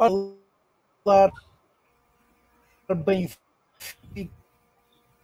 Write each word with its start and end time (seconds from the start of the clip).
Olá, 0.00 1.30
Benfica, 3.04 3.38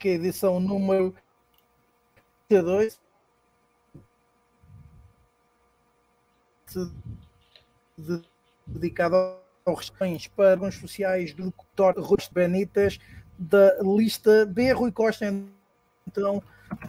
edição 0.04 0.60
número 0.60 1.14
2. 2.50 3.00
dedicado 8.66 9.16
aos 9.64 9.78
respeito 9.78 10.30
para 10.32 10.50
alguns 10.50 10.74
sociais 10.74 11.32
do 11.32 11.46
locutor 11.46 11.94
Rui 11.98 12.18
Benitas 12.30 12.98
da 13.38 13.78
lista 13.80 14.44
B. 14.44 14.72
Rui 14.72 14.92
Costa, 14.92 15.24
então, 16.06 16.42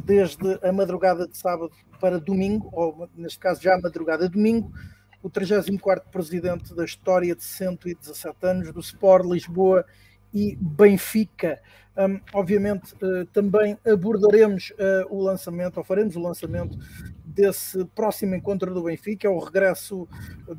desde 0.04 0.60
a 0.62 0.74
madrugada 0.74 1.26
de 1.26 1.38
sábado 1.38 1.72
para 2.02 2.20
domingo, 2.20 2.70
ou 2.74 3.10
neste 3.16 3.40
caso 3.40 3.62
já 3.62 3.76
a 3.76 3.82
madrugada 3.82 4.28
de 4.28 4.34
domingo, 4.36 4.74
o 5.28 5.30
34 5.30 6.10
presidente 6.10 6.74
da 6.74 6.86
história 6.86 7.36
de 7.36 7.44
117 7.44 8.38
anos 8.44 8.72
do 8.72 8.80
Sport 8.80 9.26
Lisboa 9.26 9.86
e 10.34 10.56
Benfica. 10.56 11.62
Um, 11.98 12.20
obviamente, 12.34 12.94
uh, 12.96 13.26
também 13.34 13.78
abordaremos 13.86 14.72
uh, 14.72 15.08
o 15.10 15.22
lançamento, 15.22 15.78
ou 15.78 15.84
faremos 15.84 16.16
o 16.16 16.22
lançamento 16.22 16.78
desse 17.26 17.84
próximo 17.86 18.36
encontro 18.36 18.74
do 18.74 18.84
Benfica, 18.84 19.28
é 19.28 19.30
o 19.30 19.40
regresso 19.40 20.08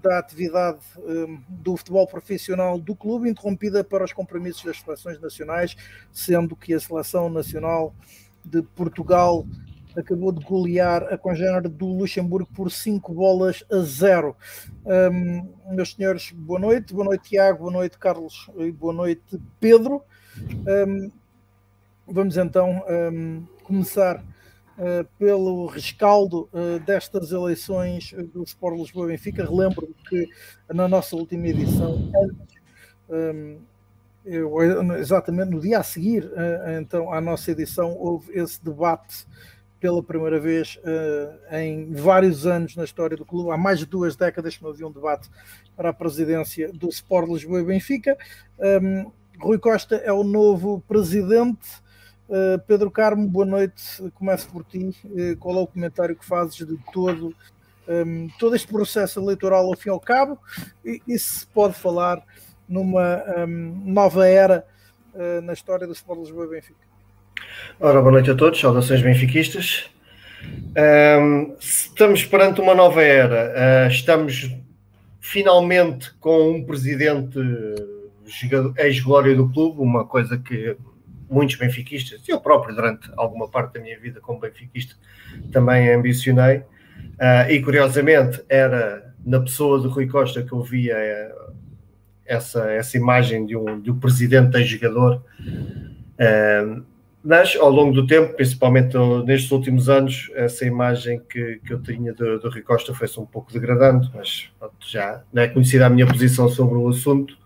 da 0.03 0.19
atividade 0.19 0.81
um, 0.99 1.41
do 1.49 1.77
futebol 1.77 2.07
profissional 2.07 2.79
do 2.79 2.95
clube, 2.95 3.31
interrompida 3.31 3.83
para 3.83 4.05
os 4.05 4.13
compromissos 4.13 4.65
das 4.65 4.81
seleções 4.81 5.21
nacionais, 5.21 5.77
sendo 6.13 6.55
que 6.55 6.75
a 6.75 6.81
seleção 6.81 7.31
nacional 7.31 7.95
de 8.45 8.63
Portugal 8.63 9.47
acabou 9.97 10.33
de 10.33 10.45
golear 10.45 11.03
a 11.13 11.19
congênere 11.19 11.69
do 11.69 11.87
Luxemburgo 11.87 12.49
por 12.55 12.71
5 12.71 13.13
bolas 13.13 13.65
a 13.71 13.79
0. 13.81 14.37
Um, 15.13 15.75
meus 15.75 15.95
senhores, 15.95 16.31
boa 16.33 16.59
noite, 16.59 16.95
boa 16.95 17.07
noite 17.07 17.31
Tiago, 17.31 17.61
boa 17.61 17.73
noite 17.73 17.99
Carlos 17.99 18.51
e 18.57 18.71
boa 18.71 18.93
noite 18.93 19.41
Pedro. 19.61 20.03
Um, 20.39 21.11
vamos 22.07 22.37
então 22.37 22.83
um, 22.89 23.45
começar 23.65 24.17
uh, 24.19 25.05
pelo 25.19 25.67
rescaldo 25.67 26.49
uh, 26.53 26.79
destas 26.81 27.33
eleições 27.33 28.15
do 28.33 28.43
Sport 28.45 28.79
Lisboa 28.79 29.09
Benfica. 29.09 29.45
Relembro 29.45 29.95
que 30.09 30.29
na 30.73 30.89
nossa 30.89 31.17
última 31.17 31.49
edição, 31.49 32.11
eu, 34.25 34.53
exatamente 34.99 35.51
no 35.51 35.61
dia 35.61 35.79
a 35.79 35.83
seguir, 35.83 36.25
uh, 36.25 36.79
então, 36.79 37.13
à 37.13 37.21
nossa 37.21 37.51
edição, 37.51 37.97
houve 37.97 38.33
esse 38.39 38.63
debate 38.63 39.27
pela 39.81 40.03
primeira 40.03 40.41
vez 40.41 40.79
uh, 40.79 41.57
em 41.57 41.93
vários 41.93 42.47
anos 42.47 42.75
na 42.75 42.85
história 42.85 43.17
do 43.17 43.25
clube, 43.25 43.51
há 43.51 43.57
mais 43.57 43.79
de 43.79 43.87
duas 43.87 44.17
décadas 44.17 44.57
que 44.57 44.63
não 44.63 44.71
havia 44.71 44.87
um 44.87 44.93
debate 44.93 45.31
para 45.77 45.91
a 45.91 45.93
presidência 45.93 46.73
do 46.73 46.89
Sport 46.89 47.29
Lisboa 47.29 47.61
e 47.61 47.65
Benfica. 47.65 48.17
Um, 48.59 49.11
Rui 49.41 49.59
Costa 49.59 49.97
é 49.97 50.13
o 50.13 50.25
novo 50.25 50.83
presidente. 50.89 51.69
Uh, 52.29 52.59
Pedro 52.67 52.91
Carmo, 52.91 53.29
boa 53.29 53.47
noite. 53.47 54.03
Começo 54.15 54.49
por 54.49 54.65
ti. 54.65 54.95
Uh, 55.05 55.37
qual 55.39 55.57
é 55.57 55.61
o 55.61 55.67
comentário 55.67 56.17
que 56.17 56.27
fazes 56.27 56.57
de 56.57 56.77
todo, 56.93 57.35
um, 57.89 58.29
todo 58.39 58.57
este 58.57 58.67
processo 58.67 59.21
eleitoral 59.21 59.67
ao 59.67 59.77
fim 59.77 59.91
e 59.91 59.93
ao 59.93 60.01
cabo? 60.01 60.39
E, 60.85 61.01
e 61.07 61.19
se 61.19 61.47
pode 61.47 61.75
falar 61.75 62.21
numa 62.69 63.23
um, 63.47 63.83
nova 63.87 64.27
era 64.27 64.67
na 65.43 65.53
história 65.53 65.85
do 65.85 65.93
Sport 65.93 66.21
Lisboa 66.21 66.45
e 66.45 66.51
Benfica? 66.51 66.88
Ora, 67.81 68.01
boa 68.01 68.13
noite 68.13 68.31
a 68.31 68.35
todos, 68.35 68.59
saudações 68.59 69.01
benfiquistas. 69.01 69.89
Um, 70.77 71.57
estamos 71.61 72.25
perante 72.25 72.61
uma 72.61 72.75
nova 72.75 73.03
era, 73.03 73.87
uh, 73.87 73.89
estamos 73.89 74.51
finalmente 75.21 76.13
com 76.19 76.53
um 76.53 76.65
presidente 76.65 77.39
ex-glória 78.79 79.35
do 79.35 79.49
clube, 79.49 79.81
uma 79.81 80.05
coisa 80.05 80.39
que 80.39 80.77
muitos 81.31 81.57
benfiquistas, 81.57 82.23
eu 82.27 82.41
próprio 82.41 82.75
durante 82.75 83.11
alguma 83.17 83.49
parte 83.49 83.75
da 83.75 83.81
minha 83.81 83.99
vida 83.99 84.21
como 84.21 84.41
benfiquista 84.41 84.97
também 85.53 85.93
ambicionei, 85.93 86.59
uh, 86.59 87.51
e 87.51 87.63
curiosamente 87.63 88.43
era 88.49 89.15
na 89.25 89.41
pessoa 89.41 89.81
de 89.81 89.89
Rui 89.89 90.07
Costa 90.07 90.43
que 90.43 90.53
eu 90.53 90.63
via 90.63 90.97
uh, 90.97 91.55
essa, 92.25 92.71
essa 92.71 92.97
imagem 92.97 93.47
de 93.47 93.57
um, 93.57 93.81
de 93.81 93.91
um 93.91 93.99
presidente 93.99 94.57
ex-jogador. 94.57 95.23
Mas 97.23 97.57
ao 97.57 97.71
longo 97.71 97.93
do 97.93 98.07
tempo, 98.07 98.35
principalmente 98.35 98.97
nestes 99.25 99.51
últimos 99.51 99.89
anos, 99.89 100.31
essa 100.35 100.65
imagem 100.65 101.21
que, 101.29 101.61
que 101.65 101.73
eu 101.73 101.83
tinha 101.83 102.13
do, 102.13 102.39
do 102.39 102.49
Rui 102.49 102.63
Costa 102.63 102.95
foi-se 102.95 103.19
um 103.19 103.27
pouco 103.27 103.53
degradando, 103.53 104.11
mas 104.15 104.51
já 104.81 105.23
não 105.33 105.43
é 105.43 105.49
conhecida 105.49 105.87
a 105.87 105.91
minha 105.91 106.07
posição 106.07 106.49
sobre 106.49 106.79
o 106.79 106.89
assunto. 106.89 107.37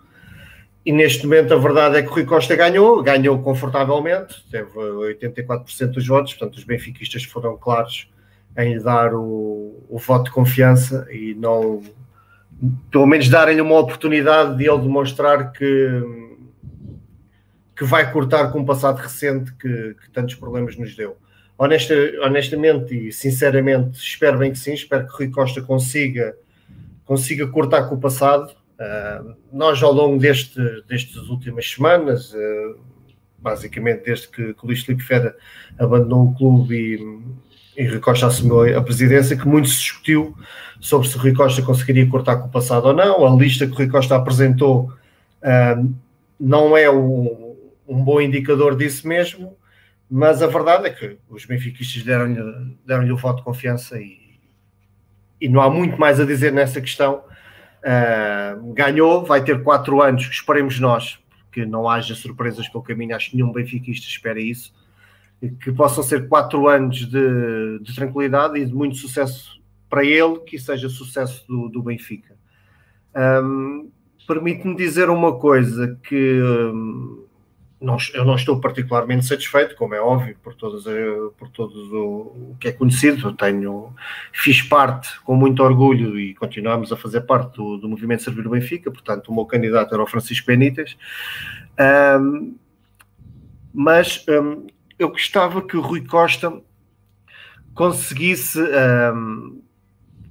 E 0.84 0.92
neste 0.92 1.24
momento 1.24 1.54
a 1.54 1.58
verdade 1.58 1.96
é 1.96 2.02
que 2.02 2.08
o 2.08 2.12
Rui 2.12 2.24
Costa 2.24 2.54
ganhou, 2.54 3.02
ganhou 3.02 3.38
confortavelmente, 3.40 4.44
teve 4.50 4.70
84% 4.72 5.86
dos 5.92 6.06
votos, 6.06 6.34
portanto 6.34 6.58
os 6.58 6.64
benfiquistas 6.64 7.24
foram 7.24 7.56
claros 7.56 8.10
em 8.58 8.74
lhe 8.74 8.80
dar 8.80 9.14
o, 9.14 9.84
o 9.88 9.98
voto 9.98 10.24
de 10.24 10.32
confiança 10.32 11.06
e 11.10 11.34
não, 11.34 11.82
pelo 12.90 13.06
menos 13.06 13.28
darem-lhe 13.28 13.60
uma 13.60 13.78
oportunidade 13.78 14.58
de 14.58 14.68
ele 14.68 14.82
demonstrar 14.82 15.52
que 15.52 16.21
que 17.76 17.84
vai 17.84 18.10
cortar 18.12 18.52
com 18.52 18.60
o 18.60 18.66
passado 18.66 18.98
recente 18.98 19.52
que, 19.54 19.94
que 19.94 20.10
tantos 20.12 20.34
problemas 20.34 20.76
nos 20.76 20.94
deu. 20.94 21.16
Honesta, 21.56 21.94
honestamente 22.22 23.08
e 23.08 23.12
sinceramente, 23.12 23.98
espero 23.98 24.38
bem 24.38 24.52
que 24.52 24.58
sim, 24.58 24.72
espero 24.72 25.06
que 25.06 25.12
Rui 25.12 25.30
Costa 25.30 25.62
consiga, 25.62 26.34
consiga 27.04 27.46
cortar 27.46 27.88
com 27.88 27.94
o 27.94 28.00
passado. 28.00 28.52
Uh, 28.78 29.34
nós, 29.52 29.82
ao 29.82 29.92
longo 29.92 30.18
deste, 30.18 30.58
destas 30.88 31.28
últimas 31.28 31.70
semanas, 31.70 32.32
uh, 32.32 32.80
basicamente 33.38 34.04
desde 34.04 34.28
que, 34.28 34.54
que 34.54 34.66
Luís 34.66 34.82
Felipe 34.82 35.04
Fera 35.04 35.36
abandonou 35.78 36.28
o 36.28 36.34
clube 36.34 36.74
e, 37.76 37.82
e 37.82 37.86
Rui 37.86 38.00
Costa 38.00 38.26
assumiu 38.26 38.76
a 38.76 38.82
presidência, 38.82 39.36
que 39.36 39.46
muito 39.46 39.68
se 39.68 39.78
discutiu 39.78 40.36
sobre 40.80 41.08
se 41.08 41.16
Rui 41.16 41.32
Costa 41.32 41.62
conseguiria 41.62 42.08
cortar 42.08 42.36
com 42.36 42.48
o 42.48 42.50
passado 42.50 42.86
ou 42.86 42.94
não. 42.94 43.24
A 43.24 43.36
lista 43.36 43.66
que 43.66 43.74
Rui 43.74 43.88
Costa 43.88 44.16
apresentou 44.16 44.92
uh, 45.42 45.94
não 46.40 46.76
é 46.76 46.90
o, 46.90 47.51
um 47.92 48.02
bom 48.02 48.20
indicador 48.20 48.76
disso 48.76 49.06
mesmo, 49.06 49.56
mas 50.10 50.42
a 50.42 50.46
verdade 50.46 50.86
é 50.86 50.90
que 50.90 51.18
os 51.28 51.44
benfiquistas 51.44 52.02
deram-lhe 52.02 52.76
deram 52.84 53.08
o 53.12 53.16
voto 53.16 53.38
de 53.38 53.44
confiança 53.44 54.00
e, 54.00 54.38
e 55.40 55.48
não 55.48 55.60
há 55.60 55.70
muito 55.70 55.98
mais 55.98 56.20
a 56.20 56.24
dizer 56.24 56.52
nessa 56.52 56.80
questão. 56.80 57.24
Uh, 57.82 58.72
ganhou, 58.72 59.24
vai 59.24 59.42
ter 59.42 59.62
quatro 59.62 60.00
anos, 60.00 60.24
esperemos 60.24 60.78
nós, 60.78 61.18
que 61.50 61.66
não 61.66 61.88
haja 61.88 62.14
surpresas 62.14 62.68
pelo 62.68 62.82
caminho, 62.82 63.16
acho 63.16 63.30
que 63.30 63.36
nenhum 63.36 63.52
benfiquista 63.52 64.06
espera 64.06 64.40
isso, 64.40 64.72
que 65.60 65.72
possam 65.72 66.02
ser 66.02 66.28
quatro 66.28 66.68
anos 66.68 67.06
de, 67.06 67.78
de 67.80 67.94
tranquilidade 67.94 68.58
e 68.58 68.64
de 68.64 68.72
muito 68.72 68.96
sucesso 68.96 69.60
para 69.90 70.04
ele, 70.04 70.38
que 70.40 70.58
seja 70.58 70.88
sucesso 70.88 71.44
do, 71.46 71.68
do 71.68 71.82
Benfica. 71.82 72.34
Um, 73.14 73.90
Permite-me 74.26 74.76
dizer 74.76 75.10
uma 75.10 75.38
coisa 75.38 75.98
que 76.04 76.40
um, 76.40 77.26
não, 77.82 77.96
eu 78.14 78.24
não 78.24 78.36
estou 78.36 78.60
particularmente 78.60 79.26
satisfeito, 79.26 79.74
como 79.74 79.94
é 79.94 80.00
óbvio, 80.00 80.36
por, 80.42 80.54
todas, 80.54 80.84
por 81.36 81.48
todo 81.48 81.74
o, 81.92 82.52
o 82.52 82.56
que 82.58 82.68
é 82.68 82.72
conhecido. 82.72 83.28
Eu 83.28 83.32
tenho, 83.32 83.92
fiz 84.32 84.62
parte 84.62 85.20
com 85.22 85.34
muito 85.34 85.62
orgulho 85.62 86.18
e 86.18 86.34
continuamos 86.34 86.92
a 86.92 86.96
fazer 86.96 87.22
parte 87.22 87.56
do, 87.56 87.78
do 87.78 87.88
movimento 87.88 88.22
Servir 88.22 88.46
o 88.46 88.50
Benfica, 88.50 88.90
portanto, 88.90 89.28
o 89.28 89.34
meu 89.34 89.44
candidato 89.44 89.92
era 89.92 90.02
o 90.02 90.06
Francisco 90.06 90.46
Benítez. 90.46 90.96
Um, 92.20 92.56
mas 93.74 94.24
um, 94.28 94.66
eu 94.98 95.08
gostava 95.08 95.60
que 95.60 95.76
o 95.76 95.80
Rui 95.80 96.04
Costa 96.06 96.62
conseguisse, 97.74 98.60
um, 98.60 99.60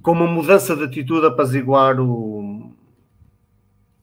com 0.00 0.12
uma 0.12 0.26
mudança 0.26 0.74
de 0.74 0.84
atitude, 0.84 1.26
apaziguar 1.26 2.00
o, 2.00 2.74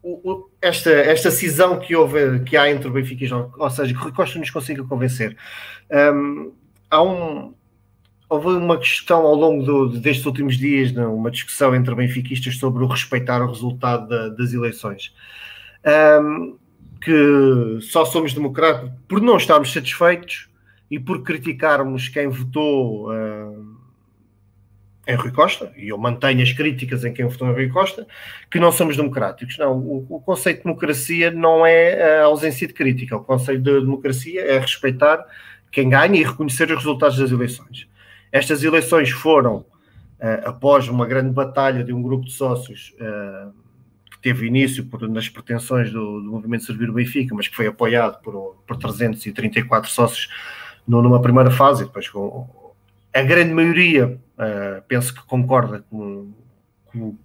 o, 0.04 0.49
esta, 0.62 0.90
esta 0.90 1.32
cisão 1.32 1.80
que 1.80 1.96
houve, 1.96 2.42
que 2.42 2.58
há 2.58 2.70
entre 2.70 2.88
o 2.88 2.92
Benfica 2.92 3.24
e 3.24 3.28
João, 3.28 3.52
ou 3.58 3.70
seja, 3.70 3.94
que 3.94 4.00
Rui 4.00 4.12
Costa 4.12 4.38
nos 4.38 4.50
consiga 4.50 4.84
convencer. 4.84 5.38
Um, 5.90 6.52
há 6.90 7.02
um, 7.02 7.54
houve 8.30 8.48
uma 8.48 8.78
questão 8.78 9.26
ao 9.26 9.36
longo 9.36 9.64
do, 9.64 10.00
destes 10.00 10.26
últimos 10.26 10.58
dias, 10.58 10.92
né, 10.92 11.06
uma 11.06 11.32
discussão 11.32 11.74
entre 11.74 11.96
benfiquistas 11.96 12.58
sobre 12.58 12.84
o 12.84 12.88
respeitar 12.88 13.42
o 13.42 13.48
resultado 13.48 14.08
da, 14.08 14.30
das 14.30 14.54
eleições. 14.54 15.14
Um, 16.22 16.58
que 17.02 17.80
só 17.82 18.04
somos 18.04 18.34
democratas 18.34 18.92
por 19.08 19.22
não 19.22 19.38
estarmos 19.38 19.72
satisfeitos 19.72 20.50
e 20.92 21.00
por 21.00 21.24
criticarmos 21.24 22.10
quem 22.10 22.28
votou. 22.28 23.12
Um, 23.12 23.79
em 25.10 25.16
Rui 25.16 25.32
Costa, 25.32 25.74
e 25.76 25.90
eu 25.90 25.98
mantenho 25.98 26.44
as 26.44 26.54
críticas 26.54 27.04
em 27.04 27.12
quem 27.12 27.26
votou 27.26 27.48
em 27.48 27.54
Rui 27.54 27.68
Costa, 27.70 28.06
que 28.50 28.60
não 28.60 28.72
somos 28.72 28.96
democráticos. 28.96 29.58
Não, 29.58 29.76
o, 29.76 30.06
o, 30.08 30.20
conceito 30.22 30.58
de 30.58 30.64
democracia 30.66 31.32
não 31.32 31.66
é 31.66 32.20
a 32.20 32.26
ausência 32.26 32.68
de 32.68 32.74
crítica. 32.74 33.18
O 33.18 33.24
conceito 33.24 33.64
de 33.64 33.82
democracia 33.82 34.42
é 34.42 34.60
respeitar 34.60 35.26
quem 35.72 35.90
ganha 35.90 36.16
e 36.16 36.24
reconhecer 36.24 36.70
os 36.70 36.78
resultados 36.78 37.18
das 37.18 37.32
eleições. 37.32 37.88
Estas 38.32 38.64
eleições 38.64 39.10
foram, 39.10 39.58
uh, 39.58 40.46
após 40.46 40.88
uma 40.88 41.08
grande 41.08 41.32
batalha 41.32 41.84
de 41.84 41.92
um 41.92 42.04
grupo 42.04 42.26
de 42.26 42.32
sócios 42.32 42.94
uh, 43.02 43.52
teve 44.22 44.46
início 44.46 44.86
por, 44.86 45.10
nas 45.10 45.28
pretensões 45.28 45.92
do, 45.92 46.22
do 46.22 46.30
movimento 46.30 46.66
Servir 46.66 46.88
o 46.88 46.94
Benfica, 46.94 47.34
mas 47.34 47.48
que 47.48 47.56
foi 47.56 47.66
apoiado 47.66 48.22
por, 48.22 48.58
por 48.68 48.78
334 48.78 49.90
sócios 49.90 50.28
numa 50.88 51.22
primeira 51.22 51.50
fase, 51.50 51.84
e 51.84 51.86
depois 51.88 52.08
com 52.10 52.48
a 53.14 53.22
grande 53.22 53.54
maioria, 53.54 54.20
uh, 54.38 54.82
penso 54.88 55.14
que 55.14 55.22
concorda 55.26 55.84
com, 55.90 56.32
com, 56.86 57.18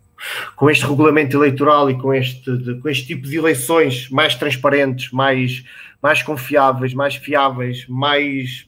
com, 0.56 0.70
este 0.70 0.86
regulamento 0.86 1.36
eleitoral 1.36 1.90
e 1.90 1.98
com 1.98 2.12
este, 2.12 2.56
de, 2.56 2.80
com 2.80 2.88
este 2.88 3.06
tipo 3.06 3.26
de 3.26 3.36
eleições 3.36 4.08
mais 4.10 4.34
transparentes, 4.34 5.10
mais, 5.12 5.64
mais 6.02 6.22
confiáveis, 6.22 6.94
mais 6.94 7.16
fiáveis, 7.16 7.86
mais 7.88 8.66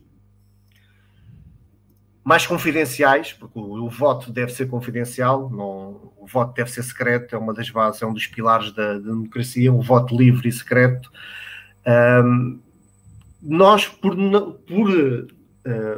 mais 2.23 2.45
confidenciais, 2.45 3.33
porque 3.33 3.57
o, 3.57 3.85
o, 3.85 3.89
voto 3.89 4.33
deve 4.33 4.51
ser 4.51 4.67
confidencial, 4.67 5.49
não, 5.49 6.13
o 6.17 6.27
voto 6.27 6.55
deve 6.55 6.69
ser 6.73 6.83
secreto, 6.83 7.37
é 7.37 7.39
uma 7.39 7.55
das 7.55 7.71
bases, 7.71 8.03
é 8.03 8.07
um 8.07 8.13
dos 8.13 8.27
pilares 8.27 8.73
da, 8.73 8.95
da 8.95 8.99
democracia, 8.99 9.73
um 9.73 9.81
voto 9.81 10.17
livre 10.17 10.49
e 10.49 10.53
secreto. 10.53 11.09
Um, 11.87 12.61
nós, 13.41 13.87
por, 13.87 14.17
por 14.67 15.29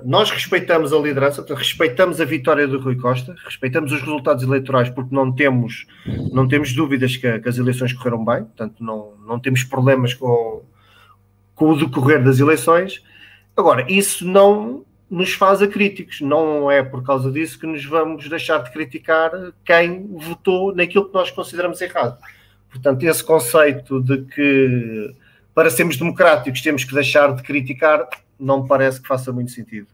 nós 0.04 0.30
respeitamos 0.30 0.92
a 0.92 0.98
liderança, 0.98 1.44
respeitamos 1.54 2.20
a 2.20 2.24
vitória 2.24 2.66
do 2.66 2.80
Rui 2.80 2.96
Costa, 2.96 3.34
respeitamos 3.44 3.92
os 3.92 4.00
resultados 4.00 4.42
eleitorais 4.42 4.88
porque 4.88 5.14
não 5.14 5.30
temos, 5.30 5.86
não 6.32 6.48
temos 6.48 6.72
dúvidas 6.72 7.16
que, 7.16 7.38
que 7.38 7.48
as 7.48 7.58
eleições 7.58 7.92
correram 7.92 8.24
bem, 8.24 8.44
portanto 8.44 8.82
não, 8.82 9.12
não 9.26 9.38
temos 9.38 9.64
problemas 9.64 10.14
com, 10.14 10.62
com 11.54 11.70
o 11.70 11.76
decorrer 11.78 12.22
das 12.22 12.38
eleições. 12.38 13.02
Agora, 13.56 13.84
isso 13.90 14.26
não 14.26 14.84
nos 15.10 15.32
faz 15.32 15.62
a 15.62 15.66
críticos. 15.66 16.20
Não 16.20 16.70
é 16.70 16.82
por 16.82 17.02
causa 17.02 17.30
disso 17.30 17.58
que 17.58 17.66
nos 17.66 17.84
vamos 17.84 18.28
deixar 18.28 18.58
de 18.62 18.70
criticar 18.70 19.30
quem 19.64 20.06
votou 20.16 20.74
naquilo 20.74 21.06
que 21.06 21.14
nós 21.14 21.30
consideramos 21.30 21.80
errado. 21.80 22.18
Portanto, 22.70 23.02
esse 23.02 23.24
conceito 23.24 24.00
de 24.02 24.18
que 24.18 25.14
para 25.54 25.70
sermos 25.70 25.96
democráticos 25.96 26.60
temos 26.60 26.84
que 26.84 26.94
deixar 26.94 27.34
de 27.34 27.42
criticar 27.42 28.06
não 28.38 28.62
me 28.62 28.68
parece 28.68 29.00
que 29.00 29.08
faça 29.08 29.32
muito 29.32 29.50
sentido. 29.50 29.88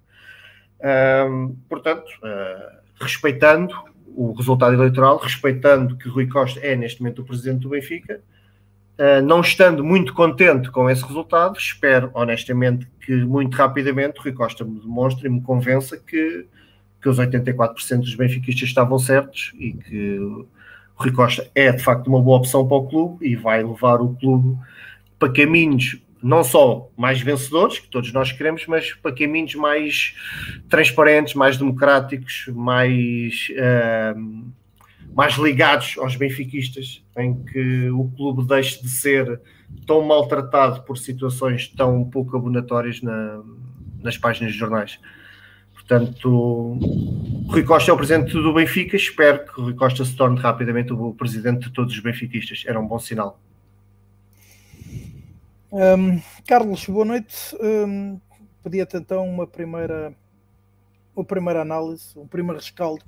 portanto, 1.68 2.08
uh, 2.22 2.78
respeitando 3.00 3.74
o 4.14 4.32
resultado 4.32 4.74
eleitoral, 4.74 5.18
respeitando 5.18 5.96
que 5.96 6.08
Rui 6.08 6.28
Costa 6.28 6.60
é 6.60 6.76
neste 6.76 7.02
momento 7.02 7.22
o 7.22 7.24
presidente 7.24 7.60
do 7.60 7.70
Benfica, 7.70 8.20
Uh, 8.96 9.20
não 9.20 9.40
estando 9.40 9.82
muito 9.82 10.14
contente 10.14 10.70
com 10.70 10.88
esse 10.88 11.04
resultado, 11.04 11.58
espero 11.58 12.12
honestamente 12.14 12.86
que 13.00 13.12
muito 13.24 13.56
rapidamente 13.56 14.20
Rui 14.20 14.32
Costa 14.32 14.64
me 14.64 14.78
demonstre 14.78 15.26
e 15.26 15.30
me 15.30 15.40
convença 15.40 15.96
que, 15.96 16.46
que 17.02 17.08
os 17.08 17.18
84% 17.18 17.98
dos 17.98 18.14
benfiquistas 18.14 18.68
estavam 18.68 18.96
certos 18.96 19.52
e 19.58 19.72
que 19.72 20.46
Rui 20.94 21.10
Costa 21.10 21.50
é 21.56 21.72
de 21.72 21.82
facto 21.82 22.06
uma 22.06 22.22
boa 22.22 22.38
opção 22.38 22.68
para 22.68 22.76
o 22.76 22.86
clube 22.86 23.26
e 23.26 23.34
vai 23.34 23.64
levar 23.64 24.00
o 24.00 24.14
clube 24.14 24.56
para 25.18 25.32
caminhos 25.32 26.00
não 26.24 26.42
só 26.42 26.90
mais 26.96 27.20
vencedores, 27.20 27.78
que 27.78 27.88
todos 27.88 28.12
nós 28.12 28.32
queremos, 28.32 28.66
mas 28.66 28.92
para 28.94 29.14
caminhos 29.14 29.54
mais 29.54 30.14
transparentes, 30.68 31.34
mais 31.34 31.56
democráticos, 31.56 32.46
mais. 32.54 33.48
Uh, 33.50 34.54
mais 35.14 35.34
ligados 35.34 35.94
aos 35.98 36.16
benfiquistas, 36.16 37.04
em 37.16 37.44
que 37.44 37.88
o 37.90 38.10
clube 38.16 38.44
deixe 38.48 38.82
de 38.82 38.88
ser 38.88 39.40
tão 39.86 40.02
maltratado 40.02 40.82
por 40.82 40.98
situações 40.98 41.68
tão 41.68 42.04
pouco 42.04 42.36
abonatórias 42.36 43.00
na, 43.00 43.40
nas 44.02 44.18
páginas 44.18 44.52
de 44.52 44.58
jornais. 44.58 44.98
Portanto, 45.72 46.78
Rui 47.46 47.62
Costa 47.62 47.90
é 47.90 47.94
o 47.94 47.96
presidente 47.96 48.32
do 48.32 48.54
Benfica. 48.54 48.96
Espero 48.96 49.44
que 49.44 49.60
Rui 49.60 49.74
Costa 49.74 50.04
se 50.04 50.16
torne 50.16 50.40
rapidamente 50.40 50.92
o 50.92 51.14
presidente 51.14 51.68
de 51.68 51.72
todos 51.72 51.94
os 51.94 52.00
benfiquistas. 52.00 52.64
Era 52.66 52.80
um 52.80 52.86
bom 52.86 52.98
sinal. 52.98 53.38
Um, 55.76 56.22
Carlos, 56.46 56.86
boa 56.86 57.04
noite. 57.04 57.36
Um, 57.60 58.20
Pedia-te 58.62 58.96
então 58.96 59.28
uma 59.28 59.44
primeira, 59.44 60.14
uma 61.16 61.24
primeira 61.24 61.62
análise, 61.62 62.16
um 62.16 62.28
primeiro 62.28 62.60
rescaldo 62.60 63.04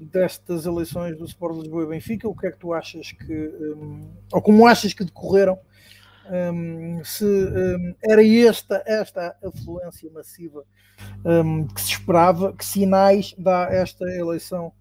destas 0.00 0.64
eleições 0.64 1.18
do 1.18 1.26
Sport 1.26 1.58
Lisboa 1.58 1.82
e 1.82 1.88
Benfica, 1.88 2.26
o 2.26 2.34
que 2.34 2.46
é 2.46 2.52
que 2.52 2.56
tu 2.56 2.72
achas 2.72 3.12
que, 3.12 3.48
um, 3.76 4.10
ou 4.32 4.40
como 4.40 4.66
achas 4.66 4.94
que 4.94 5.04
decorreram, 5.04 5.58
um, 6.54 7.04
se 7.04 7.26
um, 7.26 7.94
era 8.02 8.26
esta, 8.26 8.82
esta 8.86 9.36
afluência 9.44 10.10
massiva 10.10 10.64
hum, 11.22 11.66
que 11.66 11.82
se 11.82 11.90
esperava, 11.90 12.54
que 12.54 12.64
sinais 12.64 13.34
dá 13.36 13.68
esta 13.70 14.06
eleição 14.06 14.72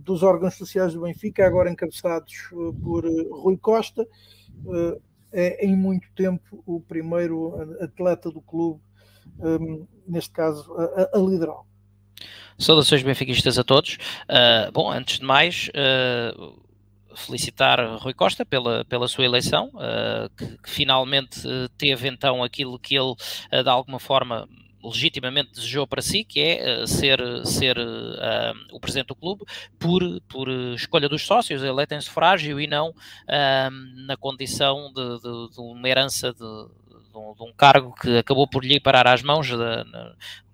dos 0.00 0.22
órgãos 0.22 0.56
sociais 0.56 0.92
do 0.92 1.02
Benfica, 1.02 1.46
agora 1.46 1.70
encabeçados 1.70 2.50
uh, 2.52 2.74
por 2.74 3.06
uh, 3.06 3.40
Rui 3.40 3.56
Costa, 3.56 4.02
uh, 4.02 5.00
é 5.34 5.66
em 5.66 5.76
muito 5.76 6.08
tempo 6.14 6.62
o 6.64 6.80
primeiro 6.80 7.76
atleta 7.82 8.30
do 8.30 8.40
clube, 8.40 8.80
hum, 9.38 9.86
neste 10.06 10.30
caso 10.30 10.72
a, 10.74 11.18
a. 11.18 11.74
Saudações 12.56 13.02
benfiquistas 13.02 13.58
a 13.58 13.64
todos. 13.64 13.98
Uh, 14.28 14.70
bom, 14.72 14.90
antes 14.90 15.18
de 15.18 15.24
mais, 15.24 15.68
uh, 15.70 16.62
felicitar 17.16 17.80
Rui 17.98 18.14
Costa 18.14 18.46
pela, 18.46 18.84
pela 18.84 19.08
sua 19.08 19.24
eleição, 19.24 19.70
uh, 19.74 20.30
que, 20.36 20.58
que, 20.58 20.70
finalmente 20.70 21.40
teve 21.76 22.08
então 22.08 22.44
aquilo 22.44 22.78
que 22.78 22.94
ele, 22.96 23.14
de 23.50 23.68
alguma 23.68 23.98
forma, 23.98 24.48
legitimamente 24.84 25.52
desejou 25.52 25.86
para 25.86 26.02
si, 26.02 26.24
que 26.24 26.40
é 26.40 26.82
uh, 26.82 26.86
ser, 26.86 27.20
ser 27.46 27.78
uh, 27.78 28.54
o 28.72 28.78
presidente 28.78 29.08
do 29.08 29.16
clube 29.16 29.44
por, 29.78 30.02
por 30.28 30.48
escolha 30.74 31.08
dos 31.08 31.22
sócios, 31.22 31.62
eleito 31.62 31.94
em 31.94 32.00
sufrágio 32.00 32.60
e 32.60 32.66
não 32.66 32.90
uh, 32.90 34.04
na 34.06 34.16
condição 34.16 34.92
de, 34.92 35.18
de, 35.20 35.54
de, 35.54 35.60
uma 35.60 35.88
herança 35.88 36.32
de, 36.32 36.38
de 36.38 37.42
um, 37.42 37.52
cargo 37.56 37.94
que 37.94 38.18
acabou 38.18 38.48
por 38.48 38.64
lhe 38.64 38.78
parar 38.80 39.06
às 39.06 39.22
mãos 39.22 39.48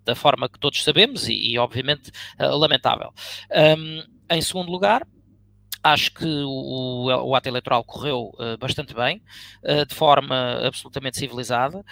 da 0.05 0.15
forma 0.15 0.49
que 0.49 0.59
todos 0.59 0.83
sabemos 0.83 1.29
e, 1.29 1.53
e 1.53 1.59
obviamente, 1.59 2.11
uh, 2.39 2.57
lamentável. 2.57 3.13
Um, 3.51 4.03
em 4.31 4.41
segundo 4.41 4.71
lugar, 4.71 5.07
Acho 5.83 6.13
que 6.13 6.27
o, 6.27 7.07
o, 7.07 7.35
ato 7.35 7.49
eleitoral 7.49 7.83
correu 7.83 8.35
uh, 8.35 8.59
bastante 8.59 8.93
bem, 8.93 9.23
uh, 9.65 9.87
de 9.87 9.95
forma 9.95 10.61
absolutamente 10.67 11.19
civilizada, 11.19 11.83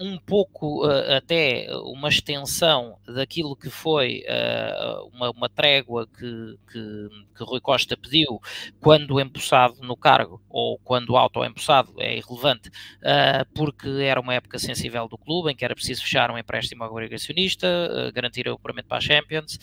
um, 0.00 0.16
pouco 0.18 0.86
uh, 0.86 1.16
até 1.16 1.66
uma 1.84 2.08
extensão 2.08 2.96
daquilo 3.08 3.56
que 3.56 3.68
foi 3.68 4.22
uma, 5.12 5.30
uma, 5.30 5.48
trégua 5.48 6.06
que, 6.06 6.58
que, 6.70 7.08
que, 7.36 7.44
Rui 7.44 7.60
Costa 7.60 7.96
pediu 7.96 8.40
quando 8.80 9.20
empossado 9.20 9.76
no 9.82 9.96
cargo, 9.96 10.40
ou 10.48 10.78
quando 10.78 11.16
auto-empossado, 11.16 11.94
é 11.98 12.18
irrelevante, 12.18 12.70
porque 13.52 13.88
era 13.88 14.20
uma 14.20 14.34
época 14.34 14.58
sensível 14.58 15.08
do 15.08 15.18
clube, 15.18 15.50
em 15.50 15.56
que 15.56 15.64
era 15.64 15.74
preciso 15.74 16.02
fechar 16.02 16.30
um 16.30 16.38
empréstimo 16.38 16.84
obrigacionista, 16.84 18.12
garantir 18.14 18.46
o 18.48 18.54
apuramento 18.54 18.86
para 18.86 18.98
a 18.98 19.00
Champions 19.00 19.58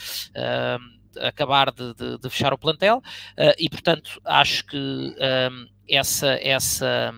acabar 1.22 1.72
de, 1.72 1.94
de, 1.94 2.18
de 2.18 2.30
fechar 2.30 2.54
o 2.54 2.58
plantel 2.58 2.98
uh, 2.98 3.54
e, 3.58 3.70
portanto, 3.70 4.20
acho 4.26 4.66
que 4.66 5.16
ehm, 5.18 5.68
essa, 5.90 6.38
essa 6.42 7.14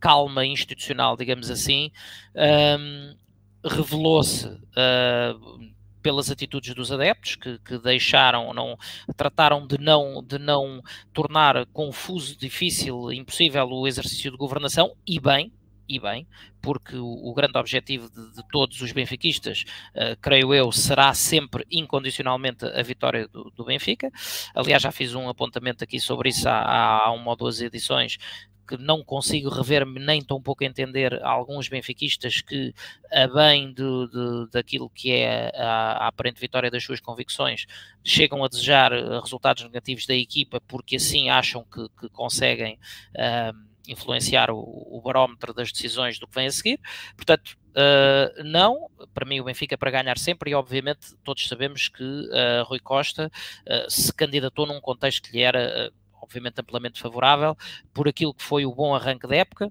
calma 0.00 0.44
institucional, 0.44 1.16
digamos 1.16 1.50
assim, 1.50 1.90
ehm, 2.34 3.16
revelou-se 3.64 4.46
uh, 4.46 5.74
pelas 6.02 6.30
atitudes 6.30 6.74
dos 6.74 6.92
adeptos 6.92 7.36
que, 7.36 7.58
que, 7.60 7.78
deixaram, 7.78 8.52
não 8.52 8.76
trataram 9.16 9.66
de 9.66 9.78
não 9.78 10.22
de 10.22 10.38
não 10.38 10.82
tornar 11.14 11.64
confuso, 11.72 12.36
difícil, 12.36 13.10
impossível 13.10 13.66
o 13.66 13.88
exercício 13.88 14.30
de 14.30 14.36
governação 14.36 14.94
e 15.06 15.18
bem, 15.18 15.50
e 15.88 15.98
bem, 15.98 16.26
porque 16.62 16.96
o, 16.96 17.06
o 17.06 17.34
grande 17.34 17.58
objetivo 17.58 18.08
de, 18.10 18.34
de, 18.34 18.48
todos 18.48 18.80
os 18.80 18.92
benfiquistas, 18.92 19.64
uh, 19.94 20.16
creio 20.20 20.54
eu, 20.54 20.72
será 20.72 21.12
sempre 21.14 21.66
incondicionalmente 21.70 22.64
a 22.64 22.82
vitória 22.82 23.28
do, 23.28 23.50
do, 23.50 23.64
Benfica. 23.64 24.10
Aliás, 24.54 24.82
já 24.82 24.92
fiz 24.92 25.14
um 25.14 25.28
apontamento 25.28 25.84
aqui 25.84 26.00
sobre 26.00 26.30
isso 26.30 26.48
há, 26.48 27.04
há 27.04 27.12
uma 27.12 27.30
ou 27.30 27.36
duas 27.36 27.60
edições 27.60 28.18
que 28.66 28.76
não 28.76 29.04
consigo 29.04 29.50
rever-me 29.50 30.00
nem 30.00 30.22
tão 30.22 30.40
pouco 30.40 30.64
entender 30.64 31.22
alguns 31.22 31.68
benfiquistas 31.68 32.40
que, 32.40 32.74
a 33.12 33.26
bem 33.26 33.72
de, 33.72 34.08
daquilo 34.50 34.90
que 34.90 35.12
é 35.12 35.52
a, 35.54 36.04
a, 36.04 36.08
aparente 36.08 36.40
vitória 36.40 36.70
das 36.70 36.82
suas 36.82 37.00
convicções, 37.00 37.66
chegam 38.02 38.42
a 38.42 38.48
desejar 38.48 38.92
eh, 38.92 39.20
resultados 39.20 39.62
negativos 39.64 40.06
da 40.06 40.14
equipa 40.14 40.60
porque 40.62 40.96
assim 40.96 41.28
acham 41.28 41.64
que, 41.64 41.88
que 42.00 42.08
conseguem. 42.08 42.78
Uh, 43.14 43.73
influenciar 43.88 44.50
o, 44.50 44.58
o, 44.58 45.00
barómetro 45.02 45.52
das 45.52 45.70
decisões 45.70 46.18
do 46.18 46.26
que 46.26 46.34
vem 46.34 46.46
a 46.46 46.50
seguir. 46.50 46.80
Portanto, 47.16 47.56
uh, 47.70 48.42
não, 48.44 48.90
para 49.12 49.26
mim 49.26 49.40
o 49.40 49.44
Benfica 49.44 49.74
é 49.74 49.76
para 49.76 49.90
ganhar 49.90 50.18
sempre 50.18 50.50
e 50.50 50.54
obviamente 50.54 51.14
todos 51.22 51.46
sabemos 51.46 51.88
que 51.88 52.02
uh, 52.02 52.64
Rui 52.64 52.80
Costa 52.80 53.30
uh, 53.66 53.90
se 53.90 54.12
candidatou 54.12 54.66
num 54.66 54.80
contexto 54.80 55.28
que 55.28 55.36
lhe 55.36 55.42
era 55.42 55.92
obviamente 56.20 56.60
amplamente 56.60 57.00
favorável 57.00 57.56
por 57.92 58.08
aquilo 58.08 58.32
que 58.32 58.42
foi 58.42 58.64
o 58.64 58.74
bom 58.74 58.94
arranque 58.94 59.26
da 59.26 59.36
época, 59.36 59.70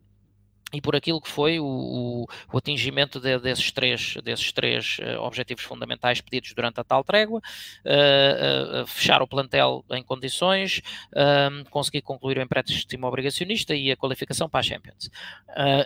e 0.73 0.81
por 0.81 0.95
aquilo 0.95 1.21
que 1.21 1.29
foi 1.29 1.59
o, 1.59 1.65
o, 1.65 2.25
o 2.51 2.57
atingimento 2.57 3.19
de, 3.19 3.37
desses 3.39 3.71
três, 3.71 4.15
desses 4.23 4.51
três 4.51 4.97
uh, 4.99 5.21
objetivos 5.21 5.63
fundamentais 5.63 6.19
pedidos 6.19 6.53
durante 6.53 6.79
a 6.79 6.83
tal 6.83 7.03
trégua, 7.03 7.39
uh, 7.39 8.81
uh, 8.81 8.87
fechar 8.87 9.21
o 9.21 9.27
plantel 9.27 9.85
em 9.91 10.03
condições, 10.03 10.81
ehm, 11.15 11.63
conseguir 11.69 12.01
concluir 12.01 12.37
o 12.37 12.41
empréstimo 12.41 13.05
obrigacionista 13.05 13.75
e 13.75 13.91
a 13.91 13.97
qualificação 13.97 14.49
para 14.49 14.61
a 14.61 14.63
Champions. 14.63 15.09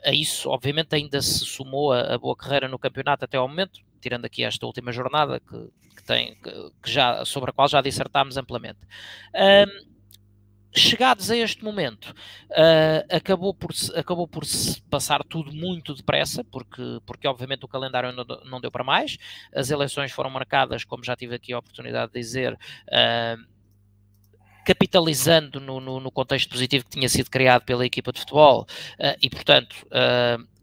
a 0.03 0.13
isso, 0.13 0.49
obviamente, 0.49 0.95
ainda 0.95 1.21
se 1.21 1.45
somou 1.45 1.91
a, 1.91 2.13
a, 2.13 2.17
boa 2.17 2.35
carreira 2.35 2.67
no 2.67 2.79
campeonato 2.79 3.25
até 3.25 3.35
ao 3.37 3.47
momento, 3.47 3.81
tirando 3.99 4.25
aqui 4.25 4.43
esta 4.43 4.65
última 4.65 4.91
jornada 4.91 5.39
que, 5.39 5.69
que 5.95 6.03
tem, 6.03 6.35
que, 6.35 6.51
que, 6.81 6.91
já, 6.91 7.25
sobre 7.25 7.49
a 7.49 7.53
qual 7.53 7.67
já 7.67 7.81
dissertámos 7.81 8.37
amplamente. 8.37 8.79
Ehm, 9.33 9.96
chegados 10.75 11.31
a 11.31 11.37
este 11.37 11.63
momento, 11.63 12.13
uh, 12.51 13.15
acabou, 13.15 13.53
por, 13.53 13.71
acabou 13.95 14.27
por 14.27 14.45
se 14.45 14.81
passar 14.83 15.23
tudo 15.23 15.51
muito 15.51 15.93
depressa, 15.93 16.43
porque, 16.43 16.99
porque 17.05 17.27
obviamente 17.27 17.65
o 17.65 17.67
calendário 17.67 18.11
não, 18.11 18.25
não 18.45 18.61
deu 18.61 18.71
para 18.71 18.83
mais, 18.83 19.17
as 19.53 19.69
eleições 19.69 20.11
foram 20.11 20.29
marcadas, 20.29 20.83
como 20.83 21.03
já 21.03 21.15
tive 21.15 21.35
aqui 21.35 21.53
a 21.53 21.59
oportunidade 21.59 22.11
de 22.11 22.19
dizer, 22.19 22.53
uh, 22.53 23.57
capitalizando 24.65 25.59
no, 25.59 25.79
no, 25.79 25.99
no, 25.99 26.11
contexto 26.11 26.49
positivo 26.49 26.85
que 26.85 26.91
tinha 26.91 27.07
sido 27.07 27.29
criado 27.29 27.63
pela 27.63 27.85
equipa 27.85 28.11
de 28.11 28.19
futebol 28.19 28.67
uh, 28.99 29.17
e, 29.21 29.29
portanto, 29.29 29.75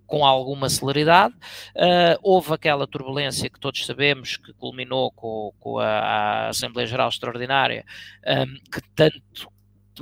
com 0.07 0.25
alguma 0.25 0.69
celeridade. 0.69 1.35
Uh, 1.75 2.19
houve 2.23 2.53
aquela 2.53 2.87
turbulência 2.87 3.49
que 3.51 3.59
todos 3.59 3.85
sabemos 3.85 4.37
que 4.37 4.53
culminou 4.53 5.11
com, 5.11 5.53
com 5.59 5.79
a, 5.79 5.87
a, 5.87 6.49
Assembleia 6.49 6.87
Geral 6.87 7.09
Extraordinária, 7.09 7.85
um, 8.27 8.55
que 8.71 8.81
tanto 8.95 9.49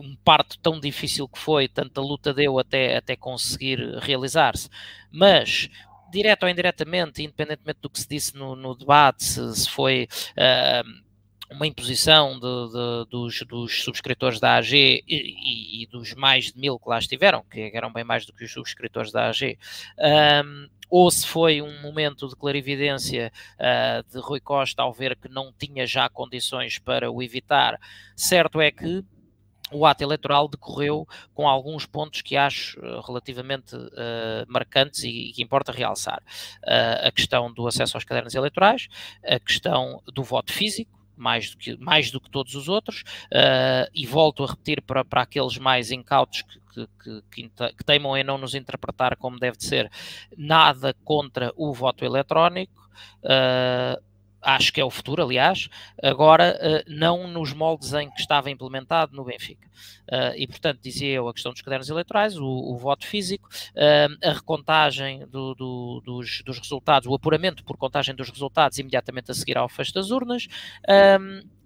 um 0.01 0.17
parto 0.17 0.59
tão 0.59 0.81
difícil 0.81 1.29
que 1.29 1.39
foi, 1.39 1.69
tanta 1.69 2.01
luta 2.01 2.33
deu 2.33 2.59
até, 2.59 2.97
até 2.97 3.17
conseguir 3.17 3.79
realizar-se. 3.99 4.69
Mas, 5.11 5.69
direto 6.11 6.45
ou 6.45 6.49
indiretamente, 6.49 7.23
independentemente 7.23 7.81
do 7.81 7.91
que 7.91 8.01
se 8.01 8.09
disse 8.09 8.37
no, 8.37 8.55
no 8.55 8.75
debate, 8.75 9.25
se, 9.25 9.55
se 9.57 9.69
foi 9.69 10.09
uh, 10.37 11.03
uma 11.55 11.67
imposição 11.67 12.35
de, 12.35 12.41
de, 12.41 13.11
dos, 13.11 13.43
dos, 13.43 13.83
subscritores 13.83 14.41
da 14.41 14.57
AG 14.57 14.75
e, 14.77 15.03
e, 15.09 15.83
e, 15.83 15.87
dos 15.87 16.15
mais 16.15 16.53
de 16.53 16.59
mil 16.59 16.79
que 16.79 16.89
lá 16.89 16.99
estiveram, 16.99 17.45
que 17.51 17.71
eram 17.75 17.93
bem 17.93 18.05
mais 18.05 18.27
do 18.27 18.33
que 18.33 18.45
os 18.45 18.53
subscritores 18.53 19.13
da 19.13 19.29
AG, 19.29 19.59
um, 20.45 20.69
ou 20.91 21.11
se 21.11 21.27
foi 21.27 21.63
um 21.63 21.81
momento 21.81 22.29
de 22.29 22.37
clarividência 22.37 23.33
uh, 23.55 24.13
de 24.13 24.19
Rui 24.19 24.41
Costa 24.41 24.83
ao 24.83 24.93
ver 24.93 25.17
que 25.17 25.29
não 25.29 25.53
tinha 25.53 25.87
já 25.87 26.09
condições 26.09 26.79
para 26.79 27.11
o 27.11 27.23
evitar, 27.23 27.79
certo 28.15 28.61
é 28.61 28.71
que 28.71 29.05
o 29.75 29.87
ato 29.87 30.03
eleitoral 30.03 30.49
decorreu 30.49 31.07
com 31.35 31.49
alguns 31.49 31.87
pontos 31.87 32.23
que 32.23 32.37
acho 32.37 32.79
uh, 32.81 33.01
relativamente 33.01 33.77
uh, 33.77 33.91
marcantes 34.49 35.05
e, 35.05 35.09
e, 35.09 35.33
que 35.33 35.43
importa 35.43 35.73
realçar. 35.73 36.23
Uh, 36.63 37.07
a 37.07 37.13
questão 37.13 37.53
do 37.53 37.67
acesso 37.67 37.97
aos 37.97 38.05
cadernos 38.05 38.35
eleitorais, 38.35 38.89
a 39.25 39.39
questão 39.39 40.03
do 40.07 40.23
voto 40.23 40.53
físico, 40.53 40.91
mais 41.17 41.51
do 41.51 41.59
que, 41.59 41.77
mais 41.77 42.11
do 42.11 42.21
que 42.21 42.31
todos 42.31 42.55
os 42.55 42.69
outros, 42.69 43.05
e 43.95 44.07
volto 44.07 44.43
a 44.43 44.47
repetir 44.47 44.83
para, 44.83 45.05
para 45.05 45.23
aqueles 45.23 45.57
mais 45.59 45.93
incautos 45.93 46.43
que, 46.43 46.87
que, 46.87 47.23
que, 47.31 47.49
que, 47.49 47.85
teimam 47.85 48.17
em 48.17 48.25
não 48.25 48.39
nos 48.39 48.55
interpretar 48.55 49.17
como 49.17 49.39
deve 49.39 49.59
de 49.59 49.65
ser, 49.65 49.91
nada 50.37 50.95
contra 51.05 51.53
o 51.55 51.73
voto 51.73 52.05
eletrónico. 52.05 52.91
Uh, 53.23 54.12
acho 54.43 54.73
que 54.73 54.81
é 54.81 54.85
o 54.85 54.91
futuro, 54.91 55.23
aliás, 55.23 55.69
agora 56.03 56.59
uh, 56.61 56.91
não 56.91 57.29
nos 57.29 57.53
moldes 57.53 57.93
em 57.93 58.11
que 58.11 58.21
estava 58.21 58.51
implementado 58.51 59.15
no 59.15 59.25
Benfica. 59.25 59.69
Uh, 60.11 60.35
e, 60.37 60.47
portanto, 60.47 60.81
dizia 60.83 61.13
eu 61.13 61.29
a 61.29 61.33
questão 61.33 61.53
dos 61.53 61.63
cadernos 61.63 61.89
eleitorais, 61.89 62.37
o, 62.37 62.45
o 62.45 62.77
voto 62.77 63.07
físico, 63.07 63.49
uh, 63.49 64.29
a 64.29 64.33
recontagem 64.33 65.27
do, 65.27 65.55
do, 65.55 66.03
dos, 66.05 66.43
dos, 66.45 66.59
resultados, 66.59 67.09
o 67.09 67.15
apuramento 67.15 67.65
por 67.65 67.77
contagem 67.77 68.15
dos 68.15 68.29
resultados 68.29 68.79
imediatamente 68.79 69.31
a 69.31 69.35
seguir 69.35 69.57
ao 69.57 69.69
fecho 69.69 69.95
das 69.95 70.11
urnas, 70.11 70.49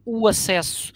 o 0.04 0.28
acesso 0.28 0.92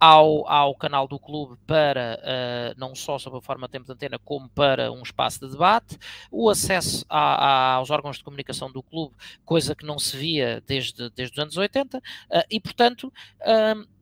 ao, 0.00 0.48
ao 0.48 0.74
canal 0.74 1.06
do 1.06 1.18
clube 1.18 1.58
para, 1.66 2.18
uh, 2.22 2.80
não 2.80 2.94
só 2.94 3.18
sob 3.18 3.36
a 3.36 3.42
forma 3.42 3.68
de 3.68 3.72
tempo 3.72 3.84
de 3.84 3.92
antena, 3.92 4.18
como 4.18 4.48
para 4.48 4.90
um 4.90 5.02
espaço 5.02 5.40
de 5.40 5.52
debate, 5.52 5.98
o 6.30 6.48
acesso 6.48 7.04
a, 7.08 7.18
a, 7.18 7.72
aos 7.74 7.90
órgãos 7.90 8.16
de 8.16 8.24
comunicação 8.24 8.72
do 8.72 8.82
clube, 8.82 9.14
coisa 9.44 9.74
que 9.74 9.84
não 9.84 9.98
se 9.98 10.16
via 10.16 10.62
desde, 10.66 11.10
desde 11.10 11.34
os 11.34 11.38
anos 11.38 11.56
80, 11.56 11.98
uh, 11.98 12.00
eh, 12.30 12.46
e 12.50 12.58
portanto. 12.58 13.12
Uh, 13.40 13.99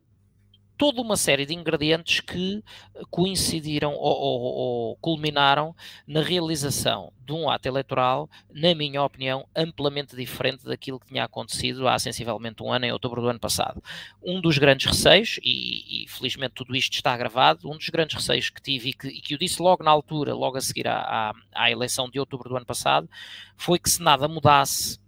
toda 0.79 1.03
uma 1.03 1.17
série 1.17 1.45
de 1.45 1.53
ingredientes 1.53 2.21
que 2.21 2.63
coincidiram 3.11 3.93
ou, 3.95 4.17
ou, 4.17 4.41
ou, 4.41 4.97
culminaram 4.97 5.75
na 6.07 6.23
realização 6.23 7.13
de 7.27 7.33
um 7.33 7.51
ato 7.51 7.69
eleitoral, 7.69 8.31
na 8.55 8.75
minha 8.75 9.03
opinião, 9.03 9.47
amplamente 9.55 10.17
diferente 10.17 10.65
daquilo 10.65 11.01
que 11.01 11.09
tinha 11.09 11.25
acontecido 11.25 11.87
há 11.89 11.99
sensivelmente 11.99 12.63
um 12.63 12.73
ano, 12.73 12.87
em 12.87 12.93
outubro 12.93 13.21
do 13.21 13.29
ano 13.29 13.41
passado. 13.41 13.83
Um 14.23 14.41
dos 14.41 14.57
grandes 14.57 14.87
receios, 14.87 15.39
e, 15.43 16.05
e 16.05 16.09
felizmente 16.09 16.55
tudo 16.55 16.75
isto 16.75 16.95
está 16.95 17.15
gravado, 17.17 17.69
um 17.69 17.77
dos 17.77 17.89
grandes 17.89 18.17
receios 18.17 18.49
que 18.49 18.63
tive 18.63 18.91
e 18.91 18.93
que, 18.95 19.09
e 19.09 19.21
que 19.21 19.35
eu 19.35 19.39
disse 19.39 19.61
logo 19.61 19.83
na 19.83 19.91
altura, 19.91 20.33
logo 20.33 20.57
a 20.57 20.61
seguir 20.61 20.87
à, 20.87 21.01
à, 21.01 21.33
à 21.55 21.71
eleição 21.71 22.09
de 22.09 22.21
outubro 22.21 22.49
do 22.49 22.57
ano 22.57 22.65
passado, 22.65 23.11
foi 23.57 23.79
que 23.79 23.91
se 23.91 24.01
nada 24.01 24.29
mudasse 24.29 24.99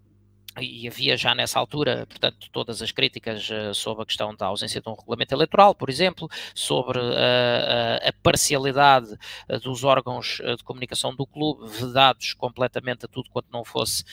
e 0.58 0.88
havia 0.88 1.16
já 1.16 1.34
nessa 1.34 1.58
altura, 1.58 2.06
portanto, 2.08 2.48
todas 2.50 2.82
as 2.82 2.90
críticas 2.90 3.48
uh, 3.50 3.74
sobre 3.74 4.02
a 4.02 4.06
questão 4.06 4.34
da 4.34 4.46
ausência 4.46 4.80
de 4.80 4.88
um 4.88 4.94
regulamento 4.94 5.34
eleitoral, 5.34 5.74
por 5.74 5.88
exemplo, 5.88 6.28
sobre 6.54 6.98
uh, 6.98 8.00
a 8.02 8.12
parcialidade 8.22 9.12
uh, 9.48 9.60
dos 9.60 9.84
órgãos 9.84 10.40
de 10.56 10.64
comunicação 10.64 11.14
do 11.14 11.26
clube, 11.26 11.68
vedados 11.68 12.34
completamente 12.34 13.04
a 13.04 13.08
tudo 13.08 13.30
quanto 13.30 13.48
não 13.52 13.64
fosse 13.64 14.04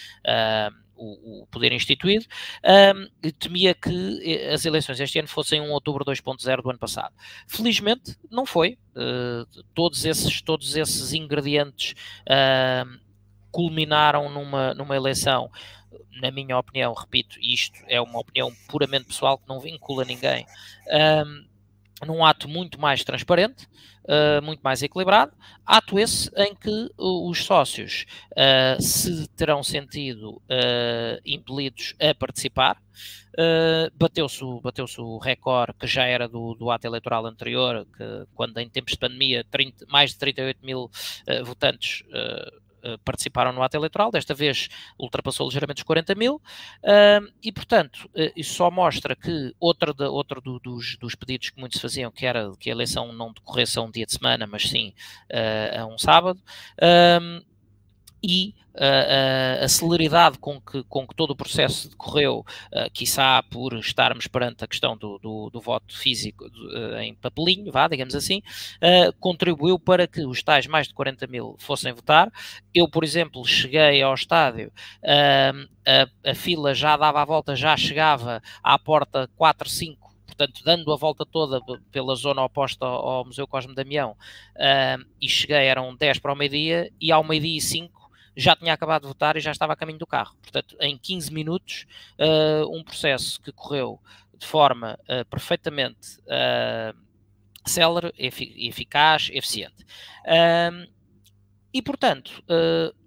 o, 0.95 1.43
o, 1.43 1.47
poder 1.47 1.71
instituído, 1.71 2.25
um, 2.63 3.31
temia 3.39 3.73
que 3.73 4.47
as 4.51 4.65
eleições 4.65 4.99
este 4.99 5.19
ano 5.19 5.27
fossem 5.27 5.61
um 5.61 5.71
outubro 5.71 6.03
2.0 6.03 6.61
do 6.61 6.69
ano 6.69 6.79
passado. 6.79 7.13
Felizmente 7.47 8.17
não 8.31 8.45
foi. 8.45 8.77
todos, 9.73 10.05
esses, 10.05 10.41
todos 10.41 10.75
esses 10.75 11.13
ingredientes 11.13 11.93
culminaram 13.51 14.29
numa, 14.29 14.73
numa 14.73 14.95
eleição 14.95 15.49
na 16.21 16.31
minha 16.31 16.57
opinião, 16.57 16.93
repito, 16.93 17.37
isto 17.41 17.79
é 17.87 17.99
uma 18.01 18.19
opinião 18.19 18.51
puramente 18.67 19.05
pessoal 19.05 19.37
que 19.37 19.47
não 19.47 19.59
vincula 19.59 20.03
ninguém, 20.05 20.45
um, 21.25 21.47
num 22.05 22.23
ato 22.25 22.47
muito 22.47 22.79
mais 22.79 23.03
transparente, 23.03 23.67
uh, 24.05 24.41
muito 24.43 24.61
mais 24.61 24.81
equilibrado, 24.83 25.33
ato 25.65 25.99
esse 25.99 26.29
em 26.37 26.55
que 26.55 26.89
os 26.97 27.43
sócios 27.43 28.05
uh, 28.31 28.81
se 28.81 29.27
terão 29.29 29.63
sentido 29.63 30.33
uh, 30.33 31.21
impelidos 31.25 31.95
a 31.99 32.13
participar. 32.13 32.77
bateu-se 33.93 34.43
bateu 34.61 34.85
o 34.99 35.17
recorde 35.17 35.73
que 35.79 35.87
já 35.87 36.05
era 36.05 36.27
do, 36.27 36.55
do 36.55 36.71
ato 36.71 36.87
eleitoral 36.87 37.25
anterior, 37.25 37.85
que 37.95 38.27
quando 38.33 38.57
em 38.59 38.69
tempos 38.69 38.93
de 38.93 38.99
pandemia 38.99 39.43
30, 39.49 39.85
mais 39.87 40.11
de 40.11 40.17
38 40.17 40.65
mil 40.65 40.89
votantes 41.45 42.03
eh, 42.11 42.51
participaram 43.03 43.51
no 43.51 43.63
ato 43.63 43.77
eleitoral, 43.77 44.11
desta 44.11 44.33
vez 44.33 44.69
ultrapassou 44.97 45.47
ligeiramente 45.47 45.81
os 45.81 45.83
40 45.83 46.15
mil, 46.15 46.41
e 47.43 47.51
portanto, 47.51 48.09
uh, 48.15 48.31
isso 48.35 48.55
só 48.55 48.69
mostra 48.69 49.15
que 49.15 49.53
outro, 49.59 49.93
de, 49.93 50.05
outro 50.05 50.41
do, 50.41 50.59
dos, 50.59 50.97
dos, 50.97 51.15
pedidos 51.15 51.49
que 51.49 51.59
muitos 51.59 51.79
faziam, 51.79 52.11
que 52.11 52.25
era 52.25 52.51
que 52.59 52.69
a 52.69 52.73
eleição 52.73 53.11
não 53.13 53.33
decorresse 53.33 53.77
a 53.79 53.81
um 53.81 53.91
dia 53.91 54.05
de 54.05 54.13
semana, 54.13 54.47
mas 54.47 54.63
sim 54.63 54.93
uh, 55.31 55.81
a 55.81 55.85
um 55.85 55.97
sábado, 55.97 56.39
e 58.23 58.53
uh, 58.75 59.63
a 59.63 59.67
celeridade 59.67 60.37
com 60.39 60.59
que, 60.61 60.83
com 60.83 61.07
que 61.07 61.15
todo 61.15 61.31
o 61.31 61.35
processo 61.35 61.89
decorreu, 61.89 62.39
uh, 62.39 62.91
quiçá 62.93 63.43
por 63.43 63.73
estarmos 63.73 64.27
perante 64.27 64.63
a 64.63 64.67
questão 64.67 64.97
do, 64.97 65.17
do, 65.19 65.49
do 65.49 65.61
voto 65.61 65.97
físico 65.97 66.45
uh, 66.45 66.97
em 66.99 67.13
papelinho, 67.15 67.71
vá, 67.71 67.87
digamos 67.87 68.15
assim, 68.15 68.41
uh, 68.77 69.13
contribuiu 69.19 69.79
para 69.79 70.07
que 70.07 70.25
os 70.25 70.41
tais 70.43 70.67
mais 70.67 70.87
de 70.87 70.93
40 70.93 71.27
mil 71.27 71.55
fossem 71.59 71.93
votar. 71.93 72.31
Eu, 72.73 72.89
por 72.89 73.03
exemplo, 73.03 73.43
cheguei 73.45 74.01
ao 74.01 74.13
estádio, 74.13 74.71
a, 75.03 76.29
a 76.29 76.35
fila 76.35 76.73
já 76.73 76.95
dava 76.95 77.21
a 77.21 77.25
volta, 77.25 77.55
já 77.55 77.75
chegava 77.75 78.41
à 78.63 78.77
porta 78.77 79.29
4, 79.35 79.69
5 79.69 80.07
portanto, 80.37 80.61
dando 80.63 80.93
a 80.93 80.95
volta 80.95 81.25
toda 81.25 81.59
pela 81.91 82.13
zona 82.15 82.43
oposta 82.43 82.85
ao 82.85 83.25
Museu 83.25 83.47
Cosme 83.47 83.73
Damião, 83.73 84.11
uh, 84.11 85.05
e 85.19 85.27
cheguei, 85.27 85.65
eram 85.65 85.95
10 85.95 86.19
para 86.19 86.31
o 86.31 86.35
meio-dia, 86.35 86.91
e 87.01 87.11
ao 87.11 87.23
meio-dia 87.23 87.57
e 87.57 87.61
5 87.61 87.96
já 88.37 88.55
tinha 88.55 88.71
acabado 88.71 89.01
de 89.01 89.07
votar 89.07 89.35
e 89.35 89.39
já 89.39 89.51
estava 89.51 89.73
a 89.73 89.75
caminho 89.75 89.97
do 89.97 90.05
carro. 90.05 90.35
Portanto, 90.43 90.77
em 90.79 90.95
15 90.95 91.33
minutos, 91.33 91.87
uh, 92.19 92.71
um 92.71 92.83
processo 92.83 93.41
que 93.41 93.51
correu 93.51 93.99
de 94.37 94.45
forma 94.45 94.97
uh, 95.09 95.25
perfeitamente 95.25 96.19
uh, 96.19 96.95
célere, 97.65 98.13
efic 98.15 98.53
eficaz, 98.67 99.29
eficiente. 99.33 99.83
e, 101.73 101.81
portanto, 101.81 102.41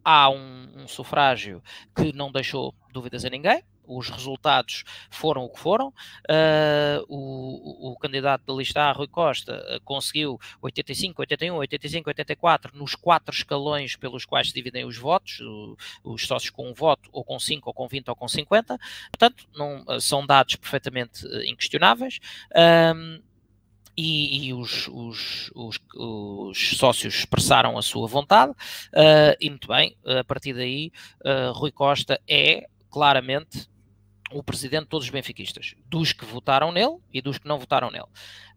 há 0.04 0.28
um, 0.28 0.82
um, 0.82 0.88
sufrágio 0.88 1.62
que 1.96 2.12
não 2.12 2.30
deixou 2.30 2.74
dúvidas 2.92 3.24
a 3.24 3.30
ninguém. 3.30 3.62
Os 3.90 4.08
resultados 4.08 4.84
foram 5.10 5.44
o 5.44 5.48
que 5.48 5.58
foram. 5.58 5.88
Uh, 6.28 7.04
o, 7.08 7.92
o, 7.92 7.96
candidato 7.98 8.44
da 8.46 8.54
lista 8.54 8.82
A, 8.82 8.92
Rui 8.92 9.08
Costa, 9.08 9.64
uh, 9.76 9.80
conseguiu 9.84 10.38
85, 10.62 11.22
81, 11.22 11.54
85, 11.56 12.10
84 12.10 12.78
nos 12.78 12.94
quatro 12.94 13.34
escalões 13.34 13.96
pelos 13.96 14.24
quais 14.24 14.48
se 14.48 14.54
dividem 14.54 14.84
os 14.84 14.96
votos, 14.96 15.40
o, 15.40 15.76
os 16.04 16.26
sócios 16.26 16.50
com 16.50 16.70
um 16.70 16.74
voto, 16.74 17.10
ou 17.12 17.24
com 17.24 17.38
5, 17.38 17.68
ou 17.68 17.74
com 17.74 17.88
20, 17.88 18.08
ou 18.08 18.16
com 18.16 18.28
50. 18.28 18.78
Portanto, 19.10 19.48
não, 19.54 19.82
uh, 19.82 20.00
são 20.00 20.24
dados 20.24 20.56
perfeitamente 20.56 21.26
inquestionáveis. 21.46 22.20
Um, 22.94 23.20
e, 23.96 24.46
e 24.46 24.54
os, 24.54 24.88
os, 24.88 25.50
os, 25.54 25.78
os, 25.94 26.78
sócios 26.78 27.16
expressaram 27.16 27.76
a 27.76 27.82
sua 27.82 28.06
vontade, 28.06 28.52
uh, 28.52 29.36
e 29.38 29.50
muito 29.50 29.68
bem, 29.68 29.94
a 30.06 30.24
partir 30.24 30.54
daí, 30.54 30.90
uh, 31.24 31.52
Rui 31.52 31.70
Costa 31.70 32.18
é 32.26 32.66
claramente 32.90 33.68
o 34.32 34.42
presidente 34.42 34.84
de 34.84 34.88
todos 34.88 35.06
os 35.06 35.10
benfiquistas, 35.10 35.74
dos 35.86 36.12
que 36.12 36.24
votaram 36.24 36.72
nele 36.72 36.98
e 37.12 37.20
dos 37.20 37.38
que 37.38 37.48
não 37.48 37.58
votaram 37.58 37.90
nele. 37.90 38.04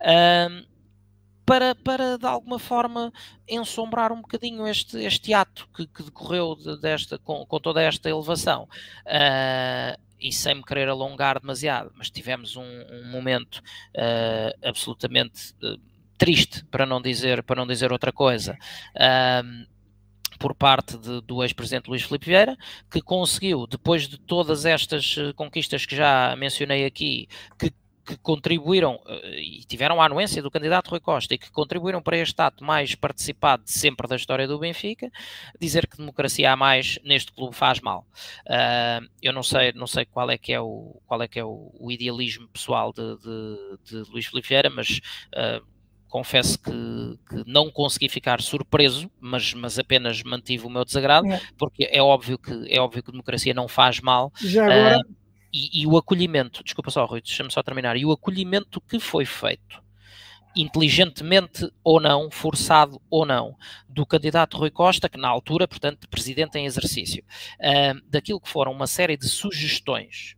Uh, 0.01 0.73
para, 1.45 1.75
para 1.75 2.17
de 2.17 2.25
alguma 2.25 2.57
forma 2.57 3.11
ensombrar 3.47 4.11
um 4.11 4.21
bocadinho 4.21 4.67
este, 4.67 4.97
este 4.99 5.33
ato 5.33 5.67
que, 5.75 5.85
que 5.87 6.03
decorreu 6.03 6.55
de, 6.55 6.79
desta, 6.79 7.17
com, 7.17 7.45
com, 7.45 7.59
toda 7.59 7.81
esta 7.81 8.09
elevação. 8.09 8.67
Uh, 9.05 10.01
e 10.19 10.31
sem 10.31 10.55
me 10.55 10.63
querer 10.63 10.87
alongar 10.87 11.39
demasiado, 11.39 11.91
mas 11.95 12.09
tivemos 12.09 12.55
um, 12.55 12.63
um 12.63 13.11
momento 13.11 13.57
uh, 13.57 14.57
absolutamente 14.67 15.53
uh, 15.61 15.77
triste, 16.17 16.63
para 16.65 16.85
não 16.85 17.01
dizer, 17.01 17.43
para 17.43 17.57
não 17.57 17.67
dizer 17.67 17.91
outra 17.91 18.13
coisa, 18.13 18.57
por 20.37 20.55
parte 20.55 20.97
de, 20.97 21.21
do 21.21 21.43
ex-presidente 21.43 21.89
Luís 21.89 22.03
Filipe 22.03 22.25
Vieira, 22.25 22.57
que 22.91 23.01
conseguiu, 23.01 23.67
depois 23.67 24.07
de 24.07 24.17
todas 24.17 24.65
estas 24.65 25.15
eh, 25.17 25.33
conquistas 25.33 25.85
que 25.85 25.95
já 25.95 26.35
mencionei 26.35 26.85
aqui, 26.85 27.27
que 27.57 27.73
que 28.05 28.17
contribuíram 28.17 28.99
eh, 29.07 29.41
e 29.41 29.63
tiveram 29.63 30.01
a 30.01 30.05
anuência 30.05 30.41
do 30.41 30.51
candidato 30.51 30.89
Rui 30.89 30.99
Costa 30.99 31.33
e 31.33 31.37
que 31.37 31.51
contribuíram 31.51 32.01
para 32.01 32.17
este 32.17 32.39
ato 32.41 32.63
mais 32.63 32.95
participado 32.95 33.63
de 33.63 33.71
sempre 33.71 34.07
da 34.07 34.15
história 34.15 34.47
do 34.47 34.59
Benfica, 34.59 35.09
dizer 35.59 35.87
que 35.87 35.97
democracia 35.97 36.51
há 36.51 36.55
mais 36.55 36.99
neste 37.03 37.31
clube 37.31 37.55
faz 37.55 37.79
mal. 37.79 38.05
Uh, 38.45 39.07
eu 39.21 39.31
não 39.31 39.43
sei, 39.43 39.71
não 39.73 39.87
sei 39.87 40.05
qual 40.05 40.29
é 40.29 40.37
que 40.37 40.51
é 40.51 40.59
o, 40.59 41.01
qual 41.07 41.21
é 41.21 41.27
que 41.27 41.39
é 41.39 41.45
o, 41.45 41.71
o 41.79 41.91
idealismo 41.91 42.47
pessoal 42.49 42.91
de, 42.91 43.17
de, 43.17 44.03
de 44.03 44.11
Luís 44.11 44.25
Filipe 44.25 44.49
Vieira, 44.49 44.69
mas 44.69 44.99
uh, 45.35 45.72
confesso 46.13 46.59
que, 46.59 46.71
que, 47.27 47.43
não 47.47 47.71
consegui 47.71 48.07
ficar 48.07 48.39
surpreso, 48.39 49.09
mas, 49.19 49.51
mas 49.55 49.79
apenas 49.79 50.21
mantive 50.21 50.67
o 50.67 50.69
meu 50.69 50.85
desagrado, 50.85 51.25
é. 51.25 51.41
porque 51.57 51.89
é 51.91 52.03
óbvio 52.03 52.37
que 52.37 52.51
é 52.71 52.79
óbvio 52.79 53.01
que 53.01 53.09
democracia 53.09 53.51
não 53.51 53.67
faz 53.67 53.99
mal. 53.99 54.31
Já 54.39 54.63
agora, 54.65 54.99
uh, 54.99 55.15
e, 55.51 55.81
e 55.81 55.87
o 55.87 55.97
acolhimento, 55.97 56.63
desculpa 56.63 56.91
só, 56.91 57.03
Rui, 57.05 57.19
deixa-me 57.19 57.51
só 57.51 57.63
terminar, 57.63 57.97
e 57.97 58.05
o 58.05 58.11
acolhimento 58.11 58.79
que 58.79 58.99
foi 58.99 59.25
feito 59.25 59.81
inteligentemente 60.55 61.67
ou 61.83 61.99
não, 61.99 62.29
forçado 62.29 63.01
ou 63.09 63.25
não, 63.25 63.57
do 63.89 64.05
candidato 64.05 64.55
Rui 64.55 64.69
Costa, 64.69 65.09
que 65.09 65.17
na 65.17 65.27
altura, 65.27 65.67
portanto, 65.67 66.07
presidente 66.07 66.59
em 66.59 66.67
exercício, 66.67 67.23
uh, 67.59 67.99
daquilo 68.07 68.39
que 68.39 68.49
foram 68.49 68.71
uma 68.71 68.85
série 68.85 69.17
de 69.17 69.27
sugestões 69.27 70.35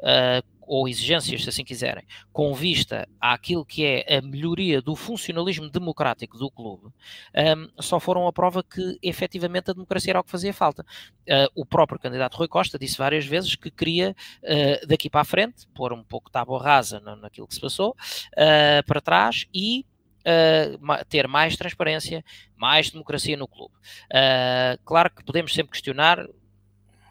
uh, 0.00 0.44
ou 0.66 0.88
exigências, 0.88 1.42
se 1.42 1.48
assim 1.48 1.64
quiserem, 1.64 2.04
com 2.32 2.54
vista 2.54 3.08
àquilo 3.20 3.64
que 3.64 3.84
é 3.84 4.18
a 4.18 4.22
melhoria 4.22 4.80
do 4.80 4.96
funcionalismo 4.96 5.68
democrático 5.68 6.38
do 6.38 6.50
clube, 6.50 6.86
um, 6.86 7.82
só 7.82 8.00
foram 8.00 8.26
a 8.26 8.32
prova 8.32 8.62
que 8.62 8.98
efetivamente 9.02 9.70
a 9.70 9.74
democracia 9.74 10.12
era 10.12 10.20
o 10.20 10.24
que 10.24 10.30
fazia 10.30 10.52
falta. 10.52 10.82
Uh, 11.28 11.48
o 11.54 11.66
próprio 11.66 11.98
candidato 11.98 12.36
Rui 12.36 12.48
Costa 12.48 12.78
disse 12.78 12.98
várias 12.98 13.24
vezes 13.24 13.54
que 13.54 13.70
queria, 13.70 14.14
uh, 14.42 14.86
daqui 14.86 15.08
para 15.10 15.22
a 15.22 15.24
frente, 15.24 15.66
pôr 15.74 15.92
um 15.92 16.02
pouco 16.02 16.30
tábua 16.30 16.62
rasa 16.62 17.00
na, 17.00 17.16
naquilo 17.16 17.46
que 17.46 17.54
se 17.54 17.60
passou, 17.60 17.90
uh, 17.90 18.86
para 18.86 19.00
trás 19.00 19.46
e 19.52 19.84
Uh, 20.26 21.04
ter 21.06 21.28
mais 21.28 21.54
transparência, 21.54 22.24
mais 22.56 22.90
democracia 22.90 23.36
no 23.36 23.46
clube. 23.46 23.74
Uh, 24.06 24.82
claro 24.82 25.10
que 25.10 25.22
podemos 25.22 25.52
sempre 25.52 25.72
questionar 25.72 26.26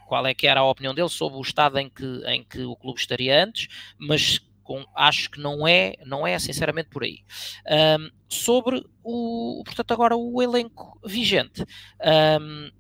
qual 0.06 0.26
é 0.26 0.34
que 0.34 0.48
era 0.48 0.60
a 0.60 0.70
opinião 0.70 0.94
dele 0.94 1.10
sobre 1.10 1.38
o 1.38 1.42
estado 1.42 1.78
em 1.80 1.90
que, 1.90 2.22
em 2.26 2.44
que 2.44 2.64
o 2.64 2.76
clube 2.76 3.00
estaria 3.00 3.44
antes, 3.44 3.68
mas 3.98 4.40
com, 4.64 4.86
acho 4.96 5.30
que 5.30 5.40
não 5.40 5.68
é, 5.68 5.96
não 6.06 6.26
é 6.26 6.40
sinceramente 6.40 6.90
por 6.90 7.04
aí. 7.04 7.20
Um, 8.00 8.10
sobre 8.30 8.86
o, 9.04 9.62
portanto, 9.66 9.92
agora 9.92 10.16
o 10.16 10.42
elenco 10.42 11.00
vigente. 11.06 11.66
Um, 12.42 12.72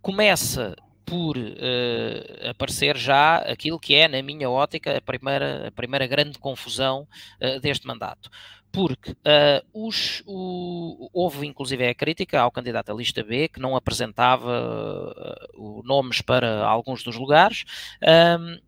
começa 0.00 0.76
por 1.04 1.36
uh, 1.36 2.50
aparecer 2.50 2.96
já 2.96 3.36
aquilo 3.36 3.80
que 3.80 3.94
é, 3.94 4.08
na 4.08 4.22
minha 4.22 4.48
ótica, 4.48 4.96
a 4.96 5.00
primeira, 5.00 5.68
a 5.68 5.70
primeira 5.70 6.06
grande 6.06 6.38
confusão 6.38 7.08
uh, 7.40 7.60
deste 7.60 7.86
mandato 7.86 8.30
porque 8.74 9.12
uh, 9.12 9.86
os, 9.86 10.20
o, 10.26 11.08
houve 11.12 11.46
inclusive 11.46 11.86
a 11.86 11.94
crítica 11.94 12.40
ao 12.40 12.50
candidato 12.50 12.90
à 12.90 12.94
lista 12.94 13.22
B 13.22 13.48
que 13.48 13.60
não 13.60 13.76
apresentava 13.76 15.14
uh, 15.56 15.82
nomes 15.84 16.20
para 16.20 16.66
alguns 16.66 17.04
dos 17.04 17.14
lugares 17.14 17.64
um, 18.02 18.58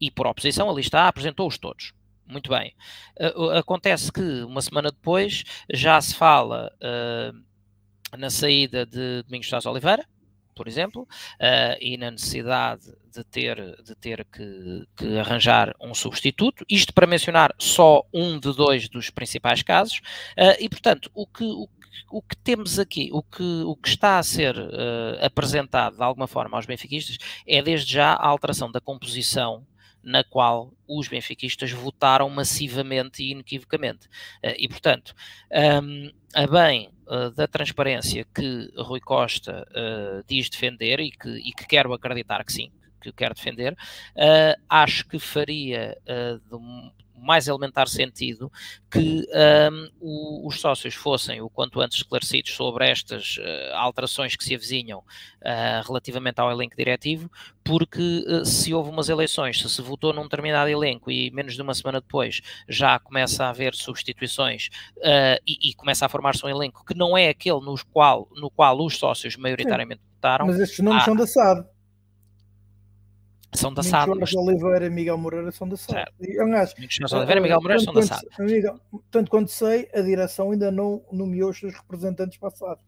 e 0.00 0.10
por 0.10 0.26
oposição 0.26 0.68
a 0.68 0.74
lista 0.74 0.98
A 0.98 1.08
apresentou-os 1.08 1.58
todos. 1.58 1.92
Muito 2.26 2.50
bem. 2.50 2.74
Uh, 3.36 3.50
acontece 3.50 4.10
que 4.12 4.42
uma 4.42 4.60
semana 4.60 4.90
depois 4.90 5.44
já 5.72 6.00
se 6.00 6.14
fala 6.14 6.72
na 8.18 8.30
saída 8.30 8.84
de 8.84 9.22
Domingos 9.22 9.48
Sousa 9.48 9.70
Oliveira, 9.70 10.04
por 10.54 10.68
exemplo, 10.68 11.02
uh, 11.02 11.76
e 11.80 11.96
na 11.96 12.10
necessidade 12.10 12.84
de 13.12 13.24
ter, 13.24 13.82
de 13.82 13.94
ter 13.94 14.24
que, 14.24 14.86
que, 14.96 15.18
arranjar 15.18 15.74
um 15.80 15.94
substituto, 15.94 16.64
isto 16.68 16.92
para 16.94 17.06
mencionar 17.06 17.54
só 17.58 18.02
um 18.12 18.38
de 18.38 18.54
dois 18.54 18.88
dos 18.88 19.10
principais 19.10 19.62
casos, 19.62 19.98
uh, 20.38 20.56
e 20.58 20.68
portanto, 20.68 21.10
o 21.14 21.26
que, 21.26 21.44
o, 21.44 21.68
o, 22.10 22.22
que 22.22 22.36
temos 22.36 22.78
aqui, 22.78 23.10
o 23.12 23.22
que, 23.22 23.42
o 23.42 23.76
que 23.76 23.88
está 23.88 24.18
a 24.18 24.22
ser 24.22 24.56
uh, 24.56 25.24
apresentado 25.24 25.96
de 25.96 26.02
alguma 26.02 26.26
forma 26.26 26.56
aos 26.56 26.66
benfiquistas 26.66 27.18
é 27.46 27.62
desde 27.62 27.92
já 27.92 28.12
a 28.12 28.26
alteração 28.26 28.70
da 28.70 28.80
composição 28.80 29.66
na 30.02 30.24
qual 30.24 30.72
os 30.86 31.08
benfiquistas 31.08 31.70
votaram 31.70 32.28
massivamente 32.28 33.22
e 33.22 33.32
inequivocamente. 33.32 34.08
E, 34.58 34.68
portanto, 34.68 35.14
um, 35.82 36.10
a 36.34 36.46
bem 36.46 36.90
uh, 37.06 37.30
da 37.30 37.46
transparência 37.46 38.26
que 38.34 38.72
Rui 38.76 39.00
Costa 39.00 39.66
uh, 39.70 40.24
diz 40.26 40.48
defender 40.48 41.00
e 41.00 41.10
que, 41.10 41.28
e 41.28 41.52
que 41.52 41.66
quero 41.66 41.92
acreditar 41.92 42.44
que 42.44 42.52
sim, 42.52 42.72
que 43.00 43.12
quer 43.12 43.34
defender, 43.34 43.72
uh, 43.72 44.60
acho 44.68 45.06
que 45.06 45.18
faria 45.18 45.96
de, 46.06 46.92
mais 47.16 47.46
elementar 47.46 47.88
sentido 47.88 48.50
que 48.90 49.26
um, 50.02 50.46
os 50.46 50.60
sócios 50.60 50.94
fossem 50.94 51.40
o 51.40 51.48
quanto 51.48 51.80
antes 51.80 51.98
esclarecidos 51.98 52.52
sobre 52.52 52.90
estas 52.90 53.36
uh, 53.38 53.76
alterações 53.76 54.34
que 54.34 54.44
se 54.44 54.54
avizinham 54.54 54.98
uh, 54.98 55.86
relativamente 55.86 56.40
ao 56.40 56.50
elenco 56.50 56.76
diretivo, 56.76 57.30
porque 57.62 58.24
uh, 58.26 58.44
se 58.44 58.74
houve 58.74 58.90
umas 58.90 59.08
eleições, 59.08 59.60
se 59.60 59.68
se 59.68 59.80
votou 59.80 60.12
num 60.12 60.24
determinado 60.24 60.68
elenco 60.68 61.10
e 61.10 61.30
menos 61.30 61.54
de 61.54 61.62
uma 61.62 61.74
semana 61.74 62.00
depois 62.00 62.40
já 62.68 62.98
começa 62.98 63.44
a 63.44 63.50
haver 63.50 63.74
substituições 63.74 64.68
e, 65.46 65.70
e, 65.70 65.74
começa 65.74 66.04
a 66.04 66.08
formar-se 66.08 66.44
um 66.44 66.48
elenco 66.48 66.84
que 66.84 66.94
não 66.94 67.16
é 67.16 67.28
aquele 67.28 67.60
nos 67.60 67.82
qual, 67.82 68.28
no 68.32 68.50
qual 68.50 68.78
os 68.84 68.98
sócios 68.98 69.36
maioritariamente 69.36 70.02
votaram. 70.14 70.46
Mas 70.46 70.58
estes 70.58 70.80
nomes 70.80 71.02
há, 71.02 71.04
são 71.04 71.16
da 71.16 71.26
SAD 71.26 71.64
são 73.54 73.72
da 73.72 73.82
SAD. 73.82 74.12
Mas... 74.18 74.34
Oliveira 74.34 74.86
e 74.86 74.90
Miguel 74.90 75.18
Moreira 75.18 75.52
são 75.52 75.68
da 75.68 75.76
SAD. 75.76 76.10
Aliás, 76.40 76.74
Oliveira 77.12 77.40
e 77.40 77.42
Miguel 77.42 77.60
Moreira 77.60 77.82
são 77.82 77.92
da 77.92 78.02
SAD. 78.02 78.26
tanto 79.10 79.30
quanto 79.30 79.50
sei, 79.50 79.88
a 79.94 80.00
direção 80.00 80.50
ainda 80.50 80.70
não 80.70 81.04
nomeou 81.12 81.50
os 81.50 81.58
seus 81.58 81.74
representantes 81.74 82.38
para 82.38 82.48
a 82.48 82.52
SAD. 82.52 82.80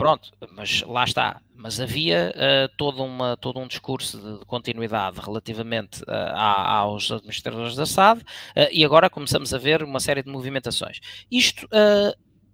Pronto, 0.00 0.30
mas 0.52 0.80
lá 0.86 1.04
está. 1.04 1.42
Mas 1.54 1.78
havia 1.78 2.32
uh, 2.34 2.74
todo, 2.78 3.04
uma, 3.04 3.36
todo 3.36 3.60
um 3.60 3.66
discurso 3.66 4.38
de 4.38 4.46
continuidade 4.46 5.20
relativamente 5.20 6.02
uh, 6.04 6.34
aos 6.34 7.12
administradores 7.12 7.76
da 7.76 7.84
SAD 7.84 8.22
uh, 8.22 8.24
e 8.72 8.82
agora 8.82 9.10
começamos 9.10 9.52
a 9.52 9.58
ver 9.58 9.82
uma 9.82 10.00
série 10.00 10.22
de 10.22 10.30
movimentações. 10.30 11.00
Isto 11.30 11.68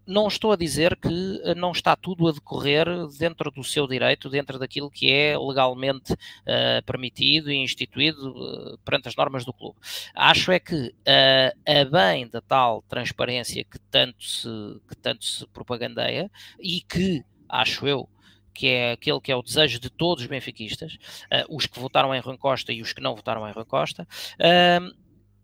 não 0.07 0.29
estou 0.29 0.53
a 0.53 0.57
dizer 0.57 0.97
que 0.97 1.41
eh, 1.45 1.55
não 1.55 1.73
está 1.73 1.97
tudo 1.97 2.29
a 2.29 2.33
decorrer 2.33 2.87
dentro 3.19 3.51
do 3.51 3.65
seu 3.65 3.87
direito, 3.87 4.31
dentro 4.31 4.59
daquilo 4.59 4.91
que 4.91 5.11
é 5.11 5.37
legalmente 5.37 6.13
uh, 6.13 6.85
permitido 6.85 7.51
e 7.51 7.57
instituído 7.57 8.31
uh, 8.31 8.79
perante 8.79 9.09
as 9.09 9.17
normas 9.17 9.45
do 9.45 9.53
clube. 9.53 9.77
Acho 10.15 10.53
é 10.53 10.61
que, 10.61 10.75
uh, 10.75 11.59
a 11.67 11.85
bem 11.85 12.29
da 12.29 12.41
tal 12.41 12.83
transparência 12.83 13.65
que 13.65 13.79
tanto 13.91 14.25
se, 14.25 14.49
que 14.89 14.97
tanto 14.97 15.25
se 15.25 15.47
propagandeia 15.49 16.31
e 16.61 16.81
que, 16.81 17.25
acho 17.49 17.87
eu, 17.87 18.09
que 18.55 18.69
é 18.69 18.93
aquele 18.93 19.21
que 19.21 19.33
é 19.33 19.37
o 19.37 19.43
desejo 19.43 19.79
de 19.79 19.91
todos 19.91 20.23
os 20.23 20.31
benfiquistas, 20.31 20.97
os 21.51 21.67
que 21.67 21.79
votaram 21.79 22.15
em 22.15 22.21
Rui 22.21 22.39
Costa 22.39 22.73
e 22.73 22.81
os 22.81 22.95
que 22.95 23.03
não 23.03 23.15
votaram 23.15 23.47
em 23.47 23.53
Rui 23.53 23.67
Costa, 23.67 24.09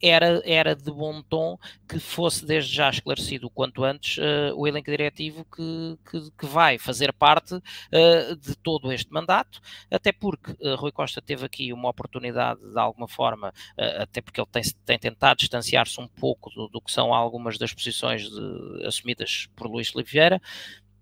era, 0.02 0.42
era 0.44 0.74
de 0.74 0.90
bom 0.90 1.22
tom 1.22 1.56
que 1.88 1.98
fosse 2.00 2.44
desde 2.44 2.74
já 2.74 2.90
esclarecido 2.90 3.46
o 3.46 3.50
quanto 3.50 3.84
antes 3.84 4.18
uh, 4.18 4.54
o 4.56 4.66
elenco 4.66 4.90
diretivo 4.90 5.44
que, 5.44 5.98
que, 6.10 6.30
que 6.32 6.46
vai 6.46 6.76
fazer 6.78 7.12
parte 7.12 7.54
uh, 7.54 8.36
de 8.36 8.56
todo 8.56 8.92
este 8.92 9.12
mandato, 9.12 9.60
até 9.90 10.10
porque 10.10 10.52
uh, 10.52 10.74
Rui 10.74 10.90
Costa 10.90 11.22
teve 11.22 11.46
aqui 11.46 11.72
uma 11.72 11.88
oportunidade 11.88 12.60
de 12.60 12.78
alguma 12.78 13.06
forma, 13.06 13.52
até 13.76 14.20
porque 14.20 14.40
ele 14.40 14.48
tem, 14.50 14.62
tem 14.84 14.98
tentado 14.98 15.38
distanciar-se 15.38 16.00
um 16.00 16.08
pouco 16.08 16.50
do, 16.50 16.68
do, 16.68 16.80
que 16.80 16.90
são 16.90 17.14
algumas 17.14 17.58
das 17.58 17.72
posições 17.72 18.28
de, 18.28 18.86
assumidas 18.86 19.48
por 19.54 19.66
Luís 19.66 19.88
Filipe 19.88 20.10
Vieira, 20.10 20.42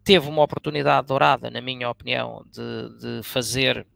teve 0.05 0.29
uma 0.29 0.43
oportunidade 0.43 1.07
dourada, 1.07 1.51
na 1.51 1.61
minha 1.61 1.89
opinião, 1.89 2.45
de, 2.51 2.99
de 2.99 3.23
fazer 3.23 3.87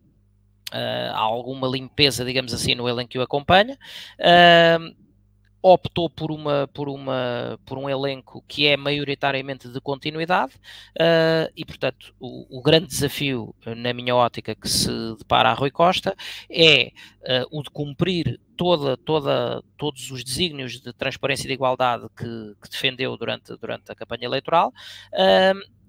uh, 0.72 1.14
alguma 1.14 1.68
limpeza, 1.68 2.24
digamos 2.24 2.53
assim, 2.55 2.74
no 2.74 2.88
elenco 2.88 3.11
que 3.11 3.18
o 3.18 3.22
acompanha. 3.22 3.79
Uh, 4.18 5.05
optou 5.66 6.11
por, 6.11 6.31
uma, 6.31 6.68
por, 6.74 6.90
uma, 6.90 7.59
por 7.64 7.79
um 7.79 7.88
elenco 7.88 8.44
que 8.46 8.66
é 8.66 8.77
maioritariamente 8.77 9.66
de 9.66 9.81
continuidade 9.81 10.53
uh, 11.00 11.50
e, 11.57 11.64
portanto, 11.64 12.14
o, 12.20 12.59
o, 12.59 12.61
grande 12.61 12.88
desafio, 12.88 13.55
na 13.64 13.94
minha 13.94 14.14
ótica, 14.14 14.55
que 14.55 14.68
se 14.68 14.90
depara 15.16 15.48
a 15.48 15.55
Rui 15.55 15.70
Costa 15.70 16.14
é 16.50 16.92
o 17.50 17.62
de 17.62 17.70
cumprir 17.70 18.38
toda, 18.59 18.98
toda, 18.98 19.62
todos 19.79 20.11
os 20.11 20.22
desígnios 20.22 20.83
de 20.83 20.92
transparência 20.92 21.46
e 21.46 21.48
de 21.48 21.55
igualdade 21.55 22.07
que, 22.14 22.55
que 22.62 22.68
defendeu 22.70 23.16
durante, 23.16 23.57
durante 23.57 23.90
a 23.90 23.94
campanha 23.94 24.27
eleitoral. 24.27 24.70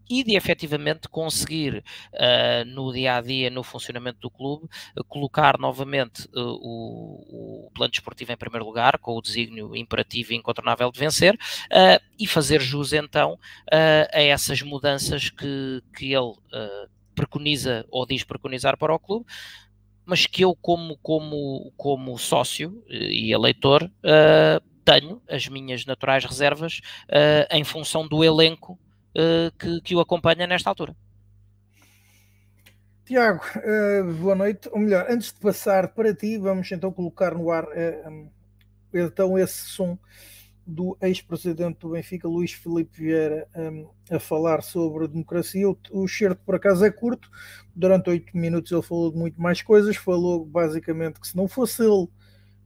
E 0.10 0.24
de 0.24 0.36
efetivamente 0.36 1.10
conseguir 1.10 1.84
uh, 2.14 2.66
no 2.66 2.94
dia 2.94 3.16
a 3.16 3.22
dia, 3.22 3.50
no 3.50 3.64
funcionamento 3.64 4.20
do 4.20 4.30
clube, 4.30 4.68
colocar 5.08 5.58
novamente 5.58 6.28
uh, 6.28 6.60
o, 6.62 7.68
o, 7.68 7.72
plano 7.74 7.92
desportivo 7.92 8.32
em 8.32 8.38
primeiro 8.38 8.66
lugar, 8.66 8.98
com 9.00 9.18
o 9.18 9.22
desígnio 9.22 9.76
imperativo 9.76 10.34
e 10.34 10.36
incontornável 10.36 10.92
de 10.92 11.00
vencer, 11.00 11.38
e 12.18 12.28
fazer 12.28 12.62
jus 12.62 12.94
então 12.94 13.38
a 13.72 14.22
essas 14.22 14.62
mudanças 14.62 15.30
que, 15.30 15.82
que 15.96 16.14
ele 16.14 16.34
preconiza 17.14 17.86
ou 17.90 18.06
diz 18.06 18.24
preconizar 18.24 18.78
para 18.78 18.94
o 18.94 19.00
clube, 19.00 19.26
mas 20.06 20.26
que 20.26 20.44
eu, 20.44 20.56
como, 20.56 20.98
como, 20.98 21.74
como 21.76 22.18
sócio 22.18 22.84
e 22.88 23.34
eleitor, 23.34 23.92
tenho 24.86 25.22
as 25.28 25.48
minhas 25.48 25.86
naturais 25.86 26.24
reservas 26.24 26.80
em 27.52 27.64
função 27.64 28.08
do 28.08 28.24
elenco 28.24 28.80
uh, 29.16 29.52
que, 29.58 29.82
que 29.82 29.96
o 29.96 30.00
acompanha 30.00 30.46
nesta 30.46 30.70
altura. 30.70 30.96
Tiago, 33.06 33.42
uh, 33.58 34.14
boa 34.16 34.36
noite. 34.36 34.70
Ou 34.72 34.80
melhor, 34.80 35.06
antes 35.10 35.32
de 35.32 35.40
passar 35.40 35.90
para 35.90 36.14
ti, 36.14 36.38
vamos 36.38 36.72
então 36.72 36.92
colocar 36.92 37.34
no 37.36 37.52
ar 37.52 37.66
uh, 37.66 38.30
então 38.94 39.38
esse 39.38 39.68
som 39.68 39.98
do 40.68 40.98
ex-presidente 41.00 41.80
do 41.82 41.90
Benfica, 41.90 42.28
Luís 42.28 42.52
Filipe 42.52 42.98
Vieira, 42.98 43.48
um, 43.56 43.88
a 44.10 44.20
falar 44.20 44.64
sobre 44.64 45.08
democracia. 45.08 45.70
O, 45.70 45.78
o 45.92 46.08
certo, 46.08 46.42
por 46.44 46.56
acaso, 46.56 46.84
é 46.84 46.90
curto. 46.90 47.30
Durante 47.76 48.10
oito 48.10 48.36
minutos 48.36 48.72
ele 48.72 48.82
falou 48.82 49.12
de 49.12 49.18
muito 49.18 49.40
mais 49.40 49.62
coisas. 49.62 49.96
Falou 49.96 50.44
basicamente 50.44 51.20
que 51.20 51.28
se 51.28 51.38
não 51.38 51.48
fosse 51.48 51.84
ele, 51.84 52.08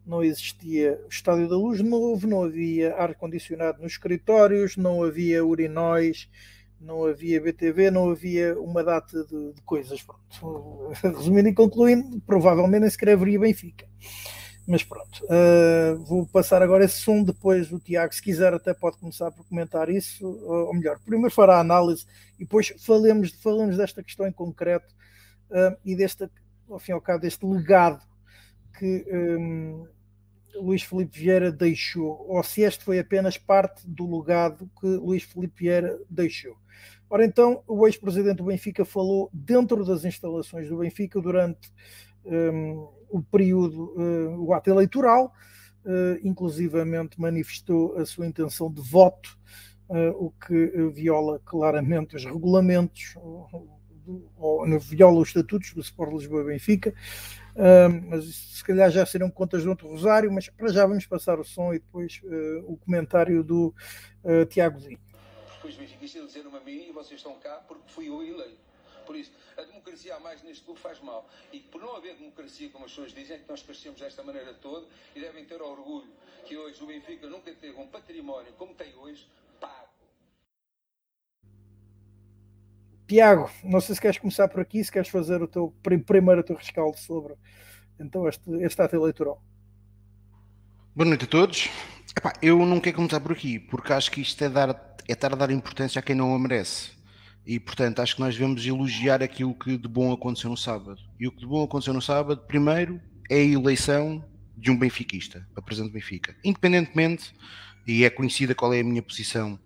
não 0.10 0.24
existia 0.24 1.00
Estádio 1.08 1.48
da 1.48 1.56
Luz 1.56 1.82
novo, 1.82 2.28
não 2.28 2.44
havia 2.44 2.96
ar-condicionado 2.96 3.80
nos 3.80 3.92
escritórios, 3.92 4.76
não 4.76 5.04
havia 5.04 5.46
urinóis, 5.46 6.28
não 6.82 7.06
havia 7.06 7.40
BTV, 7.40 7.92
não 7.92 8.10
havia 8.10 8.60
uma 8.60 8.84
data 8.84 9.24
de, 9.26 9.54
de 9.54 9.62
coisas. 9.62 10.02
Pronto. 10.02 10.92
Resumindo 11.16 11.50
e 11.50 11.54
concluindo, 11.54 12.20
provavelmente 12.22 12.82
nem 12.82 12.90
sequer 12.90 13.10
haveria 13.10 13.40
Benfica. 13.40 13.88
Mas 14.68 14.84
pronto, 14.84 15.24
uh, 15.26 16.04
vou 16.06 16.26
passar 16.26 16.64
agora 16.64 16.86
esse 16.86 16.98
som, 16.98 17.24
depois 17.24 17.72
o 17.72 17.80
Tiago, 17.80 18.14
se 18.14 18.22
quiser, 18.22 18.54
até 18.54 18.74
pode 18.74 18.98
começar 18.98 19.32
por 19.32 19.48
comentar 19.48 19.90
isso, 19.90 20.28
ou 20.28 20.74
melhor, 20.74 21.00
primeiro 21.00 21.34
fará 21.34 21.58
a 21.58 21.62
análise 21.62 22.06
e 22.36 22.44
depois 22.44 22.74
falemos, 22.80 23.32
falemos 23.42 23.78
desta 23.78 24.04
questão 24.04 24.28
em 24.28 24.32
concreto 24.32 24.94
uh, 25.50 25.76
e 25.84 25.96
deste, 25.96 26.30
ao 26.70 26.78
fim 26.78 26.92
e 26.92 26.94
ao 26.94 27.02
cabo, 27.02 27.20
deste 27.20 27.44
legado 27.46 28.04
que 28.78 29.06
um, 29.12 29.88
Luís 30.56 30.84
Felipe 30.84 31.20
Vieira 31.20 31.52
deixou, 31.52 32.26
ou 32.28 32.44
se 32.44 32.62
este 32.62 32.84
foi 32.84 33.00
apenas 33.00 33.38
parte 33.38 33.88
do 33.88 34.20
legado 34.20 34.70
que 34.80 34.88
Luís 34.88 35.24
Felipe 35.24 35.64
Vieira 35.64 36.00
deixou. 36.10 36.56
Ora 37.10 37.26
então, 37.26 37.64
o 37.68 37.88
ex-presidente 37.88 38.38
do 38.38 38.44
Benfica 38.44 38.86
falou 38.86 39.30
dentro 39.34 39.84
das 39.84 40.06
instalações 40.06 40.70
do 40.70 40.78
Benfica 40.78 41.20
durante 41.20 41.72
um, 42.24 42.88
o 43.10 43.22
período, 43.22 43.94
uh, 43.96 44.46
o 44.46 44.54
ato 44.54 44.70
eleitoral, 44.70 45.34
uh, 45.86 46.28
inclusivamente 46.28 47.20
manifestou 47.20 47.98
a 47.98 48.06
sua 48.06 48.28
intenção 48.28 48.72
de 48.72 48.82
voto, 48.82 49.38
uh, 49.90 50.24
o 50.24 50.32
que 50.32 50.92
viola 50.94 51.42
claramente 51.44 52.16
os 52.16 52.24
regulamentos, 52.24 53.16
ou, 53.18 53.68
ou 54.38 54.80
viola 54.80 55.20
os 55.20 55.30
estatutos 55.30 55.74
do 55.74 55.82
Sport 55.82 56.14
Lisboa 56.14 56.44
Benfica, 56.44 56.94
mas 58.10 58.26
se 58.26 58.64
calhar 58.64 58.90
já 58.90 59.06
serão 59.06 59.30
contas 59.30 59.64
de 59.64 59.70
outro 59.70 59.88
Rosário, 59.88 60.32
mas 60.32 60.50
para 60.50 60.70
já 60.70 60.86
vamos 60.86 61.06
passar 61.06 61.40
o 61.40 61.44
som 61.44 61.74
e 61.74 61.80
depois 61.80 62.22
uh, 62.24 62.72
o 62.72 62.78
comentário 62.78 63.44
do 63.44 63.74
uh, 64.24 64.46
Tiago 64.46 64.80
Zinho. 64.80 65.00
Depois 65.56 65.76
benfiquistas 65.76 66.28
dizeram-me 66.28 66.58
a 66.58 66.62
mim 66.62 66.88
e 66.90 66.92
vocês 66.92 67.20
estão 67.20 67.38
cá 67.40 67.64
porque 67.68 67.84
fui 67.92 68.08
eu 68.08 68.24
eleito. 68.24 68.70
Por 69.06 69.16
isso, 69.16 69.32
a 69.58 69.64
democracia 69.64 70.16
a 70.16 70.20
mais 70.20 70.44
neste 70.44 70.64
clube 70.64 70.80
faz 70.80 71.00
mal. 71.02 71.28
E 71.52 71.60
por 71.60 71.82
não 71.82 71.96
haver 71.96 72.16
democracia, 72.16 72.70
como 72.70 72.86
as 72.86 72.92
pessoas 72.92 73.12
dizem, 73.12 73.38
é 73.38 73.40
que 73.40 73.50
nós 73.50 73.64
crescemos 73.64 74.00
desta 74.00 74.22
maneira 74.24 74.54
toda 74.54 74.86
e 75.16 75.20
devem 75.20 75.44
ter 75.46 75.62
orgulho 75.62 76.08
que 76.46 76.56
hoje 76.56 76.82
o 76.84 76.88
Benfica 76.88 77.28
nunca 77.28 77.52
teve 77.54 77.78
um 77.78 77.88
património 77.88 78.54
como 78.54 78.74
tem 78.74 78.96
hoje, 78.96 79.28
Tiago, 83.10 83.50
não 83.64 83.82
sei 83.82 83.96
se 83.96 84.02
queres 84.02 84.20
começar 84.20 84.48
por 84.48 84.60
aqui, 84.60 84.84
se 84.84 84.92
queres 84.92 85.10
fazer 85.10 85.42
o 85.42 85.48
teu 85.48 85.74
primeiro 85.82 86.44
teu 86.44 86.56
rescaldo 86.56 86.96
sobre 86.96 87.34
então 88.00 88.30
este, 88.30 88.48
este 88.62 88.80
ato 88.80 88.96
eleitoral. 88.96 89.44
Boa 90.96 91.10
noite 91.10 91.24
a 91.26 91.28
todos. 91.28 91.70
Epá, 92.16 92.34
eu 92.40 92.64
não 92.68 92.80
quero 92.80 92.98
começar 92.98 93.20
por 93.20 93.32
aqui, 93.32 93.58
porque 93.58 93.94
acho 93.94 94.12
que 94.12 94.22
isto 94.22 94.44
é, 94.44 94.48
dar, 94.48 94.70
é 95.08 95.14
estar 95.14 95.34
a 95.34 95.36
dar 95.36 95.50
importância 95.50 95.98
a 95.98 96.04
quem 96.04 96.16
não 96.16 96.36
a 96.36 96.40
merece. 96.40 96.92
E, 97.48 97.60
portanto, 97.60 98.00
acho 98.00 98.16
que 98.16 98.22
nós 98.22 98.36
devemos 98.36 98.64
elogiar 98.64 99.24
aquilo 99.24 99.56
que 99.56 99.76
de 99.76 99.88
bom 99.88 100.14
aconteceu 100.14 100.52
no 100.52 100.58
sábado. 100.58 101.02
E 101.20 101.28
o 101.28 101.32
que 101.32 101.40
de 101.40 101.48
bom 101.48 101.64
aconteceu 101.64 101.96
no 101.96 102.02
sábado, 102.04 102.44
primeiro, 102.46 103.02
é 103.28 103.38
a 103.38 103.44
eleição 103.44 104.24
de 104.56 104.70
um 104.70 104.78
benfiquista, 104.78 105.48
para 105.56 105.64
presidente 105.64 105.90
do 105.90 105.94
Benfica. 105.96 106.36
Independentemente, 106.44 107.34
e 107.88 108.04
é 108.04 108.10
conhecida 108.12 108.54
qual 108.54 108.72
é 108.72 108.82
a 108.82 108.84
minha 108.84 109.02
posição 109.02 109.60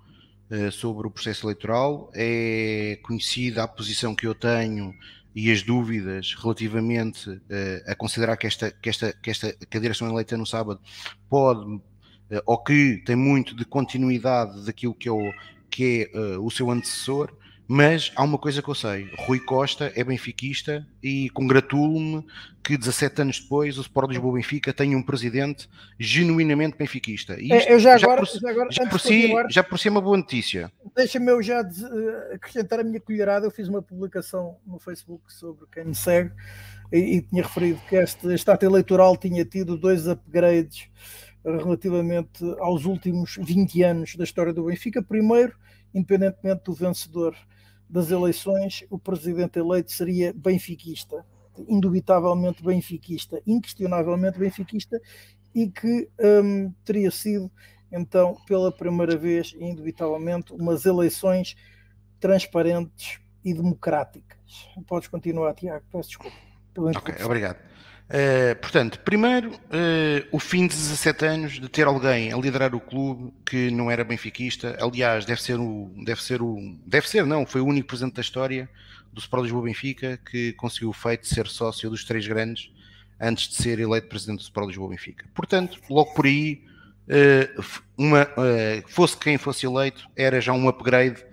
sobre 0.72 1.08
o 1.08 1.12
processo 1.12 1.46
eleitoral, 1.48 2.12
é 2.14 3.00
conhecida 3.02 3.64
a 3.64 3.68
posição 3.68 4.14
que 4.14 4.28
eu 4.28 4.36
tenho 4.36 4.94
e 5.36 5.52
as 5.52 5.64
dúvidas 5.64 6.36
relativamente 6.36 7.30
uh, 7.30 7.42
a 7.88 7.96
considerar 7.96 8.38
que 8.38 8.48
esta, 8.48 8.70
que, 8.72 8.90
esta, 8.90 9.14
que 9.14 9.32
esta 9.32 9.54
que 9.54 9.78
a 9.78 9.80
direção 9.80 10.08
eleita 10.10 10.38
no 10.38 10.46
sábado 10.46 10.80
pode 11.30 11.66
uh, 11.74 11.82
ou 12.46 12.58
que 12.64 13.02
tem 13.06 13.16
muito 13.16 13.56
de 13.56 13.66
continuidade 13.66 14.66
daquilo 14.66 14.94
que 14.94 15.10
é 15.10 15.12
o, 15.12 15.34
que 15.70 16.10
é, 16.14 16.18
uh, 16.18 16.46
o 16.46 16.52
seu 16.52 16.70
antecessor, 16.70 17.36
mas 17.74 18.12
há 18.16 18.24
uma 18.24 18.38
coisa 18.38 18.62
que 18.62 18.70
eu 18.70 18.76
sei: 18.76 19.10
Rui 19.18 19.40
Costa 19.40 19.92
é 19.96 20.04
benfiquista 20.04 20.86
e 21.02 21.28
congratulo-me 21.32 22.24
que 22.64 22.78
17 22.78 23.24
anos 23.24 23.40
depois 23.40 23.80
o 23.80 23.82
Sport 23.82 24.10
Lisboa 24.10 24.36
Benfica 24.36 24.72
tem 24.72 24.96
um 24.96 25.02
presidente 25.02 25.68
genuinamente 26.00 26.78
benfiquista. 26.78 27.34
E 27.34 27.46
isto, 27.46 27.70
é, 27.70 27.74
eu 27.74 27.80
já, 27.80 27.98
já, 27.98 28.06
agora, 28.06 28.22
por, 28.22 28.40
já, 28.40 28.50
agora, 28.52 28.72
já, 28.72 28.86
por 28.88 29.00
si, 29.00 29.34
já 29.50 29.64
por 29.64 29.80
si 29.80 29.88
é 29.88 29.92
uma 29.92 30.02
boa 30.02 30.16
notícia. 30.16 30.72
Deixa-me 30.96 31.32
eu 31.32 31.42
já 31.42 31.62
eh, 31.62 32.36
acrescentar 32.36 32.80
a 32.80 32.84
minha 32.84 33.00
colherada. 33.00 33.48
Eu 33.48 33.52
fiz 33.52 33.68
uma 33.68 33.82
publicação 33.82 34.56
no 34.68 34.78
Facebook 34.78 35.34
sobre 35.34 35.66
quem 35.74 35.86
me 35.86 35.96
segue 35.96 36.32
e, 36.92 37.18
e 37.18 37.22
tinha 37.24 37.42
referido 37.42 37.82
que 37.90 37.96
este, 37.96 38.28
este 38.28 38.52
ato 38.52 38.64
eleitoral 38.64 39.18
tinha 39.18 39.44
tido 39.44 39.76
dois 39.76 40.08
upgrades 40.08 40.90
relativamente 41.44 42.46
aos 42.60 42.86
últimos 42.86 43.36
20 43.42 43.82
anos 43.82 44.16
da 44.16 44.24
história 44.24 44.54
do 44.54 44.66
Benfica. 44.66 45.02
Primeiro, 45.02 45.56
independentemente 45.92 46.66
do 46.66 46.74
vencedor 46.74 47.36
das 47.94 48.10
eleições, 48.10 48.84
o 48.90 48.98
presidente 48.98 49.60
eleito 49.60 49.92
seria 49.92 50.34
benfiquista, 50.34 51.24
indubitavelmente 51.70 52.64
benfiquista, 52.64 53.40
inquestionavelmente 53.46 54.40
benfiquista, 54.40 55.00
e 55.54 55.70
que 55.70 56.10
um, 56.20 56.74
teria 56.84 57.12
sido, 57.12 57.52
então, 57.92 58.36
pela 58.48 58.72
primeira 58.72 59.16
vez, 59.16 59.56
indubitavelmente, 59.60 60.52
umas 60.54 60.88
eleições 60.88 61.56
transparentes 62.20 63.20
e 63.46 63.54
democráticas. 63.54 64.68
Podes 64.88 65.08
continuar, 65.08 65.54
Tiago, 65.54 65.86
peço 65.92 66.10
desculpa. 66.10 66.36
Ok, 66.98 67.14
obrigado. 67.24 67.73
Uh, 68.14 68.56
portanto, 68.62 69.00
primeiro, 69.00 69.50
uh, 69.50 70.28
o 70.32 70.38
fim 70.38 70.68
de 70.68 70.76
17 70.76 71.26
anos 71.26 71.54
de 71.54 71.68
ter 71.68 71.88
alguém 71.88 72.32
a 72.32 72.38
liderar 72.38 72.76
o 72.76 72.80
clube 72.80 73.34
que 73.44 73.72
não 73.72 73.90
era 73.90 74.04
benfiquista, 74.04 74.78
aliás, 74.80 75.26
deve 75.26 75.42
ser 75.42 75.60
o, 75.60 75.92
deve 76.06 76.22
ser 76.22 76.40
o, 76.40 76.78
deve 76.86 77.10
ser, 77.10 77.26
não, 77.26 77.44
foi 77.44 77.62
o 77.62 77.66
único 77.66 77.88
presidente 77.88 78.14
da 78.14 78.22
história 78.22 78.70
do 79.12 79.20
Sport 79.20 79.46
Lisboa 79.46 79.64
Benfica 79.64 80.20
que 80.30 80.54
conseguiu 80.54 80.90
o 80.90 80.94
feito 80.94 81.22
de 81.22 81.30
ser 81.30 81.48
sócio 81.48 81.90
dos 81.90 82.04
três 82.04 82.28
grandes 82.28 82.72
antes 83.20 83.50
de 83.50 83.56
ser 83.56 83.80
eleito 83.80 84.08
presidente 84.08 84.42
do 84.42 84.44
Sport 84.44 84.68
Lisboa 84.68 84.92
Benfica. 84.92 85.26
Portanto, 85.34 85.80
logo 85.90 86.14
por 86.14 86.28
aí, 86.28 86.62
uma, 87.98 88.28
fosse 88.90 89.18
quem 89.18 89.40
fosse 89.40 89.66
eleito, 89.66 90.08
era 90.16 90.40
já 90.40 90.54
um 90.54 90.68
upgrade 90.68 91.24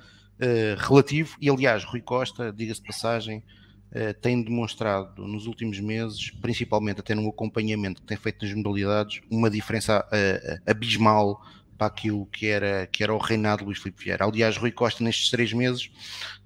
relativo. 0.78 1.36
E 1.40 1.50
aliás, 1.50 1.84
Rui 1.84 2.00
Costa, 2.00 2.52
diga-se 2.52 2.80
de 2.80 2.86
passagem, 2.86 3.42
tem 4.20 4.42
demonstrado 4.42 5.26
nos 5.26 5.46
últimos 5.46 5.80
meses, 5.80 6.30
principalmente 6.30 7.00
até 7.00 7.14
no 7.14 7.28
acompanhamento 7.28 8.00
que 8.00 8.06
tem 8.06 8.16
feito 8.16 8.44
nas 8.44 8.54
modalidades, 8.54 9.20
uma 9.30 9.50
diferença 9.50 10.06
abismal 10.66 11.40
para 11.76 11.86
aquilo 11.86 12.26
que 12.26 12.46
era, 12.46 12.86
que 12.86 13.02
era 13.02 13.14
o 13.14 13.18
reinado 13.18 13.60
de 13.60 13.64
Luís 13.64 13.78
Filipe 13.78 14.04
Vieira. 14.04 14.24
Aliás, 14.24 14.56
Rui 14.56 14.70
Costa, 14.70 15.02
nestes 15.02 15.30
três 15.30 15.52
meses, 15.52 15.90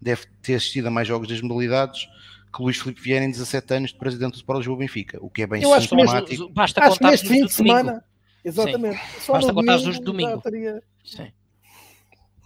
deve 0.01 0.23
ter 0.41 0.55
assistido 0.55 0.87
a 0.87 0.91
mais 0.91 1.09
jogos 1.09 1.29
das 1.29 1.41
modalidades 1.41 2.07
que 2.55 2.63
Luís 2.63 2.79
Filipe 2.79 3.01
Vieira 3.01 3.25
em 3.25 3.31
17 3.33 3.75
anos 3.75 3.91
de 3.91 3.99
presidente 3.99 4.41
do 4.41 4.57
Lisboa 4.57 4.79
Benfica, 4.79 5.19
o 5.21 5.29
que 5.29 5.43
é 5.43 5.47
bem 5.47 5.61
Eu 5.61 5.75
acho 5.75 5.89
sintomático. 5.89 6.31
Mesmo, 6.31 6.49
basta 6.51 6.81
acho 6.85 6.91
contar 6.91 7.11
neste 7.11 7.27
fim 7.27 7.45
de 7.45 7.53
semana, 7.53 8.05
exatamente. 8.45 9.01
Sim. 9.19 9.33
Basta 9.33 9.53
contar 9.53 9.79
nos 9.79 9.99
de 9.99 10.05
domingo. 10.05 10.41
Teria... 10.41 10.81
Sim. 11.05 11.33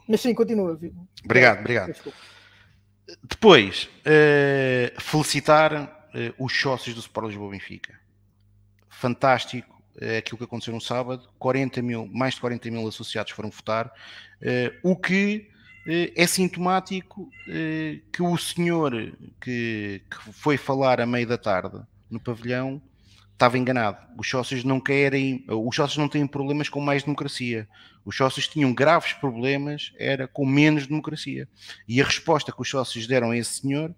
Mas 0.09 0.23
sim, 0.23 0.33
continua. 0.33 0.81
Obrigado, 1.23 1.61
obrigado. 1.61 1.95
Depois, 3.23 3.89
uh, 4.01 5.01
felicitar 5.01 5.73
uh, 5.73 6.45
os 6.45 6.53
sócios 6.53 6.95
do 6.95 7.01
Sport 7.01 7.29
Lisboa 7.29 7.51
Benfica. 7.51 7.99
Fantástico 8.89 9.83
uh, 9.97 10.19
aquilo 10.19 10.39
que 10.39 10.45
aconteceu 10.45 10.75
no 10.75 10.81
sábado. 10.81 11.29
40 11.39 11.81
mil, 11.81 12.07
mais 12.13 12.35
de 12.35 12.41
40 12.41 12.71
mil 12.71 12.87
associados 12.87 13.33
foram 13.33 13.51
votar, 13.51 13.93
o 14.83 14.95
que 14.95 15.49
é 16.15 16.27
sintomático 16.27 17.31
que 18.13 18.23
o 18.23 18.37
senhor 18.37 18.93
que, 19.41 20.03
que 20.09 20.33
foi 20.35 20.59
falar 20.59 21.01
à 21.01 21.07
meia 21.07 21.27
da 21.27 21.39
tarde 21.39 21.81
no 22.11 22.21
pavilhão 22.21 22.81
estava 23.39 23.57
enganado. 23.57 23.99
Os 24.19 24.29
sócios 24.29 24.65
não 24.65 24.81
querem, 24.81 25.45
os 25.49 25.77
sócios 25.77 25.97
não 25.97 26.09
têm 26.09 26.27
problemas 26.27 26.69
com 26.69 26.81
mais 26.81 27.05
democracia. 27.05 27.69
Os 28.05 28.17
sócios 28.17 28.49
tinham 28.49 28.75
graves 28.75 29.13
problemas, 29.13 29.93
era 29.97 30.27
com 30.27 30.45
menos 30.45 30.89
democracia. 30.89 31.49
E 31.87 32.03
a 32.03 32.05
resposta 32.05 32.51
que 32.51 32.61
os 32.61 32.69
sócios 32.69 33.07
deram 33.07 33.31
a 33.31 33.37
esse 33.37 33.61
senhor 33.61 33.95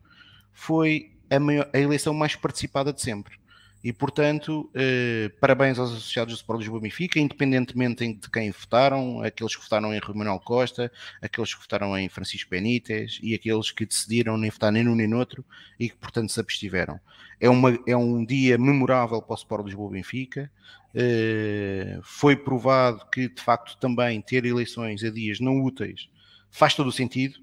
foi 0.52 1.12
a, 1.30 1.40
maior, 1.40 1.70
a 1.72 1.78
eleição 1.78 2.12
mais 2.12 2.36
participada 2.36 2.92
de 2.92 3.00
sempre. 3.00 3.39
E, 3.82 3.92
portanto, 3.92 4.70
eh, 4.74 5.30
parabéns 5.40 5.78
aos 5.78 5.90
associados 5.90 6.34
do 6.34 6.36
Sport 6.36 6.60
Lisboa 6.60 6.80
Benfica, 6.80 7.18
independentemente 7.18 8.06
de 8.12 8.30
quem 8.30 8.50
votaram, 8.50 9.22
aqueles 9.22 9.56
que 9.56 9.62
votaram 9.62 9.94
em 9.94 10.00
Manuel 10.14 10.38
Costa, 10.40 10.92
aqueles 11.22 11.54
que 11.54 11.60
votaram 11.60 11.96
em 11.96 12.08
Francisco 12.08 12.50
Benítez 12.50 13.18
e 13.22 13.34
aqueles 13.34 13.70
que 13.70 13.86
decidiram 13.86 14.36
nem 14.36 14.50
votar 14.50 14.70
nem 14.70 14.84
num 14.84 14.94
nem 14.94 15.08
noutro 15.08 15.44
e 15.78 15.88
que, 15.88 15.96
portanto, 15.96 16.30
se 16.30 16.38
abstiveram. 16.38 17.00
É, 17.40 17.48
uma, 17.48 17.78
é 17.86 17.96
um 17.96 18.24
dia 18.24 18.58
memorável 18.58 19.22
para 19.22 19.32
o 19.32 19.36
Sport 19.36 19.64
Lisboa 19.64 19.90
Benfica. 19.90 20.50
Eh, 20.94 22.00
foi 22.02 22.36
provado 22.36 23.06
que, 23.10 23.28
de 23.28 23.40
facto, 23.40 23.78
também 23.78 24.20
ter 24.20 24.44
eleições 24.44 25.02
a 25.04 25.10
dias 25.10 25.40
não 25.40 25.62
úteis 25.62 26.08
faz 26.50 26.74
todo 26.74 26.88
o 26.88 26.92
sentido 26.92 27.38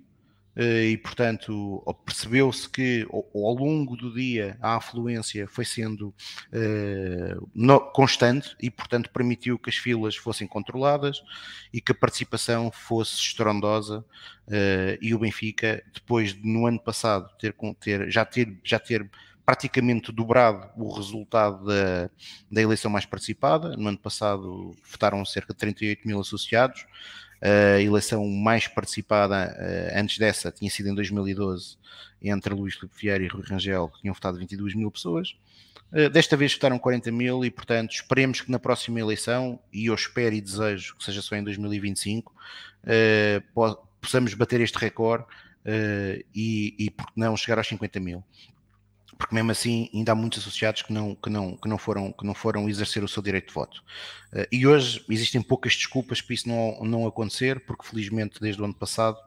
e, 0.60 0.98
portanto, 0.98 1.84
percebeu-se 2.04 2.68
que 2.68 3.08
ao, 3.12 3.54
longo 3.54 3.96
do 3.96 4.12
dia 4.12 4.58
a 4.60 4.76
afluência 4.76 5.48
foi 5.48 5.64
sendo 5.64 6.08
uh, 6.52 7.80
constante 7.94 8.56
e, 8.60 8.72
portanto, 8.72 9.12
permitiu 9.12 9.60
que 9.60 9.70
as 9.70 9.76
filas 9.76 10.16
fossem 10.16 10.48
controladas 10.48 11.22
e 11.72 11.80
que 11.80 11.92
a 11.92 11.96
participação 11.96 12.72
fosse 12.72 13.16
estrondosa. 13.18 14.04
Uh, 14.48 14.98
e 15.02 15.14
o 15.14 15.20
Benfica, 15.20 15.84
depois 15.94 16.34
de 16.34 16.48
no 16.48 16.66
ano 16.66 16.80
passado 16.80 17.30
ter, 17.38 17.54
ter, 17.80 18.10
já, 18.10 18.26
ter, 18.26 18.58
já 18.64 18.80
ter 18.80 19.08
praticamente 19.46 20.12
dobrado 20.12 20.70
o 20.76 20.92
resultado 20.94 21.66
da, 21.66 22.10
da 22.52 22.62
eleição 22.62 22.92
mais 22.92 23.06
participada. 23.06 23.78
No 23.78 23.88
ano 23.88 23.98
passado 23.98 24.76
votaram 24.92 25.24
cerca 25.24 25.54
de 25.54 25.60
38 25.60 26.06
mil 26.06 26.20
associados. 26.20 26.86
A 27.42 27.80
eleição 27.80 28.28
mais 28.28 28.68
participada 28.68 29.56
uh, 29.56 30.00
antes 30.00 30.18
dessa 30.18 30.52
tinha 30.52 30.70
sido 30.72 30.90
em 30.90 30.96
2012 30.96 31.78
entre 32.22 32.54
Luís 32.54 32.74
Filipe 32.74 32.96
Vieira 33.00 33.24
e 33.24 33.28
Rui 33.28 33.44
Rangel, 33.44 33.90
que 33.90 34.02
tinham 34.02 34.14
votado 34.14 34.40
22 34.40 34.74
mil 34.74 34.90
pessoas. 34.90 35.36
Uh, 35.92 36.10
desta 36.10 36.36
vez 36.36 36.54
votaram 36.54 36.80
40 36.80 37.12
mil 37.12 37.46
e, 37.46 37.52
portanto, 37.52 37.92
esperemos 37.92 38.42
que 38.42 38.52
na 38.52 38.58
próxima 38.58 39.00
eleição, 39.00 39.60
e 39.72 39.86
eu 39.86 39.94
espero 39.94 40.34
e 40.34 40.42
desejo 40.42 40.96
que 40.96 41.04
seja 41.04 41.22
só 41.22 41.36
em 41.36 41.44
2025, 41.44 42.34
uh, 42.34 43.78
possamos 44.02 44.34
bater 44.34 44.62
este 44.62 44.78
recorde 44.78 45.26
e, 46.34 46.74
e, 46.80 46.94
não, 47.14 47.36
chegar 47.36 47.58
aos 47.58 47.68
50 47.68 48.00
mil 48.00 48.24
porque 49.18 49.34
mesmo 49.34 49.52
assim 49.52 49.90
ainda 49.94 50.12
há 50.12 50.16
muitos 50.16 50.40
associados 50.40 50.82
que 50.82 50.94
não, 50.94 51.16
que 51.16 51.30
não, 51.30 51.58
que 51.58 51.68
não, 51.68 51.78
foram, 51.78 52.12
que 52.12 52.26
não 52.26 52.34
foram 52.34 52.70
exercer 52.70 53.04
o 53.04 53.08
seu 53.08 53.22
direito 53.22 53.48
de 53.48 53.54
voto. 53.54 53.84
Uh, 54.34 54.48
e 54.52 54.66
hoje 54.66 55.04
existem 55.10 55.42
poucas 55.42 55.76
desculpas 55.76 56.22
para 56.22 56.34
isso 56.34 56.48
não, 56.48 56.84
não 56.84 57.08
acontecer, 57.08 57.60
porque 57.66 57.86
felizmente 57.86 58.40
desde 58.40 58.62
o 58.62 58.66
ano 58.66 58.74
passado 58.74 59.18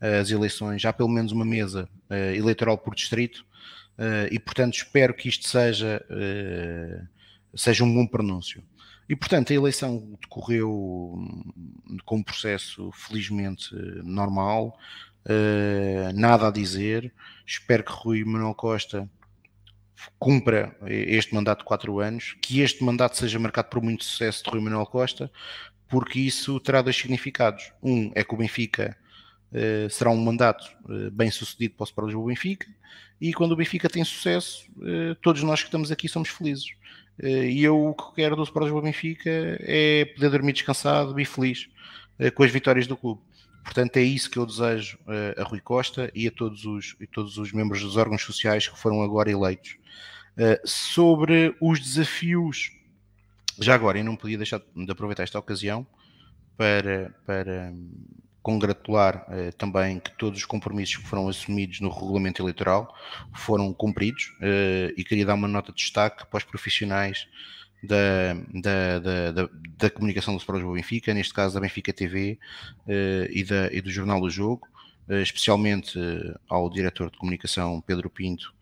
as 0.00 0.30
eleições, 0.30 0.80
já 0.80 0.94
pelo 0.94 1.10
menos 1.10 1.30
uma 1.30 1.44
mesa 1.44 1.86
uh, 2.08 2.14
eleitoral 2.34 2.78
por 2.78 2.94
distrito, 2.94 3.44
e 4.30 4.38
portanto 4.38 4.76
espero 4.76 5.12
que 5.12 5.28
isto 5.28 5.46
seja, 5.46 6.02
seja 7.54 7.84
um 7.84 7.94
bom 7.94 8.06
pronúncio. 8.06 8.64
E 9.06 9.14
portanto 9.14 9.52
a 9.52 9.54
eleição 9.54 10.16
decorreu 10.22 11.22
com 12.06 12.16
um 12.16 12.22
processo 12.22 12.90
felizmente 12.92 13.74
normal, 14.02 14.74
nada 16.14 16.48
a 16.48 16.50
dizer. 16.50 17.12
Espero 17.46 17.84
que 17.84 17.92
Rui 17.92 18.24
Manuel 18.24 18.54
Costa 18.54 19.06
cumpra 20.18 20.76
este 20.86 21.34
mandato 21.34 21.60
de 21.60 21.64
quatro 21.64 21.98
anos, 22.00 22.36
que 22.40 22.60
este 22.60 22.82
mandato 22.84 23.16
seja 23.16 23.38
marcado 23.38 23.68
por 23.68 23.82
muito 23.82 24.04
sucesso 24.04 24.44
de 24.44 24.50
Rui 24.50 24.60
Manuel 24.60 24.86
Costa, 24.86 25.30
porque 25.88 26.20
isso 26.20 26.58
terá 26.60 26.80
dois 26.80 26.96
significados. 26.96 27.72
Um 27.82 28.10
é 28.14 28.22
que 28.22 28.32
o 28.32 28.36
Benfica 28.36 28.96
uh, 29.52 29.90
será 29.90 30.10
um 30.10 30.16
mandato 30.16 30.64
uh, 30.84 31.10
bem 31.10 31.30
sucedido 31.30 31.74
para 31.74 31.84
o 31.84 31.86
Sport 31.86 32.06
Lisboa 32.06 32.28
Benfica, 32.28 32.66
e 33.20 33.34
quando 33.34 33.52
o 33.52 33.56
Benfica 33.56 33.88
tem 33.88 34.04
sucesso, 34.04 34.70
uh, 34.78 35.14
todos 35.16 35.42
nós 35.42 35.60
que 35.60 35.66
estamos 35.66 35.90
aqui 35.90 36.08
somos 36.08 36.30
felizes. 36.30 36.70
e 37.22 37.62
eu 37.62 37.88
o 37.88 37.94
que 37.94 38.14
quero 38.14 38.36
do 38.36 38.44
Sport 38.44 38.64
Lisboa 38.64 38.82
Benfica 38.82 39.30
é 39.60 40.06
poder 40.14 40.30
dormir 40.30 40.52
descansado 40.52 41.18
e 41.20 41.24
feliz 41.24 41.68
com 42.34 42.42
as 42.42 42.50
vitórias 42.50 42.86
do 42.86 42.96
clube. 42.96 43.20
Portanto, 43.62 43.96
é 43.98 44.02
isso 44.02 44.30
que 44.30 44.38
eu 44.38 44.46
desejo 44.46 44.98
a 45.36 45.42
Rui 45.42 45.60
Costa 45.60 46.10
e 46.14 46.26
a 46.26 46.30
todos 46.30 46.64
os, 46.64 46.96
e 47.00 47.06
todos 47.06 47.36
os 47.36 47.52
membros 47.52 47.82
dos 47.82 47.96
órgãos 47.96 48.22
sociais 48.22 48.66
que 48.66 48.78
foram 48.78 49.02
agora 49.02 49.30
eleitos. 49.30 49.76
Uh, 50.36 50.56
sobre 50.64 51.54
os 51.60 51.80
desafios, 51.80 52.70
já 53.58 53.74
agora, 53.74 53.98
eu 53.98 54.04
não 54.04 54.16
podia 54.16 54.38
deixar 54.38 54.60
de 54.74 54.90
aproveitar 54.90 55.22
esta 55.22 55.38
ocasião 55.38 55.86
para, 56.56 57.14
para 57.26 57.74
congratular 58.42 59.26
uh, 59.28 59.52
também 59.56 60.00
que 60.00 60.16
todos 60.16 60.38
os 60.38 60.46
compromissos 60.46 60.96
que 60.96 61.06
foram 61.06 61.28
assumidos 61.28 61.80
no 61.80 61.90
regulamento 61.90 62.42
eleitoral 62.42 62.94
foram 63.34 63.72
cumpridos 63.74 64.32
e 64.96 65.04
queria 65.04 65.26
dar 65.26 65.34
uma 65.34 65.48
nota 65.48 65.72
de 65.72 65.78
destaque 65.78 66.26
para 66.26 66.38
os 66.38 66.44
profissionais 66.44 67.28
da, 67.82 68.34
da, 68.52 68.98
da, 69.32 69.48
da, 69.78 69.90
comunicação 69.90 70.34
do 70.34 70.40
Sport 70.40 70.62
Benfica, 70.62 71.14
neste 71.14 71.32
caso 71.32 71.54
da 71.54 71.60
Benfica 71.60 71.92
TV 71.92 72.38
e, 73.30 73.44
da, 73.44 73.72
e 73.72 73.80
do 73.80 73.90
Jornal 73.90 74.20
do 74.20 74.30
Jogo, 74.30 74.68
especialmente 75.08 75.98
ao 76.48 76.68
diretor 76.68 77.10
de 77.10 77.18
comunicação 77.18 77.80
Pedro 77.80 78.10
Pinto, 78.10 78.54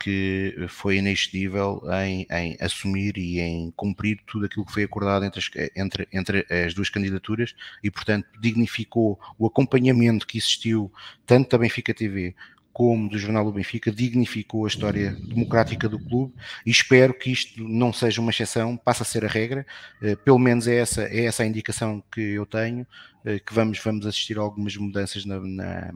que 0.00 0.54
foi 0.68 0.98
inexcedível 0.98 1.82
em, 2.04 2.26
em, 2.30 2.56
assumir 2.60 3.18
e 3.18 3.40
em 3.40 3.72
cumprir 3.72 4.20
tudo 4.26 4.46
aquilo 4.46 4.64
que 4.64 4.72
foi 4.72 4.84
acordado 4.84 5.24
entre 5.24 5.40
as, 5.40 5.70
entre, 5.74 6.08
entre 6.12 6.46
as 6.48 6.72
duas 6.72 6.88
candidaturas 6.88 7.54
e, 7.82 7.90
portanto, 7.90 8.28
dignificou 8.40 9.18
o 9.36 9.46
acompanhamento 9.46 10.26
que 10.26 10.38
existiu 10.38 10.92
tanto 11.26 11.50
da 11.50 11.58
Benfica 11.58 11.92
TV 11.92 12.34
como 12.74 13.08
do 13.08 13.16
Jornal 13.16 13.44
do 13.44 13.52
Benfica, 13.52 13.92
dignificou 13.92 14.64
a 14.64 14.68
história 14.68 15.12
democrática 15.12 15.88
do 15.88 15.96
clube 15.96 16.34
e 16.66 16.72
espero 16.72 17.14
que 17.14 17.30
isto 17.30 17.62
não 17.62 17.92
seja 17.92 18.20
uma 18.20 18.32
exceção, 18.32 18.76
passe 18.76 19.00
a 19.00 19.04
ser 19.04 19.24
a 19.24 19.28
regra, 19.28 19.64
uh, 20.02 20.16
pelo 20.24 20.40
menos 20.40 20.66
é 20.66 20.74
essa, 20.78 21.04
é 21.04 21.24
essa 21.24 21.44
a 21.44 21.46
indicação 21.46 22.02
que 22.10 22.20
eu 22.20 22.44
tenho, 22.44 22.82
uh, 23.24 23.44
que 23.46 23.54
vamos, 23.54 23.78
vamos 23.78 24.04
assistir 24.04 24.36
a 24.36 24.40
algumas 24.40 24.76
mudanças 24.76 25.24
na, 25.24 25.38
na, 25.38 25.94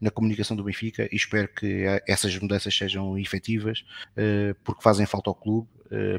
na, 0.00 0.10
comunicação 0.10 0.56
do 0.56 0.64
Benfica 0.64 1.08
e 1.12 1.16
espero 1.16 1.46
que 1.46 1.84
essas 2.08 2.36
mudanças 2.36 2.76
sejam 2.76 3.16
efetivas, 3.16 3.84
uh, 4.18 4.52
porque 4.64 4.82
fazem 4.82 5.06
falta 5.06 5.30
ao 5.30 5.34
clube, 5.34 5.68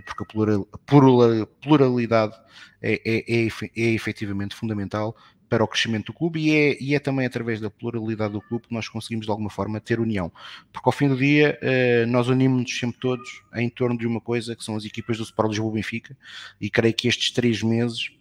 porque 0.05 0.23
a 0.23 1.45
pluralidade 1.61 2.33
é, 2.81 3.01
é, 3.03 3.45
é, 3.45 3.47
é 3.75 3.89
efetivamente 3.89 4.55
fundamental 4.55 5.13
para 5.49 5.63
o 5.63 5.67
crescimento 5.67 6.07
do 6.07 6.13
clube 6.13 6.39
e 6.39 6.55
é, 6.55 6.77
e 6.81 6.95
é 6.95 6.99
também 6.99 7.25
através 7.25 7.59
da 7.59 7.69
pluralidade 7.69 8.33
do 8.33 8.41
clube 8.41 8.67
que 8.67 8.73
nós 8.73 8.87
conseguimos 8.87 9.25
de 9.25 9.31
alguma 9.31 9.49
forma 9.49 9.79
ter 9.79 9.99
união. 9.99 10.31
Porque 10.71 10.87
ao 10.87 10.91
fim 10.91 11.07
do 11.07 11.15
dia 11.15 11.57
eh, 11.61 12.05
nós 12.05 12.27
unimos-nos 12.27 12.77
sempre 12.77 12.99
todos 12.99 13.43
em 13.55 13.69
torno 13.69 13.97
de 13.97 14.05
uma 14.05 14.21
coisa 14.21 14.55
que 14.55 14.63
são 14.63 14.75
as 14.75 14.85
equipas 14.85 15.17
do 15.17 15.23
Sport 15.23 15.49
Lisboa 15.49 15.73
Benfica 15.73 16.17
e 16.59 16.69
creio 16.69 16.93
que 16.93 17.07
estes 17.07 17.31
três 17.31 17.61
meses 17.63 18.11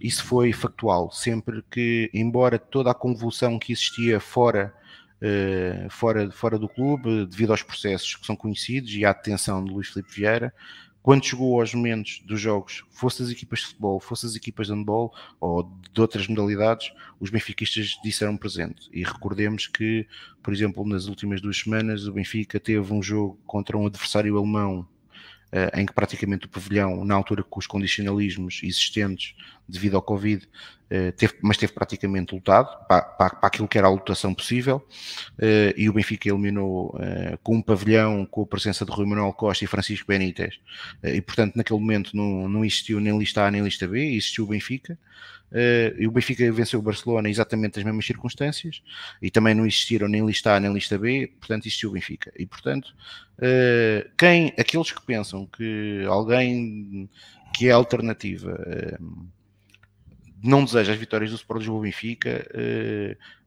isso 0.00 0.24
foi 0.24 0.52
factual. 0.52 1.10
Sempre 1.10 1.64
que, 1.70 2.10
embora 2.12 2.58
toda 2.58 2.90
a 2.90 2.94
convulsão 2.94 3.58
que 3.58 3.72
existia 3.72 4.20
fora 4.20 4.74
Uh, 5.22 5.88
fora, 5.88 6.30
fora 6.30 6.58
do 6.58 6.68
clube, 6.68 7.24
devido 7.24 7.52
aos 7.52 7.62
processos 7.62 8.14
que 8.14 8.26
são 8.26 8.36
conhecidos 8.36 8.92
e 8.94 9.06
à 9.06 9.12
detenção 9.12 9.64
de 9.64 9.72
Luís 9.72 9.88
Filipe 9.88 10.12
Vieira, 10.12 10.52
quando 11.04 11.26
chegou 11.26 11.60
aos 11.60 11.74
momentos 11.74 12.22
dos 12.24 12.40
jogos, 12.40 12.82
fosse 12.88 13.22
das 13.22 13.30
equipas 13.30 13.58
de 13.58 13.66
futebol, 13.66 14.00
fosse 14.00 14.24
das 14.24 14.36
equipas 14.36 14.68
de 14.68 14.72
handball 14.72 15.12
ou 15.38 15.70
de 15.92 16.00
outras 16.00 16.26
modalidades, 16.26 16.90
os 17.20 17.28
benfiquistas 17.28 17.98
disseram 18.02 18.38
presente. 18.38 18.88
E 18.90 19.04
recordemos 19.04 19.66
que, 19.66 20.06
por 20.42 20.54
exemplo, 20.54 20.82
nas 20.88 21.06
últimas 21.06 21.42
duas 21.42 21.58
semanas, 21.58 22.06
o 22.06 22.12
Benfica 22.14 22.58
teve 22.58 22.90
um 22.90 23.02
jogo 23.02 23.38
contra 23.46 23.76
um 23.76 23.86
adversário 23.86 24.34
alemão 24.34 24.88
eh, 25.52 25.80
em 25.80 25.86
que 25.86 25.92
praticamente 25.92 26.46
o 26.46 26.48
pavilhão, 26.48 27.04
na 27.04 27.14
altura 27.14 27.42
com 27.42 27.60
os 27.60 27.66
condicionalismos 27.66 28.60
existentes 28.62 29.34
devido 29.68 29.94
ao 29.94 30.02
Covid, 30.02 30.46
eh, 30.90 31.12
teve, 31.12 31.34
mas 31.40 31.56
teve 31.56 31.72
praticamente 31.72 32.34
lutado 32.34 32.68
para, 32.86 33.02
para, 33.02 33.34
para, 33.36 33.46
aquilo 33.46 33.68
que 33.68 33.78
era 33.78 33.86
a 33.86 33.90
lotação 33.90 34.34
possível 34.34 34.86
eh, 35.38 35.72
e 35.76 35.88
o 35.88 35.92
Benfica 35.92 36.28
eliminou 36.28 36.98
com 37.42 37.56
um 37.56 37.62
pavilhão 37.62 38.26
com 38.26 38.42
a 38.42 38.46
presença 38.46 38.84
de 38.84 38.90
Rui 38.90 39.06
Manuel 39.06 39.32
Costa 39.32 39.64
e 39.64 39.68
Francisco 39.68 40.06
Benítez. 40.08 40.58
E 41.02 41.20
portanto 41.20 41.56
naquele 41.56 41.78
momento 41.78 42.16
não, 42.16 42.48
não 42.48 42.64
existiu 42.64 43.00
nem 43.00 43.16
lista 43.18 43.46
A 43.46 43.50
nem 43.50 43.62
lista 43.62 43.86
B, 43.86 44.00
existiu 44.00 44.44
o 44.44 44.48
Benfica. 44.48 44.94
Uh, 44.94 45.33
e 45.98 46.06
o 46.06 46.10
Benfica 46.10 46.50
venceu 46.50 46.80
o 46.80 46.82
Barcelona 46.82 47.28
exatamente 47.28 47.76
nas 47.76 47.84
mesmas 47.84 48.04
circunstâncias 48.04 48.82
e 49.22 49.30
também 49.30 49.54
não 49.54 49.64
existiram 49.64 50.08
nem 50.08 50.26
lista 50.26 50.54
A 50.54 50.60
nem 50.60 50.72
lista 50.72 50.98
B, 50.98 51.32
portanto 51.38 51.66
existiu 51.66 51.90
o 51.90 51.92
Benfica. 51.92 52.32
E 52.36 52.44
portanto, 52.44 52.94
uh, 53.38 54.10
quem, 54.18 54.52
aqueles 54.58 54.90
que 54.90 55.04
pensam 55.04 55.46
que 55.46 56.04
alguém 56.08 57.08
que 57.56 57.68
é 57.68 57.70
alternativa 57.70 58.52
uh, 59.00 59.28
não 60.42 60.64
deseja 60.64 60.92
as 60.92 60.98
vitórias 60.98 61.30
do 61.30 61.36
Sport 61.36 61.60
Lisboa 61.60 61.82
Benfica, 61.82 62.46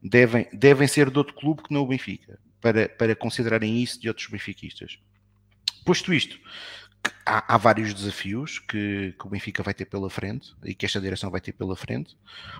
devem, 0.01 0.47
devem 0.51 0.87
ser 0.87 1.11
de 1.11 1.17
outro 1.19 1.35
clube 1.35 1.61
que 1.61 1.71
não 1.71 1.81
o 1.81 1.87
Benfica, 1.87 2.39
para, 2.59 2.89
para 2.89 3.15
considerarem 3.15 3.83
isso 3.83 4.01
de 4.01 4.07
outros 4.07 4.27
benfiquistas. 4.27 4.97
Posto 5.85 6.11
isto, 6.11 6.39
há, 7.27 7.55
há, 7.55 7.57
vários 7.57 7.93
desafios 7.93 8.59
que, 8.59 9.13
que, 9.19 9.27
o 9.27 9.29
Benfica 9.29 9.61
vai 9.61 9.73
ter 9.73 9.85
pela 9.85 10.09
frente 10.09 10.55
e 10.63 10.73
que 10.73 10.85
esta 10.85 11.01
direção 11.01 11.29
vai 11.29 11.41
ter 11.41 11.51
pela 11.51 11.75
frente. 11.75 12.17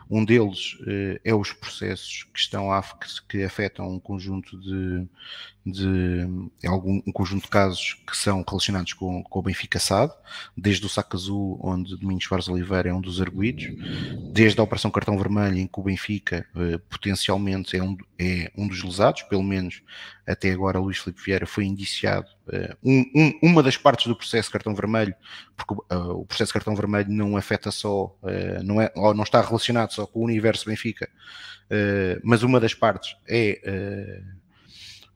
Um 0.10 0.23
deles 0.25 0.77
eh, 0.86 1.21
é 1.23 1.34
os 1.34 1.53
processos 1.53 2.23
que 2.34 2.39
estão 2.39 2.71
a, 2.71 2.84
que, 3.30 3.43
afetam 3.43 3.89
um 3.89 3.99
conjunto 3.99 4.60
de, 4.60 5.08
de 5.65 6.67
algum, 6.67 7.01
um 7.08 7.12
conjunto 7.12 7.43
de 7.43 7.49
casos 7.49 7.95
que 8.06 8.15
são 8.15 8.43
relacionados 8.47 8.93
com, 8.93 9.23
com 9.23 9.39
o 9.39 9.41
Benfica 9.41 9.80
SAD, 9.80 10.12
desde 10.56 10.86
o 10.86 10.89
Saco 10.89 11.15
Azul, 11.15 11.60
onde 11.63 11.97
Domingos 11.97 12.25
Soares 12.25 12.49
Oliveira 12.49 12.89
é 12.89 12.93
um 12.93 13.01
dos 13.01 13.21
arguídos, 13.21 13.65
desde 14.34 14.60
a 14.60 14.63
Operação 14.63 14.91
Cartão 14.91 15.17
Vermelho, 15.17 15.58
em 15.58 15.67
que 15.67 15.80
o 15.80 15.84
Benfica 15.84 16.45
eh, 16.56 16.77
potencialmente 16.89 17.77
é 17.77 17.84
um, 17.84 17.97
é 18.19 18.51
um 18.58 18.67
dos 18.67 18.84
lesados, 18.84 19.23
pelo 19.23 19.43
menos 19.43 19.82
até 20.27 20.51
agora 20.51 20.80
Luís 20.80 20.97
Filipe 20.97 21.21
Vieira 21.23 21.45
foi 21.45 21.63
indiciado 21.65 22.27
eh, 22.51 22.75
um, 22.84 23.06
um, 23.15 23.39
uma 23.41 23.63
das 23.63 23.77
partes 23.77 24.08
do 24.08 24.15
processo 24.15 24.51
cartão 24.57 24.75
vermelho, 24.75 25.15
porque 25.55 25.73
uh, 25.73 26.19
o 26.19 26.25
processo 26.25 26.53
cartão 26.53 26.75
vermelho 26.75 27.09
não 27.09 27.37
afeta 27.37 27.71
só, 27.71 28.05
uh, 28.05 28.63
não, 28.63 28.81
é, 28.81 28.91
ou 28.95 29.13
não 29.13 29.23
está 29.23 29.41
relacionado 29.41 29.91
só 29.91 30.05
com 30.05 30.19
o 30.19 30.23
universo 30.23 30.65
Benfica, 30.65 31.09
uh, 31.65 32.19
mas 32.23 32.43
uma 32.43 32.59
das 32.59 32.73
partes 32.73 33.15
é 33.27 34.21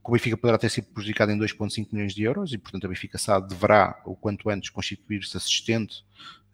que 0.04 0.10
o 0.10 0.13
Benfica 0.13 0.36
poderá 0.36 0.58
ter 0.58 0.69
sido 0.69 0.88
prejudicado 0.88 1.32
em 1.32 1.38
2,5 1.38 1.88
milhões 1.91 2.13
de 2.13 2.23
euros 2.23 2.54
e, 2.54 2.58
portanto, 2.58 2.86
a 2.86 2.88
Benfica 2.88 3.17
SAD 3.17 3.47
deverá, 3.47 4.01
o 4.06 4.15
quanto 4.15 4.49
antes, 4.49 4.69
constituir-se 4.69 5.38
assistente 5.38 6.04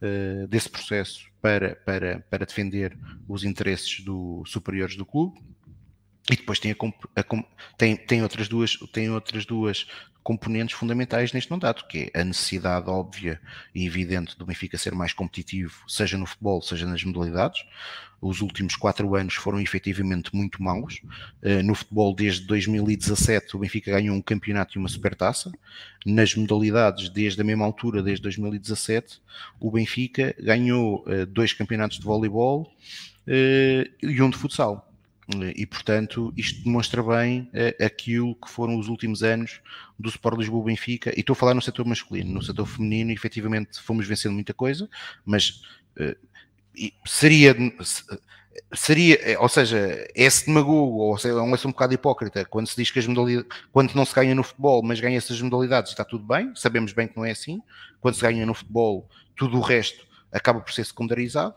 uh, 0.01 0.47
desse 0.47 0.69
processo 0.69 1.25
para, 1.41 1.75
para, 1.77 2.19
para 2.29 2.45
defender 2.45 2.97
os 3.27 3.43
interesses 3.43 4.01
do, 4.01 4.43
superiores 4.45 4.95
do 4.95 5.05
clube. 5.05 5.39
E 6.29 6.35
depois 6.35 6.59
tem, 6.59 6.71
a, 6.71 6.75
a, 7.21 7.43
tem, 7.77 7.95
tem, 7.95 8.21
outras 8.21 8.49
duas, 8.49 8.77
tem 8.91 9.09
outras 9.09 9.45
duas 9.45 9.87
componentes 10.27 10.75
fundamentais 10.75 11.31
neste 11.31 11.49
mandato, 11.49 11.87
que 11.87 12.11
é 12.13 12.19
a 12.19 12.23
necessidade 12.25 12.89
óbvia 12.89 13.39
e 13.73 13.87
evidente 13.87 14.37
do 14.37 14.45
Benfica 14.45 14.77
ser 14.77 14.93
mais 14.93 15.13
competitivo, 15.13 15.85
seja 15.87 16.17
no 16.17 16.25
futebol, 16.25 16.61
seja 16.61 16.85
nas 16.85 17.01
modalidades. 17.01 17.63
Os 18.19 18.41
últimos 18.41 18.75
quatro 18.75 19.15
anos 19.15 19.35
foram 19.35 19.61
efetivamente 19.61 20.35
muito 20.35 20.61
maus. 20.61 20.99
Eh, 21.41 21.63
no 21.63 21.73
futebol, 21.73 22.13
desde 22.13 22.45
2017, 22.45 23.55
o 23.55 23.59
Benfica 23.59 23.89
ganhou 23.91 24.17
um 24.17 24.21
campeonato 24.21 24.77
e 24.77 24.79
uma 24.79 24.89
supertaça. 24.89 25.49
Nas 26.05 26.35
modalidades, 26.35 27.07
desde 27.07 27.39
a 27.39 27.45
mesma 27.45 27.63
altura, 27.63 28.03
desde 28.03 28.23
2017, 28.23 29.21
o 29.61 29.71
Benfica 29.71 30.35
ganhou 30.37 31.05
eh, 31.07 31.25
dois 31.25 31.53
campeonatos 31.53 31.99
de 31.99 32.03
voleibol 32.03 32.69
eh, 33.25 33.89
e 34.03 34.21
um 34.21 34.29
de 34.29 34.35
futsal. 34.35 34.86
E, 35.55 35.65
portanto, 35.65 36.33
isto 36.37 36.63
demonstra 36.63 37.03
bem 37.03 37.51
uh, 37.53 37.85
aquilo 37.85 38.33
que 38.35 38.49
foram 38.49 38.79
os 38.79 38.87
últimos 38.87 39.23
anos 39.23 39.59
do 39.99 40.07
Sport 40.07 40.37
Lisboa 40.37 40.63
Benfica. 40.63 41.11
E 41.17 41.19
estou 41.19 41.33
a 41.33 41.35
falar 41.35 41.53
no 41.53 41.61
setor 41.61 41.85
masculino. 41.85 42.31
No 42.31 42.41
setor 42.41 42.65
feminino, 42.65 43.11
efetivamente, 43.11 43.81
fomos 43.81 44.07
vencendo 44.07 44.33
muita 44.33 44.53
coisa, 44.53 44.89
mas 45.25 45.61
uh, 45.99 46.15
seria. 47.05 47.55
Seria, 48.73 49.15
eh, 49.21 49.37
ou 49.37 49.47
seja, 49.47 50.07
é-se 50.15 50.47
demagogo, 50.47 50.97
ou 50.97 51.17
seja, 51.17 51.35
é 51.35 51.41
um 51.41 51.53
um 51.53 51.71
bocado 51.71 51.93
hipócrita 51.93 52.43
quando 52.43 52.65
se 52.65 52.75
diz 52.75 52.89
que 52.89 52.97
as 52.97 53.05
modalidades, 53.05 53.47
quando 53.71 53.93
não 53.93 54.03
se 54.03 54.15
ganha 54.15 54.33
no 54.33 54.41
futebol, 54.41 54.81
mas 54.81 54.99
ganha 54.99 55.15
essas 55.15 55.39
modalidades, 55.39 55.91
está 55.91 56.03
tudo 56.03 56.25
bem, 56.25 56.51
sabemos 56.55 56.91
bem 56.91 57.07
que 57.07 57.15
não 57.15 57.23
é 57.23 57.31
assim. 57.31 57.61
Quando 58.01 58.15
se 58.15 58.21
ganha 58.21 58.47
no 58.47 58.55
futebol, 58.55 59.07
tudo 59.35 59.57
o 59.57 59.61
resto 59.61 60.07
acaba 60.31 60.59
por 60.59 60.73
ser 60.73 60.83
secundarizado 60.85 61.53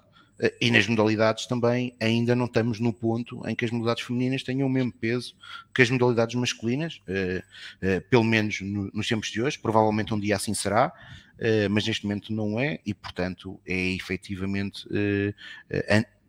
e 0.60 0.70
nas 0.70 0.86
modalidades 0.86 1.46
também 1.46 1.94
ainda 2.00 2.34
não 2.34 2.46
estamos 2.46 2.80
no 2.80 2.92
ponto 2.92 3.46
em 3.46 3.54
que 3.54 3.64
as 3.64 3.70
modalidades 3.70 4.04
femininas 4.04 4.42
tenham 4.42 4.66
o 4.66 4.70
mesmo 4.70 4.92
peso 4.92 5.34
que 5.74 5.82
as 5.82 5.90
modalidades 5.90 6.34
masculinas, 6.34 7.00
uh, 7.08 7.38
uh, 7.86 8.00
pelo 8.08 8.24
menos 8.24 8.60
no, 8.60 8.90
nos 8.92 9.06
tempos 9.06 9.30
de 9.30 9.42
hoje, 9.42 9.58
provavelmente 9.58 10.14
um 10.14 10.18
dia 10.18 10.36
assim 10.36 10.54
será, 10.54 10.88
uh, 10.88 11.70
mas 11.70 11.86
neste 11.86 12.04
momento 12.04 12.32
não 12.32 12.58
é, 12.58 12.80
e 12.86 12.94
portanto 12.94 13.60
é 13.66 13.92
efetivamente 13.92 14.88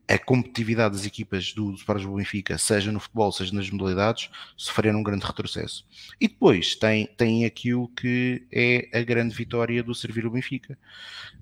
a, 0.08 0.18
competitividade 0.18 0.96
das 0.96 1.06
equipas 1.06 1.54
do, 1.54 1.72
do 1.72 1.78
Sport 1.78 2.06
Benfica, 2.06 2.58
seja 2.58 2.92
no 2.92 3.00
futebol, 3.00 3.32
seja 3.32 3.56
nas 3.56 3.70
modalidades, 3.70 4.30
sofreram 4.58 5.00
um 5.00 5.04
grande 5.04 5.26
retrocesso. 5.26 5.88
E 6.20 6.28
depois 6.28 6.76
tem, 6.76 7.08
tem 7.16 7.46
aquilo 7.46 7.88
que 7.88 8.46
é 8.52 8.90
a 8.94 9.02
grande 9.04 9.34
vitória 9.34 9.82
do 9.82 9.96
servir 9.96 10.26
o 10.26 10.32
Benfica. 10.32 10.78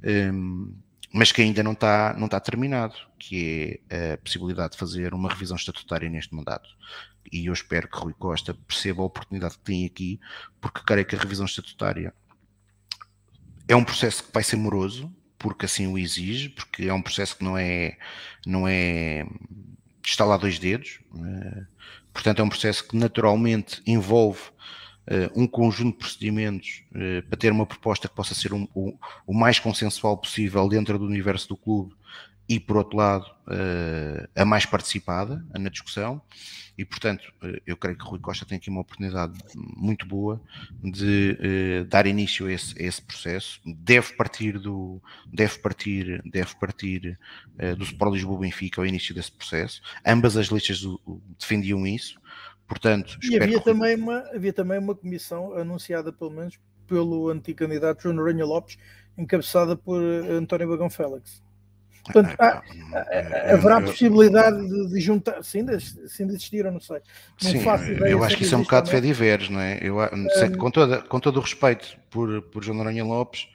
Um, 0.04 0.72
mas 1.12 1.32
que 1.32 1.42
ainda 1.42 1.64
não 1.64 1.74
está, 1.74 2.14
não 2.18 2.26
está 2.26 2.40
terminado, 2.40 2.96
que 3.18 3.82
é 3.90 4.14
a 4.14 4.18
possibilidade 4.18 4.74
de 4.74 4.78
fazer 4.78 5.14
uma 5.14 5.30
revisão 5.30 5.58
estatutária 5.58 6.10
neste 6.10 6.34
mandato. 6.36 6.70
E 7.32 7.48
eu 7.48 7.54
espero 7.54 7.88
que 7.88 7.98
Rui 7.98 8.14
Costa 8.14 8.54
perceba 8.54 9.02
a 9.02 9.06
oportunidade 9.06 9.58
que 9.58 9.64
tem 9.64 9.86
aqui, 9.86 10.20
porque 10.62 10.82
creio 10.86 11.06
que 11.06 11.16
a 11.16 11.20
revisão 11.20 11.46
estatutária 11.46 12.14
é 13.68 13.76
um 13.76 13.84
processo 13.84 14.24
que 14.24 14.34
vai 14.34 14.44
ser 14.44 14.56
moroso, 14.56 15.14
porque 15.38 15.66
assim 15.66 15.88
o 15.88 15.98
exige, 15.98 16.50
porque 16.50 16.86
é 16.86 16.94
um 16.94 17.02
processo 17.02 17.38
que 17.38 17.44
não 17.44 17.58
é, 17.58 17.98
não 18.46 18.68
é 18.68 19.26
está 20.04 20.26
lá 20.26 20.38
dois 20.38 20.58
dedos, 20.58 21.00
né? 21.14 21.68
portanto 22.12 22.40
é 22.40 22.44
um 22.44 22.50
processo 22.50 22.88
que 22.88 22.98
naturalmente 22.98 23.82
envolve 23.86 24.42
um 25.36 25.48
conjunto 25.48 25.94
de 25.94 26.00
procedimentos 26.00 26.84
uh, 26.92 27.28
para 27.28 27.38
ter 27.38 27.52
uma 27.52 27.66
proposta 27.66 28.08
que 28.08 28.16
possa 28.16 28.36
ser 28.36 28.54
um, 28.54 28.68
o, 28.76 28.98
o, 29.26 29.34
mais 29.34 29.60
consensual 29.60 30.16
possível 30.18 30.68
dentro 30.70 31.00
do 31.00 31.06
universo 31.06 31.50
do 31.50 31.58
clube 31.58 31.96
e, 32.48 32.60
por 32.60 32.78
outro 32.78 32.98
lado, 32.98 33.26
uh, 33.48 34.28
a 34.36 34.46
mais 34.46 34.66
participada 34.66 35.44
na 35.58 35.70
discussão. 35.70 36.22
E, 36.78 36.86
portanto, 36.86 37.34
eu 37.68 37.76
creio 37.76 37.98
que 37.98 38.06
Rui 38.06 38.20
Costa 38.20 38.46
tem 38.46 38.58
aqui 38.58 38.70
uma 38.70 38.80
oportunidade 38.80 39.38
muito 39.54 40.06
boa 40.06 40.42
de 40.82 41.84
dar 41.90 42.08
início 42.08 42.48
a 42.48 42.54
esse, 42.54 42.82
a 42.82 42.86
esse, 42.86 43.02
processo. 43.02 43.60
Deve 43.66 44.14
partir 44.14 44.58
do, 44.58 45.02
deve 45.28 45.60
partir, 45.60 46.22
deve 46.24 46.56
partir 46.56 47.20
do 47.78 47.84
Sport 47.84 48.14
Lisboa 48.14 48.40
Benfica 48.40 48.80
ao 48.80 48.86
início 48.86 49.14
desse 49.14 49.30
processo. 49.30 49.82
Ambas 50.06 50.38
as 50.38 50.48
listas 50.48 50.82
defendiam 51.38 51.86
isso. 51.86 52.18
Portanto, 52.70 53.18
e 53.24 53.36
havia, 53.36 53.58
que... 53.58 53.66
também 53.66 53.96
uma, 53.96 54.20
havia 54.34 54.54
também 54.54 54.78
uma 54.78 54.94
comissão 54.94 55.58
anunciada, 55.58 56.14
pelo 56.14 56.30
menos, 56.30 56.60
pelo 56.88 57.30
antigo 57.30 57.58
candidato 57.58 58.04
João 58.04 58.16
Noronha 58.16 58.46
Lopes, 58.46 58.78
encabeçada 59.18 59.76
por 59.76 60.00
eh, 60.00 60.34
António 60.34 60.70
Bagão 60.70 60.90
Félix. 60.90 61.42
Portanto, 62.04 62.36
há, 62.40 62.64
haverá 63.52 63.82
possibilidade 63.82 64.58
de, 64.68 64.90
de 64.90 65.02
juntar, 65.02 65.44
sim, 65.44 65.66
de, 65.66 65.80
sim, 65.80 66.28
de 66.28 66.34
existir, 66.34 66.64
eu 66.64 66.72
não 66.72 66.80
sei. 66.80 66.98
Não 67.44 67.52
sim, 67.52 67.64
eu 68.08 68.24
acho 68.24 68.38
que 68.38 68.44
isso 68.44 68.54
é 68.56 68.58
um 68.58 68.62
bocado 68.62 68.86
de 68.86 68.92
fé 68.92 69.02
diversos, 69.02 69.50
não 69.50 69.60
é? 69.60 69.80
Eu, 69.82 69.98
sei, 70.36 70.56
com, 70.56 70.72
toda, 70.72 71.02
com 71.02 71.20
todo 71.20 71.38
o 71.38 71.42
respeito 71.42 71.98
por, 72.10 72.42
por 72.44 72.64
João 72.64 72.78
Noronha 72.78 73.04
Lopes, 73.04 73.48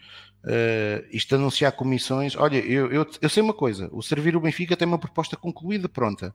uh, 0.45 1.05
isto 1.11 1.37
anunciar 1.37 1.73
comissões, 1.73 2.37
olha, 2.37 2.59
eu, 2.59 2.93
eu, 2.93 3.07
eu 3.21 3.29
sei 3.29 3.43
uma 3.43 3.55
coisa, 3.55 3.89
o 3.93 4.03
Servir 4.03 4.37
o 4.37 4.41
Benfica 4.41 4.77
tem 4.77 4.87
uma 4.87 4.99
proposta 4.99 5.37
concluída, 5.37 5.89
pronta. 5.89 6.35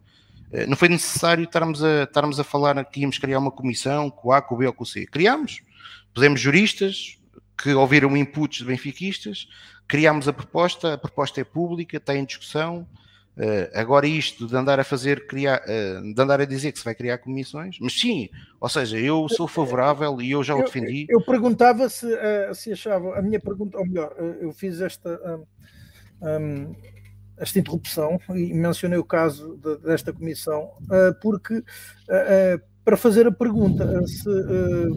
Eh, 0.51 0.65
não 0.65 0.75
foi 0.75 0.89
necessário 0.89 1.43
estarmos 1.43 1.83
a, 1.83 2.03
estarmos 2.03 2.39
a 2.39 2.43
falar 2.43 2.83
que 2.85 3.01
íamos 3.01 3.17
criar 3.17 3.39
uma 3.39 3.51
comissão 3.51 4.09
com 4.09 4.29
o 4.29 4.31
A, 4.31 4.41
com 4.41 4.55
o 4.55 4.57
B 4.57 4.67
ou 4.67 4.73
com 4.73 4.83
o 4.83 4.87
C. 4.87 5.05
Criámos, 5.05 5.61
pusemos 6.13 6.39
juristas 6.39 7.17
que 7.57 7.73
ouviram 7.73 8.15
inputs 8.15 8.59
de 8.59 8.65
benfiquistas, 8.65 9.47
criámos 9.87 10.27
a 10.27 10.33
proposta, 10.33 10.93
a 10.93 10.97
proposta 10.97 11.41
é 11.41 11.43
pública, 11.43 11.97
está 11.97 12.15
em 12.15 12.25
discussão, 12.25 12.87
Uh, 13.37 13.71
agora 13.73 14.05
isto 14.05 14.45
de 14.45 14.53
andar 14.53 14.81
a 14.81 14.83
fazer, 14.83 15.25
criar, 15.25 15.61
uh, 15.61 16.13
de 16.13 16.21
andar 16.21 16.41
a 16.41 16.45
dizer 16.45 16.73
que 16.73 16.79
se 16.79 16.83
vai 16.83 16.93
criar 16.93 17.19
comissões, 17.19 17.77
mas 17.79 17.97
sim, 17.97 18.27
ou 18.59 18.67
seja, 18.67 18.99
eu 18.99 19.29
sou 19.29 19.47
favorável 19.47 20.21
e 20.21 20.31
eu 20.31 20.43
já 20.43 20.53
o 20.53 20.61
defendi. 20.61 21.05
Eu, 21.07 21.19
eu 21.19 21.25
perguntava 21.25 21.87
se, 21.87 22.05
se 22.53 22.73
achava, 22.73 23.17
a 23.17 23.21
minha 23.21 23.39
pergunta, 23.39 23.77
ou 23.77 23.85
melhor, 23.85 24.13
eu 24.41 24.51
fiz 24.51 24.81
esta, 24.81 25.17
um, 26.21 26.27
um, 26.27 26.75
esta 27.39 27.59
interrupção 27.59 28.19
e 28.29 28.53
mencionei 28.53 28.99
o 28.99 29.03
caso 29.03 29.57
de, 29.57 29.77
desta 29.77 30.13
comissão, 30.13 30.71
porque 31.21 31.63
para 32.83 32.97
fazer 32.97 33.27
a 33.27 33.31
pergunta 33.31 34.05
se 34.07 34.29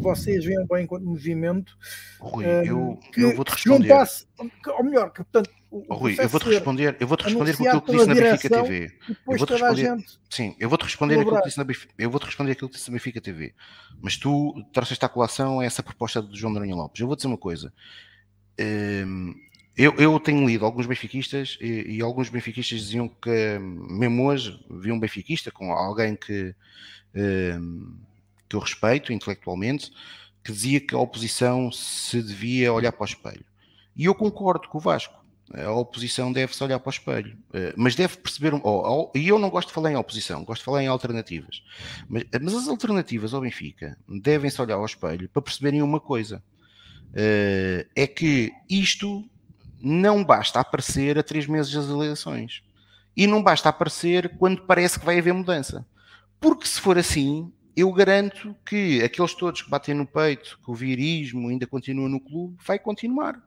vocês 0.01 0.45
veem 0.45 0.67
bem 0.67 0.85
enquanto 0.85 1.05
movimento 1.05 1.77
Rui, 2.21 2.45
eu, 2.65 2.99
eu 3.17 3.37
vou-te 3.37 3.51
responder 3.51 3.89
juntasse, 3.89 4.27
ou 4.67 4.85
melhor, 4.85 5.13
que 5.13 5.23
portanto 5.23 5.51
oh, 5.71 5.95
Rui, 5.95 6.17
eu 6.19 6.29
vou-te 6.29 6.49
responder, 6.49 6.97
eu 6.99 7.07
vou-te 7.07 7.25
responder 7.25 7.57
com 7.57 7.65
aquilo 7.67 7.83
que 7.83 7.93
disse 7.93 8.07
na 8.07 8.15
Benfica 8.15 8.49
TV. 8.49 8.93
Eu 9.09 9.39
vou-te 9.39 9.53
responder, 9.53 9.97
sim, 10.31 10.57
eu 10.59 10.69
vou-te 10.69 10.85
responder 10.85 11.21
aquilo 11.21 11.37
que 11.37 11.45
disse 11.45 11.59
na 11.59 11.67
eu 11.99 12.11
vou-te 12.11 12.27
responder 12.27 12.53
aquilo 12.53 12.69
que 12.69 12.77
disse 12.77 12.91
na 12.91 12.95
Benfica 12.95 13.21
TV. 13.21 13.55
Mas 14.01 14.17
tu 14.17 14.55
trouxeste 14.73 15.05
à 15.05 15.09
colação 15.09 15.63
essa 15.63 15.83
proposta 15.83 16.21
do 16.21 16.37
João 16.37 16.53
Noronha 16.53 16.75
Lopes. 16.75 17.01
Eu 17.01 17.07
vou 17.07 17.15
dizer 17.15 17.29
uma 17.29 17.39
coisa. 17.39 17.73
Um, 18.61 19.35
eu, 19.77 19.95
eu, 19.97 20.21
tenho 20.21 20.47
lido 20.47 20.65
alguns 20.65 20.87
benfiquistas 20.87 21.59
e, 21.61 21.97
e, 21.97 22.03
alguns 22.03 22.29
benfiquistas 22.29 22.81
diziam 22.81 23.09
que 23.09 23.59
mesmo 23.59 24.27
hoje 24.27 24.59
vi 24.71 24.93
um 24.93 25.01
benfiquista 25.01 25.51
com 25.51 25.73
alguém 25.73 26.15
que 26.15 26.55
Ehm, 27.15 27.99
que 28.49 28.57
eu 28.57 28.61
respeito 28.61 29.13
intelectualmente, 29.13 29.91
que 30.45 30.53
dizia 30.53 30.81
que 30.81 30.95
a 30.95 30.99
oposição 30.99 31.71
se 31.73 32.23
devia 32.23 32.73
olhar 32.73 32.93
para 32.93 33.03
o 33.03 33.07
espelho. 33.07 33.45
E 33.97 34.05
eu 34.05 34.15
concordo 34.15 34.69
com 34.69 34.79
o 34.79 34.81
Vasco. 34.81 35.23
A 35.55 35.71
oposição 35.71 36.33
deve-se 36.33 36.63
olhar 36.65 36.79
para 36.79 36.89
o 36.89 36.93
espelho, 36.93 37.37
eh, 37.53 37.75
mas 37.77 37.95
deve 37.95 38.17
perceber. 38.17 38.55
Oh, 38.55 38.61
oh, 38.65 39.19
e 39.19 39.29
eu 39.29 39.39
não 39.39 39.51
gosto 39.51 39.69
de 39.69 39.75
falar 39.75 39.91
em 39.91 39.97
oposição, 39.97 40.45
gosto 40.45 40.61
de 40.61 40.65
falar 40.65 40.83
em 40.83 40.87
alternativas. 40.87 41.63
Mas, 42.09 42.25
mas 42.41 42.55
as 42.55 42.69
alternativas 42.69 43.35
ao 43.35 43.43
Benfica 43.43 43.99
devem-se 44.09 44.61
olhar 44.63 44.77
ao 44.77 44.87
espelho 44.87 45.29
para 45.29 45.43
perceberem 45.43 45.83
uma 45.83 46.01
coisa: 46.01 46.43
eh, 47.15 47.87
é 47.95 48.07
que 48.07 48.53
isto 48.69 49.29
não 49.83 50.23
basta 50.25 50.61
aparecer 50.61 51.19
a 51.19 51.23
três 51.23 51.47
meses 51.47 51.73
das 51.73 51.89
eleições. 51.89 52.63
E 53.17 53.27
não 53.27 53.43
basta 53.43 53.69
aparecer 53.69 54.37
quando 54.39 54.63
parece 54.63 54.99
que 54.99 55.05
vai 55.05 55.19
haver 55.19 55.35
mudança. 55.35 55.87
Porque 56.41 56.67
se 56.67 56.81
for 56.81 56.97
assim, 56.97 57.53
eu 57.77 57.93
garanto 57.93 58.55
que 58.65 59.03
aqueles 59.03 59.35
todos 59.35 59.63
que 59.63 59.71
batem 59.71 59.95
no 59.95 60.07
peito, 60.07 60.59
que 60.65 60.71
o 60.71 60.75
virismo 60.75 61.49
ainda 61.49 61.67
continua 61.67 62.09
no 62.09 62.21
clube, 62.21 62.57
vai 62.65 62.79
continuar. 62.79 63.43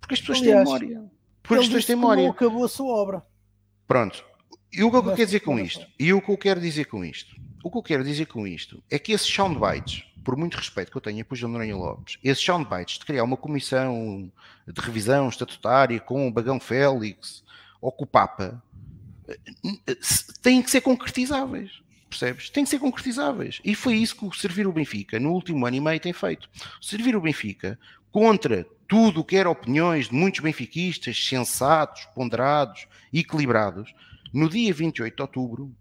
Porque 0.00 0.14
as 0.14 0.20
pessoas 0.20 0.38
Aliás, 0.38 0.68
têm 0.68 0.88
memória. 0.88 1.10
Porque 1.42 1.60
as 1.60 1.66
pessoas 1.66 1.84
têm 1.84 1.96
memória. 1.96 2.30
acabou 2.30 2.64
a 2.64 2.68
sua 2.68 2.92
obra. 2.92 3.22
Pronto. 3.86 4.24
E 4.72 4.82
o 4.82 4.90
que 4.90 4.96
eu 4.96 5.02
quero 5.02 5.16
dizer 5.16 5.40
com 5.40 5.58
isto? 5.58 5.86
E 5.98 6.12
o 6.12 6.20
que 6.20 6.30
eu 6.30 6.38
quero 6.38 6.60
dizer 6.60 6.84
com 6.86 7.04
isto? 7.04 7.36
O 7.62 7.70
que 7.70 7.78
eu 7.78 7.82
quero 7.82 8.04
dizer 8.04 8.26
com 8.26 8.46
isto 8.46 8.82
é 8.90 8.98
que 8.98 9.12
esses 9.12 9.26
soundbites, 9.26 10.04
por 10.24 10.36
muito 10.36 10.56
respeito 10.56 10.90
que 10.90 10.96
eu 10.96 11.02
tenha 11.02 11.24
por 11.24 11.36
João 11.36 11.52
Noronha 11.52 11.76
Lopes, 11.76 12.18
esses 12.24 12.42
soundbites 12.42 12.98
de 12.98 13.04
criar 13.04 13.22
uma 13.22 13.36
comissão 13.36 14.32
de 14.66 14.80
revisão 14.80 15.28
estatutária 15.28 16.00
com 16.00 16.26
o 16.26 16.32
Bagão 16.32 16.58
Félix 16.58 17.44
ou 17.80 17.92
com 17.92 18.04
o 18.04 18.06
Papa, 18.06 18.62
eh, 19.28 19.38
eh, 19.86 19.96
têm 20.42 20.62
que 20.62 20.70
ser 20.70 20.80
concretizáveis 20.80 21.84
percebes? 22.14 22.48
Tem 22.48 22.62
que 22.62 22.70
ser 22.70 22.78
concretizáveis. 22.78 23.60
E 23.64 23.74
foi 23.74 23.96
isso 23.96 24.16
que 24.16 24.24
o 24.24 24.32
Servir 24.32 24.66
o 24.68 24.72
Benfica, 24.72 25.18
no 25.18 25.32
último 25.32 25.66
ano 25.66 25.76
e 25.76 25.80
meio, 25.80 26.00
tem 26.00 26.12
feito. 26.12 26.48
Servir 26.80 27.16
o 27.16 27.20
Benfica, 27.20 27.78
contra 28.12 28.64
tudo 28.86 29.20
o 29.20 29.24
que 29.24 29.36
era 29.36 29.50
opiniões 29.50 30.08
de 30.08 30.14
muitos 30.14 30.40
benfiquistas, 30.40 31.26
sensatos, 31.26 32.04
ponderados, 32.14 32.86
equilibrados, 33.12 33.92
no 34.32 34.48
dia 34.48 34.72
28 34.72 35.16
de 35.16 35.22
outubro, 35.22 35.74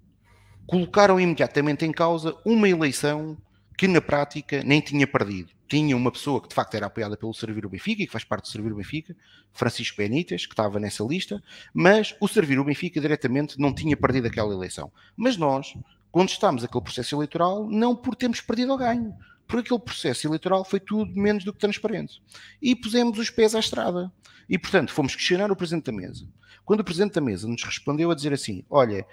colocaram 0.65 1.19
imediatamente 1.19 1.85
em 1.85 1.91
causa 1.91 2.35
uma 2.45 2.67
eleição 2.67 3.37
que 3.77 3.87
na 3.87 4.01
prática 4.01 4.63
nem 4.63 4.81
tinha 4.81 5.07
perdido. 5.07 5.51
Tinha 5.67 5.97
uma 5.97 6.11
pessoa 6.11 6.41
que 6.41 6.47
de 6.47 6.55
facto 6.55 6.75
era 6.75 6.85
apoiada 6.85 7.17
pelo 7.17 7.33
Servir 7.33 7.65
o 7.65 7.69
Benfica 7.69 8.03
e 8.03 8.05
que 8.05 8.11
faz 8.11 8.23
parte 8.23 8.43
do 8.43 8.49
Servir 8.49 8.71
o 8.71 8.75
Benfica, 8.75 9.15
Francisco 9.51 9.97
Benítez, 9.97 10.45
que 10.45 10.53
estava 10.53 10.79
nessa 10.79 11.03
lista, 11.03 11.41
mas 11.73 12.15
o 12.19 12.27
Servir 12.27 12.59
o 12.59 12.63
Benfica 12.63 13.01
diretamente 13.01 13.59
não 13.59 13.73
tinha 13.73 13.97
perdido 13.97 14.27
aquela 14.27 14.53
eleição. 14.53 14.91
Mas 15.15 15.37
nós, 15.37 15.73
contestámos 16.11 16.63
aquele 16.63 16.83
processo 16.83 17.15
eleitoral 17.15 17.67
não 17.67 17.95
por 17.95 18.15
termos 18.15 18.39
perdido 18.39 18.73
o 18.73 18.77
ganho, 18.77 19.15
porque 19.47 19.67
aquele 19.67 19.79
processo 19.79 20.27
eleitoral 20.27 20.63
foi 20.63 20.79
tudo 20.79 21.11
menos 21.15 21.43
do 21.43 21.51
que 21.51 21.59
transparente. 21.59 22.21
E 22.61 22.75
pusemos 22.75 23.17
os 23.17 23.29
pés 23.29 23.55
à 23.55 23.59
estrada. 23.59 24.11
E, 24.47 24.57
portanto, 24.57 24.93
fomos 24.93 25.15
questionar 25.15 25.51
o 25.51 25.55
Presidente 25.55 25.85
da 25.85 25.91
Mesa. 25.91 26.27
Quando 26.65 26.81
o 26.81 26.83
Presidente 26.83 27.13
da 27.13 27.21
Mesa 27.21 27.47
nos 27.47 27.63
respondeu 27.63 28.11
a 28.11 28.15
dizer 28.15 28.33
assim: 28.33 28.63
olha, 28.69 29.05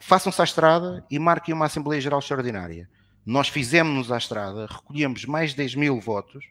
façam-se 0.00 0.40
à 0.40 0.44
estrada 0.44 1.04
e 1.10 1.18
marquem 1.18 1.54
uma 1.54 1.66
Assembleia 1.66 2.00
Geral 2.00 2.20
Extraordinária. 2.20 2.88
Nós 3.24 3.48
fizemos-nos 3.48 4.12
à 4.12 4.18
estrada, 4.18 4.66
recolhemos 4.66 5.24
mais 5.24 5.50
de 5.50 5.56
10 5.56 5.74
mil 5.76 6.00
votos 6.00 6.44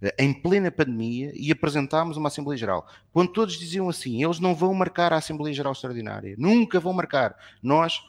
eh, 0.00 0.14
em 0.18 0.32
plena 0.32 0.70
pandemia 0.70 1.32
e 1.34 1.50
apresentámos 1.50 2.16
uma 2.16 2.28
Assembleia 2.28 2.58
Geral. 2.58 2.86
Quando 3.12 3.32
todos 3.32 3.58
diziam 3.58 3.88
assim, 3.88 4.22
eles 4.22 4.38
não 4.38 4.54
vão 4.54 4.72
marcar 4.72 5.12
a 5.12 5.16
Assembleia 5.16 5.54
Geral 5.54 5.72
Extraordinária, 5.72 6.36
nunca 6.38 6.78
vão 6.78 6.92
marcar. 6.92 7.36
Nós 7.62 8.00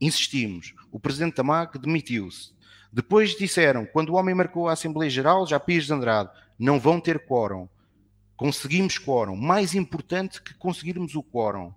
insistimos. 0.00 0.74
O 0.92 1.00
presidente 1.00 1.36
da 1.36 1.64
demitiu-se. 1.64 2.54
Depois 2.92 3.36
disseram, 3.36 3.84
quando 3.84 4.10
o 4.10 4.14
homem 4.14 4.34
marcou 4.34 4.68
a 4.68 4.72
Assembleia 4.72 5.10
Geral, 5.10 5.46
já 5.46 5.58
Pires 5.60 5.86
de 5.86 5.92
Andrade, 5.92 6.30
não 6.58 6.78
vão 6.80 7.00
ter 7.00 7.26
quórum. 7.26 7.68
Conseguimos 8.36 8.98
quórum. 8.98 9.36
Mais 9.36 9.74
importante 9.74 10.40
que 10.40 10.54
conseguirmos 10.54 11.14
o 11.14 11.22
quórum. 11.22 11.74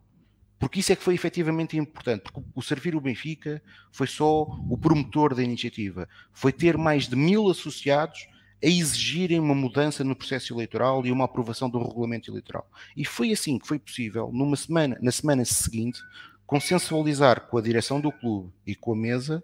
Porque 0.59 0.81
isso 0.81 0.91
é 0.91 0.95
que 0.95 1.03
foi 1.03 1.15
efetivamente 1.15 1.77
importante. 1.77 2.23
Porque 2.23 2.41
o 2.53 2.61
servir 2.61 2.95
o 2.95 3.01
Benfica 3.01 3.63
foi 3.91 4.05
só 4.05 4.41
o 4.41 4.77
promotor 4.77 5.33
da 5.33 5.41
iniciativa. 5.41 6.07
Foi 6.33 6.51
ter 6.51 6.77
mais 6.77 7.07
de 7.07 7.15
mil 7.15 7.49
associados 7.49 8.27
a 8.61 8.67
exigirem 8.67 9.39
uma 9.39 9.55
mudança 9.55 10.03
no 10.03 10.15
processo 10.15 10.53
eleitoral 10.53 11.05
e 11.05 11.11
uma 11.11 11.23
aprovação 11.23 11.69
do 11.69 11.81
regulamento 11.81 12.29
eleitoral. 12.29 12.69
E 12.95 13.05
foi 13.05 13.31
assim 13.31 13.57
que 13.57 13.65
foi 13.65 13.79
possível, 13.79 14.29
numa 14.33 14.57
semana, 14.57 14.97
na 15.01 15.11
semana 15.11 15.45
seguinte, 15.45 16.01
consensualizar 16.45 17.47
com 17.47 17.57
a 17.57 17.61
direção 17.61 18.01
do 18.01 18.11
clube 18.11 18.51
e 18.67 18.75
com 18.75 18.91
a 18.91 18.97
mesa 18.97 19.41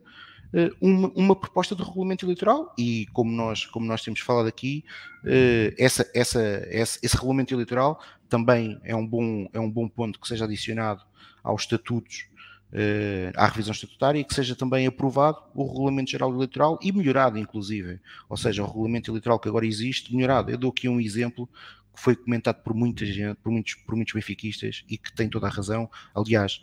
uma, 0.80 1.12
uma, 1.16 1.36
proposta 1.36 1.76
de 1.76 1.84
regulamento 1.84 2.26
eleitoral 2.26 2.74
e 2.78 3.08
como 3.14 3.32
nós, 3.32 3.66
como 3.66 3.86
nós 3.86 4.02
temos 4.02 4.20
falado 4.20 4.48
aqui, 4.48 4.84
eh, 5.26 5.74
essa, 5.78 6.10
essa, 6.14 6.68
esse, 6.70 7.00
esse 7.04 7.16
regulamento 7.16 7.54
eleitoral 7.54 8.00
também 8.30 8.80
é 8.84 8.96
um, 8.96 9.06
bom, 9.06 9.48
é 9.54 9.60
um 9.60 9.70
bom 9.70 9.88
ponto 9.88 10.20
que 10.20 10.28
seja 10.28 10.46
adicionado 10.46 11.04
aos 11.43 11.64
estatutos, 11.64 12.28
eh, 12.74 13.32
à 13.36 13.48
revisão 13.48 13.72
estatutária 13.72 14.20
e 14.20 14.24
que 14.24 14.34
seja 14.34 14.56
também 14.56 14.88
aprovado 14.88 15.39
o 15.54 15.66
regulamento 15.68 16.12
geral 16.12 16.34
eleitoral 16.34 16.80
e 16.82 16.91
melhorado 16.91 17.38
inclusive, 17.38 18.00
ou 18.30 18.38
seja, 18.38 18.64
o 18.64 18.68
regulamento 18.68 19.12
eleitoral 19.12 19.39
que 19.39 19.48
agora 19.50 19.66
existe, 19.66 20.14
melhorado. 20.16 20.52
Eu 20.52 20.58
dou 20.58 20.72
aqui 20.72 20.88
um 20.88 21.00
exemplo 21.00 21.50
que 21.96 22.02
foi 22.02 22.16
comentado 22.16 22.62
por 22.64 22.74
muita 22.74 23.06
gente, 23.06 23.38
por 23.41 23.52
muitos, 23.52 23.76
por 23.76 23.96
muitos 23.96 24.14
benfiquistas 24.14 24.84
e 24.89 24.98
que 24.98 25.14
tem 25.14 25.30
toda 25.30 25.48
a 25.48 25.50
razão. 25.50 25.89
Aliás, 26.14 26.62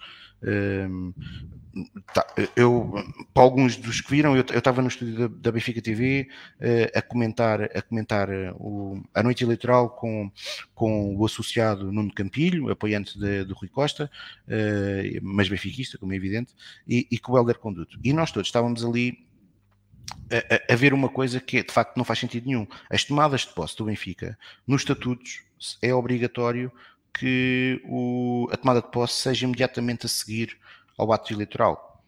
tá, 2.13 2.27
eu, 2.57 2.93
para 3.33 3.43
alguns 3.43 3.77
dos 3.77 4.01
que 4.01 4.11
viram, 4.11 4.37
eu 4.37 4.43
estava 4.43 4.83
no 4.83 4.89
estúdio 4.89 5.29
da, 5.29 5.35
da 5.35 5.53
Benfica 5.53 5.81
TV 5.81 6.29
uh, 6.61 6.99
a 6.99 7.03
comentar, 7.03 7.63
a, 7.63 7.83
comentar 7.83 8.29
eh, 8.29 8.53
o, 8.57 9.03
a 9.15 9.23
noite 9.23 9.45
eleitoral 9.45 9.91
com, 9.91 10.31
com 10.75 11.17
o 11.17 11.25
associado 11.25 11.93
Nuno 11.93 12.13
Campilho, 12.13 12.71
apoiante 12.71 13.19
do 13.19 13.55
Rui 13.55 13.69
Costa, 13.69 14.11
uh, 14.47 15.19
mas 15.23 15.49
benfiquista, 15.49 15.99
como 15.99 16.13
é 16.13 16.17
evidente, 16.17 16.55
e, 16.87 17.07
e 17.11 17.19
com 17.19 17.33
o 17.33 17.39
Helder 17.39 17.59
Conduto. 17.59 17.99
E 18.03 18.13
nós 18.13 18.31
todos 18.31 18.49
estávamos 18.49 18.85
ali 18.85 19.32
a, 20.69 20.77
ver 20.77 20.95
uma 20.95 21.09
coisa 21.09 21.41
que 21.41 21.63
de 21.63 21.73
facto 21.73 21.97
não 21.97 22.05
faz 22.05 22.19
sentido 22.19 22.47
nenhum. 22.47 22.67
As 22.91 23.05
tomadas 23.05 23.43
de 23.43 23.49
posse 23.49 23.77
do 23.77 23.85
Benfica, 23.85 24.39
nos 24.67 24.83
estatutos, 24.83 25.43
é 25.81 25.95
obrigatório 25.95 26.73
que 27.13 27.81
o, 27.85 28.49
a 28.51 28.57
tomada 28.57 28.81
de 28.81 28.91
posse 28.91 29.15
seja 29.15 29.47
imediatamente 29.47 30.07
a 30.07 30.09
seguir 30.09 30.57
ao 30.97 31.13
ato 31.13 31.33
eleitoral. 31.33 32.03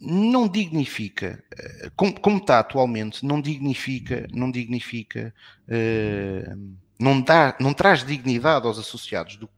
Não 0.00 0.48
dignifica, 0.48 1.44
como, 1.94 2.18
como 2.18 2.38
está 2.38 2.58
atualmente, 2.58 3.24
não 3.24 3.40
dignifica, 3.40 4.26
não 4.32 4.50
dignifica, 4.50 5.32
uh, 5.68 6.76
não, 6.98 7.20
dá, 7.20 7.56
não 7.60 7.72
traz 7.72 8.04
dignidade 8.04 8.66
aos 8.66 8.78
associados, 8.80 9.36
do, 9.36 9.48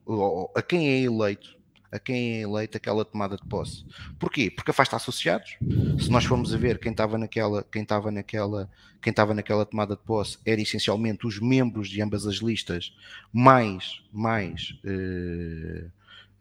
a 0.55 0.61
quem 0.61 0.87
é 0.89 1.01
eleito, 1.01 1.57
a 1.95 1.99
quem 2.01 2.39
é 2.39 2.41
eleito 2.41 2.77
aquela 2.77 3.05
tomada 3.05 3.37
de 3.37 3.47
posse. 3.47 3.85
Porquê? 4.19 4.51
Porque 4.51 4.73
afasta 4.73 4.97
associados. 4.97 5.57
Se 6.01 6.11
nós 6.11 6.25
formos 6.25 6.53
a 6.53 6.57
ver 6.59 6.81
quem 6.81 6.91
estava 6.91 7.17
naquela, 7.17 7.63
quem 7.63 7.83
estava 7.83 8.11
naquela, 8.11 8.69
quem 9.01 9.13
estava 9.13 9.33
naquela 9.33 9.65
tomada 9.65 9.95
de 9.95 10.03
posse, 10.03 10.39
era 10.45 10.61
essencialmente 10.61 11.25
os 11.25 11.39
membros 11.39 11.89
de 11.89 12.03
ambas 12.03 12.27
as 12.27 12.37
listas, 12.37 12.93
mais, 13.33 14.03
mais 14.13 14.77
uh, 14.85 15.87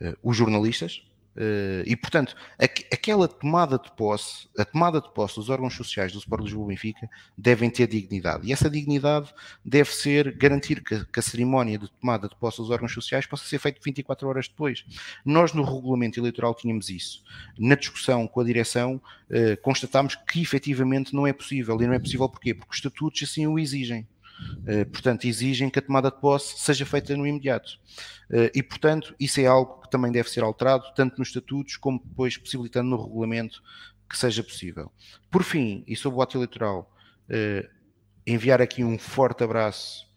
uh, 0.04 0.18
os 0.24 0.36
jornalistas. 0.36 1.04
Uh, 1.36 1.84
e 1.86 1.96
portanto, 1.96 2.36
aqu 2.60 2.84
aquela 2.94 3.28
tomada 3.28 3.78
de 3.78 3.92
posse, 3.92 4.48
a 4.58 4.64
tomada 4.64 5.02
de 5.02 5.12
posse 5.14 5.36
dos 5.36 5.50
órgãos 5.50 5.76
sociais 5.76 6.12
do 6.12 6.20
Sport 6.20 6.44
Lisboa 6.44 6.68
Benfica 6.68 7.10
devem 7.38 7.70
ter 7.70 7.88
dignidade. 7.88 8.48
E 8.48 8.54
essa 8.54 8.70
dignidade 8.70 9.34
deve 9.66 9.92
ser 9.92 10.32
garantir 10.38 10.82
que, 10.82 11.04
que, 11.06 11.20
a 11.20 11.24
cerimónia 11.24 11.78
de 11.78 11.90
tomada 11.90 12.30
de 12.30 12.36
posse 12.36 12.58
dos 12.58 12.70
órgãos 12.70 12.94
sociais 12.94 13.26
possa 13.26 13.46
ser 13.46 13.60
feita 13.60 13.80
24 13.84 14.28
horas 14.28 14.48
depois. 14.48 14.86
Nós, 15.26 15.54
no 15.54 15.64
regulamento 15.64 16.20
eleitoral, 16.20 16.54
tínhamos 16.54 16.90
isso. 16.90 17.24
Na 17.58 17.76
discussão 17.76 18.28
com 18.28 18.40
a 18.40 18.44
direção, 18.44 19.02
uh, 19.30 19.62
constatámos 19.62 20.16
que 20.16 20.42
efetivamente 20.42 21.14
não 21.14 21.26
é 21.26 21.34
possível. 21.34 21.82
E 21.82 21.88
não 21.88 21.94
é 21.94 22.00
possível 22.00 22.30
porquê? 22.30 22.54
Porque 22.54 22.72
os 22.72 22.78
estatutos 22.78 23.24
assim 23.24 23.48
o 23.48 23.58
exigem. 23.58 24.08
Uh, 24.64 24.86
portanto, 24.90 25.26
exigem 25.26 25.70
que 25.70 25.80
a 25.80 25.82
tomada 25.82 26.10
de 26.10 26.20
posse 26.20 26.58
seja 26.60 26.86
feita 26.86 27.16
no 27.18 27.28
imediato. 27.28 27.80
Uh, 28.30 28.50
e, 28.56 28.64
portanto, 28.64 29.16
isso 29.20 29.40
é 29.42 29.46
algo 29.46 29.82
que 29.82 29.90
também 29.90 30.12
deve 30.12 30.30
ser 30.30 30.44
alterado, 30.44 30.86
tanto 30.96 31.20
nos 31.20 31.30
estatutos 31.30 31.78
como 31.78 32.02
depois 32.04 32.38
possibilitando 32.38 32.90
no 32.90 33.04
regulamento 33.04 33.62
que 34.10 34.18
seja 34.18 34.44
possível. 34.44 34.92
Por 35.30 35.44
fim, 35.44 35.84
e 35.88 35.96
sobre 35.96 36.20
o 36.20 36.22
ato 36.22 36.38
eleitoral, 36.38 36.92
uh, 37.30 37.70
enviar 38.26 38.62
aqui 38.62 38.84
um 38.84 38.98
forte 38.98 39.44
abraço 39.44 40.08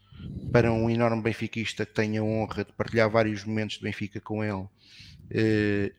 para 0.53 0.73
um 0.73 0.89
enorme 0.89 1.23
benfiquista 1.23 1.85
que 1.85 1.93
tenho 1.93 2.23
a 2.23 2.27
honra 2.27 2.65
de 2.65 2.73
partilhar 2.73 3.11
vários 3.11 3.45
momentos 3.45 3.77
de 3.77 3.83
Benfica 3.83 4.21
com 4.21 4.43
ele 4.43 4.67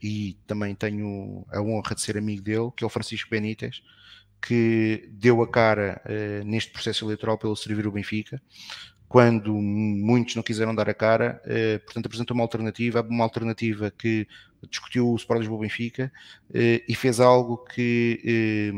e 0.01 0.37
também 0.47 0.73
tenho 0.73 1.45
a 1.51 1.61
honra 1.61 1.93
de 1.93 2.01
ser 2.01 2.17
amigo 2.17 2.41
dele, 2.41 2.71
que 2.75 2.83
é 2.83 2.87
o 2.87 2.89
Francisco 2.89 3.29
Benítez 3.29 3.83
que 4.41 5.09
deu 5.11 5.41
a 5.41 5.47
cara 5.47 6.01
uh, 6.05 6.45
neste 6.45 6.71
processo 6.71 7.05
eleitoral 7.05 7.37
pelo 7.37 7.55
servir 7.55 7.87
o 7.87 7.91
Benfica, 7.91 8.41
quando 9.07 9.53
muitos 9.53 10.35
não 10.35 10.43
quiseram 10.43 10.75
dar 10.75 10.89
a 10.89 10.93
cara, 10.93 11.41
uh, 11.45 11.83
portanto 11.85 12.05
apresentou 12.05 12.35
uma 12.35 12.43
alternativa, 12.43 13.01
uma 13.01 13.23
alternativa 13.23 13.91
que 13.91 14.27
discutiu 14.69 15.09
o 15.09 15.15
Sport 15.15 15.39
Lisboa 15.39 15.61
Benfica 15.61 16.11
uh, 16.49 16.83
e 16.87 16.95
fez 16.95 17.19
algo 17.19 17.57
que, 17.57 18.71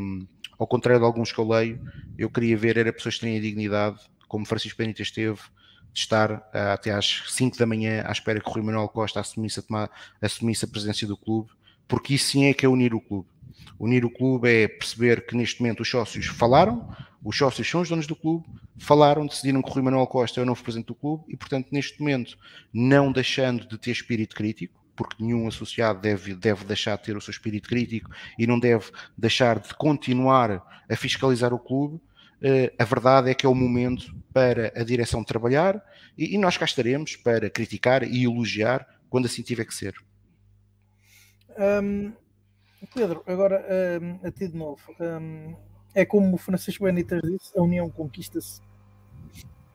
ao 0.58 0.68
contrário 0.68 1.00
de 1.00 1.06
alguns 1.06 1.32
que 1.32 1.40
eu 1.40 1.48
leio, 1.48 1.82
eu 2.18 2.30
queria 2.30 2.58
ver 2.58 2.78
era 2.78 2.94
pessoas 2.94 3.16
que 3.16 3.22
têm 3.22 3.38
a 3.38 3.42
dignidade, 3.42 4.00
como 4.28 4.46
Francisco 4.46 4.78
Benítez 4.78 5.08
esteve, 5.08 5.40
de 5.92 6.00
estar 6.00 6.48
até 6.54 6.92
às 6.92 7.24
5 7.30 7.58
da 7.58 7.66
manhã 7.66 8.04
à 8.06 8.12
espera 8.12 8.40
que 8.40 8.48
o 8.48 8.52
Rui 8.52 8.62
Manuel 8.62 8.88
Costa 8.90 9.20
assumisse 9.20 9.60
a, 9.60 9.64
tomar, 9.64 9.90
assumisse 10.22 10.64
a 10.64 10.68
presidência 10.68 11.08
do 11.08 11.18
clube, 11.18 11.50
porque 11.88 12.14
isso 12.14 12.32
sim 12.32 12.46
é 12.46 12.54
que 12.54 12.64
é 12.64 12.70
unir 12.70 12.94
o 12.94 13.02
clube 13.02 13.28
Unir 13.80 14.06
o 14.06 14.10
clube 14.10 14.50
é 14.50 14.68
perceber 14.68 15.26
que 15.26 15.36
neste 15.36 15.62
momento 15.62 15.82
os 15.82 15.90
sócios 15.90 16.28
falaram, 16.28 16.88
os 17.24 17.38
sócios 17.38 17.70
são 17.70 17.82
os 17.82 17.90
donos 17.90 18.08
do 18.08 18.16
clube, 18.16 18.46
falaram, 18.78 19.26
decidiram 19.26 19.62
que 19.62 19.70
o 19.70 19.74
Rui 19.74 19.84
Manuel 19.84 20.08
Costa 20.08 20.40
é 20.40 20.44
o 20.44 20.46
novo 20.46 20.64
presidente 20.64 20.88
do 20.88 20.96
clube 20.96 21.26
e, 21.28 21.38
portanto, 21.38 21.68
neste 21.72 22.00
momento, 22.00 22.38
não 22.74 23.12
deixando 23.12 23.68
de 23.68 23.78
ter 23.78 23.92
espírito 23.92 24.36
crítico, 24.36 24.80
porque 24.96 25.24
nenhum 25.24 25.48
associado 25.48 26.02
deve, 26.02 26.34
deve 26.34 26.66
deixar 26.66 26.98
de 26.98 27.04
ter 27.04 27.16
o 27.16 27.22
seu 27.22 27.32
espírito 27.32 27.70
crítico 27.70 28.10
e 28.38 28.46
não 28.46 28.60
deve 28.60 28.86
deixar 29.18 29.60
de 29.60 29.74
continuar 29.76 30.62
a 30.90 30.96
fiscalizar 30.96 31.54
o 31.54 31.60
clube, 31.60 32.02
Uh, 32.40 32.72
a 32.80 32.86
verdade 32.86 33.30
é 33.30 33.34
que 33.34 33.46
é 33.46 33.50
o 33.50 33.54
momento 33.54 34.16
para 34.32 34.72
a 34.74 34.82
direção 34.82 35.26
trabalhar 35.26 35.84
e, 36.18 36.38
nós 36.38 36.56
cá 36.56 36.64
estaremos 36.64 37.18
para 37.18 37.50
criticar 37.50 38.02
e 38.04 38.24
elogiar 38.24 38.88
quando 39.10 39.26
assim 39.26 39.42
tiver 39.42 39.66
que 39.66 39.74
ser. 39.74 39.94
Pedro, 42.94 43.24
agora 43.28 43.64
um, 44.02 44.28
a 44.28 44.32
ti 44.32 44.48
de 44.48 44.58
novo. 44.58 44.82
Um, 45.00 45.56
é 45.94 46.06
como 46.06 46.36
o 46.36 46.38
Francisco 46.38 46.84
Benítez 46.84 47.22
disse, 47.22 47.58
a 47.58 47.62
união 47.62 47.90
conquista-se. 47.90 48.62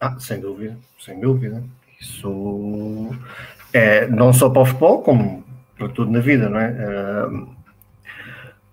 Ah, 0.00 0.18
sem 0.18 0.40
dúvida, 0.40 0.76
sem 0.98 1.20
dúvida. 1.20 1.62
Isso 2.00 3.10
é 3.72 4.06
não 4.06 4.32
só 4.32 4.48
para 4.50 4.62
o 4.62 4.66
futebol, 4.66 5.02
como 5.02 5.44
para 5.76 5.88
tudo 5.88 6.10
na 6.10 6.20
vida, 6.20 6.48
não 6.48 6.58
é? 6.58 7.28
Uh, 7.28 7.54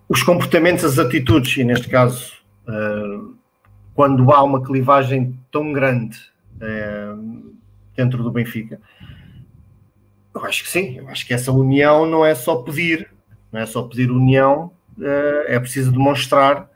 os 0.08 0.22
comportamentos, 0.24 0.84
as 0.84 1.00
atitudes, 1.00 1.58
e 1.58 1.64
neste 1.64 1.88
caso, 1.88 2.34
uh, 2.68 3.36
quando 3.96 4.32
há 4.32 4.44
uma 4.44 4.64
clivagem 4.64 5.40
tão 5.52 5.72
grande 5.72 6.18
uh, 6.58 7.56
dentro 7.96 8.22
do 8.22 8.32
Benfica, 8.32 8.80
eu 10.34 10.46
acho 10.46 10.64
que 10.64 10.70
sim, 10.70 10.98
eu 10.98 11.10
acho 11.10 11.26
que 11.26 11.34
essa 11.34 11.52
união 11.52 12.06
não 12.06 12.26
é 12.26 12.36
só 12.36 12.58
pedir, 12.58 13.11
não 13.52 13.60
é 13.60 13.66
só 13.66 13.84
pedir 13.84 14.10
união, 14.12 14.72
eh, 15.00 15.46
é 15.56 15.60
preciso 15.60 15.92
demonstrar 15.92 16.70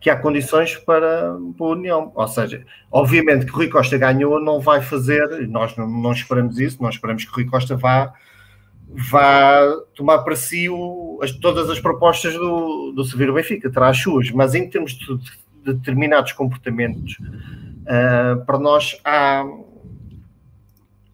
que 0.00 0.08
há 0.10 0.16
condições 0.16 0.76
para, 0.76 1.36
para 1.56 1.66
a 1.66 1.70
união. 1.70 2.12
Ou 2.14 2.28
seja, 2.28 2.64
obviamente 2.90 3.46
que 3.46 3.52
Rui 3.52 3.68
Costa 3.68 3.98
ganhou, 3.98 4.40
não 4.40 4.60
vai 4.60 4.80
fazer, 4.80 5.48
nós 5.48 5.76
não, 5.76 5.88
não 5.88 6.12
esperamos 6.12 6.58
isso, 6.58 6.82
nós 6.82 6.94
esperamos 6.94 7.24
que 7.24 7.32
Rui 7.32 7.44
Costa 7.46 7.76
vá, 7.76 8.12
vá 8.88 9.60
tomar 9.94 10.18
para 10.20 10.36
si 10.36 10.68
o, 10.68 11.18
as, 11.22 11.32
todas 11.32 11.68
as 11.68 11.80
propostas 11.80 12.34
do, 12.34 12.92
do 12.92 13.04
Severo 13.04 13.34
Benfica, 13.34 13.70
terá 13.70 13.88
as 13.88 13.98
suas, 13.98 14.30
mas 14.30 14.54
em 14.54 14.68
termos 14.68 14.92
de, 14.92 15.16
de 15.16 15.74
determinados 15.74 16.32
comportamentos, 16.32 17.18
uh, 17.82 18.44
para 18.46 18.58
nós 18.58 18.98
há, 19.04 19.44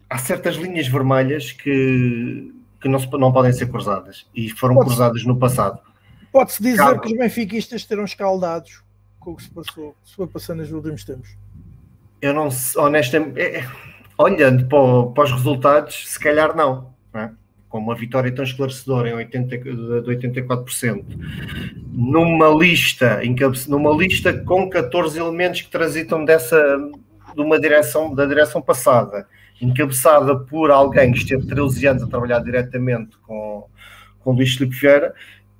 há 0.09 0.17
certas 0.19 0.55
linhas 0.55 0.87
vermelhas 0.87 1.51
que, 1.51 2.53
que 2.85 2.89
não, 2.89 2.99
se, 2.99 3.09
não 3.17 3.33
podem 3.33 3.51
ser 3.51 3.67
cruzadas 3.67 4.27
e 4.35 4.47
foram 4.47 4.75
pode 4.75 4.89
cruzadas 4.89 5.25
no 5.25 5.35
passado. 5.35 5.79
Pode-se 6.31 6.61
dizer 6.61 6.77
Calma. 6.77 7.01
que 7.01 7.07
os 7.07 7.17
benfiquistas 7.17 7.83
terão 7.83 8.05
escaldados 8.05 8.83
com 9.19 9.31
o 9.31 9.35
que 9.35 9.41
se 9.41 9.49
passou, 9.49 9.95
se 10.05 10.15
foi 10.15 10.27
passando 10.27 10.59
nos 10.59 10.71
últimos 10.71 11.03
tempos. 11.03 11.35
Eu 12.21 12.31
não 12.31 12.47
honestamente, 12.77 13.39
é, 13.39 13.61
é, 13.61 13.67
olhando 14.15 14.67
para, 14.67 15.13
para, 15.13 15.23
os 15.23 15.31
resultados, 15.31 16.07
se 16.07 16.19
calhar 16.19 16.55
não, 16.55 16.93
não 17.11 17.21
é? 17.21 17.31
com 17.67 17.79
uma 17.79 17.95
vitória 17.95 18.31
tão 18.31 18.45
esclarecedora 18.45 19.09
em 19.09 19.13
80, 19.13 19.57
de 19.57 20.17
84%, 20.17 21.03
numa 21.91 22.49
lista, 22.49 23.19
numa 23.67 23.95
lista 23.95 24.31
com 24.31 24.69
14 24.69 25.17
elementos 25.17 25.61
que 25.61 25.71
transitam 25.71 26.23
dessa 26.23 26.77
de 27.33 27.41
uma 27.41 27.59
direção 27.59 28.13
da 28.13 28.27
direção 28.27 28.61
passada 28.61 29.27
encabeçada 29.61 30.37
por 30.37 30.71
alguém 30.71 31.11
que 31.11 31.19
esteve 31.19 31.47
13 31.47 31.87
anos 31.87 32.03
a 32.03 32.07
trabalhar 32.07 32.39
diretamente 32.39 33.17
com, 33.19 33.67
com 34.19 34.31
Luís 34.33 34.55
Filipe 34.55 34.75
Vieira, 34.75 35.13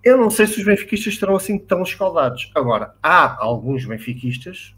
eu 0.04 0.18
não 0.18 0.30
sei 0.30 0.46
se 0.46 0.60
os 0.60 0.66
benfiquistas 0.66 1.14
estarão 1.14 1.36
assim 1.36 1.58
tão 1.58 1.82
escaldados. 1.82 2.52
Agora, 2.54 2.94
há 3.02 3.44
alguns 3.44 3.86
benfiquistas, 3.86 4.76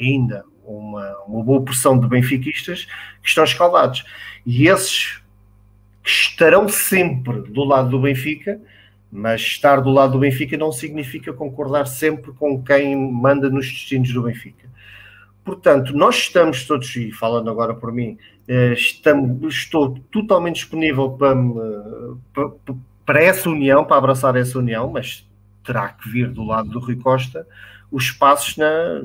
ainda 0.00 0.44
uma, 0.64 1.16
uma 1.26 1.44
boa 1.44 1.62
porção 1.62 1.98
de 1.98 2.08
benfiquistas, 2.08 2.86
que 3.22 3.28
estão 3.28 3.44
escaldados. 3.44 4.04
E 4.44 4.66
esses 4.68 5.22
estarão 6.04 6.68
sempre 6.68 7.42
do 7.42 7.64
lado 7.64 7.90
do 7.90 8.00
Benfica, 8.00 8.60
mas 9.10 9.40
estar 9.40 9.80
do 9.80 9.90
lado 9.90 10.12
do 10.12 10.18
Benfica 10.18 10.56
não 10.56 10.72
significa 10.72 11.32
concordar 11.32 11.86
sempre 11.86 12.32
com 12.32 12.62
quem 12.62 12.96
manda 12.96 13.48
nos 13.48 13.66
destinos 13.66 14.12
do 14.12 14.22
Benfica. 14.22 14.68
Portanto, 15.44 15.96
nós 15.96 16.16
estamos 16.16 16.66
todos, 16.66 16.94
e 16.96 17.10
falando 17.10 17.48
agora 17.50 17.74
por 17.74 17.92
mim, 17.92 18.18
estamos, 18.48 19.54
estou 19.54 19.98
totalmente 20.10 20.56
disponível 20.56 21.10
para, 21.10 21.36
para, 22.32 22.50
para, 23.04 23.22
essa 23.22 23.50
união, 23.50 23.84
para 23.84 23.98
abraçar 23.98 24.36
essa 24.36 24.58
união, 24.58 24.90
mas 24.90 25.28
terá 25.64 25.88
que 25.90 26.08
vir 26.08 26.30
do 26.30 26.42
lado 26.42 26.70
do 26.70 26.78
Rui 26.78 26.96
Costa 26.96 27.46
os 27.90 28.10
passos 28.10 28.56
na, 28.56 29.02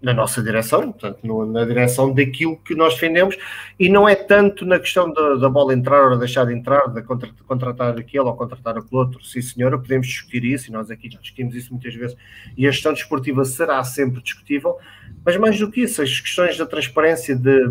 na 0.00 0.14
nossa 0.14 0.42
direção, 0.42 0.92
portanto, 0.92 1.46
na 1.46 1.64
direção 1.64 2.14
daquilo 2.14 2.56
que 2.56 2.74
nós 2.74 2.94
defendemos, 2.94 3.36
e 3.78 3.88
não 3.88 4.08
é 4.08 4.14
tanto 4.14 4.64
na 4.64 4.78
questão 4.78 5.12
da, 5.12 5.34
da 5.34 5.48
bola 5.48 5.74
entrar 5.74 6.12
ou 6.12 6.18
deixar 6.18 6.44
de 6.44 6.54
entrar, 6.54 6.86
de 6.88 7.02
contra, 7.02 7.30
contratar 7.46 7.98
aquele 7.98 8.24
ou 8.24 8.36
contratar 8.36 8.78
aquele 8.78 8.96
outro, 8.96 9.24
sim 9.24 9.42
senhora, 9.42 9.78
podemos 9.78 10.06
discutir 10.06 10.44
isso, 10.44 10.68
e 10.68 10.72
nós 10.72 10.90
aqui 10.90 11.10
já 11.10 11.18
discutimos 11.18 11.54
isso 11.54 11.72
muitas 11.72 11.94
vezes, 11.94 12.16
e 12.56 12.66
a 12.66 12.70
gestão 12.70 12.92
desportiva 12.92 13.44
será 13.44 13.82
sempre 13.82 14.22
discutível, 14.22 14.76
mas 15.24 15.36
mais 15.36 15.58
do 15.58 15.70
que 15.70 15.80
isso, 15.82 16.00
as 16.00 16.20
questões 16.20 16.56
da 16.56 16.64
transparência 16.64 17.34
de, 17.34 17.68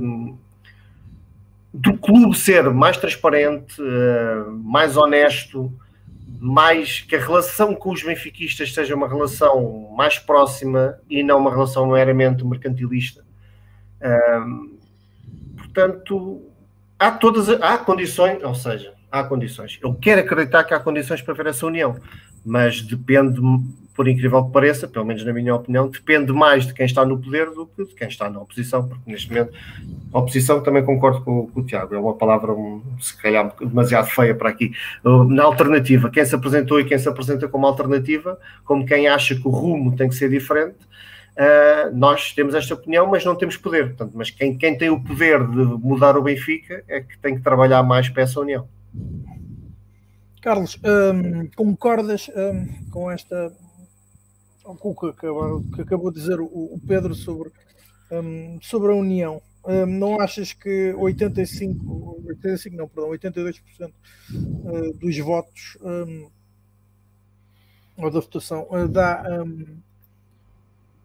do 1.78 1.98
clube 1.98 2.38
ser 2.38 2.70
mais 2.72 2.98
transparente, 2.98 3.76
eh, 3.80 4.44
mais 4.64 4.98
honesto, 4.98 5.72
mais 6.40 7.02
que 7.02 7.16
a 7.16 7.20
relação 7.20 7.74
com 7.74 7.92
os 7.92 8.04
benfiquistas 8.04 8.74
seja 8.74 8.96
uma 8.96 9.08
relação 9.08 9.90
mais 9.96 10.20
próxima 10.20 10.98
e 11.10 11.24
não 11.24 11.40
uma 11.40 11.52
relação 11.52 11.88
meramente 11.88 12.46
mercantilista. 12.46 13.26
Portanto, 15.58 16.42
há 17.00 17.12
todas 17.12 17.50
há 17.50 17.78
condições, 17.78 18.44
ou 18.44 18.54
seja, 18.54 18.94
há 19.12 19.24
condições. 19.24 19.80
Eu 19.82 19.94
quero 19.94 20.22
acreditar 20.22 20.64
que 20.64 20.74
há 20.74 20.80
condições 20.80 21.22
para 21.22 21.34
ver 21.34 21.48
essa 21.48 21.66
união, 21.66 22.00
mas 22.46 22.82
depende 22.82 23.40
por 23.98 24.08
incrível 24.08 24.46
que 24.46 24.52
pareça, 24.52 24.88
pelo 24.88 25.04
menos 25.04 25.26
na 25.26 25.34
minha 25.34 25.56
opinião, 25.56 25.90
depende 25.90 26.32
mais 26.32 26.68
de 26.68 26.74
quem 26.74 26.86
está 26.86 27.04
no 27.04 27.20
poder 27.20 27.50
do 27.50 27.66
que 27.66 27.84
de 27.84 27.96
quem 27.96 28.08
está 28.08 28.30
na 28.30 28.40
oposição, 28.40 28.88
porque 28.88 29.12
neste 29.12 29.28
momento 29.28 29.52
a 30.14 30.20
oposição 30.20 30.62
também 30.62 30.86
concordo 30.86 31.22
com, 31.24 31.48
com 31.48 31.60
o 31.60 31.66
Tiago, 31.66 31.96
é 31.96 31.98
uma 31.98 32.14
palavra 32.14 32.54
um, 32.54 32.84
se 33.00 33.18
calhar 33.18 33.52
demasiado 33.60 34.08
feia 34.08 34.36
para 34.36 34.50
aqui. 34.50 34.72
Na 35.04 35.44
alternativa, 35.46 36.12
quem 36.12 36.24
se 36.24 36.36
apresentou 36.36 36.80
e 36.80 36.86
quem 36.86 37.00
se 37.00 37.10
apresenta 37.10 37.48
como 37.48 37.66
alternativa, 37.66 38.40
como 38.64 38.86
quem 38.86 39.08
acha 39.08 39.36
que 39.36 39.48
o 39.48 39.52
rumo 39.52 39.96
tem 39.96 40.08
que 40.08 40.16
ser 40.16 40.30
diferente, 40.30 40.78
uh, 41.34 41.96
nós 41.96 42.34
temos 42.34 42.54
esta 42.54 42.76
opinião, 42.76 43.08
mas 43.08 43.26
não 43.26 43.36
temos 43.36 43.58
poder. 43.58 43.88
Portanto, 43.88 44.12
mas 44.14 44.30
quem, 44.30 44.56
quem 44.56 44.78
tem 44.78 44.92
o 44.92 45.04
poder 45.04 45.40
de 45.40 45.58
mudar 45.58 46.16
o 46.16 46.22
Benfica 46.22 46.84
é 46.88 47.02
que 47.02 47.18
tem 47.18 47.36
que 47.36 47.42
trabalhar 47.42 47.82
mais 47.82 48.10
para 48.10 48.22
essa 48.22 48.40
união. 48.40 48.68
Carlos, 50.40 50.80
um, 50.84 51.48
concordas 51.56 52.30
um, 52.30 52.92
com 52.92 53.10
esta 53.10 53.52
o 54.68 54.96
que 54.96 55.08
acabou, 55.08 55.64
que 55.74 55.82
acabou 55.82 56.12
de 56.12 56.20
dizer 56.20 56.40
o, 56.40 56.46
o 56.46 56.80
Pedro 56.86 57.16
sobre, 57.16 57.52
um, 58.12 58.60
sobre 58.62 58.92
a 58.92 58.96
União? 58.96 59.42
não 59.86 60.22
achas 60.22 60.54
que 60.54 60.94
85, 60.94 62.24
85 62.26 62.78
não, 62.78 62.88
perdão, 62.88 63.12
82% 63.12 63.60
uh, 64.32 64.94
dos 64.98 65.18
votos 65.18 65.78
ou 67.98 68.10
da 68.10 68.22
votação 68.22 68.66
uh, 68.72 68.88
dá 68.88 69.26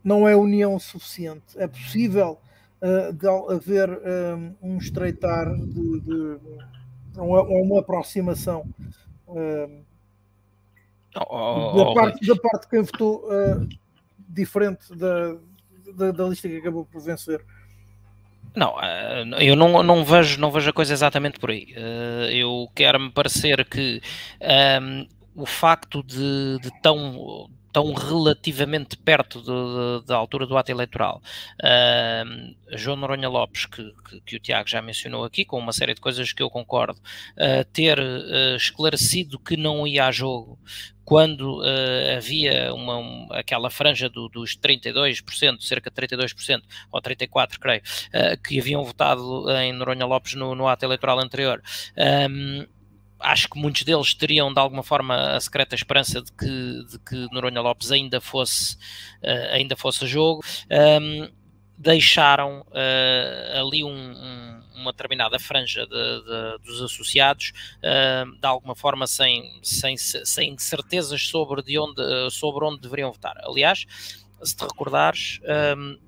não 0.02 0.26
é 0.26 0.34
união 0.34 0.78
suficiente. 0.78 1.56
É 1.56 1.66
possível 1.66 2.38
uh, 2.80 3.12
de 3.12 3.26
haver 3.54 3.88
um, 3.90 4.74
um 4.74 4.78
estreitar 4.78 5.54
de, 5.54 6.00
de 6.00 6.38
uma, 7.16 7.42
uma 7.42 7.80
aproximação 7.80 8.66
uh, 9.28 9.84
oh, 11.16 11.84
da, 11.84 11.94
parte, 11.94 12.26
da 12.26 12.36
parte 12.36 12.62
de 12.62 12.68
quem 12.68 12.82
votou 12.82 13.24
uh, 13.26 13.68
diferente 14.28 14.94
da, 14.94 15.36
da, 15.96 16.10
da, 16.12 16.24
lista 16.24 16.48
que 16.48 16.56
acabou 16.56 16.84
por 16.86 17.02
vencer. 17.02 17.44
Não, 18.54 18.74
eu 19.40 19.56
não, 19.56 19.82
não, 19.82 20.04
vejo, 20.04 20.38
não 20.38 20.50
vejo 20.50 20.68
a 20.68 20.72
coisa 20.74 20.92
exatamente 20.92 21.40
por 21.40 21.50
aí. 21.50 21.74
Eu 22.30 22.68
quero-me 22.74 23.10
parecer 23.10 23.64
que 23.64 24.02
um, 24.78 25.06
o 25.34 25.46
facto 25.46 26.02
de, 26.02 26.58
de 26.60 26.70
tão 26.82 27.48
tão 27.72 27.92
relativamente 27.94 28.96
perto 28.96 29.42
da 30.02 30.16
altura 30.16 30.46
do 30.46 30.56
ato 30.56 30.70
eleitoral. 30.70 31.22
Uh, 31.60 32.54
João 32.76 32.96
Noronha 32.96 33.28
Lopes, 33.28 33.66
que, 33.66 33.82
que, 34.08 34.20
que, 34.20 34.36
o 34.36 34.40
Tiago 34.40 34.68
já 34.68 34.82
mencionou 34.82 35.24
aqui, 35.24 35.44
com 35.44 35.58
uma 35.58 35.72
série 35.72 35.94
de 35.94 36.00
coisas 36.00 36.32
que 36.32 36.42
eu 36.42 36.50
concordo, 36.50 37.00
uh, 37.00 37.64
ter 37.72 37.98
uh, 37.98 38.56
esclarecido 38.56 39.38
que 39.38 39.56
não 39.56 39.86
ia 39.86 40.06
a 40.06 40.12
jogo 40.12 40.58
quando 41.04 41.60
uh, 41.60 42.16
havia 42.16 42.72
uma, 42.74 42.98
um, 42.98 43.28
aquela 43.32 43.70
franja 43.70 44.08
do, 44.08 44.28
dos 44.28 44.56
32%, 44.56 45.60
cerca 45.60 45.90
de 45.90 45.96
32%, 45.96 46.62
ou 46.90 47.02
34%, 47.02 47.58
creio, 47.58 47.82
uh, 47.82 48.40
que 48.42 48.60
haviam 48.60 48.84
votado 48.84 49.50
em 49.50 49.72
Noronha 49.72 50.06
Lopes 50.06 50.34
no, 50.34 50.54
no 50.54 50.68
ato 50.68 50.84
eleitoral 50.84 51.18
anterior. 51.18 51.62
Acho 53.22 53.48
que 53.48 53.58
muitos 53.58 53.82
deles 53.84 54.14
teriam 54.14 54.52
de 54.52 54.60
alguma 54.60 54.82
forma 54.82 55.36
a 55.36 55.40
secreta 55.40 55.74
esperança 55.74 56.20
de 56.20 56.32
que, 56.32 56.84
de 56.90 56.98
que 56.98 57.28
Noronha 57.32 57.60
Lopes 57.60 57.90
ainda 57.90 58.20
fosse, 58.20 58.76
uh, 59.22 59.52
ainda 59.52 59.76
fosse 59.76 60.06
jogo. 60.06 60.42
Um, 60.70 61.30
deixaram 61.78 62.60
uh, 62.68 63.60
ali 63.60 63.82
um, 63.82 63.90
um, 63.90 64.62
uma 64.76 64.92
determinada 64.92 65.38
franja 65.38 65.84
de, 65.84 65.88
de, 65.90 66.58
dos 66.64 66.80
associados 66.80 67.52
uh, 67.78 68.30
de 68.38 68.46
alguma 68.46 68.76
forma 68.76 69.06
sem, 69.06 69.58
sem, 69.62 69.96
sem 69.96 70.56
certezas 70.58 71.26
sobre, 71.26 71.62
de 71.62 71.78
onde, 71.78 72.02
sobre 72.30 72.64
onde 72.64 72.80
deveriam 72.80 73.10
votar. 73.10 73.36
Aliás, 73.42 73.84
se 74.42 74.56
te 74.56 74.62
recordares, 74.62 75.40
um, 75.76 75.98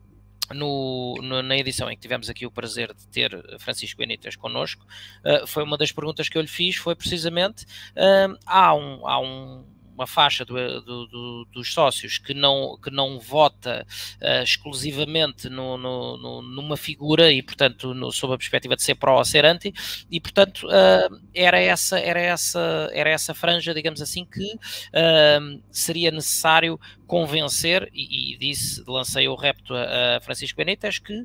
no, 0.52 1.14
no, 1.22 1.42
na 1.42 1.56
edição 1.56 1.90
em 1.90 1.96
que 1.96 2.02
tivemos 2.02 2.28
aqui 2.28 2.44
o 2.46 2.50
prazer 2.50 2.92
de 2.94 3.06
ter 3.08 3.58
Francisco 3.58 3.98
Benítez 3.98 4.36
connosco, 4.36 4.84
uh, 5.24 5.46
foi 5.46 5.62
uma 5.62 5.78
das 5.78 5.92
perguntas 5.92 6.28
que 6.28 6.36
eu 6.36 6.42
lhe 6.42 6.48
fiz, 6.48 6.76
foi 6.76 6.94
precisamente, 6.94 7.64
uh, 7.64 8.36
há, 8.44 8.74
um, 8.74 9.06
há 9.06 9.20
um, 9.20 9.64
uma 9.94 10.06
faixa 10.06 10.44
do, 10.44 10.54
do, 10.82 11.06
do, 11.06 11.44
dos 11.52 11.72
sócios 11.72 12.18
que 12.18 12.34
não, 12.34 12.78
que 12.82 12.90
não 12.90 13.18
vota 13.18 13.86
uh, 14.20 14.42
exclusivamente 14.42 15.48
no, 15.48 15.78
no, 15.78 16.16
no, 16.16 16.42
numa 16.42 16.76
figura 16.76 17.32
e, 17.32 17.42
portanto, 17.42 17.94
no, 17.94 18.10
sob 18.10 18.34
a 18.34 18.38
perspectiva 18.38 18.76
de 18.76 18.82
ser 18.82 18.96
pró 18.96 19.18
ou 19.18 19.24
ser 19.24 19.44
anti, 19.44 19.72
e, 20.10 20.20
portanto, 20.20 20.66
uh, 20.66 21.22
era, 21.32 21.60
essa, 21.60 21.98
era, 21.98 22.20
essa, 22.20 22.90
era 22.92 23.10
essa 23.10 23.32
franja, 23.32 23.72
digamos 23.72 24.02
assim, 24.02 24.24
que 24.24 24.54
uh, 24.54 25.62
seria 25.70 26.10
necessário 26.10 26.78
convencer, 27.06 27.88
e, 27.92 28.34
e, 28.34 28.38
disse, 28.38 28.82
lancei 28.86 29.28
o 29.28 29.34
repto 29.34 29.74
a, 29.74 30.16
a 30.16 30.20
Francisco 30.20 30.56
Benítez, 30.56 30.98
que 30.98 31.24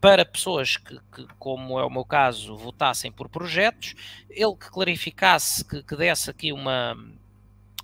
para 0.00 0.24
pessoas 0.24 0.76
que, 0.76 0.98
que, 1.12 1.26
como 1.38 1.80
é 1.80 1.84
o 1.84 1.90
meu 1.90 2.04
caso, 2.04 2.56
votassem 2.56 3.10
por 3.10 3.28
projetos, 3.28 3.94
ele 4.30 4.54
que 4.54 4.70
clarificasse, 4.70 5.64
que, 5.64 5.82
que 5.82 5.96
desse 5.96 6.30
aqui 6.30 6.52
uma, 6.52 6.96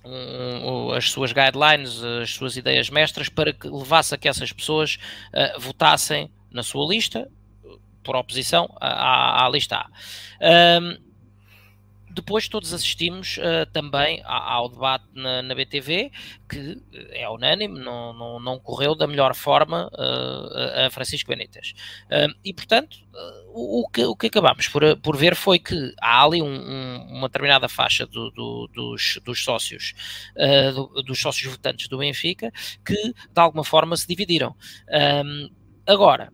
um, 0.05 0.91
as 0.91 1.09
suas 1.09 1.31
guidelines, 1.31 2.03
as 2.03 2.31
suas 2.31 2.57
ideias 2.57 2.89
mestras, 2.89 3.29
para 3.29 3.53
que 3.53 3.67
levasse 3.67 4.13
a 4.13 4.17
que 4.17 4.27
essas 4.27 4.51
pessoas 4.51 4.97
uh, 5.33 5.59
votassem 5.59 6.29
na 6.51 6.63
sua 6.63 6.87
lista, 6.87 7.29
por 8.03 8.15
oposição 8.15 8.67
à, 8.79 9.45
à 9.45 9.49
lista 9.49 9.77
A. 9.77 9.89
Um, 10.81 11.12
depois 12.13 12.47
todos 12.47 12.73
assistimos 12.73 13.37
uh, 13.37 13.69
também 13.71 14.21
ao, 14.25 14.69
debate 14.69 15.05
na, 15.13 15.41
na, 15.41 15.55
BTV, 15.55 16.11
que 16.47 16.81
é 17.11 17.27
unânime, 17.29 17.79
não, 17.79 18.13
não, 18.13 18.39
não 18.39 18.59
correu 18.59 18.95
da 18.95 19.07
melhor 19.07 19.33
forma 19.35 19.89
uh, 19.93 20.85
a 20.85 20.89
Francisco 20.89 21.29
Benítez. 21.29 21.73
Uh, 22.05 22.33
e, 22.43 22.53
portanto, 22.53 22.97
o, 23.47 23.81
o, 23.81 23.89
que, 23.89 24.03
o 24.05 24.15
que 24.15 24.27
acabamos 24.27 24.67
por, 24.67 24.97
por 24.97 25.17
ver 25.17 25.35
foi 25.35 25.59
que 25.59 25.93
há 26.01 26.23
ali 26.23 26.41
um, 26.41 26.47
um, 26.47 27.17
uma 27.17 27.27
determinada 27.27 27.67
faixa 27.67 28.05
do, 28.05 28.29
do, 28.31 28.67
dos, 28.73 29.19
dos, 29.23 29.43
sócios, 29.43 29.93
do, 30.73 31.03
dos 31.03 31.19
sócios 31.19 31.51
votantes 31.51 31.87
do 31.87 31.97
Benfica, 31.97 32.51
que 32.85 32.95
de 32.95 33.41
alguma 33.41 33.63
forma 33.63 33.95
se 33.97 34.07
dividiram. 34.07 34.55
agora, 35.85 36.31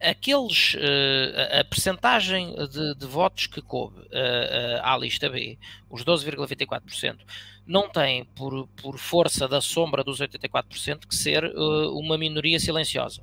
aqueles 0.00 0.74
uh, 0.74 1.60
a 1.60 1.64
percentagem 1.64 2.54
de, 2.68 2.94
de, 2.94 3.06
votos 3.06 3.46
que 3.46 3.60
coube 3.60 3.98
uh, 3.98 4.02
uh, 4.02 4.82
à 4.82 4.96
lista 4.96 5.28
B, 5.28 5.58
os 5.90 6.04
12,24%, 6.04 7.18
não 7.66 7.88
tem 7.88 8.24
por, 8.24 8.66
por 8.80 8.98
força 8.98 9.46
da 9.46 9.60
sombra 9.60 10.02
dos 10.02 10.20
84% 10.20 11.06
que 11.06 11.14
ser 11.14 11.44
uma 11.92 12.16
minoria 12.16 12.58
silenciosa. 12.58 13.22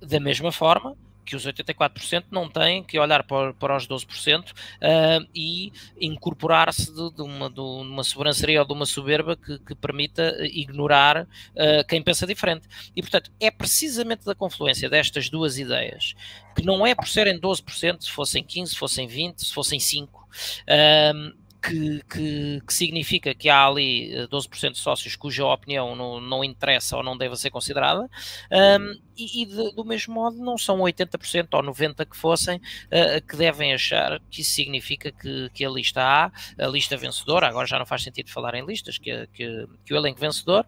Da 0.00 0.20
mesma 0.20 0.52
forma, 0.52 0.96
que 1.24 1.34
os 1.34 1.46
84% 1.46 2.24
não 2.30 2.48
têm 2.48 2.82
que 2.82 2.98
olhar 2.98 3.24
para, 3.24 3.54
para 3.54 3.76
os 3.76 3.86
12% 3.86 4.50
uh, 4.50 5.28
e 5.34 5.72
incorporar-se 6.00 6.92
de, 6.94 7.14
de, 7.14 7.22
uma, 7.22 7.50
de 7.50 7.60
uma 7.60 8.04
sobranceria 8.04 8.60
ou 8.60 8.66
de 8.66 8.72
uma 8.72 8.86
soberba 8.86 9.36
que, 9.36 9.58
que 9.58 9.74
permita 9.74 10.36
ignorar 10.42 11.22
uh, 11.22 11.86
quem 11.88 12.02
pensa 12.02 12.26
diferente. 12.26 12.68
E, 12.94 13.02
portanto, 13.02 13.30
é 13.40 13.50
precisamente 13.50 14.24
da 14.24 14.34
confluência 14.34 14.88
destas 14.88 15.28
duas 15.28 15.58
ideias, 15.58 16.14
que 16.54 16.64
não 16.64 16.86
é 16.86 16.94
por 16.94 17.08
serem 17.08 17.38
12%, 17.40 18.02
se 18.02 18.10
fossem 18.10 18.44
15%, 18.44 18.66
se 18.66 18.76
fossem 18.76 19.08
20%, 19.08 19.34
se 19.38 19.52
fossem 19.52 19.78
5%, 19.78 20.08
uh, 20.08 21.43
que, 21.64 22.02
que, 22.10 22.60
que, 22.66 22.74
significa 22.74 23.34
que 23.34 23.48
há 23.48 23.66
ali 23.66 24.12
12% 24.28 24.64
eh, 24.64 24.70
de 24.70 24.78
sócios 24.78 25.16
cuja 25.16 25.46
opinião 25.46 25.96
não, 25.96 26.20
não 26.20 26.44
interessa 26.44 26.96
ou 26.96 27.02
não 27.02 27.16
deve 27.16 27.36
ser 27.36 27.50
considerada, 27.50 28.02
um, 28.50 29.00
e, 29.16 29.42
e 29.42 29.46
de, 29.46 29.72
do 29.72 29.84
mesmo 29.84 30.14
modo 30.14 30.36
não 30.36 30.58
são 30.58 30.78
80% 30.78 31.48
ou 31.52 31.62
90% 31.62 32.06
que 32.06 32.16
fossem 32.16 32.58
uh, 32.58 33.26
que 33.26 33.36
devem 33.36 33.72
achar 33.72 34.20
que 34.30 34.42
isso 34.42 34.52
significa 34.52 35.10
que, 35.10 35.48
que 35.54 35.64
a 35.64 35.70
lista 35.70 36.02
A, 36.02 36.30
a 36.58 36.66
lista 36.66 36.96
vencedora, 36.98 37.48
agora 37.48 37.66
já 37.66 37.78
não 37.78 37.86
faz 37.86 38.02
sentido 38.02 38.30
falar 38.30 38.54
em 38.54 38.66
listas, 38.66 38.98
que, 38.98 39.26
que, 39.32 39.66
que 39.86 39.94
o 39.94 39.96
elenco 39.96 40.20
vencedor 40.20 40.66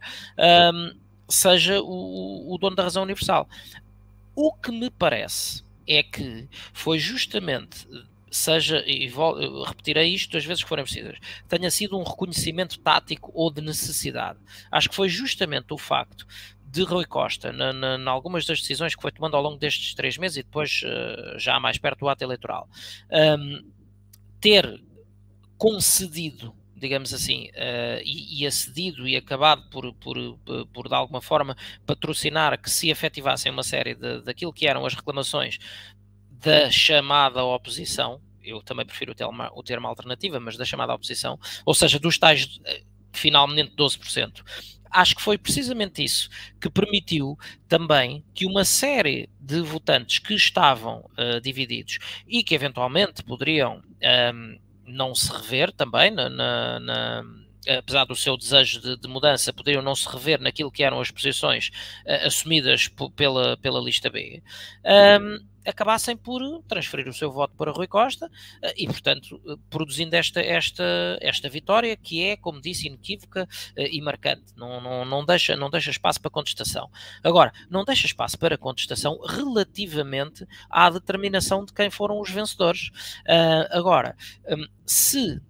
um, 0.72 0.96
seja 1.28 1.80
o, 1.82 2.54
o 2.54 2.58
dono 2.58 2.76
da 2.76 2.84
razão 2.84 3.02
universal. 3.02 3.46
O 4.34 4.52
que 4.52 4.70
me 4.70 4.90
parece 4.90 5.62
é 5.86 6.02
que 6.02 6.48
foi 6.72 6.98
justamente 6.98 7.86
seja, 8.30 8.82
e 8.86 9.08
vou, 9.08 9.64
repetirei 9.64 10.12
isto 10.12 10.32
duas 10.32 10.44
vezes 10.44 10.62
que 10.62 10.68
forem 10.68 10.84
precisas, 10.84 11.18
tenha 11.48 11.70
sido 11.70 11.98
um 11.98 12.02
reconhecimento 12.02 12.78
tático 12.80 13.30
ou 13.34 13.50
de 13.50 13.60
necessidade. 13.60 14.38
Acho 14.70 14.88
que 14.88 14.96
foi 14.96 15.08
justamente 15.08 15.72
o 15.72 15.78
facto 15.78 16.26
de 16.64 16.82
Rui 16.82 17.04
Costa, 17.06 17.52
na, 17.52 17.72
na, 17.72 17.96
na, 17.96 18.10
algumas 18.10 18.44
das 18.44 18.60
decisões 18.60 18.94
que 18.94 19.00
foi 19.00 19.12
tomando 19.12 19.36
ao 19.36 19.42
longo 19.42 19.56
destes 19.56 19.94
três 19.94 20.18
meses 20.18 20.38
e 20.38 20.42
depois 20.42 20.82
uh, 20.82 21.38
já 21.38 21.58
mais 21.60 21.78
perto 21.78 22.00
do 22.00 22.08
ato 22.08 22.24
eleitoral, 22.24 22.68
um, 23.38 23.70
ter 24.40 24.82
concedido 25.56 26.54
digamos 26.76 27.14
assim, 27.14 27.46
uh, 27.54 28.02
e, 28.04 28.42
e, 28.42 28.46
acedido 28.46 29.08
e 29.08 29.16
acabado 29.16 29.62
por, 29.70 29.94
por, 29.94 30.16
por, 30.44 30.66
por, 30.66 30.88
de 30.88 30.94
alguma 30.94 31.22
forma, 31.22 31.56
patrocinar 31.86 32.60
que 32.60 32.70
se 32.70 32.90
efetivassem 32.90 33.50
uma 33.50 33.62
série 33.62 33.94
de, 33.94 34.20
daquilo 34.20 34.52
que 34.52 34.68
eram 34.68 34.84
as 34.84 34.94
reclamações 34.94 35.58
da 36.40 36.70
chamada 36.70 37.44
oposição, 37.44 38.20
eu 38.42 38.62
também 38.62 38.86
prefiro 38.86 39.12
o 39.12 39.14
termo, 39.14 39.50
o 39.54 39.62
termo 39.62 39.86
alternativa, 39.86 40.38
mas 40.38 40.56
da 40.56 40.64
chamada 40.64 40.94
oposição, 40.94 41.38
ou 41.64 41.74
seja, 41.74 41.98
dos 41.98 42.18
tais 42.18 42.60
eh, 42.64 42.82
finalmente 43.12 43.74
12%. 43.76 44.42
Acho 44.90 45.16
que 45.16 45.22
foi 45.22 45.36
precisamente 45.36 46.02
isso 46.02 46.28
que 46.60 46.70
permitiu 46.70 47.36
também 47.68 48.24
que 48.34 48.46
uma 48.46 48.64
série 48.64 49.28
de 49.40 49.60
votantes 49.60 50.18
que 50.18 50.34
estavam 50.34 51.10
uh, 51.18 51.40
divididos 51.40 51.98
e 52.26 52.42
que 52.42 52.54
eventualmente 52.54 53.22
poderiam 53.22 53.78
um, 53.78 53.82
ehm, 54.00 54.58
não 54.86 55.14
se 55.14 55.30
rever 55.32 55.72
também 55.72 56.10
na, 56.12 56.30
na, 56.30 56.80
na 56.80 57.24
apesar 57.78 58.04
do 58.04 58.14
seu 58.14 58.36
desejo 58.36 58.80
de, 58.80 58.96
de, 58.96 59.08
mudança, 59.08 59.52
poderiam 59.52 59.82
não 59.82 59.94
se 59.94 60.08
rever 60.08 60.40
naquilo 60.40 60.70
que 60.70 60.84
eram 60.84 61.00
as 61.00 61.10
posições 61.10 61.70
uh, 62.06 62.26
assumidas 62.26 62.88
pela, 63.16 63.56
pela 63.56 63.80
lista 63.80 64.08
B. 64.08 64.42
Um, 64.84 64.88
ehm, 64.88 65.38
acabassem 65.66 66.16
por 66.16 66.40
transferir 66.68 67.08
o 67.08 67.12
seu 67.12 67.30
voto 67.30 67.54
para 67.56 67.72
Rui 67.72 67.86
Costa 67.86 68.26
uh, 68.26 68.72
e, 68.76 68.86
portanto, 68.86 69.40
uh, 69.44 69.58
produzindo 69.68 70.14
esta, 70.14 70.40
esta, 70.40 70.84
esta 71.20 71.48
vitória 71.48 71.96
que 71.96 72.22
é, 72.22 72.36
como 72.36 72.60
disse, 72.60 72.86
inequívoca 72.86 73.48
e 73.76 74.00
marcante. 74.00 74.54
Não, 74.56 74.80
não, 74.80 75.04
não, 75.04 75.24
deixa, 75.24 75.56
não 75.56 75.70
deixa 75.70 75.90
espaço 75.90 76.20
para 76.20 76.30
contestação. 76.30 76.90
Agora, 77.22 77.52
não 77.68 77.84
deixa 77.84 78.06
espaço 78.06 78.38
para 78.38 78.56
contestação 78.56 79.18
relativamente 79.20 80.46
à 80.70 80.88
determinação 80.90 81.64
de 81.64 81.72
quem 81.72 81.90
foram 81.90 82.20
os 82.20 82.30
vencedores. 82.30 82.90
agora, 83.70 84.16
um, 84.48 84.66
se 84.84 85.40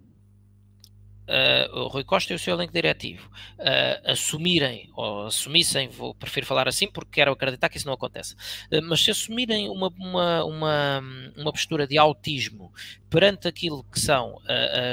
uh, 1.26 1.78
o 1.80 1.88
Rui 1.88 2.04
Costa 2.04 2.32
e 2.32 2.36
o 2.36 2.38
seu 2.38 2.54
elenco 2.54 2.72
diretivo 2.72 3.28
uh, 3.58 4.10
assumirem, 4.10 4.90
ou 4.94 5.26
assumissem, 5.26 5.88
vou, 5.88 6.14
prefiro 6.14 6.46
falar 6.46 6.68
assim 6.68 6.88
porque 6.88 7.16
quero 7.16 7.32
acreditar 7.32 7.68
que 7.68 7.76
isso 7.76 7.86
não 7.86 7.94
acontece, 7.94 8.34
uh, 8.34 8.82
mas 8.82 9.00
se 9.00 9.10
assumirem 9.10 9.68
uma, 9.68 9.88
uma, 9.98 10.44
uma, 10.44 11.02
uma 11.36 11.52
postura 11.52 11.86
de 11.86 11.98
autismo 11.98 12.72
perante 13.08 13.46
aquilo 13.46 13.84
que 13.84 14.00
são 14.00 14.40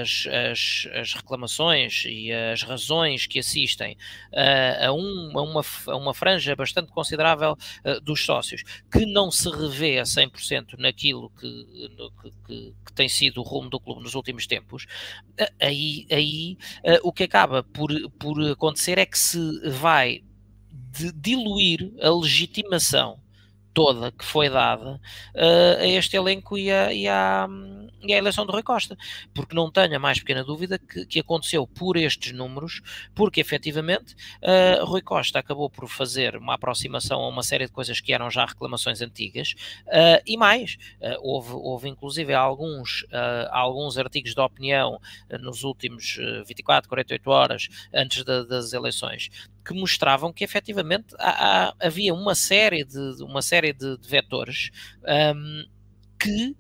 as, 0.02 0.28
as, 0.28 0.88
as, 0.94 1.14
reclamações 1.16 2.04
e 2.06 2.32
as 2.32 2.62
razões 2.62 3.26
que 3.26 3.40
assistem 3.40 3.98
a, 4.80 4.94
um, 4.94 5.32
a, 5.36 5.42
uma, 5.42 5.62
a 5.88 5.96
uma 5.98 6.14
franja 6.14 6.56
bastante 6.56 6.92
considerável 6.92 7.58
dos 8.04 8.24
sócios, 8.24 8.64
que 8.92 9.06
não 9.08 9.32
se 9.32 9.50
revê 9.50 9.98
a 9.98 10.04
100% 10.04 10.78
naquilo 10.78 11.32
que, 11.32 11.48
no, 11.98 12.12
que, 12.12 12.32
que, 12.46 12.74
que, 12.86 12.94
tem 12.94 13.10
sido 13.10 13.42
o 13.42 13.44
rumo 13.44 13.68
do 13.68 13.80
clube 13.80 14.04
nos 14.04 14.14
últimos 14.14 14.46
tempos, 14.46 14.86
aí, 15.60 16.06
aí 16.12 16.23
o 17.04 17.12
que 17.12 17.24
acaba 17.24 17.64
por, 17.64 17.90
por 18.20 18.42
acontecer 18.52 18.98
é 18.98 19.06
que 19.06 19.18
se 19.18 19.40
vai 19.70 20.24
diluir 21.16 21.94
a 22.02 22.10
legitimação 22.10 23.23
toda 23.74 24.12
que 24.12 24.24
foi 24.24 24.50
dada 24.50 25.02
uh, 25.36 25.80
a 25.80 25.88
este 25.88 26.16
elenco 26.16 26.58
e, 26.58 26.72
a, 26.72 26.94
e, 26.94 27.04
e 27.04 27.08
à 27.08 27.48
eleição 28.18 28.46
de 28.46 28.52
Rui 28.52 28.64
Costa, 28.64 28.98
porque 29.34 29.56
não 29.56 29.72
tenho 29.72 29.96
a 29.96 30.00
mais 30.00 30.20
pequena 30.20 30.44
dúvida 30.44 30.78
que, 30.78 31.06
que 31.06 31.20
aconteceu 31.20 31.66
por 31.66 31.98
estes 31.98 32.32
números, 32.32 32.82
porque 33.16 33.42
efetivamente 33.42 34.16
uh, 34.42 34.86
Rui 34.86 35.02
Costa 35.02 35.40
acabou 35.40 35.70
por 35.70 35.88
fazer 35.90 36.36
uma 36.36 36.56
aproximação 36.56 37.22
a 37.22 37.28
uma 37.28 37.44
série 37.44 37.66
de 37.66 37.72
coisas 37.72 38.00
que 38.00 38.14
eram 38.14 38.30
já 38.30 38.46
reclamações 38.46 39.02
antigas 39.02 39.56
uh, 39.88 40.22
e 40.26 40.38
mais, 40.38 40.78
houve, 41.22 41.54
houve 41.54 41.90
inclusive 41.90 42.34
alguns, 42.34 43.06
alguns 43.50 43.98
artigos 43.98 44.34
de 44.34 44.42
opinião 44.42 45.00
nos 45.40 45.64
últimos 45.64 46.18
24, 46.48 46.88
48 46.90 47.30
horas 47.30 47.68
antes 47.94 48.24
das 48.24 48.74
eleições 48.74 49.30
que 49.64 49.74
mostravam 49.74 50.34
que 50.34 50.44
efetivamente 50.44 51.16
há, 51.18 51.68
há, 51.70 51.74
havia 51.80 52.14
uma 52.14 52.36
série 52.36 52.84
de, 52.84 53.24
uma 53.24 53.42
série 53.42 53.74
de, 53.74 53.98
de 53.98 54.08
vetores 54.08 54.70
um, 55.36 55.66
que 56.20 56.56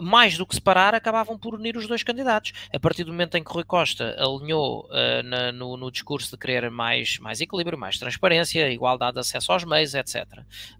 mais 0.00 0.36
do 0.38 0.46
que 0.46 0.54
separar, 0.54 0.94
acabavam 0.94 1.38
por 1.38 1.54
unir 1.54 1.76
os 1.76 1.86
dois 1.86 2.02
candidatos. 2.02 2.52
A 2.74 2.80
partir 2.80 3.04
do 3.04 3.12
momento 3.12 3.36
em 3.36 3.44
que 3.44 3.52
Rui 3.52 3.64
Costa 3.64 4.16
alinhou 4.18 4.86
uh, 4.86 5.22
na, 5.22 5.52
no, 5.52 5.76
no, 5.76 5.90
discurso 5.90 6.30
de 6.30 6.38
querer 6.38 6.70
mais, 6.70 7.18
mais 7.18 7.40
equilíbrio, 7.40 7.78
mais 7.78 7.98
transparência, 7.98 8.70
igualdade 8.70 9.14
de 9.14 9.20
acesso 9.20 9.52
aos 9.52 9.64
meios, 9.64 9.94
etc. 9.94 10.24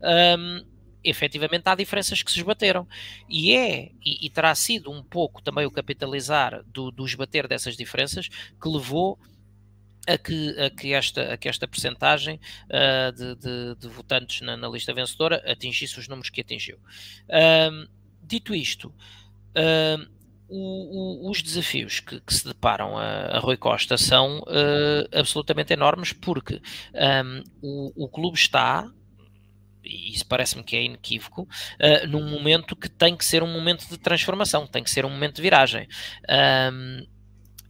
Um, 0.01 0.65
efetivamente 1.05 1.65
há 1.67 1.75
diferenças 1.75 2.23
que 2.23 2.33
se 2.33 2.39
esbateram. 2.39 2.87
E 3.29 3.55
é, 3.55 3.91
e, 4.05 4.27
e 4.27 4.31
terá 4.31 4.55
sido 4.55 4.91
um 4.91 5.03
pouco 5.03 5.43
também 5.43 5.67
o 5.67 5.71
capitalizar 5.71 6.63
do, 6.67 6.91
do 6.91 7.05
esbater 7.05 7.47
dessas 7.47 7.77
diferenças 7.77 8.29
que 8.29 8.69
levou 8.69 9.19
a 10.07 10.19
que, 10.19 10.61
a 10.61 10.71
que, 10.71 10.93
esta, 10.93 11.33
a 11.33 11.37
que 11.37 11.49
esta 11.49 11.69
percentagem 11.69 12.41
uh, 12.67 13.13
de, 13.13 13.37
de, 13.37 13.77
de, 13.77 13.89
votantes 13.89 14.41
na, 14.41 14.57
na, 14.57 14.69
lista 14.69 14.93
vencedora 14.93 15.43
atingisse 15.47 15.99
os 15.99 16.09
números 16.09 16.31
que 16.31 16.41
atingiu. 16.41 16.79
Uh, 17.29 17.89
dito 18.23 18.55
isto, 18.55 18.89
uh, 18.89 20.23
o, 20.49 21.27
o, 21.27 21.31
os 21.31 21.43
desafios 21.43 22.01
que, 22.01 22.21
que, 22.21 22.35
se 22.35 22.47
deparam 22.47 22.99
a, 22.99 23.37
a 23.37 23.39
Rui 23.39 23.57
Costa 23.57 23.97
são 23.97 24.45
absolutamente 25.13 25.73
enormes 25.73 26.13
porque 26.13 26.61
um, 27.25 27.43
o, 27.63 28.05
o 28.05 28.09
clube 28.09 28.37
está 28.37 28.91
e 29.85 30.13
isso 30.13 30.27
parece-me 30.27 30.63
que 30.63 30.77
é 30.77 30.83
inequívoco, 30.83 31.43
uh, 31.43 32.07
num 32.09 32.29
momento 32.29 32.77
que 32.77 32.89
tem 32.89 33.17
que 33.17 33.25
ser 33.25 33.43
um 33.43 33.53
momento 33.53 33.89
de 33.89 33.99
transformação, 33.99 34.67
tem 34.67 34.83
que 34.83 34.91
ser 34.91 35.05
um 35.05 35.11
momento 35.11 35.37
de 35.37 35.43
viragem. 35.43 35.89
Um, 36.73 37.07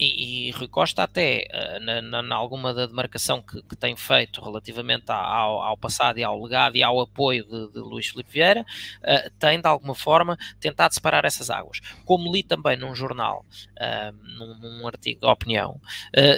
e, 0.02 0.48
e 0.48 0.50
Rui 0.50 0.68
Costa 0.68 1.02
até, 1.02 1.46
uh, 1.52 2.02
na, 2.02 2.22
na, 2.22 2.34
alguma 2.34 2.74
da 2.74 2.86
demarcação 2.86 3.40
que, 3.40 3.62
que, 3.62 3.76
tem 3.76 3.96
feito 3.96 4.42
relativamente 4.42 5.10
ao, 5.10 5.62
ao, 5.62 5.76
passado 5.76 6.18
e 6.18 6.24
ao 6.24 6.40
legado 6.42 6.76
e 6.76 6.82
ao 6.82 7.00
apoio 7.00 7.44
de, 7.44 7.72
de 7.72 7.78
Luís 7.78 8.08
Filipe 8.08 8.32
Vieira, 8.32 8.62
uh, 8.62 9.30
tem 9.38 9.60
de 9.60 9.66
alguma 9.66 9.94
forma 9.94 10.36
tentado 10.60 10.94
separar 10.94 11.24
essas 11.24 11.50
águas. 11.50 11.80
Como 12.04 12.32
li 12.32 12.42
também 12.42 12.76
num 12.76 12.94
jornal, 12.94 13.44
uh, 13.78 14.12
num, 14.38 14.58
num, 14.58 14.86
artigo 14.86 15.20
de 15.20 15.26
opinião, 15.26 15.80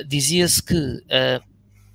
dizia-se 0.07 0.63
que 0.63 1.03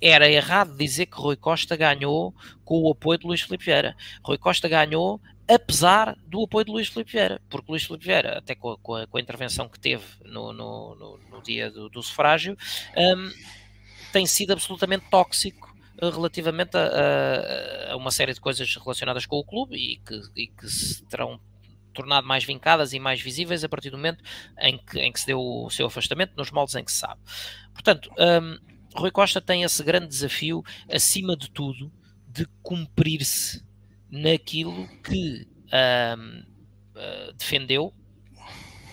era 0.00 0.28
errado 0.28 0.76
dizer 0.76 1.06
que 1.06 1.16
Rui 1.16 1.36
Costa 1.36 1.76
ganhou 1.76 2.34
com 2.64 2.82
o 2.82 2.90
apoio 2.90 3.18
de 3.18 3.26
Luís 3.26 3.42
Filipe 3.42 3.64
Vieira. 3.64 3.94
Rui 4.22 4.38
Costa 4.38 4.68
ganhou 4.68 5.20
apesar 5.50 6.16
do 6.26 6.44
apoio 6.44 6.64
de 6.64 6.70
Luís 6.70 6.88
Filipe 6.88 7.12
Vieira, 7.12 7.40
porque 7.50 7.70
Luís 7.70 7.84
Filipe 7.84 8.04
Vieira, 8.04 8.38
até 8.38 8.54
com 8.54 8.70
a, 8.70 8.78
com 8.78 8.94
a, 8.94 9.06
com 9.06 9.16
a 9.18 9.20
intervenção 9.20 9.68
que 9.68 9.80
teve 9.80 10.04
no, 10.24 10.52
no, 10.52 10.94
no, 10.94 11.20
no 11.30 11.42
dia 11.42 11.70
do, 11.70 11.88
do 11.88 12.02
sufrágio, 12.02 12.56
um, 12.96 13.30
tem 14.12 14.26
sido 14.26 14.52
absolutamente 14.52 15.06
tóxico 15.10 15.74
uh, 16.00 16.10
relativamente 16.10 16.76
a, 16.76 16.80
a, 16.80 17.92
a, 17.92 17.96
uma 17.96 18.10
série 18.10 18.32
de 18.32 18.40
coisas 18.40 18.72
relacionadas 18.76 19.26
com 19.26 19.36
o 19.36 19.44
clube 19.44 19.76
e 19.76 19.96
que, 19.98 20.20
e 20.36 20.46
que 20.46 20.68
se 20.68 21.04
terão 21.06 21.40
tornado 21.92 22.26
mais 22.26 22.44
vincadas 22.44 22.92
e 22.92 23.00
mais 23.00 23.20
visíveis 23.20 23.64
a 23.64 23.68
partir 23.68 23.90
do 23.90 23.96
momento 23.96 24.22
em 24.60 24.78
que, 24.78 25.00
em 25.00 25.10
que 25.10 25.18
se 25.18 25.26
deu 25.26 25.40
o 25.40 25.68
seu 25.70 25.86
afastamento, 25.86 26.34
nos 26.36 26.52
moldes 26.52 26.76
em 26.76 26.84
que 26.84 26.92
se 26.92 26.98
sabe. 26.98 27.20
Portanto, 27.72 28.08
um, 28.16 28.58
Rui 28.94 29.10
Costa 29.10 29.40
tem 29.40 29.64
esse 29.64 29.82
grande 29.82 30.06
desafio, 30.06 30.62
acima 30.88 31.36
de 31.36 31.50
tudo, 31.50 31.92
de 32.28 32.46
cumprir-se 32.62 33.64
naquilo 34.10 34.88
que 35.02 35.46
um, 35.72 36.40
uh, 36.40 36.44
ah, 36.96 37.32
defendeu 37.36 37.94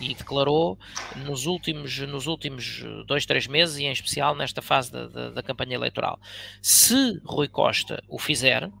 e 0.00 0.14
declarou 0.14 0.78
nos 1.16 1.46
últimos, 1.46 1.98
nos 1.98 2.26
últimos 2.26 2.84
dois, 3.06 3.26
três 3.26 3.46
meses, 3.46 3.78
e 3.78 3.84
em 3.84 3.92
especial 3.92 4.34
nesta 4.34 4.62
fase 4.62 4.92
da, 4.92 5.08
da, 5.08 5.30
da 5.30 5.42
campanha 5.42 5.74
eleitoral. 5.74 6.20
Se 6.62 7.20
Rui 7.24 7.48
Costa 7.48 8.02
o 8.08 8.18
fizer, 8.18 8.64
uh, 8.64 8.72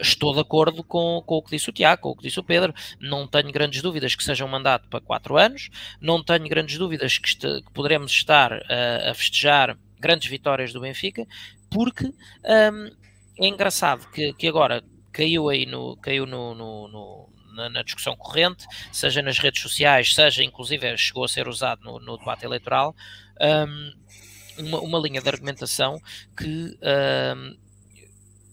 estou 0.00 0.32
de 0.34 0.40
acordo 0.40 0.82
com, 0.82 1.22
com 1.26 1.36
o 1.36 1.42
que 1.42 1.50
disse 1.50 1.68
o 1.68 1.72
Tiago, 1.72 2.02
com 2.02 2.08
o 2.10 2.16
que 2.16 2.22
disse 2.22 2.40
o 2.40 2.44
Pedro. 2.44 2.74
Não 3.00 3.26
tenho 3.26 3.52
grandes 3.52 3.82
dúvidas 3.82 4.14
que 4.14 4.24
seja 4.24 4.44
um 4.44 4.48
mandato 4.48 4.88
para 4.88 5.00
quatro 5.00 5.36
anos, 5.36 5.68
não 6.00 6.22
tenho 6.22 6.48
grandes 6.48 6.78
dúvidas 6.78 7.18
que, 7.18 7.28
este, 7.28 7.62
que 7.62 7.72
poderemos 7.72 8.10
estar 8.12 8.52
uh, 8.52 9.10
a 9.10 9.14
festejar 9.14 9.76
grandes 9.98 10.28
vitórias 10.28 10.72
do 10.72 10.80
Benfica, 10.80 11.26
porque 11.70 12.06
um, 12.06 12.90
é 13.38 13.46
engraçado 13.46 14.08
que, 14.10 14.32
que 14.34 14.48
agora 14.48 14.82
caiu 15.16 15.48
aí 15.48 15.64
no, 15.64 15.96
caiu 15.96 16.26
no, 16.26 16.54
no, 16.54 16.88
no 16.88 17.28
na, 17.54 17.70
na, 17.70 17.82
discussão 17.82 18.14
corrente, 18.14 18.66
seja 18.92 19.22
nas 19.22 19.38
redes 19.38 19.62
sociais, 19.62 20.14
seja 20.14 20.44
inclusive 20.44 20.94
chegou 20.98 21.24
a 21.24 21.28
ser 21.28 21.48
usado 21.48 21.82
no, 21.82 21.98
no 21.98 22.18
debate 22.18 22.44
eleitoral, 22.44 22.94
um, 23.40 23.92
uma, 24.58 24.80
uma, 24.80 24.98
linha 24.98 25.22
de 25.22 25.28
argumentação 25.28 25.98
que, 26.36 26.78
um, 27.34 27.56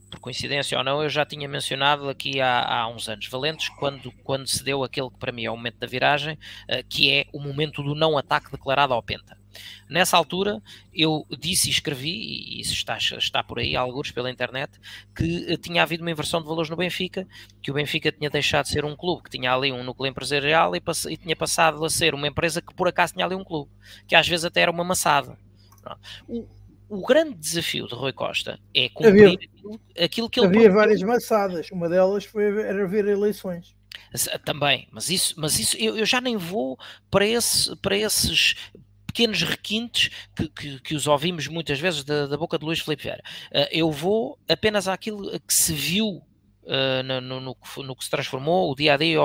por 0.10 0.22
coincidência 0.22 0.78
ou 0.78 0.86
não, 0.86 1.04
eu 1.04 1.10
já 1.10 1.26
tinha 1.26 1.50
mencionado 1.50 2.08
aqui 2.08 2.40
há, 2.40 2.64
há, 2.64 2.88
uns 2.88 3.10
anos 3.10 3.28
valentes, 3.28 3.68
quando, 3.78 4.10
quando 4.24 4.48
se 4.48 4.64
deu 4.64 4.86
aquele 4.86 5.10
que 5.10 5.18
para 5.18 5.34
mim 5.34 5.44
é 5.44 5.52
o 5.52 5.58
momento 5.58 5.80
da 5.80 5.88
viragem, 5.88 6.36
uh, 6.36 6.88
que 6.88 7.12
é 7.12 7.26
o 7.34 7.42
momento 7.42 7.84
do 7.84 7.94
não 7.94 8.18
ataque 8.18 8.50
declarado 8.50 8.94
ao 8.94 9.04
Penta. 9.04 9.43
Nessa 9.90 10.18
altura, 10.18 10.62
eu 10.94 11.26
disse 11.40 11.68
e 11.68 11.72
escrevi, 11.72 12.10
e 12.10 12.62
isso 12.62 12.74
está, 12.74 12.98
está 12.98 13.44
por 13.44 13.60
aí, 13.60 13.76
alguns 13.76 14.12
pela 14.12 14.30
internet, 14.30 14.72
que 15.16 15.46
eh, 15.48 15.58
tinha 15.58 15.84
havido 15.84 16.04
uma 16.04 16.12
inversão 16.12 16.42
de 16.42 16.48
valores 16.48 16.70
no 16.70 16.76
Benfica, 16.76 17.28
que 17.62 17.72
o 17.72 17.74
Benfica 17.74 18.12
tinha 18.12 18.30
deixado 18.30 18.66
de 18.66 18.72
ser 18.72 18.86
um 18.86 18.96
clube 18.96 19.24
que 19.24 19.30
tinha 19.30 19.54
ali 19.54 19.72
um 19.72 19.84
núcleo 19.84 20.10
empresarial 20.10 20.76
e, 20.76 20.82
pass 20.82 21.06
e 21.06 21.18
tinha 21.18 21.36
passado 21.36 21.84
a 21.84 21.90
ser 21.90 22.14
uma 22.14 22.28
empresa 22.28 22.62
que 22.62 22.74
por 22.74 22.88
acaso 22.88 23.14
tinha 23.14 23.26
ali 23.26 23.36
um 23.36 23.44
clube, 23.44 23.72
que 24.08 24.16
às 24.16 24.28
vezes 24.28 24.46
até 24.46 24.62
era 24.62 24.72
uma 24.72 24.84
maçada. 24.84 25.38
O, 26.28 26.48
o 26.90 27.06
grande 27.06 27.36
desafio 27.36 27.88
de 27.88 27.96
Rui 27.96 28.14
Costa 28.14 28.60
é 28.74 28.88
cumprir 28.90 29.26
havia, 29.26 30.06
aquilo, 30.06 30.30
que 30.30 30.40
ele 30.40 30.48
Havia 30.48 30.72
várias 30.72 31.02
maçadas, 31.02 31.70
uma 31.72 31.90
delas 31.90 32.26
foi 32.26 32.46
era 32.62 32.88
ver 32.88 33.08
eleições. 33.08 33.76
Também, 34.46 34.88
mas 34.92 35.10
isso, 35.10 35.34
mas 35.38 35.60
isso 35.60 35.76
eu, 35.78 35.98
eu 35.98 36.06
já 36.06 36.22
nem 36.22 36.38
vou 36.38 36.78
para, 37.10 37.26
esse, 37.26 37.76
para 37.78 37.98
esses 37.98 38.56
pequenos 39.14 39.44
requintes 39.44 40.10
que, 40.36 40.50
que, 40.50 40.80
que, 40.80 40.96
os 40.96 41.06
ouvimos 41.06 41.48
muitas 41.48 41.80
vezes 41.80 42.04
da, 42.04 42.26
da 42.26 42.36
boca 42.36 42.58
de 42.58 42.66
Luís 42.66 42.80
Filipe 42.80 43.04
Vieira. 43.04 43.24
Uh, 43.52 43.70
eu 43.72 43.92
vou 43.92 44.40
apenas 44.50 44.88
àquilo 44.88 45.40
que 45.40 45.54
se 45.54 45.74
viu 45.74 46.22
Uh, 46.66 47.04
no, 47.04 47.20
no, 47.20 47.42
no, 47.42 47.58
no, 47.84 47.94
que 47.94 48.06
se 48.06 48.10
transformou 48.10 48.72
o 48.72 48.74
dia 48.76 48.94
a 48.94 48.98
dia 48.98 49.20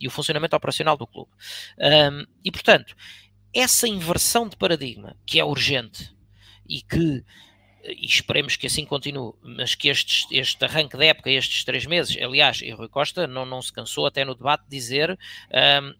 e, 0.00 0.06
o 0.06 0.10
funcionamento 0.10 0.56
operacional 0.56 0.96
do 0.96 1.06
clube. 1.06 1.30
Um, 1.78 2.24
e 2.42 2.50
portanto, 2.50 2.96
essa 3.52 3.86
inversão 3.86 4.48
de 4.48 4.56
paradigma 4.56 5.14
que 5.26 5.38
é 5.38 5.44
urgente 5.44 6.16
e 6.66 6.80
que 6.80 7.22
e 7.84 8.06
esperemos 8.06 8.56
que 8.56 8.66
assim 8.66 8.84
continue, 8.84 9.32
mas 9.42 9.74
que 9.74 9.88
este, 9.88 10.26
este 10.30 10.64
arranque 10.64 10.96
da 10.96 11.04
época, 11.04 11.30
estes 11.30 11.64
três 11.64 11.84
meses, 11.84 12.16
aliás, 12.16 12.60
e 12.62 12.70
Rui 12.70 12.88
Costa 12.88 13.26
não, 13.26 13.44
não 13.44 13.60
se 13.60 13.72
cansou 13.72 14.06
até 14.06 14.24
no 14.24 14.34
debate 14.34 14.64
de 14.64 14.70
dizer, 14.70 15.18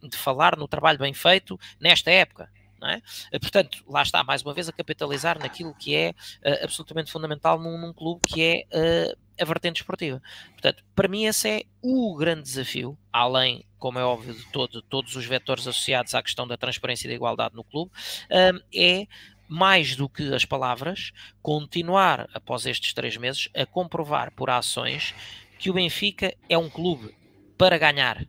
um, 0.01 0.09
de 0.09 0.17
falar 0.17 0.57
no 0.57 0.69
trabalho 0.69 0.99
bem 0.99 1.13
feito 1.13 1.59
nesta 1.81 2.11
época. 2.11 2.49
É? 2.89 3.03
Eh, 3.31 3.39
portanto, 3.39 3.85
lá 3.89 4.03
está, 4.03 4.23
mais 4.25 4.43
uma 4.43 4.55
vez, 4.55 4.69
a 4.69 4.73
capitalizar 4.73 5.39
naquilo 5.39 5.75
que 5.75 5.95
é 5.95 6.11
uh, 6.11 6.65
absolutamente 6.65 7.11
fundamental 7.11 7.59
num, 7.59 7.79
num, 7.79 7.93
clube 7.93 8.21
que 8.27 8.43
é 8.43 8.65
uh, 8.73 9.19
a 9.41 9.45
vertente 9.45 9.81
esportiva. 9.81 10.23
Portanto, 10.53 10.85
para 10.95 11.09
mim, 11.09 11.25
esse 11.25 11.49
é 11.49 11.63
o 11.81 12.15
grande 12.17 12.43
desafio, 12.43 12.99
além, 13.13 13.65
como 13.79 13.99
é 13.99 14.05
óbvio, 14.05 14.35
de 14.35 14.45
todo, 14.47 14.83
todos 14.83 15.17
os 15.17 15.25
vetores 15.25 15.67
associados 15.67 16.15
à 16.15 16.23
questão 16.23 16.47
da 16.47 16.57
transparência 16.57 17.07
e 17.07 17.11
da 17.11 17.15
igualdade 17.15 17.55
no 17.55 17.65
clube, 17.65 17.91
um, 18.31 18.61
é 18.75 19.07
mais 19.49 19.97
do 19.97 20.09
que 20.09 20.33
as 20.33 20.47
palavras, 20.47 21.13
continuar 21.43 22.29
após 22.33 22.65
estes 22.65 22.95
três 22.95 23.17
meses 23.19 23.51
a 23.55 23.67
comprovar 23.67 24.33
por 24.33 24.49
ações 24.49 25.15
que 25.59 25.69
o 25.69 25.75
Benfica 25.75 26.35
é 26.49 26.57
um 26.57 26.71
clube 26.71 27.15
para 27.59 27.77
ganhar, 27.77 28.27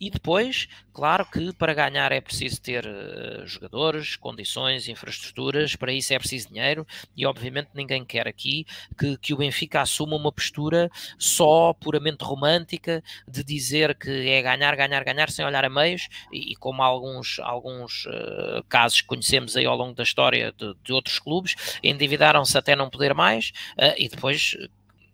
e 0.00 0.08
depois, 0.08 0.66
claro 0.94 1.26
que 1.26 1.52
para 1.52 1.74
ganhar 1.74 2.10
é 2.10 2.20
preciso 2.22 2.60
ter 2.60 2.86
uh, 2.86 3.46
jogadores, 3.46 4.16
condições, 4.16 4.88
infraestruturas, 4.88 5.76
para 5.76 5.92
isso 5.92 6.14
é 6.14 6.18
preciso 6.18 6.48
dinheiro 6.48 6.86
e 7.14 7.26
obviamente 7.26 7.68
ninguém 7.74 8.02
quer 8.02 8.26
aqui 8.26 8.64
que, 8.98 9.18
que 9.18 9.34
o 9.34 9.36
Benfica 9.36 9.82
assuma 9.82 10.16
uma 10.16 10.32
postura 10.32 10.90
só 11.18 11.74
puramente 11.74 12.24
romântica 12.24 13.02
de 13.28 13.44
dizer 13.44 13.94
que 13.94 14.10
é 14.30 14.40
ganhar, 14.40 14.74
ganhar, 14.74 15.04
ganhar 15.04 15.28
sem 15.28 15.44
olhar 15.44 15.66
a 15.66 15.68
meios 15.68 16.08
e, 16.32 16.52
e 16.52 16.56
como 16.56 16.82
alguns, 16.82 17.38
alguns 17.40 18.06
uh, 18.06 18.64
casos 18.70 19.02
que 19.02 19.06
conhecemos 19.06 19.54
aí 19.54 19.66
ao 19.66 19.76
longo 19.76 19.94
da 19.94 20.02
história 20.02 20.50
de, 20.56 20.74
de 20.82 20.92
outros 20.94 21.18
clubes, 21.18 21.78
endividaram-se 21.82 22.56
até 22.56 22.74
não 22.74 22.88
poder 22.88 23.12
mais 23.12 23.52
uh, 23.78 23.94
e 23.98 24.08
depois 24.08 24.56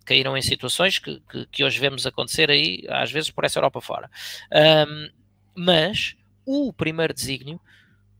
caíram 0.07 0.37
em 0.37 0.41
situações 0.41 0.97
que, 0.97 1.21
que, 1.29 1.45
que, 1.47 1.63
hoje 1.65 1.79
vemos 1.79 2.07
acontecer 2.07 2.49
aí, 2.49 2.85
às 2.87 3.11
vezes 3.11 3.29
por 3.29 3.43
essa 3.43 3.59
Europa 3.59 3.81
fora. 3.81 4.09
Um, 4.87 5.09
mas 5.53 6.15
o 6.45 6.71
primeiro 6.71 7.13
desígnio 7.13 7.59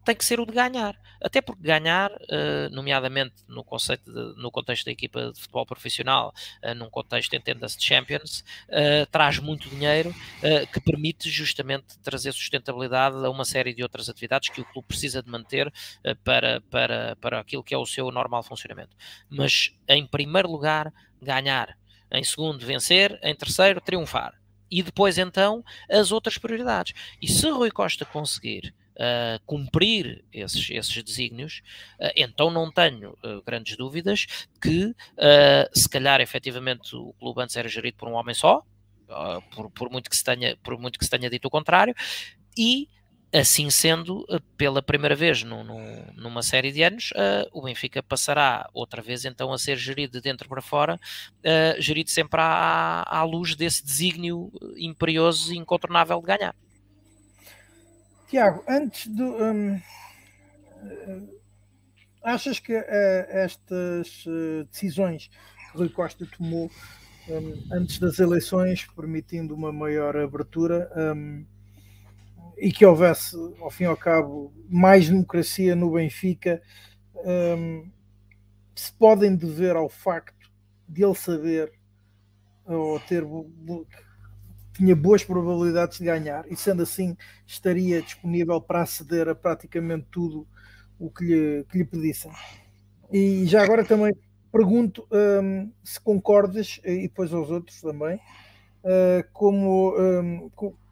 tem 0.07 0.15
que 0.15 0.23
ser 0.23 0.39
o 0.39 0.45
de 0.45 0.53
ganhar. 0.53 0.97
Até 1.21 1.41
porque 1.41 1.61
ganhar, 1.61 2.11
uh, 2.11 2.69
nomeadamente 2.71 3.35
no, 3.45 3.61
conceito 3.61 4.09
de, 4.09 4.41
no 4.41 4.49
contexto 4.49 4.85
da 4.85 4.91
equipa 4.91 5.33
de 5.33 5.41
futebol 5.41 5.65
profissional, 5.65 6.33
uh, 6.63 6.73
num 6.73 6.89
contexto, 6.89 7.35
entenda-se, 7.35 7.77
de 7.77 7.83
Champions, 7.83 8.39
uh, 8.69 9.05
traz 9.11 9.37
muito 9.39 9.69
dinheiro 9.69 10.15
que 10.71 10.79
permite 10.79 11.29
justamente 11.29 11.97
trazer 11.99 12.31
sustentabilidade 12.31 13.15
a 13.17 13.29
uma 13.29 13.43
série 13.43 13.73
de 13.73 13.83
outras 13.83 14.07
atividades 14.07 14.49
que 14.49 14.61
o 14.61 14.65
clube 14.65 14.87
precisa 14.87 15.21
de 15.21 15.29
manter 15.29 15.71
para, 16.23 16.61
para, 16.69 17.15
para 17.17 17.39
aquilo 17.39 17.63
que 17.63 17.73
é 17.73 17.77
o 17.77 17.85
seu 17.85 18.09
normal 18.11 18.43
funcionamento. 18.43 18.95
Mas, 19.29 19.73
em 19.87 20.05
primeiro 20.05 20.49
lugar, 20.49 20.93
ganhar. 21.21 21.77
Em 22.11 22.23
segundo, 22.23 22.65
vencer. 22.65 23.19
Em 23.21 23.35
terceiro, 23.35 23.81
triunfar. 23.81 24.33
E 24.69 24.81
depois, 24.81 25.17
então, 25.17 25.63
as 25.89 26.11
outras 26.11 26.37
prioridades. 26.37 26.93
E 27.21 27.27
se 27.27 27.49
Rui 27.49 27.71
Costa 27.71 28.05
conseguir 28.05 28.73
uh, 28.97 29.39
cumprir 29.45 30.23
esses, 30.31 30.69
esses 30.69 31.03
desígnios, 31.03 31.61
uh, 31.99 32.11
então 32.15 32.51
não 32.51 32.71
tenho 32.71 33.11
uh, 33.23 33.41
grandes 33.45 33.77
dúvidas 33.77 34.25
que, 34.61 34.93
se 35.73 35.89
calhar, 35.89 36.19
efetivamente, 36.21 36.95
o 36.95 37.13
clube 37.13 37.41
antes 37.41 37.55
era 37.55 37.67
gerido 37.67 37.97
por 37.97 38.07
um 38.09 38.13
homem 38.13 38.33
só, 38.33 38.63
por, 39.53 39.69
por, 39.71 39.89
muito 39.89 40.09
que 40.09 40.15
se 40.15 40.23
tenha, 40.23 40.57
por 40.57 40.77
muito 40.77 40.99
que 40.99 41.05
se 41.05 41.11
tenha 41.11 41.29
dito 41.29 41.45
o 41.45 41.51
contrário, 41.51 41.95
e 42.57 42.89
Assim 43.33 43.69
sendo, 43.69 44.25
eh, 44.29 44.39
pela 44.55 44.81
primeira 44.81 45.13
vez 45.13 45.43
numa 45.43 46.41
série 46.41 46.71
de 46.71 46.81
anos, 46.81 47.11
uh, 47.11 47.49
o 47.51 47.61
Benfica 47.61 48.01
passará 48.01 48.69
outra 48.73 49.01
vez 49.01 49.25
então 49.25 49.51
a 49.51 49.57
ser 49.57 49.75
gerido 49.75 50.13
de 50.13 50.21
dentro 50.21 50.47
para 50.47 50.61
fora, 50.61 50.95
uh, 50.95 51.81
gerido 51.81 52.09
sempre 52.09 52.39
à, 52.39 53.03
à 53.05 53.23
luz 53.23 53.53
desse 53.53 53.83
desígnio 53.83 54.49
imperioso 54.77 55.53
e 55.53 55.57
incontornável 55.57 56.21
de 56.21 56.25
ganhar. 56.25 56.55
Tiago, 58.27 58.63
antes 58.67 59.07
do. 59.07 59.23
Um, 59.43 59.81
achas 62.21 62.59
que 62.59 62.77
uh, 62.77 62.85
estas 63.29 64.25
decisões 64.69 65.29
que 65.71 65.77
Rui 65.77 65.89
Costa 65.89 66.27
tomou 66.37 66.69
um, 67.29 67.73
antes 67.73 67.99
das 67.99 68.19
eleições, 68.19 68.85
permitindo 68.95 69.55
uma 69.55 69.71
maior 69.71 70.17
abertura, 70.17 70.91
um, 71.15 71.45
e 72.57 72.71
que 72.71 72.85
houvesse, 72.85 73.35
ao 73.59 73.69
fim 73.69 73.83
e 73.83 73.87
ao 73.87 73.97
cabo, 73.97 74.53
mais 74.69 75.09
democracia 75.09 75.75
no 75.75 75.91
Benfica, 75.91 76.61
um, 77.15 77.89
se 78.75 78.91
podem 78.93 79.35
dever 79.35 79.75
ao 79.75 79.89
facto 79.89 80.51
de 80.87 81.03
ele 81.03 81.15
saber 81.15 81.71
ou 82.65 82.99
ter 82.99 83.23
tinha 84.77 84.95
boas 84.95 85.23
probabilidades 85.23 85.97
de 85.97 86.05
ganhar 86.05 86.45
e 86.49 86.55
sendo 86.55 86.83
assim 86.83 87.17
estaria 87.47 87.99
disponível 87.99 88.61
para 88.61 88.83
aceder 88.83 89.27
a 89.27 89.33
praticamente 89.33 90.05
tudo 90.11 90.47
o 90.99 91.09
que 91.09 91.25
lhe, 91.25 91.65
que 91.65 91.79
lhe 91.79 91.85
pedissem. 91.85 92.31
E 93.11 93.45
já 93.47 93.63
agora 93.63 93.83
também 93.83 94.13
pergunto 94.51 95.07
um, 95.11 95.71
se 95.83 95.99
concordas, 95.99 96.79
e 96.83 97.03
depois 97.03 97.33
aos 97.33 97.49
outros 97.49 97.81
também, 97.81 98.17
uh, 98.83 99.23
como, 99.33 99.95
um, 99.99 100.49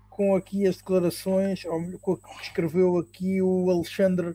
com 0.09 0.35
aqui 0.35 0.67
as 0.67 0.77
declarações, 0.77 1.63
ou 1.65 1.99
com 1.99 2.13
o 2.13 2.17
que 2.17 2.43
escreveu 2.43 2.97
aqui 2.97 3.41
o 3.41 3.69
Alexandre, 3.69 4.29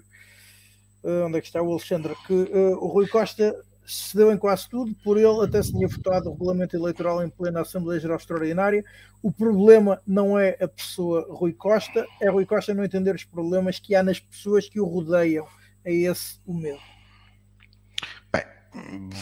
uh, 1.03 1.27
onde 1.27 1.39
é 1.39 1.41
que 1.41 1.47
está 1.47 1.61
o 1.61 1.71
Alexandre, 1.71 2.15
que 2.27 2.33
uh, 2.33 2.79
o 2.79 2.87
Rui 2.87 3.09
Costa 3.09 3.55
cedeu 3.93 4.33
em 4.33 4.39
quase 4.39 4.69
tudo, 4.69 4.95
por 5.03 5.17
ele 5.17 5.45
até 5.45 5.63
se 5.63 5.73
tinha 5.73 5.89
votado 5.89 6.29
o 6.29 6.33
regulamento 6.33 6.77
eleitoral 6.77 7.23
em 7.25 7.29
plena 7.29 7.61
Assembleia 7.61 8.01
Geral 8.01 8.17
Extraordinária. 8.17 8.85
O 9.23 9.31
problema 9.31 10.01
não 10.07 10.39
é 10.39 10.57
a 10.61 10.69
pessoa 10.69 11.27
Rui 11.31 11.53
Costa, 11.53 12.07
é 12.21 12.31
Rui 12.31 12.47
Costa 12.47 12.75
não 12.75 12.85
entender 12.85 13.15
os 13.15 13.25
problemas 13.25 13.79
que 13.79 13.95
há 13.95 14.03
nas 14.03 14.19
pessoas 14.19 14.69
que 14.69 14.81
o 14.81 14.87
rodeiam. 14.87 15.47
É 15.85 15.93
esse 15.93 16.39
o 16.47 16.53
medo. 16.53 16.81
Bem, 18.33 18.45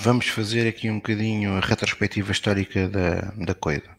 vamos 0.03 0.29
fazer 0.29 0.69
aqui 0.69 0.91
um 0.91 0.97
bocadinho 0.97 1.53
a 1.53 1.61
retrospectiva 1.61 2.33
histórica 2.33 2.89
da, 2.89 3.33
da 3.45 3.55
coisa 3.55 3.99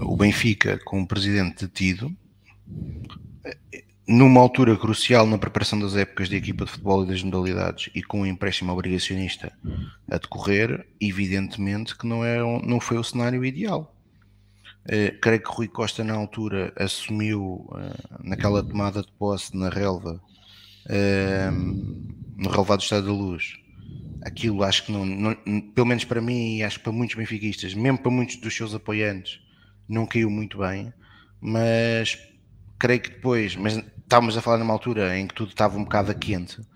o 0.00 0.16
Benfica 0.16 0.78
com 0.84 1.00
um 1.00 1.06
presidente 1.06 1.66
detido, 1.66 2.14
numa 4.06 4.40
altura 4.40 4.76
crucial 4.76 5.26
na 5.26 5.38
preparação 5.38 5.78
das 5.78 5.94
épocas 5.96 6.28
de 6.28 6.36
equipa 6.36 6.64
de 6.64 6.70
futebol 6.72 7.04
e 7.04 7.08
das 7.08 7.22
modalidades 7.22 7.90
e 7.94 8.02
com 8.02 8.22
um 8.22 8.26
empréstimo 8.26 8.72
obrigacionista 8.72 9.52
a 10.10 10.18
decorrer, 10.18 10.86
evidentemente 11.00 11.96
que 11.96 12.06
não, 12.06 12.24
é, 12.24 12.38
não 12.66 12.80
foi 12.80 12.98
o 12.98 13.04
cenário 13.04 13.44
ideal. 13.44 13.94
Uh, 14.84 15.16
creio 15.20 15.40
que 15.40 15.48
Rui 15.48 15.68
Costa 15.68 16.02
na 16.02 16.14
altura 16.14 16.72
assumiu 16.76 17.68
uh, 17.70 18.18
naquela 18.20 18.64
tomada 18.64 19.00
de 19.00 19.12
posse 19.12 19.56
na 19.56 19.68
relva 19.68 20.20
uh, 20.86 21.52
no 22.36 22.50
relvado 22.50 22.78
do 22.78 22.82
Estado 22.82 23.06
da 23.06 23.12
Luz 23.12 23.62
aquilo 24.24 24.62
acho 24.62 24.86
que 24.86 24.92
não, 24.92 25.04
não, 25.04 25.34
pelo 25.74 25.86
menos 25.86 26.04
para 26.04 26.20
mim 26.20 26.56
e 26.56 26.64
acho 26.64 26.78
que 26.78 26.84
para 26.84 26.92
muitos 26.92 27.16
benfiquistas, 27.16 27.74
mesmo 27.74 27.98
para 27.98 28.10
muitos 28.10 28.36
dos 28.36 28.54
seus 28.54 28.74
apoiantes 28.74 29.40
não 29.88 30.06
caiu 30.06 30.30
muito 30.30 30.58
bem, 30.58 30.92
mas 31.40 32.18
creio 32.82 33.00
que 33.00 33.10
depois, 33.10 33.54
mas 33.54 33.76
estávamos 33.76 34.36
a 34.36 34.42
falar 34.42 34.58
numa 34.58 34.72
altura 34.72 35.16
em 35.16 35.28
que 35.28 35.34
tudo 35.34 35.50
estava 35.50 35.78
um 35.78 35.84
bocado 35.84 36.10
a 36.10 36.14
quente, 36.14 36.60
uh, 36.60 36.66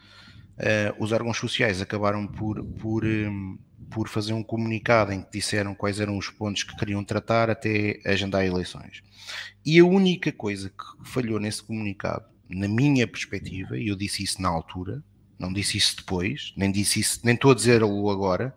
os 1.00 1.10
órgãos 1.10 1.36
sociais 1.36 1.82
acabaram 1.82 2.28
por, 2.28 2.62
por, 2.64 3.04
um, 3.04 3.58
por 3.90 4.08
fazer 4.08 4.32
um 4.32 4.42
comunicado 4.42 5.12
em 5.12 5.20
que 5.20 5.32
disseram 5.32 5.74
quais 5.74 5.98
eram 5.98 6.16
os 6.16 6.30
pontos 6.30 6.62
que 6.62 6.76
queriam 6.76 7.02
tratar 7.02 7.50
até 7.50 7.98
agendar 8.06 8.44
eleições. 8.44 9.02
E 9.64 9.80
a 9.80 9.84
única 9.84 10.30
coisa 10.30 10.70
que 10.70 11.10
falhou 11.10 11.40
nesse 11.40 11.64
comunicado, 11.64 12.24
na 12.48 12.68
minha 12.68 13.04
perspectiva, 13.08 13.76
e 13.76 13.88
eu 13.88 13.96
disse 13.96 14.22
isso 14.22 14.40
na 14.40 14.48
altura, 14.48 15.02
não 15.36 15.52
disse 15.52 15.76
isso 15.76 15.96
depois, 15.96 16.54
nem 16.56 16.70
disse 16.70 17.00
isso, 17.00 17.18
nem 17.24 17.34
estou 17.34 17.50
a 17.50 17.54
dizer-o 17.56 18.08
agora, 18.10 18.54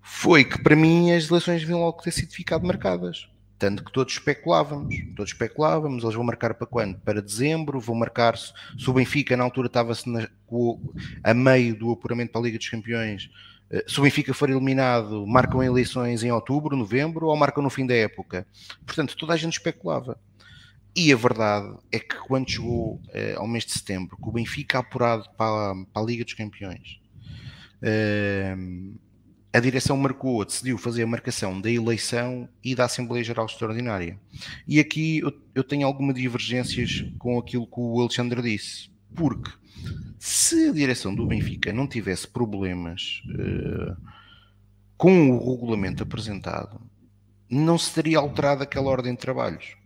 foi 0.00 0.46
que 0.46 0.62
para 0.62 0.74
mim 0.74 1.12
as 1.12 1.28
eleições 1.28 1.60
deviam 1.60 1.80
logo 1.80 2.00
ter 2.00 2.10
sido 2.10 2.32
ficado 2.32 2.66
marcadas. 2.66 3.28
Tanto 3.64 3.82
que 3.82 3.90
todos 3.90 4.12
especulávamos, 4.12 4.94
todos 5.16 5.32
especulávamos, 5.32 6.02
eles 6.02 6.14
vão 6.14 6.22
marcar 6.22 6.52
para 6.52 6.66
quando? 6.66 6.98
Para 6.98 7.22
dezembro, 7.22 7.80
vão 7.80 7.94
marcar 7.94 8.36
se, 8.36 8.52
se 8.78 8.90
o 8.90 8.92
Benfica 8.92 9.38
na 9.38 9.42
altura 9.42 9.68
estava-se 9.68 10.04
a 11.22 11.32
meio 11.32 11.74
do 11.74 11.90
apuramento 11.90 12.30
para 12.30 12.42
a 12.42 12.44
Liga 12.44 12.58
dos 12.58 12.68
Campeões, 12.68 13.30
eh, 13.70 13.82
se 13.88 13.98
o 13.98 14.02
Benfica 14.02 14.34
for 14.34 14.50
eliminado, 14.50 15.26
marcam 15.26 15.62
eleições 15.62 16.22
em 16.22 16.30
outubro, 16.30 16.76
novembro 16.76 17.28
ou 17.28 17.36
marcam 17.38 17.62
no 17.62 17.70
fim 17.70 17.86
da 17.86 17.94
época. 17.94 18.46
Portanto, 18.84 19.16
toda 19.16 19.32
a 19.32 19.36
gente 19.38 19.54
especulava. 19.54 20.20
E 20.94 21.10
a 21.10 21.16
verdade 21.16 21.74
é 21.90 21.98
que 21.98 22.16
quando 22.16 22.50
chegou 22.50 23.00
eh, 23.14 23.32
ao 23.34 23.48
mês 23.48 23.64
de 23.64 23.72
setembro, 23.72 24.18
com 24.18 24.28
o 24.28 24.32
Benfica 24.34 24.80
apurado 24.80 25.24
para, 25.38 25.74
para 25.90 26.02
a 26.02 26.04
Liga 26.04 26.22
dos 26.22 26.34
Campeões, 26.34 27.00
eh, 27.80 28.54
a 29.54 29.60
direção 29.60 29.96
marcou, 29.96 30.44
decidiu 30.44 30.76
fazer 30.76 31.04
a 31.04 31.06
marcação 31.06 31.60
da 31.60 31.70
eleição 31.70 32.48
e 32.62 32.74
da 32.74 32.86
Assembleia 32.86 33.22
Geral 33.22 33.46
Extraordinária. 33.46 34.18
E 34.66 34.80
aqui 34.80 35.18
eu, 35.20 35.32
eu 35.54 35.62
tenho 35.62 35.86
algumas 35.86 36.16
divergências 36.16 37.04
com 37.20 37.38
aquilo 37.38 37.64
que 37.64 37.78
o 37.78 38.00
Alexandre 38.00 38.42
disse, 38.42 38.90
porque 39.14 39.52
se 40.18 40.70
a 40.70 40.72
direção 40.72 41.14
do 41.14 41.24
Benfica 41.24 41.72
não 41.72 41.86
tivesse 41.86 42.26
problemas 42.26 43.22
uh, 43.28 43.96
com 44.96 45.30
o 45.30 45.54
regulamento 45.54 46.02
apresentado, 46.02 46.80
não 47.48 47.78
se 47.78 47.94
teria 47.94 48.18
alterado 48.18 48.64
aquela 48.64 48.90
ordem 48.90 49.12
de 49.12 49.20
trabalhos. 49.20 49.76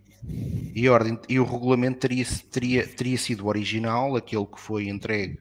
E, 0.75 0.89
ordem, 0.89 1.19
e 1.29 1.39
o 1.39 1.45
regulamento 1.45 1.99
teria, 1.99 2.25
teria, 2.51 2.87
teria 2.87 3.19
sido 3.19 3.47
original, 3.47 4.17
aquele 4.17 4.47
que 4.47 4.59
foi 4.59 4.89
entregue 4.89 5.39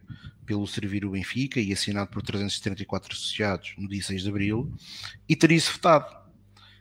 pelo 0.48 0.66
Servir 0.66 1.06
o 1.06 1.12
Benfica 1.12 1.60
e 1.60 1.74
assinado 1.74 2.10
por 2.10 2.24
334 2.24 3.14
associados 3.14 3.74
no 3.78 3.88
dia 3.88 4.02
6 4.02 4.24
de 4.24 4.30
abril, 4.30 4.72
e 5.28 5.36
teria-se 5.36 5.72
votado. 5.72 6.16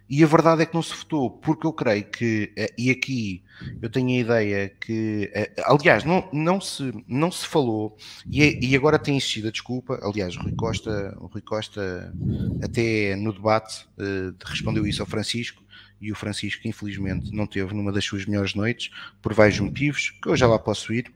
E 0.08 0.22
a 0.22 0.26
verdade 0.26 0.62
é 0.62 0.66
que 0.66 0.72
não 0.72 0.82
se 0.82 0.94
votou, 0.94 1.28
porque 1.28 1.66
eu 1.66 1.72
creio 1.72 2.04
que, 2.04 2.52
eh, 2.56 2.72
e 2.78 2.92
aqui 2.92 3.42
eu 3.82 3.90
tenho 3.90 4.10
a 4.10 4.20
ideia 4.20 4.68
que, 4.68 5.28
eh, 5.34 5.52
aliás, 5.64 6.04
não, 6.04 6.28
não, 6.32 6.60
se, 6.60 6.92
não 7.08 7.28
se 7.28 7.44
falou, 7.44 7.96
e, 8.30 8.40
é, 8.40 8.64
e 8.64 8.76
agora 8.76 9.00
tem 9.00 9.16
existido 9.16 9.48
a 9.48 9.50
desculpa, 9.50 9.98
aliás, 10.00 10.36
o 10.36 10.42
Rui 10.42 10.52
Costa, 10.52 11.12
o 11.20 11.26
Rui 11.26 11.42
Costa 11.42 12.14
até 12.62 13.16
no 13.16 13.32
debate 13.32 13.84
uh, 13.98 14.32
respondeu 14.44 14.86
isso 14.86 15.02
ao 15.02 15.08
Francisco, 15.08 15.60
e 16.00 16.12
o 16.12 16.14
Francisco 16.14 16.68
infelizmente 16.68 17.34
não 17.34 17.46
teve 17.46 17.74
numa 17.74 17.90
das 17.90 18.04
suas 18.04 18.26
melhores 18.26 18.54
noites, 18.54 18.90
por 19.20 19.34
vários 19.34 19.58
motivos, 19.58 20.10
que 20.22 20.28
eu 20.28 20.36
já 20.36 20.46
lá 20.46 20.56
posso 20.56 20.92
ir, 20.92 21.12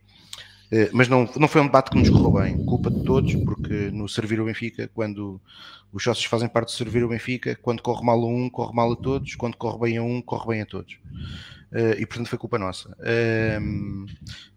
mas 0.93 1.09
não, 1.09 1.29
não 1.37 1.49
foi 1.49 1.61
um 1.61 1.67
debate 1.67 1.91
que 1.91 1.99
nos 1.99 2.09
correu 2.09 2.33
bem, 2.33 2.65
culpa 2.65 2.91
de 2.91 3.03
todos, 3.03 3.35
porque 3.35 3.91
no 3.91 4.09
Servir 4.09 4.41
o 4.41 4.45
Benfica, 4.45 4.89
quando 4.95 5.41
os 5.93 6.03
sócios 6.03 6.27
fazem 6.27 6.49
parte 6.49 6.69
de 6.69 6.77
servir 6.77 7.03
o 7.03 7.09
Benfica. 7.09 7.57
Quando 7.61 7.83
corre 7.83 8.05
mal 8.05 8.21
a 8.21 8.27
um, 8.27 8.49
corre 8.49 8.75
mal 8.75 8.93
a 8.93 8.97
todos. 8.97 9.35
Quando 9.35 9.57
corre 9.57 9.79
bem 9.79 9.99
a 9.99 10.03
um, 10.03 10.23
corre 10.23 10.49
bem 10.49 10.63
a 10.63 10.67
todos. 10.67 10.95
Uh, 11.73 11.95
e 11.99 12.07
portanto 12.07 12.29
foi 12.29 12.39
culpa 12.39 12.59
nossa. 12.59 12.91
Uh, 12.91 14.07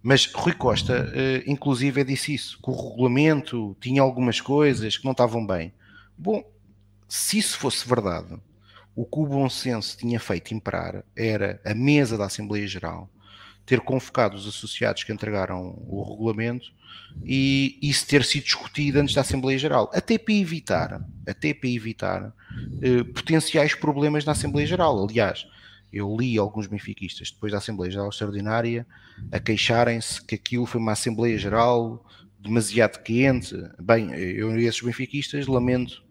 mas 0.01 0.32
Rui 0.34 0.53
Costa, 0.53 1.07
uh, 1.07 1.51
inclusive, 1.51 2.03
disse 2.03 2.34
isso: 2.34 2.59
que 2.61 2.70
o 2.70 2.89
regulamento 2.89 3.76
tinha 3.80 4.01
algumas 4.01 4.41
coisas 4.41 4.97
que 4.97 5.05
não 5.05 5.11
estavam 5.11 5.45
bem. 5.45 5.74
Bom, 6.18 6.43
se 7.07 7.38
isso 7.38 7.57
fosse 7.57 7.88
verdade, 7.88 8.36
o 8.95 9.05
que 9.05 9.20
o 9.20 9.26
bom 9.26 9.49
senso 9.49 9.97
tinha 9.97 10.20
feito 10.20 10.53
imperar 10.53 11.03
era 11.16 11.59
a 11.66 11.74
mesa 11.74 12.18
da 12.18 12.26
Assembleia 12.26 12.68
Geral 12.68 13.09
ter 13.66 13.80
convocado 13.80 14.36
os 14.36 14.47
associados 14.47 15.03
que 15.03 15.14
entregaram 15.14 15.76
o 15.88 16.03
regulamento 16.03 16.72
e 17.24 17.78
isso 17.82 18.07
ter 18.07 18.24
sido 18.24 18.43
discutido 18.43 18.99
antes 18.99 19.16
da 19.16 19.22
Assembleia 19.22 19.57
Geral, 19.57 19.89
até 19.93 20.18
para 20.18 20.34
evitar, 20.34 21.01
até 21.28 21.53
para 21.53 21.70
evitar 21.70 22.34
eh, 22.82 23.03
potenciais 23.03 23.74
problemas 23.74 24.26
na 24.26 24.34
Assembleia 24.34 24.68
Geral. 24.68 25.03
Aliás, 25.03 25.47
eu 25.91 26.16
li 26.18 26.38
alguns 26.38 26.68
benfiquistas 26.68 27.32
depois 27.32 27.51
da 27.51 27.59
Assembleia 27.59 27.91
Geral 27.91 28.09
Extraordinária 28.09 28.86
a 29.32 29.39
queixarem-se 29.39 30.24
que 30.26 30.36
aquilo 30.36 30.66
foi 30.66 30.82
uma 30.82 30.93
Assembleia 30.93 31.38
Geral 31.38 32.03
demasiado 32.39 33.01
quente. 33.03 33.55
Bem, 33.80 34.11
eu 34.14 34.59
e 34.59 34.66
esses 34.66 34.82
benfiquistas 34.82 35.47
lamento 35.47 36.03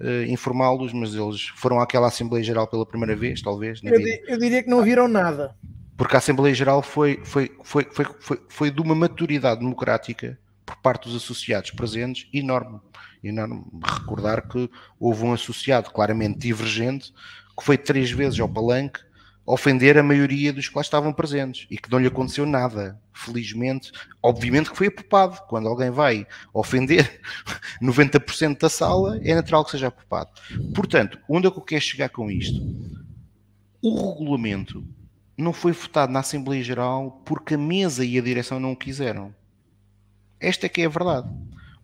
uh, 0.00 0.24
informá-los, 0.28 0.92
mas 0.92 1.14
eles 1.14 1.46
foram 1.56 1.80
àquela 1.80 2.08
Assembleia 2.08 2.44
Geral 2.44 2.66
pela 2.66 2.84
primeira 2.84 3.16
vez, 3.16 3.40
talvez. 3.40 3.80
Eu, 3.82 3.98
eu, 4.26 4.38
diria 4.38 4.62
que 4.62 4.68
não 4.68 4.82
viram 4.82 5.08
nada 5.08 5.56
porque 6.00 6.16
a 6.16 6.18
Assembleia 6.18 6.54
Geral 6.54 6.80
foi, 6.80 7.20
foi, 7.24 7.52
foi, 7.62 7.86
foi, 7.92 8.06
foi, 8.20 8.40
foi 8.48 8.70
de 8.70 8.80
uma 8.80 8.94
maturidade 8.94 9.60
democrática 9.60 10.40
por 10.64 10.74
parte 10.76 11.06
dos 11.06 11.22
associados 11.22 11.72
presentes 11.72 12.26
enorme. 12.32 12.80
enorme. 13.22 13.66
Recordar 13.84 14.48
que 14.48 14.70
houve 14.98 15.26
um 15.26 15.34
associado 15.34 15.90
claramente 15.90 16.38
divergente 16.38 17.12
que 17.54 17.62
foi 17.62 17.76
três 17.76 18.10
vezes 18.10 18.40
ao 18.40 18.48
palanque 18.48 19.00
ofender 19.44 19.98
a 19.98 20.02
maioria 20.02 20.54
dos 20.54 20.70
que 20.70 20.74
lá 20.74 20.80
estavam 20.80 21.12
presentes 21.12 21.66
e 21.70 21.76
que 21.76 21.90
não 21.90 21.98
lhe 21.98 22.06
aconteceu 22.06 22.46
nada. 22.46 22.98
Felizmente, 23.12 23.92
obviamente 24.22 24.70
que 24.70 24.78
foi 24.78 24.86
apopado. 24.86 25.38
Quando 25.50 25.68
alguém 25.68 25.90
vai 25.90 26.26
ofender 26.54 27.20
90% 27.82 28.58
da 28.58 28.70
sala, 28.70 29.20
é 29.22 29.34
natural 29.34 29.66
que 29.66 29.72
seja 29.72 29.88
apopado. 29.88 30.30
Portanto, 30.74 31.18
onde 31.28 31.46
é 31.46 31.50
que 31.50 31.58
eu 31.58 31.62
quero 31.62 31.82
chegar 31.82 32.08
com 32.08 32.30
isto? 32.30 32.58
O 33.82 34.14
regulamento 34.14 34.82
não 35.40 35.52
foi 35.52 35.72
votado 35.72 36.12
na 36.12 36.20
Assembleia 36.20 36.62
Geral 36.62 37.22
porque 37.24 37.54
a 37.54 37.58
mesa 37.58 38.04
e 38.04 38.18
a 38.18 38.22
direção 38.22 38.58
não 38.60 38.72
o 38.72 38.76
quiseram. 38.76 39.34
Esta 40.38 40.66
é 40.66 40.68
que 40.68 40.82
é 40.82 40.86
a 40.86 40.88
verdade. 40.88 41.28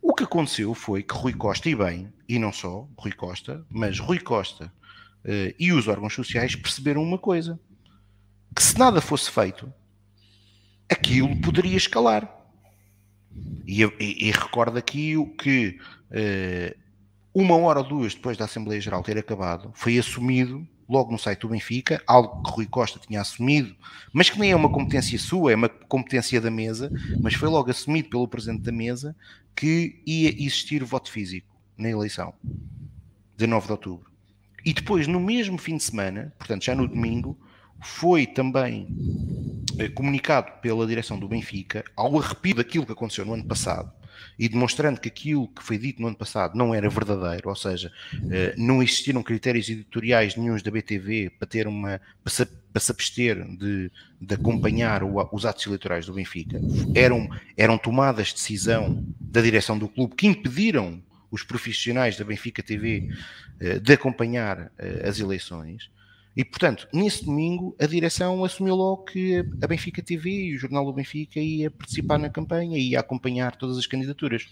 O 0.01 0.13
que 0.13 0.23
aconteceu 0.23 0.73
foi 0.73 1.03
que 1.03 1.13
Rui 1.13 1.33
Costa, 1.33 1.69
e 1.69 1.75
bem, 1.75 2.11
e 2.27 2.39
não 2.39 2.51
só 2.51 2.87
Rui 2.97 3.11
Costa, 3.11 3.65
mas 3.69 3.99
Rui 3.99 4.19
Costa 4.19 4.71
uh, 5.25 5.53
e 5.59 5.71
os 5.71 5.87
órgãos 5.87 6.13
sociais 6.13 6.55
perceberam 6.55 7.03
uma 7.03 7.17
coisa: 7.17 7.59
que 8.55 8.63
se 8.63 8.77
nada 8.77 9.01
fosse 9.01 9.29
feito, 9.29 9.71
aquilo 10.89 11.35
poderia 11.41 11.77
escalar. 11.77 12.33
E, 13.67 13.83
e, 13.83 14.27
e 14.27 14.31
recordo 14.31 14.77
aqui 14.77 15.15
o 15.15 15.27
que 15.27 15.77
uh, 16.09 16.77
uma 17.33 17.55
hora 17.55 17.79
ou 17.79 17.87
duas 17.87 18.15
depois 18.15 18.35
da 18.35 18.45
Assembleia 18.45 18.81
Geral 18.81 19.03
ter 19.03 19.17
acabado, 19.17 19.71
foi 19.75 19.97
assumido 19.97 20.67
logo 20.87 21.11
no 21.11 21.19
site 21.19 21.41
do 21.41 21.49
Benfica, 21.49 22.01
algo 22.07 22.41
que 22.43 22.51
Rui 22.51 22.65
Costa 22.65 22.99
tinha 22.99 23.21
assumido, 23.21 23.75
mas 24.13 24.29
que 24.29 24.39
nem 24.39 24.51
é 24.51 24.55
uma 24.55 24.71
competência 24.71 25.19
sua, 25.19 25.51
é 25.51 25.55
uma 25.55 25.69
competência 25.69 26.39
da 26.39 26.49
mesa, 26.49 26.91
mas 27.21 27.33
foi 27.33 27.49
logo 27.49 27.69
assumido 27.69 28.09
pelo 28.09 28.27
presidente 28.27 28.63
da 28.63 28.71
mesa 28.71 29.15
que 29.55 30.01
ia 30.05 30.29
existir 30.29 30.83
voto 30.83 31.11
físico 31.11 31.47
na 31.77 31.89
eleição 31.89 32.33
de 33.35 33.45
9 33.45 33.65
de 33.65 33.71
outubro. 33.71 34.11
E 34.63 34.73
depois, 34.73 35.07
no 35.07 35.19
mesmo 35.19 35.57
fim 35.57 35.77
de 35.77 35.83
semana, 35.83 36.33
portanto 36.37 36.65
já 36.65 36.75
no 36.75 36.87
domingo, 36.87 37.37
foi 37.81 38.25
também 38.25 38.87
eh, 39.77 39.89
comunicado 39.89 40.59
pela 40.61 40.87
direção 40.87 41.19
do 41.19 41.27
Benfica, 41.27 41.83
ao 41.95 42.19
arrepio 42.19 42.55
daquilo 42.55 42.85
que 42.85 42.91
aconteceu 42.91 43.25
no 43.25 43.33
ano 43.33 43.45
passado, 43.45 43.91
e 44.37 44.47
demonstrando 44.47 44.99
que 44.99 45.07
aquilo 45.07 45.47
que 45.47 45.63
foi 45.63 45.77
dito 45.77 46.01
no 46.01 46.07
ano 46.07 46.17
passado 46.17 46.57
não 46.57 46.73
era 46.73 46.89
verdadeiro, 46.89 47.49
ou 47.49 47.55
seja, 47.55 47.91
eh, 48.31 48.53
não 48.57 48.81
existiram 48.81 49.23
critérios 49.23 49.69
editoriais 49.69 50.35
nenhums 50.35 50.61
da 50.61 50.71
BTV 50.71 51.31
para 51.37 51.47
ter 51.47 51.67
uma 51.67 51.99
para 52.23 52.81
se, 52.81 52.91
abster 52.91 53.43
de, 53.57 53.91
de 54.21 54.35
acompanhar 54.35 55.01
o, 55.03 55.27
os 55.31 55.45
atos 55.45 55.65
eleitorais 55.65 56.05
do 56.05 56.13
Benfica, 56.13 56.59
eram, 56.93 57.27
eram 57.55 57.77
tomadas 57.77 58.27
de 58.27 58.33
decisão 58.35 59.03
da 59.19 59.41
direção 59.41 59.77
do 59.77 59.87
clube 59.87 60.15
que 60.15 60.27
impediram 60.27 61.01
os 61.31 61.43
profissionais 61.43 62.17
da 62.17 62.23
Benfica 62.23 62.61
TV 62.63 63.09
eh, 63.59 63.79
de 63.79 63.93
acompanhar 63.93 64.71
eh, 64.77 65.03
as 65.07 65.19
eleições. 65.19 65.89
E, 66.37 66.45
portanto, 66.45 66.87
nesse 66.93 67.25
domingo, 67.25 67.75
a 67.81 67.87
direção 67.87 68.45
assumiu 68.45 68.75
logo 68.75 69.05
que 69.05 69.43
a 69.59 69.65
Benfica 69.65 70.03
TV 70.03 70.29
e 70.29 70.55
o 70.55 70.59
Jornal 70.59 70.85
do 70.85 70.93
Benfica 70.93 71.39
ia 71.39 71.71
participar 71.71 72.19
na 72.19 72.29
campanha 72.29 72.77
e 72.77 72.91
ia 72.91 72.99
acompanhar 72.99 73.55
todas 73.55 73.75
as 73.75 73.87
candidaturas. 73.87 74.47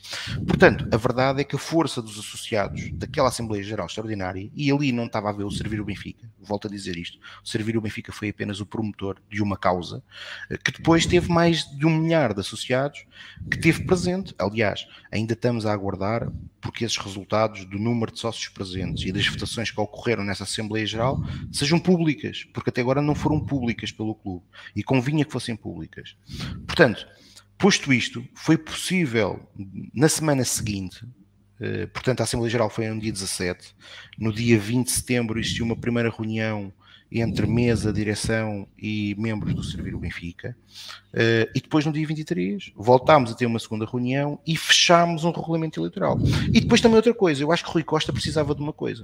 Portanto, 0.47 0.87
a 0.91 0.97
verdade 0.97 1.41
é 1.41 1.43
que 1.43 1.55
a 1.55 1.59
força 1.59 2.01
dos 2.01 2.17
associados 2.17 2.89
daquela 2.93 3.27
Assembleia 3.27 3.63
Geral 3.63 3.85
Extraordinária, 3.85 4.49
e 4.55 4.71
ali 4.71 4.91
não 4.91 5.05
estava 5.05 5.29
a 5.29 5.31
ver 5.31 5.43
o 5.43 5.51
Servir 5.51 5.79
o 5.79 5.85
Benfica, 5.85 6.27
volto 6.39 6.67
a 6.67 6.71
dizer 6.71 6.97
isto, 6.97 7.19
o 7.43 7.47
Servir 7.47 7.77
o 7.77 7.81
Benfica 7.81 8.11
foi 8.11 8.29
apenas 8.29 8.59
o 8.59 8.65
promotor 8.65 9.17
de 9.29 9.43
uma 9.43 9.55
causa, 9.55 10.03
eh, 10.49 10.57
que 10.57 10.71
depois 10.71 11.05
teve 11.05 11.31
mais 11.31 11.69
de 11.77 11.85
um 11.85 11.95
milhar 11.95 12.33
de 12.33 12.39
associados 12.39 13.05
que 13.47 13.59
teve 13.59 13.83
presente. 13.83 14.33
Aliás, 14.39 14.87
ainda 15.11 15.33
estamos 15.33 15.67
a 15.67 15.71
aguardar 15.71 16.31
porque 16.65 16.83
esses 16.83 16.97
resultados 16.97 17.63
do 17.65 17.77
número 17.77 18.11
de 18.11 18.19
sócios 18.19 18.47
presentes 18.49 19.05
e 19.05 19.11
das 19.11 19.27
votações 19.27 19.69
que 19.69 19.79
ocorreram 19.79 20.23
nessa 20.23 20.45
Assembleia 20.45 20.85
Geral 20.85 21.21
sejam 21.51 21.79
públicas, 21.79 22.43
porque 22.51 22.71
até 22.71 22.81
agora 22.81 23.03
não 23.03 23.13
foram 23.13 23.39
públicas 23.39 23.91
pelo 23.91 24.15
clube 24.15 24.43
e 24.75 24.83
convinha 24.83 25.23
que 25.23 25.31
fossem 25.31 25.55
públicas. 25.55 26.17
Portanto, 26.65 27.07
posto 27.55 27.93
isto, 27.93 28.27
foi 28.33 28.57
possível 28.57 29.47
na 29.93 30.09
semana 30.09 30.43
seguinte. 30.43 31.05
Eh, 31.61 31.85
portanto, 31.85 32.21
a 32.21 32.23
Assembleia 32.23 32.49
Geral 32.49 32.69
foi 32.71 32.89
no 32.89 32.99
dia 32.99 33.11
17. 33.11 33.75
No 34.17 34.33
dia 34.33 34.57
20 34.57 34.87
de 34.87 34.91
setembro 34.91 35.39
existiu 35.39 35.65
uma 35.65 35.75
primeira 35.75 36.09
reunião 36.09 36.73
entre 37.11 37.45
mesa, 37.45 37.93
direção 37.93 38.67
e 38.77 39.15
membros 39.17 39.53
do 39.53 39.63
Servir 39.63 39.95
o 39.95 39.99
Benfica. 39.99 40.55
Uh, 41.13 41.49
e 41.55 41.61
depois, 41.61 41.85
no 41.85 41.93
dia 41.93 42.05
23, 42.05 42.71
voltámos 42.75 43.31
a 43.31 43.35
ter 43.35 43.45
uma 43.45 43.59
segunda 43.59 43.85
reunião 43.85 44.39
e 44.45 44.57
fechámos 44.57 45.23
um 45.23 45.31
regulamento 45.31 45.79
eleitoral. 45.79 46.17
E 46.51 46.59
depois 46.59 46.81
também 46.81 46.97
outra 46.97 47.13
coisa, 47.13 47.43
eu 47.43 47.51
acho 47.51 47.63
que 47.63 47.71
Rui 47.71 47.83
Costa 47.83 48.11
precisava 48.11 48.53
de 48.53 48.61
uma 48.61 48.73
coisa. 48.73 49.03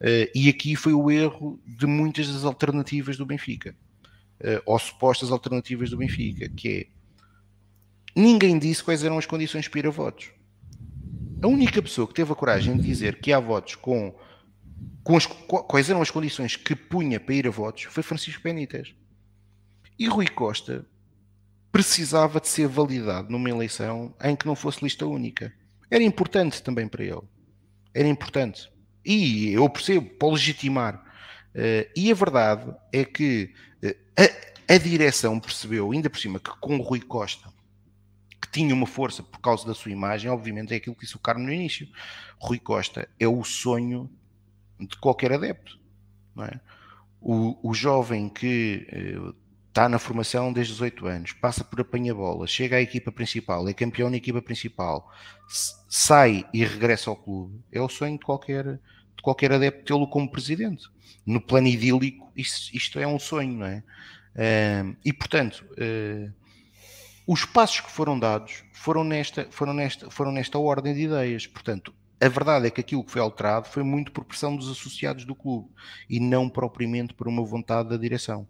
Uh, 0.00 0.28
e 0.34 0.48
aqui 0.48 0.74
foi 0.74 0.92
o 0.92 1.10
erro 1.10 1.60
de 1.66 1.86
muitas 1.86 2.26
das 2.32 2.44
alternativas 2.44 3.16
do 3.16 3.26
Benfica, 3.26 3.74
uh, 4.40 4.62
ou 4.64 4.78
supostas 4.78 5.30
alternativas 5.30 5.90
do 5.90 5.96
Benfica, 5.96 6.48
que 6.48 6.68
é 6.68 6.86
ninguém 8.16 8.58
disse 8.58 8.82
quais 8.82 9.04
eram 9.04 9.18
as 9.18 9.26
condições 9.26 9.68
para 9.68 9.80
ir 9.80 9.86
a 9.86 9.90
votos. 9.90 10.30
A 11.42 11.46
única 11.46 11.82
pessoa 11.82 12.08
que 12.08 12.14
teve 12.14 12.32
a 12.32 12.34
coragem 12.34 12.76
de 12.78 12.82
dizer 12.82 13.20
que 13.20 13.30
há 13.30 13.38
votos 13.38 13.74
com 13.74 14.14
com 15.02 15.16
as, 15.16 15.26
quais 15.26 15.88
eram 15.88 16.02
as 16.02 16.10
condições 16.10 16.56
que 16.56 16.74
punha 16.74 17.20
para 17.20 17.34
ir 17.34 17.46
a 17.46 17.50
votos 17.50 17.84
foi 17.84 18.02
Francisco 18.02 18.42
Benítez. 18.42 18.94
E 19.98 20.08
Rui 20.08 20.26
Costa 20.26 20.84
precisava 21.70 22.40
de 22.40 22.48
ser 22.48 22.66
validado 22.66 23.30
numa 23.30 23.48
eleição 23.48 24.14
em 24.22 24.34
que 24.34 24.46
não 24.46 24.56
fosse 24.56 24.82
lista 24.82 25.06
única. 25.06 25.52
Era 25.90 26.02
importante 26.02 26.62
também 26.62 26.88
para 26.88 27.04
ele. 27.04 27.22
Era 27.94 28.08
importante. 28.08 28.70
E 29.04 29.52
eu 29.52 29.68
percebo, 29.70 30.10
para 30.10 30.28
legitimar. 30.28 30.96
Uh, 31.54 31.88
e 31.94 32.10
a 32.10 32.14
verdade 32.14 32.74
é 32.92 33.04
que 33.04 33.54
uh, 33.84 33.94
a, 34.68 34.74
a, 34.74 34.78
direção 34.78 35.38
percebeu, 35.38 35.92
ainda 35.92 36.10
por 36.10 36.18
cima, 36.18 36.40
que 36.40 36.50
com 36.60 36.76
o 36.76 36.82
Rui 36.82 37.00
Costa, 37.00 37.48
que 38.42 38.50
tinha 38.50 38.74
uma 38.74 38.86
força 38.86 39.22
por 39.22 39.40
causa 39.40 39.66
da 39.66 39.74
sua 39.74 39.92
imagem, 39.92 40.30
obviamente 40.30 40.74
é 40.74 40.76
aquilo 40.76 40.96
que 40.96 41.04
disse 41.04 41.16
o 41.16 41.20
Carmo 41.20 41.44
no 41.44 41.52
início. 41.52 41.88
Rui 42.38 42.58
Costa 42.58 43.08
é 43.20 43.28
o 43.28 43.44
sonho 43.44 44.10
de 44.78 44.96
qualquer 44.98 45.32
adepto. 45.32 45.78
É? 46.38 46.60
O, 47.20 47.70
o, 47.70 47.74
jovem 47.74 48.28
que 48.28 48.86
eh, 48.90 49.34
está 49.68 49.88
na 49.88 49.98
formação 49.98 50.52
desde 50.52 50.72
os 50.72 50.80
8 50.80 51.06
anos, 51.06 51.32
passa 51.32 51.64
por 51.64 51.80
apanha-bola, 51.80 52.46
chega 52.46 52.76
à 52.76 52.80
equipa 52.80 53.10
principal, 53.10 53.66
é 53.68 53.72
campeão 53.72 54.10
na 54.10 54.16
equipa 54.16 54.40
principal, 54.40 55.10
sai 55.88 56.46
e 56.52 56.64
regressa 56.64 57.10
ao 57.10 57.16
clube, 57.16 57.58
é 57.72 57.80
o 57.80 57.88
sonho 57.88 58.18
de 58.18 58.24
qualquer, 58.24 58.64
de 58.64 59.22
qualquer 59.22 59.52
adepto 59.52 59.84
tê-lo 59.84 60.08
como 60.08 60.30
presidente. 60.30 60.88
No 61.24 61.40
plano 61.40 61.66
idílico, 61.66 62.30
isto, 62.36 62.76
isto 62.76 62.98
é 62.98 63.06
um 63.06 63.18
sonho, 63.18 63.54
não 63.54 63.66
é? 63.66 63.82
Uh, 64.34 64.96
e 65.04 65.12
portanto, 65.12 65.64
uh, 65.72 66.32
os 67.26 67.44
passos 67.44 67.80
que 67.80 67.90
foram 67.90 68.18
dados 68.18 68.62
foram 68.72 69.02
nesta, 69.02 69.48
foram, 69.50 69.74
nesta, 69.74 70.10
foram 70.10 70.30
nesta 70.30 70.58
ordem 70.58 70.94
de 70.94 71.02
ideias. 71.02 71.46
Portanto, 71.46 71.92
a 72.20 72.28
verdade 72.28 72.66
é 72.66 72.70
que 72.70 72.80
aquilo 72.80 73.04
que 73.04 73.12
foi 73.12 73.20
alterado 73.20 73.68
foi 73.68 73.82
muito 73.82 74.10
por 74.10 74.24
pressão 74.24 74.56
dos 74.56 74.70
associados 74.70 75.24
do 75.24 75.34
clube 75.34 75.68
e 76.08 76.18
não 76.18 76.48
propriamente 76.48 77.12
por 77.12 77.28
uma 77.28 77.44
vontade 77.44 77.90
da 77.90 77.96
direção. 77.96 78.48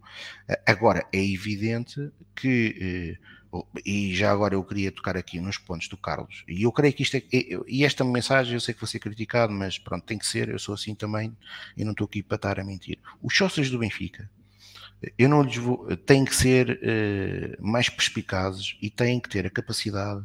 Agora, 0.64 1.04
é 1.12 1.24
evidente 1.24 2.12
que, 2.34 3.18
eh, 3.52 3.62
e 3.84 4.14
já 4.14 4.30
agora 4.30 4.54
eu 4.54 4.62
queria 4.62 4.92
tocar 4.92 5.16
aqui 5.16 5.40
nos 5.40 5.58
pontos 5.58 5.88
do 5.88 5.96
Carlos, 5.96 6.44
e 6.46 6.62
eu 6.62 6.70
creio 6.70 6.94
que 6.94 7.02
isto 7.02 7.16
é, 7.16 7.24
e 7.66 7.84
esta 7.84 8.04
mensagem 8.04 8.54
eu 8.54 8.60
sei 8.60 8.72
que 8.72 8.80
vou 8.80 8.88
ser 8.88 9.00
criticado, 9.00 9.52
mas 9.52 9.78
pronto, 9.78 10.04
tem 10.04 10.18
que 10.18 10.26
ser, 10.26 10.48
eu 10.48 10.58
sou 10.58 10.74
assim 10.74 10.94
também 10.94 11.36
e 11.76 11.84
não 11.84 11.90
estou 11.92 12.04
aqui 12.04 12.22
para 12.22 12.36
estar 12.36 12.60
a 12.60 12.64
mentir. 12.64 12.98
Os 13.20 13.36
sócios 13.36 13.68
do 13.70 13.78
Benfica, 13.78 14.30
eu 15.18 15.28
não 15.28 15.42
lhes 15.42 15.56
vou, 15.56 15.96
têm 15.96 16.24
que 16.24 16.34
ser 16.34 16.70
uh, 16.70 17.66
mais 17.66 17.88
perspicazes 17.88 18.76
e 18.80 18.88
têm 18.88 19.20
que 19.20 19.28
ter 19.28 19.46
a 19.46 19.50
capacidade 19.50 20.24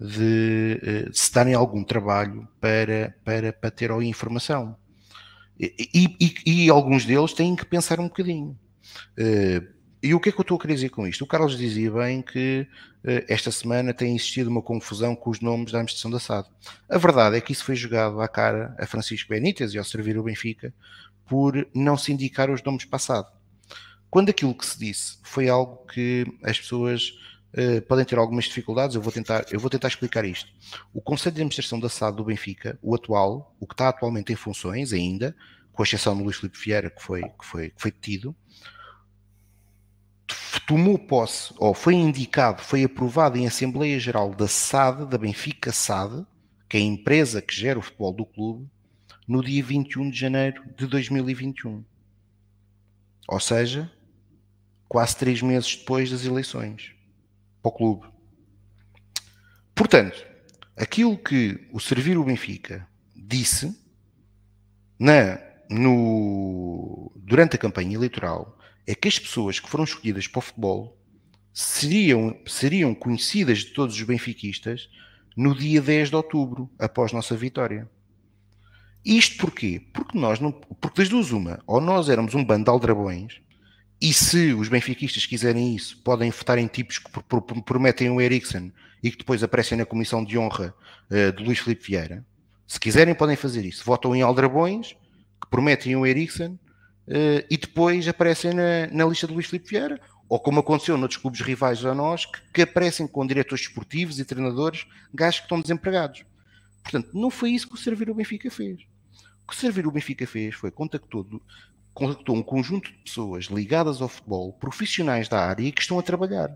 de, 0.00 1.08
uh, 1.08 1.10
se 1.12 1.32
darem 1.32 1.54
algum 1.54 1.82
trabalho 1.82 2.46
para, 2.60 3.14
para, 3.24 3.52
para 3.52 3.70
ter 3.70 3.90
a 3.90 4.02
informação. 4.04 4.76
E, 5.58 6.16
e, 6.20 6.34
e, 6.46 6.70
alguns 6.70 7.04
deles 7.04 7.32
têm 7.32 7.56
que 7.56 7.66
pensar 7.66 7.98
um 7.98 8.04
bocadinho. 8.04 8.56
Uh, 9.18 9.66
e 10.00 10.14
o 10.14 10.20
que 10.20 10.28
é 10.28 10.32
que 10.32 10.38
eu 10.38 10.42
estou 10.42 10.56
a 10.56 10.60
querer 10.60 10.74
dizer 10.74 10.90
com 10.90 11.04
isto? 11.06 11.24
O 11.24 11.26
Carlos 11.26 11.58
dizia 11.58 11.90
bem 11.90 12.22
que 12.22 12.66
uh, 13.04 13.24
esta 13.28 13.50
semana 13.50 13.92
tem 13.92 14.14
existido 14.14 14.48
uma 14.48 14.62
confusão 14.62 15.16
com 15.16 15.30
os 15.30 15.40
nomes 15.40 15.72
da 15.72 15.78
administração 15.78 16.10
da 16.10 16.20
SAD. 16.20 16.48
A 16.88 16.98
verdade 16.98 17.36
é 17.36 17.40
que 17.40 17.50
isso 17.50 17.64
foi 17.64 17.74
jogado 17.74 18.20
à 18.20 18.28
cara 18.28 18.76
a 18.78 18.86
Francisco 18.86 19.30
Benítez 19.30 19.74
e 19.74 19.78
ao 19.78 19.84
servir 19.84 20.16
o 20.16 20.22
Benfica 20.22 20.72
por 21.26 21.66
não 21.74 21.96
se 21.96 22.12
indicar 22.12 22.50
os 22.50 22.62
nomes 22.62 22.84
passados. 22.84 23.32
Quando 24.08 24.30
aquilo 24.30 24.54
que 24.54 24.64
se 24.64 24.78
disse 24.78 25.18
foi 25.24 25.48
algo 25.48 25.84
que 25.86 26.24
as 26.44 26.58
pessoas 26.58 27.12
Uh, 27.52 27.80
podem 27.82 28.04
ter 28.04 28.18
algumas 28.18 28.44
dificuldades, 28.44 28.94
eu 28.94 29.00
vou 29.00 29.10
tentar, 29.10 29.46
eu 29.50 29.58
vou 29.58 29.70
tentar 29.70 29.88
explicar 29.88 30.24
isto. 30.24 30.52
O 30.92 31.00
Conselho 31.00 31.34
de 31.34 31.40
Administração 31.40 31.80
da 31.80 31.88
SAD 31.88 32.16
do 32.16 32.24
Benfica, 32.24 32.78
o 32.82 32.94
atual, 32.94 33.56
o 33.58 33.66
que 33.66 33.72
está 33.72 33.88
atualmente 33.88 34.32
em 34.32 34.36
funções 34.36 34.92
ainda, 34.92 35.34
com 35.72 35.82
exceção 35.82 36.16
do 36.16 36.22
Luís 36.22 36.36
Filipe 36.36 36.58
Vieira, 36.58 36.90
que 36.90 37.02
foi, 37.02 37.22
que 37.22 37.44
foi, 37.44 37.70
que 37.70 37.80
foi 37.80 37.90
detido, 37.90 38.36
tomou 40.66 40.98
posse, 40.98 41.54
ou 41.56 41.72
foi 41.72 41.94
indicado, 41.94 42.60
foi 42.60 42.84
aprovado 42.84 43.38
em 43.38 43.46
Assembleia 43.46 43.98
Geral 43.98 44.34
da 44.34 44.46
SAD, 44.46 45.06
da 45.06 45.16
Benfica 45.16 45.72
SAD, 45.72 46.26
que 46.68 46.76
é 46.76 46.80
a 46.80 46.84
empresa 46.84 47.40
que 47.40 47.54
gera 47.54 47.78
o 47.78 47.82
futebol 47.82 48.12
do 48.12 48.26
clube, 48.26 48.68
no 49.26 49.42
dia 49.42 49.62
21 49.64 50.10
de 50.10 50.18
janeiro 50.18 50.62
de 50.76 50.86
2021. 50.86 51.82
Ou 53.26 53.40
seja, 53.40 53.90
quase 54.86 55.16
três 55.16 55.40
meses 55.40 55.76
depois 55.76 56.10
das 56.10 56.26
eleições 56.26 56.97
para 57.62 57.68
o 57.68 57.72
clube. 57.72 58.06
Portanto, 59.74 60.26
aquilo 60.76 61.16
que 61.16 61.68
o 61.72 61.80
Servir 61.80 62.18
o 62.18 62.24
Benfica 62.24 62.86
disse 63.14 63.76
na, 64.98 65.38
no, 65.70 67.12
durante 67.16 67.56
a 67.56 67.58
campanha 67.58 67.94
eleitoral 67.94 68.58
é 68.86 68.94
que 68.94 69.08
as 69.08 69.18
pessoas 69.18 69.60
que 69.60 69.68
foram 69.68 69.84
escolhidas 69.84 70.26
para 70.26 70.38
o 70.38 70.42
futebol 70.42 70.98
seriam, 71.52 72.38
seriam 72.46 72.94
conhecidas 72.94 73.58
de 73.58 73.66
todos 73.66 73.94
os 73.94 74.02
benfiquistas 74.02 74.88
no 75.36 75.54
dia 75.54 75.80
10 75.80 76.10
de 76.10 76.16
outubro, 76.16 76.70
após 76.78 77.12
nossa 77.12 77.36
vitória. 77.36 77.88
Isto 79.04 79.38
porquê? 79.38 79.80
Porque 79.92 80.18
nós 80.18 80.40
não. 80.40 80.52
Porque 80.52 81.02
das 81.02 81.08
duas, 81.08 81.30
uma, 81.30 81.62
ou 81.66 81.80
nós 81.80 82.08
éramos 82.08 82.34
um 82.34 82.44
bando 82.44 82.64
de 82.64 82.70
aldrabões 82.70 83.40
e 84.00 84.12
se 84.12 84.52
os 84.52 84.68
benfiquistas 84.68 85.26
quiserem 85.26 85.74
isso, 85.74 85.98
podem 86.02 86.30
votar 86.30 86.56
em 86.58 86.68
tipos 86.68 86.98
que 86.98 87.10
prometem 87.64 88.10
o 88.10 88.20
Eriksen 88.20 88.72
e 89.02 89.10
que 89.10 89.18
depois 89.18 89.42
aparecem 89.42 89.76
na 89.76 89.84
comissão 89.84 90.24
de 90.24 90.38
honra 90.38 90.74
uh, 91.10 91.32
de 91.36 91.42
Luís 91.42 91.58
Filipe 91.58 91.84
Vieira. 91.84 92.24
Se 92.66 92.78
quiserem, 92.78 93.14
podem 93.14 93.34
fazer 93.34 93.64
isso. 93.64 93.84
Votam 93.84 94.14
em 94.14 94.22
Aldrabões, 94.22 94.92
que 95.40 95.48
prometem 95.50 95.96
o 95.96 96.06
Eriksen, 96.06 96.52
uh, 96.52 97.44
e 97.50 97.56
depois 97.56 98.06
aparecem 98.06 98.52
na, 98.52 98.86
na, 98.92 99.04
lista 99.04 99.26
de 99.26 99.32
Luís 99.32 99.46
Filipe 99.46 99.70
Vieira, 99.70 100.00
ou 100.28 100.38
como 100.38 100.60
aconteceu 100.60 100.96
noutros 100.96 101.20
clubes 101.20 101.40
rivais 101.40 101.84
a 101.84 101.94
nós, 101.94 102.24
que, 102.26 102.40
que 102.54 102.62
aparecem 102.62 103.06
com 103.06 103.26
diretores 103.26 103.64
esportivos 103.64 104.20
e 104.20 104.24
treinadores, 104.24 104.86
gajos 105.12 105.40
que 105.40 105.46
estão 105.46 105.60
desempregados. 105.60 106.24
Portanto, 106.82 107.10
não 107.14 107.30
foi 107.30 107.50
isso 107.50 107.66
que 107.66 107.74
o 107.74 107.78
Servir 107.78 108.10
o 108.10 108.14
Benfica 108.14 108.50
fez. 108.50 108.80
O 109.42 109.50
que 109.50 109.54
o 109.54 109.56
Servir 109.56 109.86
o 109.86 109.90
Benfica 109.90 110.26
fez 110.26 110.54
foi 110.54 110.70
contactou 110.70 111.26
contactou 111.98 112.36
um 112.36 112.42
conjunto 112.44 112.92
de 112.92 112.98
pessoas 112.98 113.46
ligadas 113.46 114.00
ao 114.00 114.08
futebol, 114.08 114.52
profissionais 114.52 115.28
da 115.28 115.44
área 115.44 115.64
e 115.64 115.72
que 115.72 115.82
estão 115.82 115.98
a 115.98 116.02
trabalhar. 116.02 116.48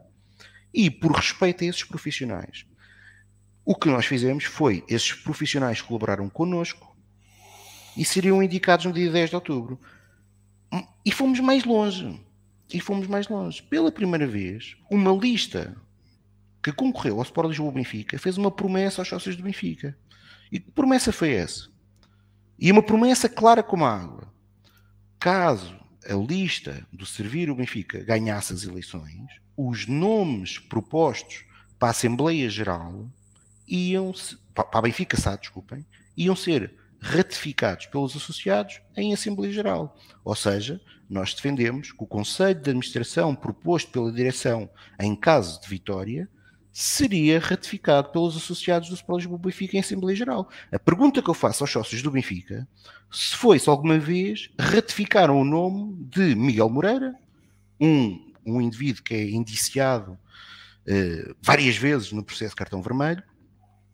E 0.73 0.89
por 0.89 1.11
respeito 1.11 1.65
a 1.65 1.67
esses 1.67 1.83
profissionais, 1.83 2.65
o 3.65 3.75
que 3.75 3.89
nós 3.89 4.07
fizemos 4.07 4.45
foi, 4.45 4.85
esses 4.89 5.13
profissionais 5.15 5.83
colaboraram 5.83 6.31
connosco 6.31 6.97
e 7.97 8.05
seriam 8.05 8.41
indicados 8.41 8.87
no 8.87 8.93
dia 8.93 9.11
10 9.11 9.31
de 9.31 9.35
outubro. 9.35 9.81
E 11.05 11.11
fomos 11.11 11.41
mais 11.41 11.65
longe. 11.65 12.21
E 12.73 12.81
fomos 12.81 13.09
mais 13.09 13.27
longe. 13.27 13.61
Pela 13.65 13.91
primeira 13.91 14.29
vez, 14.29 14.77
uma 14.89 15.11
lista 15.11 15.77
que 16.63 16.71
concorreu 16.71 17.17
ao 17.17 17.23
Sport 17.23 17.49
Lisboa 17.49 17.73
Benfica 17.73 18.17
fez 18.17 18.39
uma 18.39 18.53
promessa 18.53 19.01
aos 19.01 19.09
sócios 19.09 19.35
do 19.35 19.43
Benfica. 19.43 19.99
E 20.53 20.61
que 20.61 20.71
promessa 20.71 21.13
foi 21.13 21.33
essa? 21.33 21.69
E 22.57 22.71
uma 22.71 22.83
promessa 22.83 23.29
clara 23.29 23.61
como 23.61 23.85
a 23.85 23.93
água 23.93 24.32
caso 25.23 25.79
a 26.05 26.15
lista 26.15 26.85
do 26.93 27.07
Servir 27.07 27.49
o 27.49 27.55
Benfica 27.55 28.03
ganhasse 28.03 28.53
as 28.53 28.65
eleições, 28.65 29.31
os 29.57 29.87
nomes 29.87 30.59
propostos 30.59 31.45
para 31.79 31.91
a 31.91 31.91
Assembleia 31.93 32.51
Geral 32.51 33.09
iam 33.69 34.13
para 34.53 34.67
a 34.73 34.83
Benfica 34.83 35.17
SAD, 35.17 35.43
desculpem, 35.43 35.87
iam 36.17 36.35
ser 36.35 36.75
ratificados 37.01 37.87
pelos 37.87 38.17
associados 38.17 38.81
em 38.97 39.15
Assembleia 39.15 39.53
Geral. 39.53 39.97
Ou 40.25 40.35
seja, 40.35 40.81
nós 41.09 41.33
defendemos 41.33 41.93
que 41.93 42.03
o 42.03 42.07
Conselho 42.07 42.61
de 42.61 42.71
Administração 42.71 43.33
proposto 43.33 43.93
pela 43.93 44.11
direção 44.11 44.69
em 44.99 45.15
caso 45.15 45.61
de 45.61 45.69
vitória 45.69 46.29
seria 46.73 47.39
ratificado 47.39 48.09
pelos 48.09 48.37
associados 48.37 48.89
do 48.89 48.95
Sport 48.95 49.21
Lisboa 49.21 49.39
Benfica 49.39 49.77
em 49.77 49.81
Assembleia 49.81 50.17
Geral. 50.17 50.49
A 50.73 50.79
pergunta 50.79 51.21
que 51.21 51.29
eu 51.29 51.35
faço 51.35 51.63
aos 51.63 51.71
sócios 51.71 52.03
do 52.03 52.11
Benfica, 52.11 52.67
se 53.11 53.37
foi 53.37 53.59
se 53.59 53.69
alguma 53.69 53.99
vez 53.99 54.51
ratificaram 54.59 55.39
o 55.39 55.45
nome 55.45 55.95
de 56.09 56.35
Miguel 56.35 56.71
Moreira, 56.71 57.15
um, 57.79 58.33
um 58.47 58.61
indivíduo 58.61 59.03
que 59.03 59.15
é 59.15 59.31
indiciado 59.31 60.13
uh, 60.13 61.37
várias 61.43 61.77
vezes 61.77 62.11
no 62.11 62.25
processo 62.25 62.51
de 62.51 62.57
cartão 62.57 62.81
vermelho, 62.81 63.23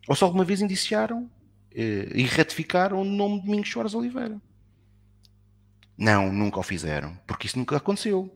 ou 0.07 0.15
se 0.15 0.23
alguma 0.23 0.45
vez 0.45 0.61
indiciaram 0.61 1.23
uh, 1.23 2.15
e 2.15 2.23
ratificaram 2.23 3.01
o 3.01 3.03
nome 3.03 3.41
de 3.41 3.45
Domingos 3.47 3.69
Soares 3.69 3.93
Oliveira. 3.93 4.41
Não, 5.97 6.31
nunca 6.31 6.61
o 6.61 6.63
fizeram, 6.63 7.19
porque 7.27 7.45
isso 7.45 7.59
nunca 7.59 7.75
aconteceu. 7.75 8.33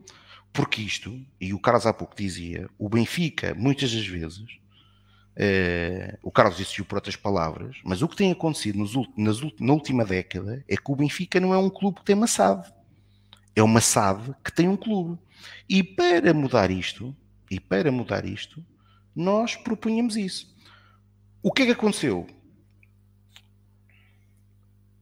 Porque 0.54 0.80
isto, 0.80 1.20
e 1.40 1.52
o 1.52 1.58
Carlos 1.58 1.84
há 1.84 1.92
pouco 1.92 2.14
dizia, 2.16 2.70
o 2.78 2.88
Benfica, 2.88 3.56
muitas 3.56 3.92
das 3.92 4.06
vezes, 4.06 4.46
eh, 5.34 6.16
o 6.22 6.30
Carlos 6.30 6.56
disse 6.56 6.80
por 6.84 6.94
outras 6.94 7.16
palavras, 7.16 7.76
mas 7.82 8.02
o 8.02 8.08
que 8.08 8.14
tem 8.14 8.30
acontecido 8.30 8.78
nos, 8.78 8.94
nas, 9.16 9.40
na 9.58 9.72
última 9.72 10.04
década 10.04 10.64
é 10.68 10.76
que 10.76 10.92
o 10.92 10.94
Benfica 10.94 11.40
não 11.40 11.52
é 11.52 11.58
um 11.58 11.68
clube 11.68 11.98
que 11.98 12.04
tem 12.04 12.14
uma 12.14 12.28
SAD. 12.28 12.72
É 13.56 13.64
uma 13.64 13.80
SAD 13.80 14.32
que 14.44 14.52
tem 14.52 14.68
um 14.68 14.76
clube. 14.76 15.18
E 15.68 15.82
para 15.82 16.32
mudar 16.32 16.70
isto, 16.70 17.14
e 17.50 17.58
para 17.58 17.90
mudar 17.90 18.24
isto, 18.24 18.64
nós 19.12 19.56
propunhamos 19.56 20.16
isso. 20.16 20.56
O 21.42 21.50
que 21.50 21.62
é 21.62 21.66
que 21.66 21.72
aconteceu? 21.72 22.28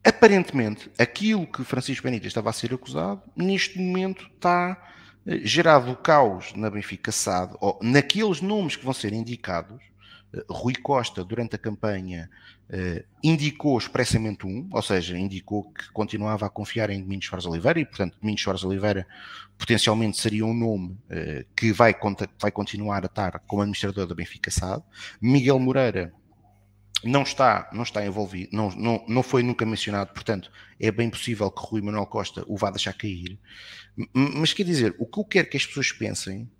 Aparentemente, 0.02 0.90
aquilo 0.98 1.46
que 1.46 1.62
Francisco 1.62 2.04
Benítez 2.04 2.28
estava 2.28 2.48
a 2.48 2.54
ser 2.54 2.72
acusado, 2.72 3.22
neste 3.36 3.78
momento 3.78 4.30
está 4.34 4.88
gerado 5.26 5.90
o 5.90 5.96
caos 5.96 6.52
na 6.54 6.70
Benfica 6.70 7.12
SAD, 7.12 7.54
ou 7.60 7.78
naqueles 7.82 8.40
nomes 8.40 8.76
que 8.76 8.84
vão 8.84 8.94
ser 8.94 9.12
indicados, 9.12 9.80
Rui 10.48 10.74
Costa, 10.74 11.22
durante 11.22 11.56
a 11.56 11.58
campanha, 11.58 12.30
indicou 13.22 13.76
expressamente 13.76 14.46
um, 14.46 14.66
ou 14.72 14.80
seja, 14.80 15.18
indicou 15.18 15.70
que 15.72 15.92
continuava 15.92 16.46
a 16.46 16.48
confiar 16.48 16.88
em 16.88 17.02
Domingos 17.02 17.26
Soares 17.26 17.44
Oliveira 17.44 17.78
e, 17.78 17.84
portanto, 17.84 18.16
Domingos 18.18 18.42
Soares 18.42 18.64
Oliveira 18.64 19.06
potencialmente 19.58 20.18
seria 20.18 20.46
um 20.46 20.54
nome 20.54 20.96
que 21.54 21.70
vai, 21.70 21.94
vai 22.40 22.50
continuar 22.50 23.02
a 23.02 23.06
estar 23.06 23.38
como 23.40 23.60
administrador 23.60 24.06
da 24.06 24.14
Benfica 24.14 24.50
SAD. 24.50 24.82
Miguel 25.20 25.58
Moreira 25.58 26.14
não 27.04 27.22
está, 27.22 27.68
não 27.72 27.82
está 27.82 28.04
envolvido, 28.04 28.56
não, 28.56 28.70
não, 28.70 29.04
não 29.08 29.22
foi 29.22 29.42
nunca 29.42 29.66
mencionado, 29.66 30.12
portanto, 30.12 30.50
é 30.78 30.90
bem 30.90 31.10
possível 31.10 31.50
que 31.50 31.62
Rui 31.64 31.80
Manuel 31.80 32.06
Costa 32.06 32.44
o 32.46 32.56
vá 32.56 32.70
deixar 32.70 32.92
cair. 32.92 33.38
Mas 34.14 34.52
quer 34.52 34.64
dizer, 34.64 34.94
o 34.98 35.06
que 35.06 35.18
eu 35.18 35.24
quero 35.24 35.48
que 35.48 35.56
as 35.56 35.66
pessoas 35.66 35.90
pensem 35.90 36.50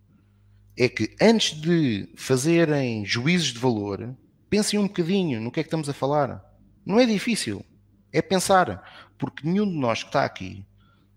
é 0.76 0.88
que 0.88 1.14
antes 1.20 1.60
de 1.60 2.08
fazerem 2.16 3.04
juízes 3.04 3.48
de 3.48 3.58
valor, 3.58 4.16
pensem 4.50 4.78
um 4.78 4.86
bocadinho 4.86 5.40
no 5.40 5.50
que 5.50 5.60
é 5.60 5.62
que 5.62 5.68
estamos 5.68 5.88
a 5.88 5.92
falar. 5.92 6.42
Não 6.84 6.98
é 6.98 7.06
difícil, 7.06 7.64
é 8.12 8.20
pensar, 8.20 9.12
porque 9.16 9.46
nenhum 9.46 9.66
de 9.66 9.76
nós 9.76 10.02
que 10.02 10.08
está 10.08 10.24
aqui, 10.24 10.66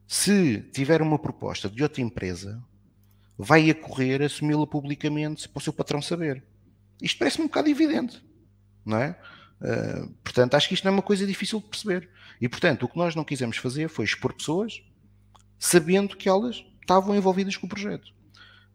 se 0.07 0.59
tiver 0.71 1.01
uma 1.01 1.17
proposta 1.17 1.67
de 1.67 1.81
outra 1.81 2.01
empresa, 2.01 2.63
vai 3.37 3.69
a 3.69 3.75
correr 3.75 4.21
assumi-la 4.21 4.67
publicamente 4.67 5.49
para 5.49 5.59
o 5.59 5.63
seu 5.63 5.73
patrão 5.73 6.01
saber. 6.01 6.43
Isto 7.01 7.17
parece-me 7.17 7.45
um 7.45 7.47
bocado 7.47 7.69
evidente 7.69 8.23
não 8.85 8.97
é? 8.97 9.17
Uh, 9.61 10.09
portanto, 10.23 10.55
acho 10.55 10.67
que 10.67 10.73
isto 10.73 10.83
não 10.83 10.91
é 10.91 10.93
uma 10.95 11.01
coisa 11.01 11.25
difícil 11.25 11.59
de 11.59 11.67
perceber. 11.67 12.09
E, 12.39 12.47
portanto, 12.47 12.83
o 12.83 12.89
que 12.89 12.97
nós 12.97 13.15
não 13.15 13.23
quisemos 13.23 13.57
fazer 13.57 13.89
foi 13.89 14.05
expor 14.05 14.33
pessoas 14.33 14.81
sabendo 15.57 16.15
que 16.15 16.27
elas 16.27 16.63
estavam 16.81 17.15
envolvidas 17.15 17.55
com 17.57 17.65
o 17.65 17.69
projeto. 17.69 18.07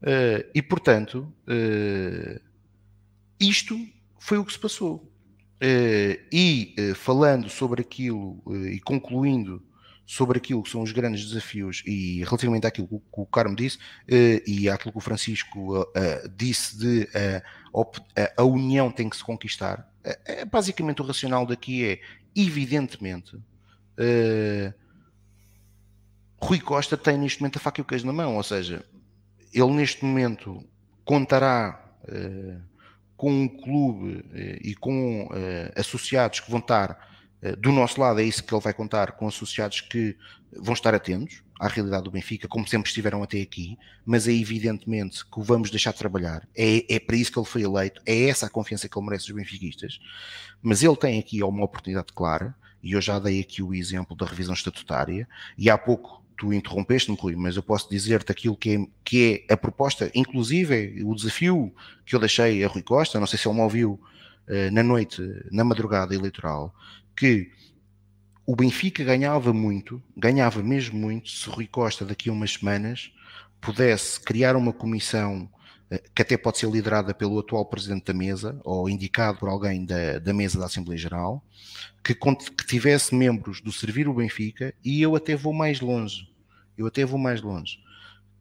Uh, 0.02 0.48
e, 0.54 0.62
portanto, 0.62 1.32
uh, 1.46 2.40
isto 3.38 3.76
foi 4.18 4.38
o 4.38 4.44
que 4.44 4.52
se 4.52 4.58
passou. 4.58 5.08
e 6.32 6.74
falando 6.94 7.48
sobre 7.50 7.82
aquilo 7.82 8.42
e 8.72 8.80
concluindo 8.80 9.62
sobre 10.06 10.38
aquilo 10.38 10.62
que 10.62 10.70
são 10.70 10.82
os 10.82 10.90
grandes 10.90 11.26
desafios 11.26 11.82
e 11.86 12.24
relativamente 12.24 12.66
àquilo 12.66 12.88
que 12.88 12.96
o 13.12 13.26
Carmo 13.26 13.54
disse 13.54 13.78
e 14.46 14.68
àquilo 14.68 14.92
que 14.92 14.98
o 14.98 15.02
Francisco 15.02 15.86
disse 16.36 16.78
de 16.78 17.08
a 18.36 18.42
união 18.42 18.90
tem 18.90 19.08
que 19.08 19.16
se 19.16 19.24
conquistar, 19.24 19.89
é, 20.04 20.18
é, 20.26 20.44
basicamente 20.44 21.02
o 21.02 21.04
racional 21.04 21.44
daqui 21.46 21.84
é, 21.84 22.00
evidentemente, 22.34 23.36
uh, 23.36 24.74
Rui 26.40 26.60
Costa 26.60 26.96
tem 26.96 27.18
neste 27.18 27.40
momento 27.40 27.56
a 27.56 27.60
faca 27.60 27.80
e 27.80 27.82
o 27.82 27.84
queijo 27.84 28.06
na 28.06 28.12
mão, 28.12 28.36
ou 28.36 28.42
seja, 28.42 28.84
ele 29.52 29.72
neste 29.72 30.04
momento 30.04 30.64
contará 31.04 31.84
uh, 32.04 32.62
com 33.16 33.30
um 33.30 33.48
clube 33.48 34.16
uh, 34.16 34.58
e 34.62 34.74
com 34.74 35.28
associados 35.76 36.40
que 36.40 36.50
vão 36.50 36.60
estar 36.60 37.08
do 37.58 37.72
nosso 37.72 37.98
lado, 37.98 38.20
é 38.20 38.24
isso 38.24 38.44
que 38.44 38.54
ele 38.54 38.60
vai 38.60 38.74
contar, 38.74 39.12
com 39.12 39.26
associados 39.26 39.80
que 39.80 40.14
vão 40.52 40.74
estar 40.74 40.94
atentos 40.94 41.42
à 41.60 41.68
realidade 41.68 42.04
do 42.04 42.10
Benfica, 42.10 42.48
como 42.48 42.66
sempre 42.66 42.88
estiveram 42.88 43.22
até 43.22 43.38
aqui, 43.42 43.78
mas 44.04 44.26
é 44.26 44.32
evidentemente 44.32 45.22
que 45.26 45.38
o 45.38 45.42
vamos 45.42 45.70
deixar 45.70 45.92
de 45.92 45.98
trabalhar. 45.98 46.48
É, 46.56 46.94
é 46.94 46.98
para 46.98 47.16
isso 47.16 47.30
que 47.30 47.38
ele 47.38 47.46
foi 47.46 47.62
eleito, 47.62 48.00
é 48.06 48.28
essa 48.30 48.46
a 48.46 48.50
confiança 48.50 48.88
que 48.88 48.98
ele 48.98 49.04
merece 49.04 49.26
dos 49.26 49.36
benfiquistas. 49.36 50.00
Mas 50.62 50.82
ele 50.82 50.96
tem 50.96 51.18
aqui 51.18 51.42
uma 51.42 51.62
oportunidade 51.62 52.14
clara, 52.14 52.54
e 52.82 52.92
eu 52.92 53.00
já 53.02 53.18
dei 53.18 53.40
aqui 53.40 53.62
o 53.62 53.74
exemplo 53.74 54.16
da 54.16 54.24
revisão 54.24 54.54
estatutária, 54.54 55.28
e 55.58 55.68
há 55.68 55.76
pouco 55.76 56.24
tu 56.34 56.50
interrompeste-me, 56.50 57.18
Rui, 57.20 57.36
mas 57.36 57.56
eu 57.56 57.62
posso 57.62 57.90
dizer-te 57.90 58.32
aquilo 58.32 58.56
que 58.56 58.76
é, 58.76 58.86
que 59.04 59.44
é 59.46 59.52
a 59.52 59.56
proposta, 59.58 60.10
inclusive 60.14 61.02
o 61.04 61.14
desafio 61.14 61.74
que 62.06 62.16
eu 62.16 62.18
deixei 62.18 62.64
a 62.64 62.68
Rui 62.68 62.82
Costa, 62.82 63.20
não 63.20 63.26
sei 63.26 63.38
se 63.38 63.46
ele 63.46 63.56
me 63.56 63.60
ouviu 63.60 64.00
uh, 64.48 64.72
na 64.72 64.82
noite, 64.82 65.20
na 65.50 65.62
madrugada 65.62 66.14
eleitoral, 66.14 66.74
que 67.14 67.50
o 68.50 68.56
Benfica 68.56 69.04
ganhava 69.04 69.52
muito, 69.52 70.02
ganhava 70.16 70.60
mesmo 70.60 70.98
muito, 70.98 71.30
se 71.30 71.48
Rui 71.48 71.68
Costa 71.68 72.04
daqui 72.04 72.28
a 72.28 72.32
umas 72.32 72.54
semanas 72.54 73.12
pudesse 73.60 74.18
criar 74.20 74.56
uma 74.56 74.72
comissão 74.72 75.48
eh, 75.88 76.02
que 76.12 76.20
até 76.20 76.36
pode 76.36 76.58
ser 76.58 76.68
liderada 76.68 77.14
pelo 77.14 77.38
atual 77.38 77.64
presidente 77.64 78.06
da 78.06 78.12
mesa 78.12 78.60
ou 78.64 78.90
indicado 78.90 79.38
por 79.38 79.48
alguém 79.48 79.84
da, 79.84 80.18
da 80.18 80.34
mesa 80.34 80.58
da 80.58 80.66
Assembleia 80.66 80.98
Geral, 80.98 81.44
que, 82.02 82.12
que 82.12 82.66
tivesse 82.66 83.14
membros 83.14 83.60
do 83.60 83.70
Servir 83.70 84.08
o 84.08 84.14
Benfica 84.14 84.74
e 84.84 85.00
eu 85.00 85.14
até 85.14 85.36
vou 85.36 85.52
mais 85.52 85.80
longe, 85.80 86.28
eu 86.76 86.88
até 86.88 87.04
vou 87.04 87.20
mais 87.20 87.40
longe, 87.40 87.78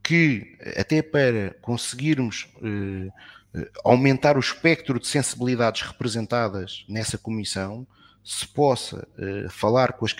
que 0.01 0.57
até 0.75 1.03
para 1.03 1.55
conseguirmos 1.61 2.47
eh, 2.63 3.11
eh 3.53 3.71
aumentar 3.83 4.37
o 4.37 4.39
espectro 4.39 4.99
de 4.99 5.05
sensibilidades 5.05 5.83
representadas 5.83 6.83
nessa 6.89 7.15
comissão, 7.15 7.85
se 8.29 8.47
possa 8.47 9.07
uh, 9.17 9.49
falar 9.49 9.93
com 9.93 10.05
as, 10.05 10.13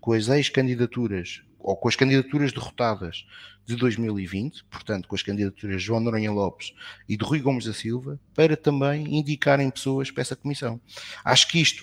com 0.00 0.12
as 0.12 0.28
ex-candidaturas 0.28 1.42
ou 1.58 1.76
com 1.76 1.88
as 1.88 1.96
candidaturas 1.96 2.52
derrotadas 2.52 3.26
de 3.66 3.74
2020, 3.74 4.62
portanto 4.70 5.08
com 5.08 5.16
as 5.16 5.22
candidaturas 5.24 5.80
de 5.80 5.84
João 5.84 5.98
Noronha 5.98 6.30
Lopes 6.30 6.72
e 7.08 7.16
de 7.16 7.24
Rui 7.24 7.40
Gomes 7.40 7.64
da 7.64 7.72
Silva, 7.72 8.20
para 8.36 8.56
também 8.56 9.18
indicarem 9.18 9.68
pessoas 9.68 10.12
para 10.12 10.20
essa 10.20 10.36
comissão. 10.36 10.80
Acho 11.24 11.48
que 11.48 11.60
isto 11.60 11.82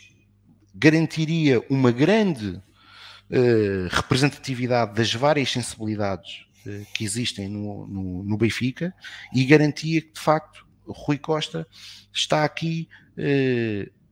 garantiria 0.73 1.61
uma 1.69 1.91
grande 1.91 2.51
uh, 2.51 3.87
representatividade 3.89 4.95
das 4.95 5.13
várias 5.13 5.51
sensibilidades 5.51 6.45
uh, 6.65 6.85
que 6.93 7.03
existem 7.03 7.49
no, 7.49 7.85
no, 7.87 8.23
no, 8.23 8.37
Benfica 8.37 8.95
e 9.35 9.43
garantia 9.43 10.01
que, 10.01 10.13
de 10.13 10.21
facto, 10.21 10.65
Rui 10.87 11.17
Costa 11.17 11.67
está 12.13 12.45
aqui 12.45 12.87
uh, 13.17 14.02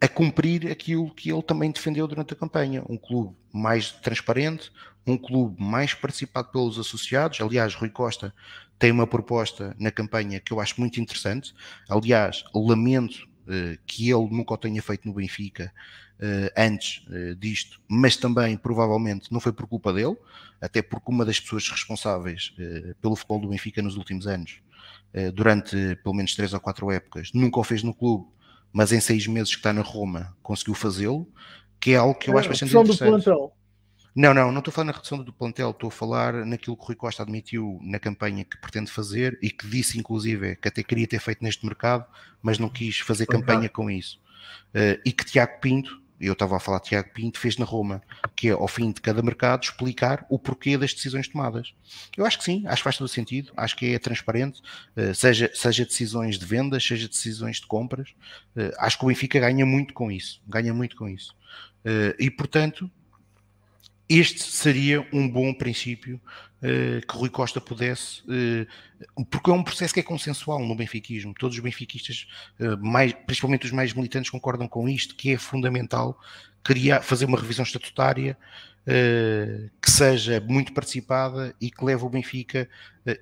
a 0.00 0.08
cumprir 0.08 0.70
aquilo 0.70 1.12
que 1.14 1.32
ele 1.32 1.42
também 1.42 1.70
defendeu 1.70 2.06
durante 2.06 2.32
a 2.32 2.36
campanha. 2.36 2.82
Um 2.88 2.96
clube 2.96 3.34
mais 3.52 3.90
transparente, 3.90 4.70
um 5.06 5.16
clube 5.16 5.60
mais 5.62 5.94
participado 5.94 6.50
pelos 6.50 6.78
associados. 6.78 7.40
Aliás, 7.40 7.74
Rui 7.74 7.90
Costa 7.90 8.34
tem 8.78 8.90
uma 8.90 9.06
proposta 9.06 9.76
na 9.78 9.90
campanha 9.90 10.40
que 10.40 10.52
eu 10.52 10.60
acho 10.60 10.80
muito 10.80 11.00
interessante. 11.00 11.54
Aliás, 11.88 12.44
lamento 12.54 13.28
uh, 13.46 13.78
que 13.86 14.10
ele 14.10 14.28
nunca 14.30 14.54
o 14.54 14.58
tenha 14.58 14.82
feito 14.82 15.06
no 15.06 15.14
Benfica 15.14 15.72
uh, 16.18 16.50
antes 16.56 17.06
uh, 17.08 17.34
disto, 17.36 17.80
mas 17.88 18.16
também 18.16 18.56
provavelmente 18.56 19.32
não 19.32 19.40
foi 19.40 19.52
por 19.52 19.66
culpa 19.66 19.92
dele, 19.92 20.16
até 20.60 20.82
porque 20.82 21.10
uma 21.10 21.24
das 21.24 21.38
pessoas 21.38 21.68
responsáveis 21.68 22.54
pelo 23.00 23.16
futebol 23.16 23.40
do 23.40 23.48
Benfica 23.48 23.82
nos 23.82 23.96
últimos 23.96 24.28
anos, 24.28 24.60
durante 25.34 25.96
pelo 25.96 26.14
menos 26.14 26.36
três 26.36 26.54
ou 26.54 26.60
quatro 26.60 26.88
épocas, 26.90 27.30
nunca 27.34 27.58
o 27.58 27.64
fez 27.64 27.82
no 27.82 27.92
clube 27.92 28.26
mas 28.72 28.92
em 28.92 29.00
seis 29.00 29.26
meses 29.26 29.50
que 29.50 29.58
está 29.58 29.72
na 29.72 29.82
Roma 29.82 30.36
conseguiu 30.42 30.74
fazê-lo, 30.74 31.28
que 31.80 31.92
é 31.92 31.96
algo 31.96 32.14
que 32.14 32.30
eu 32.30 32.38
acho 32.38 32.48
bastante 32.48 32.76
interessante. 32.76 32.98
Do 32.98 33.22
plantel. 33.22 33.52
Não, 34.14 34.34
não, 34.34 34.52
não 34.52 34.58
estou 34.58 34.70
a 34.70 34.74
falar 34.74 34.84
na 34.86 34.92
redução 34.92 35.22
do 35.22 35.32
plantel, 35.32 35.70
estou 35.70 35.88
a 35.88 35.90
falar 35.90 36.44
naquilo 36.44 36.76
que 36.76 36.82
o 36.82 36.86
Rui 36.86 36.96
Costa 36.96 37.22
admitiu 37.22 37.78
na 37.82 37.98
campanha 37.98 38.44
que 38.44 38.58
pretende 38.58 38.90
fazer 38.90 39.38
e 39.40 39.50
que 39.50 39.66
disse, 39.66 39.98
inclusive, 39.98 40.56
que 40.56 40.68
até 40.68 40.82
queria 40.82 41.06
ter 41.06 41.18
feito 41.18 41.42
neste 41.42 41.64
mercado, 41.64 42.04
mas 42.42 42.58
não 42.58 42.68
quis 42.68 42.98
fazer 42.98 43.24
campanha 43.26 43.70
com 43.70 43.90
isso. 43.90 44.20
Uh, 44.74 45.00
e 45.04 45.12
que 45.12 45.24
Tiago 45.24 45.58
Pinto, 45.60 46.01
eu 46.22 46.34
estava 46.34 46.56
a 46.56 46.60
falar 46.60 46.78
de 46.78 46.90
Tiago 46.90 47.10
Pinto, 47.12 47.38
fez 47.38 47.56
na 47.56 47.64
Roma, 47.64 48.00
que 48.36 48.48
é 48.48 48.52
ao 48.52 48.68
fim 48.68 48.92
de 48.92 49.00
cada 49.00 49.20
mercado 49.22 49.64
explicar 49.64 50.24
o 50.30 50.38
porquê 50.38 50.78
das 50.78 50.94
decisões 50.94 51.26
tomadas. 51.26 51.74
Eu 52.16 52.24
acho 52.24 52.38
que 52.38 52.44
sim, 52.44 52.64
acho 52.66 52.76
que 52.76 52.84
faz 52.84 52.96
todo 52.96 53.08
sentido, 53.08 53.52
acho 53.56 53.76
que 53.76 53.94
é 53.94 53.98
transparente, 53.98 54.62
eh, 54.94 55.12
seja, 55.12 55.50
seja 55.52 55.84
decisões 55.84 56.38
de 56.38 56.46
vendas, 56.46 56.84
seja 56.84 57.08
decisões 57.08 57.56
de 57.56 57.66
compras, 57.66 58.14
eh, 58.56 58.72
acho 58.78 58.98
que 58.98 59.04
o 59.04 59.08
Benfica 59.08 59.40
ganha 59.40 59.66
muito 59.66 59.92
com 59.92 60.10
isso, 60.10 60.40
ganha 60.46 60.72
muito 60.72 60.96
com 60.96 61.08
isso. 61.08 61.36
Eh, 61.84 62.14
e 62.18 62.30
portanto, 62.30 62.88
este 64.08 64.42
seria 64.42 65.06
um 65.12 65.28
bom 65.28 65.52
princípio 65.52 66.20
que 67.06 67.16
Rui 67.16 67.28
Costa 67.28 67.60
pudesse, 67.60 68.22
uh, 68.22 69.24
porque 69.26 69.50
é 69.50 69.52
um 69.52 69.64
processo 69.64 69.92
que 69.92 70.00
é 70.00 70.02
consensual 70.02 70.60
no 70.60 70.76
benfiquismo. 70.76 71.34
Todos 71.34 71.56
os 71.56 71.62
benfiquistas, 71.62 72.28
uh, 72.60 72.76
mais, 72.78 73.12
principalmente 73.12 73.66
os 73.66 73.72
mais 73.72 73.92
militantes, 73.92 74.30
concordam 74.30 74.68
com 74.68 74.88
isto, 74.88 75.16
que 75.16 75.32
é 75.32 75.38
fundamental 75.38 76.18
criar, 76.62 77.02
fazer 77.02 77.24
uma 77.24 77.38
revisão 77.38 77.64
estatutária 77.64 78.36
que 79.80 79.88
seja 79.88 80.40
muito 80.40 80.72
participada 80.72 81.54
e 81.60 81.70
que 81.70 81.84
leve 81.84 82.02
o 82.04 82.08
Benfica 82.08 82.68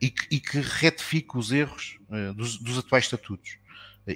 e 0.01 0.09
que, 0.09 0.27
e, 0.35 0.41
que, 0.41 0.59
retifique 0.59 1.37
os 1.37 1.53
erros 1.53 1.99
dos, 2.35 2.57
dos 2.57 2.79
atuais 2.79 3.05
estatutos 3.05 3.60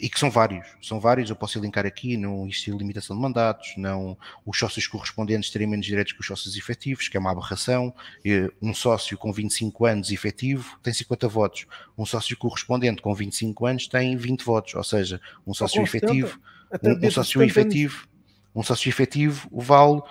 e 0.00 0.08
que 0.08 0.18
são 0.18 0.30
vários, 0.30 0.66
são 0.82 1.00
vários, 1.00 1.30
eu 1.30 1.36
posso 1.36 1.58
elencar 1.58 1.86
aqui, 1.86 2.16
não 2.16 2.46
existe 2.46 2.70
limitação 2.70 3.16
de 3.16 3.22
mandatos, 3.22 3.74
não 3.76 4.16
os 4.44 4.58
sócios 4.58 4.86
correspondentes 4.86 5.50
terem 5.50 5.66
menos 5.66 5.86
direitos 5.86 6.12
que 6.12 6.20
os 6.20 6.26
sócios 6.26 6.56
efetivos, 6.56 7.08
que 7.08 7.16
é 7.16 7.20
uma 7.20 7.30
aberração, 7.30 7.94
um 8.60 8.74
sócio 8.74 9.16
com 9.18 9.32
25 9.32 9.86
anos 9.86 10.10
efetivo 10.10 10.78
tem 10.82 10.92
50 10.92 11.28
votos, 11.28 11.66
um 11.96 12.06
sócio 12.06 12.36
correspondente 12.36 13.02
com 13.02 13.14
25 13.14 13.66
anos 13.66 13.86
tem 13.86 14.16
20 14.16 14.44
votos, 14.44 14.74
ou 14.74 14.84
seja, 14.84 15.20
um 15.46 15.54
sócio 15.54 15.82
efetivo, 15.82 16.38
um, 16.82 17.06
um 17.06 17.10
sócio 17.10 17.42
efetivo, 17.42 18.06
um 18.54 18.62
sócio 18.62 18.88
efetivo 18.88 19.48
vale 19.52 19.98
uh, 19.98 20.04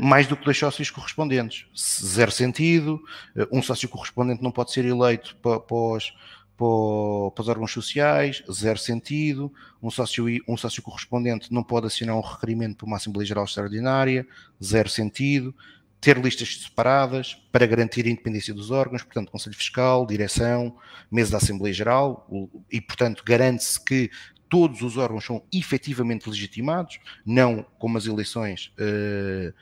mais 0.00 0.26
do 0.26 0.36
que 0.36 0.44
dois 0.44 0.58
sócios 0.58 0.90
correspondentes, 0.90 1.66
zero 1.76 2.30
sentido, 2.30 3.00
uh, 3.36 3.48
um 3.50 3.62
sócio 3.62 3.88
correspondente 3.88 4.42
não 4.42 4.50
pode 4.50 4.72
ser 4.72 4.84
eleito 4.84 5.36
para, 5.36 5.58
para 5.58 5.76
os 5.76 6.12
para, 6.58 7.42
os 7.42 7.48
órgãos 7.48 7.72
sociais, 7.72 8.42
zero 8.50 8.78
sentido. 8.78 9.52
Um 9.80 9.90
sócio, 9.90 10.26
um 10.48 10.56
sócio 10.56 10.82
correspondente 10.82 11.52
não 11.52 11.62
pode 11.62 11.86
assinar 11.86 12.16
um 12.16 12.20
requerimento 12.20 12.78
para 12.78 12.86
uma 12.86 12.96
Assembleia 12.96 13.26
Geral 13.26 13.44
Extraordinária, 13.44 14.26
zero 14.62 14.88
sentido. 14.88 15.54
Ter 16.00 16.18
listas 16.18 16.62
separadas 16.62 17.36
para 17.52 17.66
garantir 17.66 18.06
a 18.06 18.10
independência 18.10 18.52
dos 18.52 18.70
órgãos, 18.70 19.02
portanto, 19.02 19.30
Conselho 19.30 19.56
Fiscal, 19.56 20.06
Direção, 20.06 20.76
Mesa 21.10 21.32
da 21.32 21.36
Assembleia 21.38 21.72
Geral, 21.72 22.28
e, 22.70 22.80
portanto, 22.80 23.22
garante-se 23.24 23.84
que 23.84 24.10
todos 24.48 24.80
os 24.82 24.96
órgãos 24.96 25.24
são 25.24 25.42
efetivamente 25.52 26.28
legitimados, 26.28 26.98
não 27.24 27.64
como 27.78 27.98
as 27.98 28.06
eleições 28.06 28.72
uh, 28.78 29.52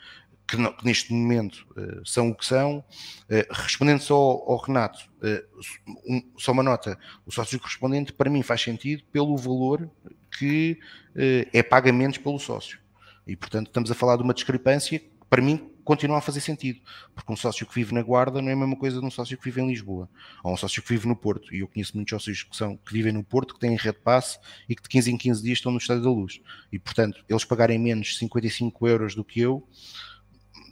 que, 0.47 0.57
que, 0.57 0.85
neste 0.85 1.13
momento 1.13 1.67
uh, 1.77 2.05
são 2.05 2.31
o 2.31 2.35
que 2.35 2.45
são. 2.45 2.79
Uh, 2.79 3.47
respondendo 3.51 4.01
só 4.01 4.15
ao, 4.15 4.53
ao 4.53 4.59
Renato, 4.59 4.99
um, 6.09 6.23
só 6.39 6.53
uma 6.53 6.63
nota: 6.63 6.99
o 7.25 7.33
sócio 7.33 7.59
correspondente 7.59 8.13
para 8.13 8.31
mim 8.31 8.43
faz 8.43 8.63
sentido 8.63 9.03
pelo 9.13 9.37
valor 9.37 9.91
que 10.39 10.79
é 11.53 11.63
pagamentos 11.63 12.19
pelo 12.19 12.39
sócio. 12.39 12.79
E 13.27 13.35
portanto 13.35 13.69
estamos 13.69 13.91
a 13.91 13.95
falar 13.95 14.17
de 14.17 14.23
uma 14.23 14.35
discrepância 14.35 14.99
que 14.99 15.11
para 15.31 15.41
mim 15.41 15.71
continua 15.87 16.19
a 16.19 16.21
fazer 16.21 16.41
sentido, 16.41 16.81
porque 17.15 17.33
um 17.33 17.37
sócio 17.37 17.65
que 17.65 17.73
vive 17.73 17.95
na 17.95 18.03
Guarda 18.03 18.43
não 18.43 18.49
é 18.51 18.53
a 18.53 18.57
mesma 18.57 18.77
coisa 18.77 18.99
de 18.99 19.07
um 19.07 19.11
sócio 19.11 19.39
que 19.39 19.45
vive 19.45 19.61
em 19.61 19.69
Lisboa, 19.69 20.11
ou 20.43 20.53
um 20.53 20.57
sócio 20.57 20.83
que 20.83 20.89
vive 20.89 21.07
no 21.07 21.15
Porto, 21.15 21.55
e 21.55 21.61
eu 21.61 21.69
conheço 21.69 21.97
muitos 21.97 22.11
sócios 22.11 22.43
que, 22.43 22.57
são, 22.57 22.77
que 22.77 22.93
vivem 22.93 23.13
no 23.13 23.23
Porto, 23.23 23.55
que 23.55 23.61
têm 23.61 23.77
rede 23.77 23.99
passe 24.03 24.37
e 24.69 24.75
que 24.75 24.83
de 24.83 24.89
15 24.89 25.13
em 25.13 25.17
15 25.17 25.43
dias 25.45 25.59
estão 25.59 25.71
no 25.71 25.79
Estádio 25.79 26.03
da 26.03 26.11
Luz, 26.11 26.41
e 26.73 26.79
portanto, 26.79 27.25
eles 27.29 27.45
pagarem 27.45 27.79
menos 27.79 28.19
55 28.19 28.89
euros 28.89 29.15
do 29.15 29.25
que 29.25 29.41
eu, 29.41 29.67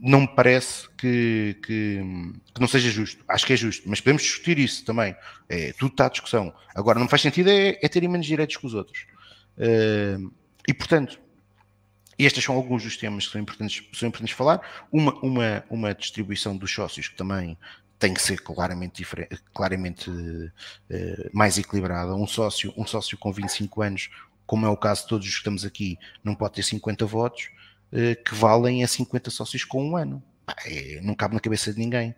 não 0.00 0.22
me 0.22 0.28
parece 0.28 0.88
que, 0.96 1.56
que, 1.62 2.00
que, 2.54 2.60
não 2.60 2.68
seja 2.68 2.90
justo. 2.90 3.24
Acho 3.28 3.46
que 3.46 3.52
é 3.52 3.56
justo, 3.56 3.88
mas 3.88 4.00
podemos 4.00 4.22
discutir 4.22 4.58
isso 4.58 4.84
também. 4.84 5.14
É, 5.48 5.72
tudo 5.72 5.92
está 5.92 6.06
à 6.06 6.08
discussão. 6.08 6.54
Agora, 6.74 6.98
não 6.98 7.08
faz 7.08 7.22
sentido 7.22 7.50
é, 7.50 7.78
é 7.82 7.88
terem 7.88 8.08
menos 8.08 8.26
direitos 8.26 8.56
que 8.56 8.66
os 8.66 8.74
outros. 8.74 9.06
Uh, 9.56 10.32
e, 10.68 10.74
portanto, 10.74 11.18
estes 12.18 12.44
são 12.44 12.54
alguns 12.54 12.82
dos 12.82 12.96
temas 12.96 13.26
que 13.26 13.32
são 13.32 13.40
importantes, 13.40 13.82
são 13.92 14.08
importantes 14.08 14.34
falar. 14.34 14.60
Uma, 14.90 15.14
uma, 15.20 15.64
uma 15.70 15.94
distribuição 15.94 16.56
dos 16.56 16.72
sócios 16.72 17.08
que 17.08 17.16
também 17.16 17.56
tem 17.98 18.12
que 18.12 18.22
ser 18.22 18.40
claramente, 18.40 18.96
diferente, 18.96 19.40
claramente 19.52 20.10
uh, 20.10 20.50
mais 21.32 21.58
equilibrada. 21.58 22.14
Um 22.14 22.26
sócio, 22.26 22.72
um 22.76 22.86
sócio 22.86 23.16
com 23.16 23.32
25 23.32 23.82
anos, 23.82 24.10
como 24.46 24.66
é 24.66 24.68
o 24.68 24.76
caso 24.76 25.02
de 25.02 25.08
todos 25.08 25.26
os 25.26 25.32
que 25.32 25.38
estamos 25.38 25.64
aqui, 25.64 25.98
não 26.22 26.34
pode 26.34 26.54
ter 26.54 26.62
50 26.62 27.06
votos 27.06 27.50
que 28.24 28.34
valem 28.34 28.82
a 28.82 28.88
50 28.88 29.30
sócios 29.30 29.64
com 29.64 29.84
um 29.84 29.96
ano. 29.96 30.22
É, 30.66 31.00
não 31.00 31.14
cabe 31.14 31.34
na 31.34 31.40
cabeça 31.40 31.72
de 31.72 31.78
ninguém. 31.78 32.14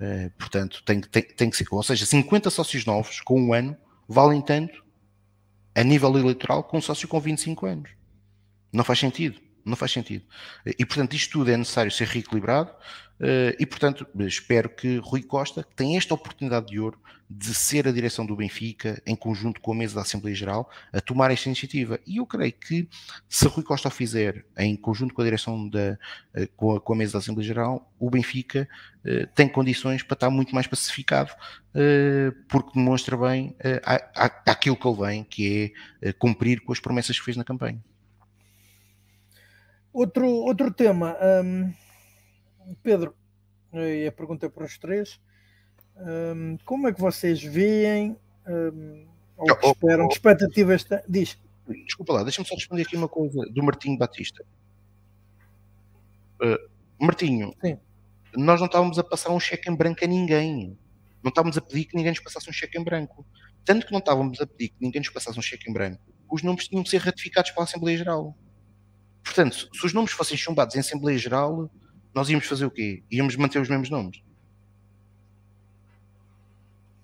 Uh, 0.00 0.30
portanto, 0.38 0.82
tem, 0.84 1.00
tem, 1.00 1.22
tem 1.22 1.50
que 1.50 1.56
ser. 1.56 1.66
Ou 1.70 1.82
seja, 1.82 2.06
50 2.06 2.50
sócios 2.50 2.86
novos 2.86 3.20
com 3.20 3.40
um 3.40 3.52
ano 3.52 3.76
valem 4.08 4.40
tanto 4.40 4.84
a 5.74 5.82
nível 5.82 6.16
eleitoral 6.18 6.64
com 6.64 6.78
um 6.78 6.80
sócio 6.80 7.06
com 7.06 7.20
25 7.20 7.66
anos. 7.66 7.90
Não 8.72 8.84
faz 8.84 8.98
sentido. 8.98 9.40
Não 9.64 9.76
faz 9.76 9.92
sentido. 9.92 10.24
E, 10.64 10.84
portanto, 10.84 11.14
isto 11.14 11.32
tudo 11.32 11.50
é 11.50 11.56
necessário 11.56 11.90
ser 11.90 12.06
reequilibrado. 12.06 12.72
Eh, 13.20 13.56
e, 13.58 13.66
portanto, 13.66 14.06
espero 14.20 14.68
que 14.68 14.98
Rui 14.98 15.22
Costa 15.22 15.66
tenha 15.74 15.98
esta 15.98 16.14
oportunidade 16.14 16.66
de 16.66 16.78
ouro 16.78 16.98
de 17.30 17.54
ser 17.54 17.86
a 17.86 17.92
direção 17.92 18.24
do 18.24 18.34
Benfica, 18.34 19.02
em 19.04 19.14
conjunto 19.14 19.60
com 19.60 19.72
a 19.72 19.74
mesa 19.74 19.96
da 19.96 20.00
Assembleia 20.00 20.34
Geral, 20.34 20.70
a 20.90 21.00
tomar 21.00 21.30
esta 21.30 21.48
iniciativa. 21.48 22.00
E 22.06 22.16
eu 22.16 22.26
creio 22.26 22.52
que, 22.52 22.88
se 23.28 23.46
Rui 23.48 23.62
Costa 23.62 23.88
o 23.88 23.90
fizer, 23.90 24.46
em 24.56 24.74
conjunto 24.76 25.12
com 25.12 25.20
a 25.20 25.24
direção 25.24 25.68
da, 25.68 25.98
eh, 26.34 26.48
com 26.56 26.76
a, 26.76 26.80
com 26.80 26.92
a 26.94 26.96
mesa 26.96 27.14
da 27.14 27.18
Assembleia 27.18 27.46
Geral, 27.46 27.92
o 27.98 28.08
Benfica 28.08 28.66
eh, 29.04 29.26
tem 29.34 29.48
condições 29.48 30.02
para 30.02 30.14
estar 30.14 30.30
muito 30.30 30.54
mais 30.54 30.66
pacificado, 30.66 31.32
porque 32.48 32.72
demonstra 32.74 33.16
bem 33.16 33.54
aquilo 34.44 34.74
que 34.74 34.88
ele 34.88 34.96
vem, 34.96 35.22
que 35.22 35.72
é 36.02 36.12
cumprir 36.12 36.60
com 36.62 36.72
as 36.72 36.80
promessas 36.80 37.16
que 37.16 37.24
fez 37.24 37.36
na 37.36 37.44
campanha. 37.44 37.80
Outro, 39.92 40.26
outro 40.26 40.72
tema, 40.72 41.16
um, 41.44 41.72
Pedro, 42.82 43.14
e 43.72 44.06
a 44.06 44.12
pergunta 44.12 44.46
é 44.46 44.48
para 44.48 44.64
os 44.64 44.78
três: 44.78 45.20
um, 45.96 46.56
como 46.64 46.88
é 46.88 46.92
que 46.92 47.00
vocês 47.00 47.42
veem 47.42 48.16
um, 48.46 49.06
ou 49.36 49.56
que 49.56 49.66
oh, 49.66 49.70
esperam? 49.70 50.04
Oh, 50.04 50.08
que 50.08 50.14
expectativas 50.14 50.84
têm? 50.84 51.00
Diz. 51.08 51.38
Desculpa 51.84 52.14
lá, 52.14 52.22
deixa-me 52.22 52.48
só 52.48 52.54
responder 52.54 52.82
aqui 52.82 52.96
uma 52.96 53.08
coisa 53.08 53.44
do 53.50 53.62
Martinho 53.62 53.98
Batista. 53.98 54.42
Uh, 56.40 56.68
Martinho, 56.98 57.54
Sim. 57.62 57.78
nós 58.34 58.58
não 58.58 58.66
estávamos 58.66 58.98
a 58.98 59.04
passar 59.04 59.30
um 59.30 59.40
cheque 59.40 59.70
em 59.70 59.76
branco 59.76 60.02
a 60.02 60.06
ninguém. 60.06 60.78
Não 61.22 61.28
estávamos 61.28 61.58
a 61.58 61.60
pedir 61.60 61.84
que 61.84 61.96
ninguém 61.96 62.12
nos 62.12 62.20
passasse 62.20 62.48
um 62.48 62.52
cheque 62.52 62.78
em 62.78 62.84
branco. 62.84 63.26
Tanto 63.64 63.84
que 63.84 63.92
não 63.92 63.98
estávamos 63.98 64.40
a 64.40 64.46
pedir 64.46 64.70
que 64.70 64.76
ninguém 64.80 65.00
nos 65.00 65.10
passasse 65.10 65.38
um 65.38 65.42
cheque 65.42 65.68
em 65.68 65.72
branco, 65.72 66.00
os 66.30 66.42
nomes 66.42 66.68
tinham 66.68 66.82
de 66.82 66.88
ser 66.88 66.98
ratificados 66.98 67.50
pela 67.50 67.64
Assembleia 67.64 67.98
Geral. 67.98 68.34
Portanto, 69.22 69.68
se 69.72 69.86
os 69.86 69.92
nomes 69.92 70.12
fossem 70.12 70.36
chumbados 70.36 70.74
em 70.74 70.80
Assembleia 70.80 71.18
Geral, 71.18 71.70
nós 72.14 72.28
íamos 72.28 72.46
fazer 72.46 72.66
o 72.66 72.70
quê? 72.70 73.02
Íamos 73.10 73.36
manter 73.36 73.60
os 73.60 73.68
mesmos 73.68 73.90
nomes. 73.90 74.22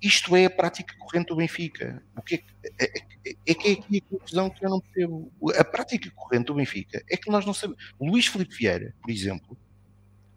Isto 0.05 0.37
é 0.37 0.45
a 0.45 0.51
prática 0.51 0.95
corrente 0.99 1.29
do 1.29 1.37
Benfica. 1.37 2.03
O 2.15 2.21
que 2.21 2.45
é, 2.63 2.85
é, 2.85 2.93
é, 3.27 3.37
é 3.47 3.55
que 3.55 3.69
é 3.69 3.73
aqui 3.73 3.97
a 3.97 4.11
conclusão 4.11 4.51
que 4.51 4.65
eu 4.65 4.69
não 4.69 4.81
percebo. 4.81 5.33
A 5.59 5.65
prática 5.65 6.11
corrente 6.11 6.45
do 6.45 6.55
Benfica 6.55 7.03
é 7.11 7.17
que 7.17 7.31
nós 7.31 7.47
não 7.47 7.55
sabemos. 7.55 7.83
Luís 7.99 8.27
Filipe 8.27 8.55
Vieira, 8.55 8.95
por 9.01 9.11
exemplo, 9.11 9.57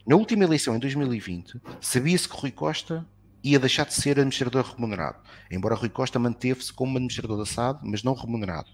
na 0.06 0.16
última 0.16 0.46
eleição 0.46 0.74
em 0.74 0.80
2020, 0.80 1.60
sabia-se 1.82 2.30
que 2.30 2.38
Rui 2.38 2.50
Costa 2.50 3.06
ia 3.44 3.60
deixar 3.60 3.86
de 3.86 3.94
ser 3.94 4.12
administrador 4.12 4.64
remunerado. 4.74 5.20
Embora 5.52 5.76
Rui 5.76 5.90
Costa 5.90 6.18
manteve-se 6.18 6.72
como 6.72 6.96
administrador 6.96 7.38
da 7.38 7.46
SAD, 7.46 7.82
mas 7.84 8.04
não 8.04 8.14
remunerado. 8.14 8.70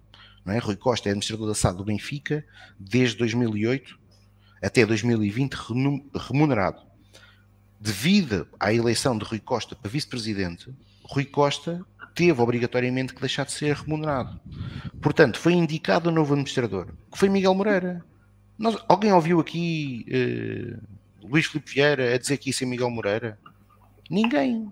Não 0.46 0.54
é? 0.54 0.60
Rui 0.60 0.76
Costa 0.76 1.10
é 1.10 1.12
administrador 1.12 1.48
da 1.48 1.56
SAD 1.56 1.78
do 1.78 1.86
Benfica 1.86 2.46
desde 2.80 3.18
2008 3.18 4.00
até 4.64 4.86
2020 4.86 5.54
remunerado. 6.16 6.82
Devido 7.80 8.48
à 8.58 8.74
eleição 8.74 9.18
de 9.18 9.26
Rui 9.26 9.40
Costa 9.40 9.76
para 9.76 9.92
vice-presidente, 9.92 10.74
Rui 11.04 11.26
Costa 11.26 11.86
teve 12.16 12.42
obrigatoriamente 12.42 13.14
que 13.14 13.20
deixar 13.20 13.46
de 13.46 13.52
ser 13.52 13.76
remunerado. 13.76 14.40
Portanto, 15.02 15.38
foi 15.38 15.54
indicado 15.54 16.10
o 16.10 16.12
um 16.12 16.16
novo 16.16 16.34
administrador, 16.34 16.88
que 17.12 17.18
foi 17.18 17.28
Miguel 17.28 17.54
Moreira. 17.54 18.06
Nós, 18.58 18.78
alguém 18.88 19.12
ouviu 19.12 19.40
aqui 19.40 20.06
uh, 20.08 21.28
Luís 21.28 21.46
Filipe 21.48 21.72
Vieira 21.74 22.14
a 22.14 22.18
dizer 22.18 22.38
que 22.38 22.50
ia 22.50 22.54
ser 22.54 22.66
Miguel 22.66 22.90
Moreira? 22.90 23.38
Ninguém. 24.10 24.72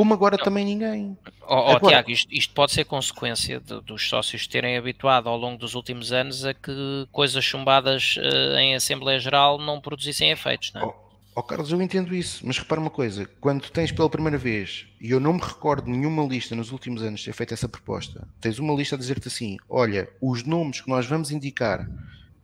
Como 0.00 0.14
agora 0.14 0.38
não. 0.38 0.44
também 0.44 0.64
ninguém. 0.64 1.14
Oh, 1.46 1.74
oh. 1.74 1.80
Tiago, 1.86 2.10
isto, 2.10 2.32
isto, 2.32 2.54
pode 2.54 2.72
ser 2.72 2.86
consequência 2.86 3.60
de, 3.60 3.82
dos 3.82 4.08
sócios 4.08 4.46
terem 4.46 4.78
habituado 4.78 5.28
ao 5.28 5.36
longo 5.36 5.58
dos 5.58 5.74
últimos 5.74 6.10
anos 6.10 6.42
a 6.42 6.54
que 6.54 7.06
coisas 7.12 7.44
chumbadas 7.44 8.16
uh, 8.16 8.56
em 8.56 8.74
Assembleia 8.74 9.20
Geral 9.20 9.58
não 9.58 9.78
produzissem 9.78 10.30
efeitos, 10.30 10.72
não 10.72 10.80
é? 10.80 10.84
Oh, 10.86 10.94
oh, 11.34 11.42
Carlos, 11.42 11.70
eu 11.70 11.82
entendo 11.82 12.14
isso, 12.14 12.46
mas 12.46 12.56
repara 12.56 12.80
uma 12.80 12.88
coisa: 12.88 13.28
quando 13.42 13.68
tens 13.68 13.92
pela 13.92 14.08
primeira 14.08 14.38
vez, 14.38 14.86
e 14.98 15.10
eu 15.10 15.20
não 15.20 15.34
me 15.34 15.40
recordo 15.42 15.90
nenhuma 15.90 16.24
lista 16.24 16.56
nos 16.56 16.72
últimos 16.72 17.02
anos 17.02 17.22
ter 17.22 17.34
feito 17.34 17.52
essa 17.52 17.68
proposta, 17.68 18.26
tens 18.40 18.58
uma 18.58 18.72
lista 18.72 18.96
a 18.96 18.98
dizer-te 18.98 19.28
assim: 19.28 19.58
olha, 19.68 20.08
os 20.18 20.44
nomes 20.44 20.80
que 20.80 20.88
nós 20.88 21.04
vamos 21.04 21.30
indicar 21.30 21.86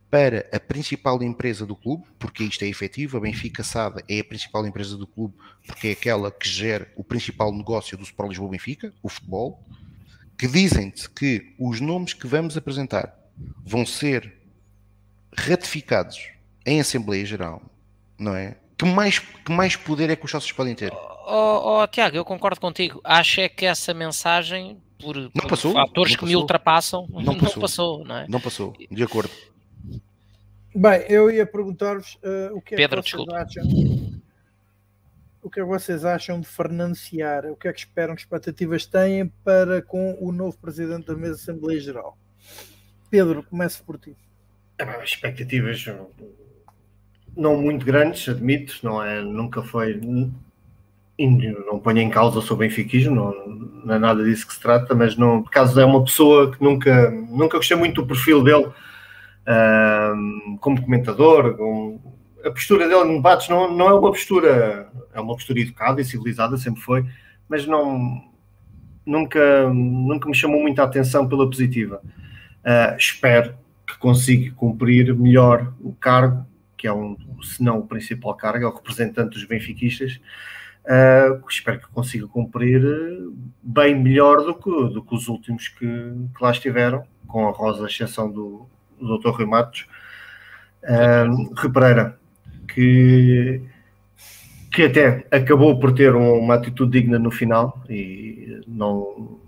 para 0.09 0.47
a 0.53 0.59
principal 0.59 1.21
empresa 1.21 1.65
do 1.65 1.75
clube, 1.75 2.05
porque 2.17 2.43
isto 2.43 2.63
é 2.63 2.67
efetivo, 2.67 3.17
a 3.17 3.19
Benfica 3.19 3.63
SAD 3.63 4.03
é 4.07 4.19
a 4.19 4.23
principal 4.23 4.65
empresa 4.65 4.95
do 4.95 5.05
clube, 5.05 5.33
porque 5.65 5.89
é 5.89 5.91
aquela 5.91 6.31
que 6.31 6.47
gera 6.47 6.91
o 6.95 7.03
principal 7.03 7.53
negócio 7.53 7.97
do 7.97 8.03
Sport 8.03 8.29
Lisboa 8.29 8.51
Benfica, 8.51 8.93
o 9.03 9.09
futebol, 9.09 9.63
que 10.37 10.47
dizem-te 10.47 11.09
que 11.09 11.53
os 11.59 11.81
nomes 11.81 12.13
que 12.13 12.27
vamos 12.27 12.55
apresentar 12.55 13.13
vão 13.65 13.85
ser 13.85 14.33
ratificados 15.35 16.29
em 16.65 16.79
Assembleia 16.79 17.25
Geral, 17.25 17.61
não 18.17 18.35
é? 18.35 18.57
Que 18.77 18.85
mais, 18.85 19.19
que 19.19 19.51
mais 19.51 19.75
poder 19.75 20.09
é 20.09 20.15
que 20.15 20.23
os 20.23 20.31
sócios 20.31 20.51
podem 20.51 20.75
ter? 20.75 20.93
Oh, 20.93 21.81
oh, 21.81 21.87
Tiago, 21.87 22.15
eu 22.15 22.23
concordo 22.23 22.61
contigo. 22.61 23.01
Acho 23.03 23.41
é 23.41 23.49
que 23.49 23.65
essa 23.65 23.93
mensagem, 23.93 24.77
por, 24.99 25.29
por 25.31 25.47
passou, 25.47 25.73
fatores 25.73 26.11
que 26.11 26.21
passou. 26.21 26.29
me 26.29 26.35
ultrapassam, 26.35 27.07
não, 27.09 27.21
não 27.33 27.35
passou, 27.35 27.61
passou, 27.61 28.05
não 28.05 28.17
é? 28.17 28.25
Não 28.29 28.39
passou, 28.39 28.73
de 28.89 29.03
acordo. 29.03 29.31
Bem, 30.79 31.05
eu 31.09 31.31
ia 31.31 31.43
perguntar-vos 31.43 32.19
uh, 32.23 32.55
o 32.55 32.61
que 32.61 32.75
é 32.75 32.77
Pedro, 32.77 33.01
que 33.01 33.09
vocês 33.09 33.27
acham. 33.29 33.63
O 35.41 35.49
que 35.49 35.59
é 35.59 35.63
que 35.63 35.67
vocês 35.67 36.05
acham 36.05 36.39
de 36.39 36.47
Fernando 36.47 36.95
Seara? 36.95 37.51
O 37.51 37.55
que 37.55 37.67
é 37.67 37.73
que 37.73 37.79
esperam, 37.79 38.13
que 38.13 38.21
expectativas 38.21 38.85
têm 38.85 39.27
para 39.43 39.81
com 39.81 40.15
o 40.21 40.31
novo 40.31 40.55
presidente 40.59 41.07
da 41.07 41.15
mesa 41.15 41.33
de 41.33 41.41
Assembleia 41.41 41.79
Geral? 41.79 42.15
Pedro, 43.09 43.41
comece 43.41 43.81
por 43.81 43.97
ti. 43.97 44.15
É, 44.77 45.03
expectativas 45.03 45.83
não 47.35 47.59
muito 47.59 47.83
grandes, 47.83 48.29
admito, 48.29 48.77
não 48.83 49.01
é, 49.01 49.19
nunca 49.19 49.63
foi, 49.63 49.99
não 49.99 51.79
ponho 51.79 52.01
em 52.01 52.09
causa 52.11 52.37
o 52.37 52.41
seu 52.43 52.55
benfiquismo, 52.55 53.15
não, 53.15 53.47
não 53.83 53.95
é 53.95 53.97
nada 53.97 54.23
disso 54.23 54.45
que 54.45 54.53
se 54.53 54.59
trata, 54.59 54.93
mas 54.93 55.17
não, 55.17 55.41
por 55.41 55.49
caso 55.49 55.79
é 55.79 55.85
uma 55.85 56.03
pessoa 56.03 56.51
que 56.55 56.63
nunca, 56.63 57.09
nunca 57.09 57.57
gostei 57.57 57.75
muito 57.75 57.99
do 58.03 58.07
perfil 58.07 58.43
dele, 58.43 58.71
como 60.59 60.81
comentador, 60.81 61.55
com, 61.55 61.99
a 62.43 62.51
postura 62.51 62.87
dele 62.87 63.11
em 63.11 63.15
debates 63.17 63.49
não, 63.49 63.73
não 63.73 63.89
é 63.89 63.93
uma 63.93 64.11
postura, 64.11 64.89
é 65.13 65.19
uma 65.19 65.35
postura 65.35 65.59
educada 65.59 66.01
e 66.01 66.05
civilizada, 66.05 66.57
sempre 66.57 66.81
foi, 66.81 67.05
mas 67.47 67.65
não, 67.65 68.23
nunca, 69.05 69.69
nunca 69.69 70.29
me 70.29 70.35
chamou 70.35 70.61
muita 70.61 70.83
atenção 70.83 71.27
pela 71.27 71.49
positiva. 71.49 72.01
Uh, 72.59 72.97
espero 72.97 73.55
que 73.85 73.97
consiga 73.97 74.53
cumprir 74.55 75.15
melhor 75.15 75.73
o 75.79 75.93
cargo, 75.93 76.45
que 76.75 76.87
é 76.87 76.93
um, 76.93 77.17
se 77.41 77.63
não 77.63 77.79
o 77.79 77.87
principal 77.87 78.35
cargo, 78.35 78.65
é 78.65 78.67
o 78.67 78.73
representante 78.73 79.31
dos 79.31 79.45
benfiquistas. 79.45 80.19
Uh, 80.85 81.43
espero 81.49 81.79
que 81.79 81.87
consiga 81.87 82.27
cumprir 82.27 82.81
bem 83.61 83.95
melhor 83.95 84.43
do 84.43 84.53
que, 84.53 84.93
do 84.93 85.01
que 85.01 85.15
os 85.15 85.27
últimos 85.27 85.67
que, 85.69 85.85
que 85.85 86.43
lá 86.43 86.51
estiveram, 86.51 87.03
com 87.27 87.47
a 87.47 87.51
rosa 87.51 87.87
exceção 87.87 88.31
do, 88.31 88.69
do 88.99 89.17
Dr. 89.17 89.29
Rui 89.29 89.45
Matos. 89.45 89.87
Uh, 90.83 91.55
que 92.67 93.61
que 94.77 94.83
até 94.83 95.25
acabou 95.31 95.79
por 95.79 95.91
ter 95.91 96.13
uma 96.13 96.53
atitude 96.53 96.91
digna 96.91 97.17
no 97.17 97.31
final 97.31 97.81
e 97.89 98.61
não, 98.67 99.39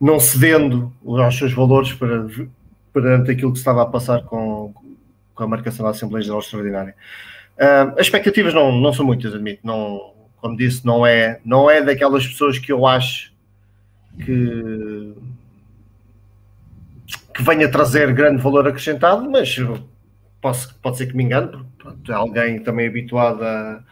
não 0.00 0.18
cedendo 0.18 0.92
aos 1.06 1.38
seus 1.38 1.52
valores 1.52 1.92
para, 1.92 2.26
perante 2.92 3.30
aquilo 3.30 3.52
que 3.52 3.58
estava 3.58 3.82
a 3.82 3.86
passar 3.86 4.24
com, 4.24 4.74
com 5.32 5.44
a 5.44 5.46
marcação 5.46 5.84
da 5.84 5.92
Assembleia 5.92 6.24
Geral 6.24 6.40
Extraordinária. 6.40 6.96
As 7.96 8.00
expectativas 8.00 8.52
não, 8.52 8.72
não 8.72 8.92
são 8.92 9.06
muitas, 9.06 9.32
admito. 9.32 9.60
Não, 9.62 10.12
como 10.38 10.56
disse, 10.56 10.84
não 10.84 11.06
é, 11.06 11.40
não 11.44 11.70
é 11.70 11.80
daquelas 11.80 12.26
pessoas 12.26 12.58
que 12.58 12.72
eu 12.72 12.84
acho 12.84 13.32
que, 14.24 15.14
que 17.36 17.42
venha 17.42 17.70
trazer 17.70 18.14
grande 18.14 18.40
valor 18.40 18.66
acrescentado, 18.66 19.30
mas 19.30 19.54
posso, 20.40 20.74
pode 20.80 20.96
ser 20.96 21.06
que 21.06 21.14
me 21.14 21.22
engane, 21.22 21.50
porque 21.78 22.10
é 22.10 22.14
alguém 22.14 22.62
também 22.62 22.88
habituado 22.88 23.44
a 23.44 23.82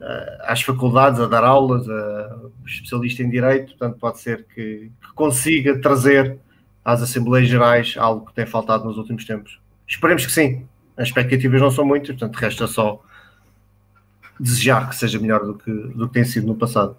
uh, 0.00 0.42
às 0.42 0.62
faculdades 0.62 1.20
a 1.20 1.28
dar 1.28 1.44
aulas, 1.44 1.88
a 1.88 2.36
especialista 2.66 3.22
em 3.22 3.30
direito, 3.30 3.76
portanto 3.76 3.98
pode 4.00 4.18
ser 4.18 4.44
que, 4.52 4.90
que, 5.00 5.12
consiga 5.14 5.80
trazer 5.80 6.38
às 6.84 7.00
Assembleias 7.00 7.48
Gerais 7.48 7.94
algo 7.96 8.26
que 8.26 8.34
tem 8.34 8.46
faltado 8.46 8.84
nos 8.84 8.98
últimos 8.98 9.24
tempos. 9.24 9.60
Esperemos 9.86 10.26
que 10.26 10.32
sim. 10.32 10.66
As 10.96 11.08
expectativas 11.08 11.60
não 11.60 11.70
são 11.70 11.84
muitas, 11.84 12.08
portanto 12.08 12.34
resta 12.34 12.66
só 12.66 13.00
desejar 14.40 14.88
que 14.88 14.96
seja 14.96 15.20
melhor 15.20 15.44
do 15.44 15.54
que, 15.54 15.70
do 15.70 16.08
que 16.08 16.14
tem 16.14 16.24
sido 16.24 16.48
no 16.48 16.56
passado. 16.56 16.96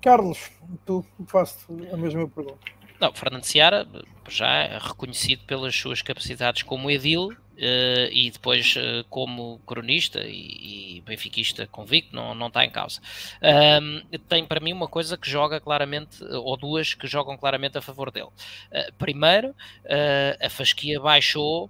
Carlos, 0.00 0.50
tu 0.86 1.04
faço 1.26 1.66
a 1.92 1.96
mesma 1.98 2.26
pergunta. 2.28 2.77
Não, 3.00 3.12
Fernando 3.12 3.44
Seara 3.44 3.86
já 4.28 4.48
é 4.48 4.78
reconhecido 4.78 5.44
pelas 5.44 5.74
suas 5.74 6.02
capacidades 6.02 6.62
como 6.62 6.90
edil 6.90 7.36
Uh, 7.58 8.06
e 8.12 8.30
depois 8.30 8.76
uh, 8.76 9.02
como 9.10 9.58
cronista 9.66 10.20
e, 10.20 10.98
e 10.98 11.00
benfiquista 11.00 11.66
convicto, 11.66 12.14
não, 12.14 12.32
não 12.32 12.46
está 12.46 12.64
em 12.64 12.70
causa. 12.70 13.00
Tem 14.28 14.46
para 14.46 14.60
mim 14.60 14.72
uma 14.72 14.86
coisa 14.86 15.16
que 15.16 15.28
joga 15.28 15.60
claramente, 15.60 16.22
ou 16.22 16.56
duas 16.56 16.94
que 16.94 17.08
jogam 17.08 17.36
claramente 17.36 17.76
a 17.76 17.82
favor 17.82 18.12
dele. 18.12 18.28
Uh, 18.28 18.92
primeiro, 18.96 19.56
a 20.40 20.48
fasquia 20.48 21.00
baixou 21.00 21.68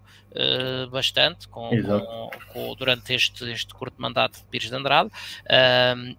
bastante 0.90 1.48
com, 1.48 1.70
com, 1.70 2.30
com, 2.52 2.74
durante 2.74 3.14
este, 3.14 3.50
este 3.50 3.72
curto 3.72 4.00
mandato 4.00 4.40
de 4.40 4.44
Pires 4.44 4.68
de 4.68 4.76
Andrade 4.76 5.10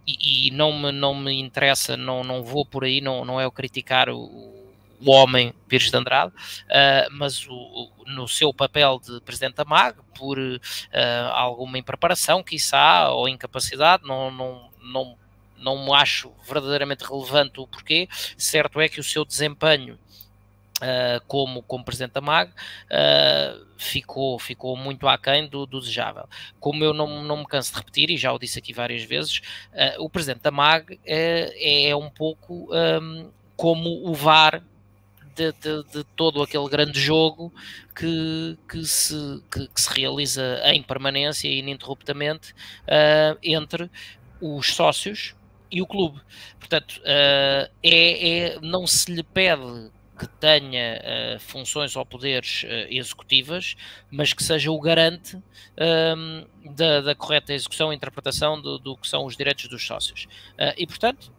e, 0.07 0.48
e, 0.48 0.52
não, 0.52 0.73
me, 0.73 0.91
não 0.91 1.14
me 1.14 1.40
interessa, 1.40 1.95
não, 1.95 2.23
não 2.23 2.41
vou 2.41 2.65
por 2.65 2.86
aí, 2.86 3.02
não, 3.02 3.23
não 3.23 3.40
é 3.40 3.45
o 3.45 3.52
criticar 3.52 4.10
o 4.10 4.59
o 5.02 5.12
homem 5.12 5.54
Pires 5.68 5.90
de 5.90 5.98
Andrade, 5.98 6.32
uh, 6.34 7.10
mas 7.12 7.46
o, 7.48 7.92
no 8.08 8.28
seu 8.28 8.54
papel 8.54 9.00
de 9.00 9.22
presidente 9.22 9.56
da 9.56 9.66
MAG, 9.66 9.98
por 10.18 10.38
uh, 10.38 10.60
alguma 11.34 11.78
impreparação, 11.78 12.44
quiçá, 12.44 13.10
ou 13.12 13.28
incapacidade, 13.28 14.04
não, 14.06 14.30
não, 14.32 14.70
não, 14.82 15.18
não 15.58 15.94
acho 15.94 16.32
verdadeiramente 16.48 17.04
relevante 17.04 17.60
o 17.60 17.68
porquê. 17.68 18.08
Certo 18.38 18.82
é 18.82 18.90
que 18.90 19.00
o 19.00 19.04
seu 19.04 19.24
desempenho 19.26 19.98
Uh, 20.80 21.20
como, 21.28 21.62
como 21.64 21.84
presidente 21.84 22.14
da 22.14 22.22
MAG, 22.22 22.52
uh, 22.54 23.66
ficou, 23.78 24.40
ficou 24.40 24.78
muito 24.78 25.10
aquém 25.10 25.46
do, 25.46 25.66
do 25.66 25.82
desejável. 25.82 26.24
Como 26.58 26.82
eu 26.82 26.94
não, 26.94 27.22
não 27.22 27.36
me 27.36 27.46
canso 27.46 27.74
de 27.74 27.80
repetir, 27.80 28.10
e 28.10 28.16
já 28.16 28.32
o 28.32 28.40
disse 28.40 28.60
aqui 28.60 28.72
várias 28.72 29.04
vezes, 29.04 29.40
uh, 29.74 30.02
o 30.02 30.10
presidente 30.10 30.40
da 30.40 30.52
MAG 30.52 30.98
é, 31.06 31.90
é 31.90 31.94
um 31.98 32.10
pouco 32.10 32.70
um, 32.74 33.30
como 33.58 34.08
o 34.08 34.14
VAR 34.14 34.64
de, 35.40 35.53
de, 35.53 35.84
de, 35.91 36.03
todo 36.16 36.44
aquele 36.44 36.68
grande 36.68 36.99
jogo 36.99 37.53
que, 37.95 38.57
que, 38.70 38.86
se, 38.86 39.41
que, 39.49 39.68
que 39.68 39.82
se 39.82 39.90
realiza 39.98 40.61
em 40.66 40.84
permanência 40.84 41.48
e 41.48 41.60
ininterruptamente 41.60 42.52
uh, 42.84 43.38
entre 43.41 43.90
os 44.41 44.74
sócios 44.74 45.36
e 45.72 45.82
o 45.82 45.88
clube. 45.88 46.20
Portanto, 46.60 46.99
uh, 46.99 47.72
é, 47.82 48.30
é, 48.53 48.60
não 48.61 48.86
se 48.86 49.14
lhe 49.14 49.24
pede 49.24 49.91
que 50.20 50.28
tenha 50.28 50.99
uh, 50.99 51.40
funções 51.40 51.95
ou 51.95 52.06
poderes 52.06 52.64
uh, 52.64 52.68
executivas, 52.90 53.78
mas 54.11 54.34
que 54.34 54.44
seja 54.44 54.70
o 54.70 54.80
garante 54.80 55.41
da, 56.76 56.99
da, 56.99 57.16
correta 57.16 57.53
execução 57.53 57.94
e 57.94 57.95
interpretação 57.95 58.61
do, 58.61 58.78
do, 58.78 58.98
que 58.98 59.07
são 59.07 59.26
os 59.26 59.38
direitos 59.38 59.70
dos 59.70 59.86
sócios. 59.86 60.26
Uh, 60.56 60.76
e, 60.78 60.86
portanto, 60.86 61.32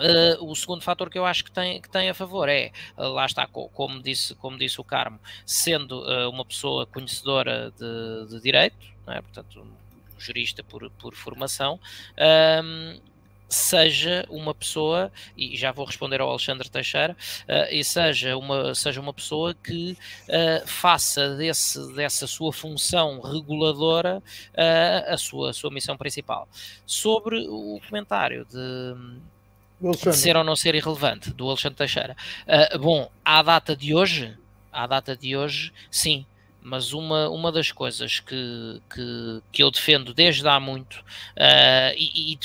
Uh, 0.00 0.50
o 0.50 0.54
segundo 0.56 0.82
fator 0.82 1.10
que 1.10 1.18
eu 1.18 1.26
acho 1.26 1.44
que 1.44 1.50
tem, 1.50 1.80
que 1.80 1.88
tem 1.88 2.08
a 2.08 2.14
favor 2.14 2.48
é, 2.48 2.72
uh, 2.96 3.08
lá 3.08 3.26
está, 3.26 3.46
como 3.46 4.02
disse, 4.02 4.34
como 4.34 4.56
disse 4.56 4.80
o 4.80 4.84
Carmo, 4.84 5.20
sendo 5.44 6.02
uh, 6.02 6.30
uma 6.30 6.44
pessoa 6.44 6.86
conhecedora 6.86 7.70
de, 7.72 8.34
de 8.34 8.42
direito, 8.42 8.86
é? 9.06 9.20
portanto, 9.20 9.60
um 9.60 10.20
jurista 10.20 10.62
por, 10.64 10.90
por 10.92 11.14
formação, 11.14 11.78
seja 13.50 14.24
uma 14.30 14.54
pessoa, 14.54 15.12
e 15.36 15.56
já 15.56 15.72
vou 15.72 15.84
responder 15.84 16.20
ao 16.20 16.30
Alexandre 16.30 16.70
Teixeira, 16.70 17.16
uh, 17.48 17.74
e 17.74 17.82
seja 17.82 18.36
uma, 18.36 18.74
seja 18.74 19.00
uma 19.00 19.12
pessoa 19.12 19.52
que 19.52 19.98
uh, 20.28 20.66
faça 20.66 21.34
desse, 21.34 21.92
dessa 21.94 22.26
sua 22.28 22.52
função 22.52 23.20
reguladora 23.20 24.22
uh, 24.54 25.12
a, 25.12 25.18
sua, 25.18 25.50
a 25.50 25.52
sua 25.52 25.70
missão 25.70 25.96
principal. 25.96 26.48
Sobre 26.86 27.44
o 27.48 27.80
comentário 27.88 28.46
de 28.48 28.94
ser 30.12 30.36
ou 30.36 30.44
não 30.44 30.56
ser 30.56 30.74
irrelevante, 30.74 31.30
do 31.32 31.48
Alexandre 31.48 31.76
Teixeira. 31.76 32.16
Uh, 32.46 32.78
bom, 32.78 33.10
à 33.24 33.42
data 33.42 33.74
de 33.74 33.94
hoje, 33.94 34.36
à 34.72 34.86
data 34.86 35.16
de 35.16 35.36
hoje, 35.36 35.72
sim, 35.90 36.24
mas 36.62 36.92
uma, 36.92 37.28
uma 37.28 37.50
das 37.50 37.72
coisas 37.72 38.20
que, 38.20 38.80
que, 38.92 39.42
que 39.50 39.62
eu 39.62 39.70
defendo 39.70 40.12
desde 40.12 40.46
há 40.46 40.60
muito 40.60 40.96
uh, 40.96 41.94
e, 41.96 42.32
e 42.32 42.38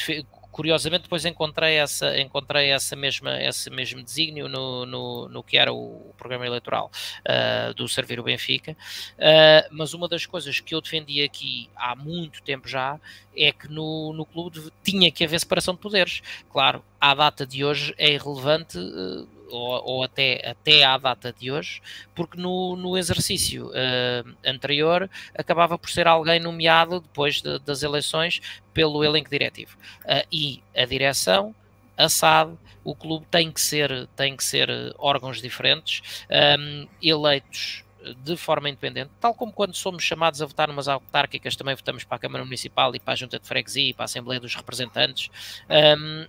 curiosamente 0.55 1.03
depois 1.03 1.25
encontrei 1.25 1.75
essa 1.75 2.17
encontrei 2.17 2.71
essa 2.71 2.95
mesma 2.95 3.43
esse 3.43 3.69
mesmo 3.69 4.01
desígnio 4.01 4.47
no, 4.47 4.85
no, 4.85 5.27
no 5.27 5.43
que 5.43 5.57
era 5.57 5.73
o 5.73 6.13
programa 6.17 6.45
eleitoral 6.45 6.89
uh, 7.27 7.73
do 7.73 7.89
servir 7.89 8.21
o 8.21 8.23
Benfica. 8.23 8.71
Uh, 8.71 9.67
mas 9.69 9.93
uma 9.93 10.07
das 10.07 10.25
coisas 10.25 10.61
que 10.61 10.73
eu 10.73 10.79
defendi 10.79 11.21
aqui 11.21 11.69
há 11.75 11.93
muito 11.93 12.41
tempo 12.41 12.69
já 12.69 12.97
é 13.35 13.51
que 13.51 13.67
no, 13.67 14.13
no 14.13 14.25
clube 14.25 14.71
tinha 14.81 15.11
que 15.11 15.25
haver 15.25 15.41
separação 15.41 15.73
de 15.73 15.81
poderes. 15.81 16.21
Claro 16.49 16.81
à 17.01 17.13
data 17.13 17.45
de 17.45 17.65
hoje 17.65 17.93
é 17.97 18.13
irrelevante 18.13 18.77
uh, 18.77 19.27
ou, 19.49 19.83
ou, 19.85 20.03
até, 20.03 20.49
até 20.49 20.83
à 20.83 20.97
data 20.97 21.33
de 21.33 21.51
hoje, 21.51 21.81
porque 22.13 22.39
no, 22.39 22.75
no 22.75 22.97
exercício 22.97 23.67
uh, 23.67 24.35
anterior 24.45 25.09
acabava 25.37 25.77
por 25.77 25.89
ser 25.89 26.07
alguém 26.07 26.39
nomeado 26.39 26.99
depois 26.99 27.41
de, 27.41 27.59
das 27.59 27.83
eleições 27.83 28.41
pelo 28.73 29.03
elenco 29.03 29.29
diretivo. 29.29 29.77
Uh, 30.03 30.27
e 30.31 30.63
a 30.75 30.85
direção, 30.85 31.53
a 31.97 32.09
SAD, 32.09 32.57
o 32.83 32.95
clube 32.95 33.25
tem 33.31 33.51
que 33.51 33.59
ser, 33.59 34.07
tem 34.15 34.35
que 34.35 34.43
ser 34.43 34.69
órgãos 34.97 35.41
diferentes, 35.41 36.25
um, 36.59 36.87
eleitos 37.01 37.83
de 38.23 38.37
forma 38.37 38.69
independente, 38.69 39.09
tal 39.19 39.33
como 39.33 39.51
quando 39.51 39.73
somos 39.73 40.03
chamados 40.03 40.41
a 40.41 40.45
votar 40.45 40.67
numas 40.67 40.87
autárquicas, 40.87 41.55
também 41.55 41.73
votamos 41.75 42.03
para 42.03 42.17
a 42.17 42.19
Câmara 42.19 42.43
Municipal 42.43 42.93
e 42.95 42.99
para 42.99 43.13
a 43.13 43.15
Junta 43.15 43.39
de 43.39 43.47
Freguesia 43.47 43.89
e 43.89 43.93
para 43.93 44.03
a 44.03 44.05
Assembleia 44.05 44.39
dos 44.39 44.53
Representantes. 44.53 45.29
Um, 45.69 46.27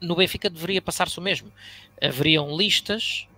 no 0.00 0.16
Benfica 0.16 0.48
deveria 0.48 0.80
passar-se 0.80 1.18
o 1.18 1.22
mesmo. 1.22 1.52
Haveriam 2.02 2.56
listas 2.56 3.28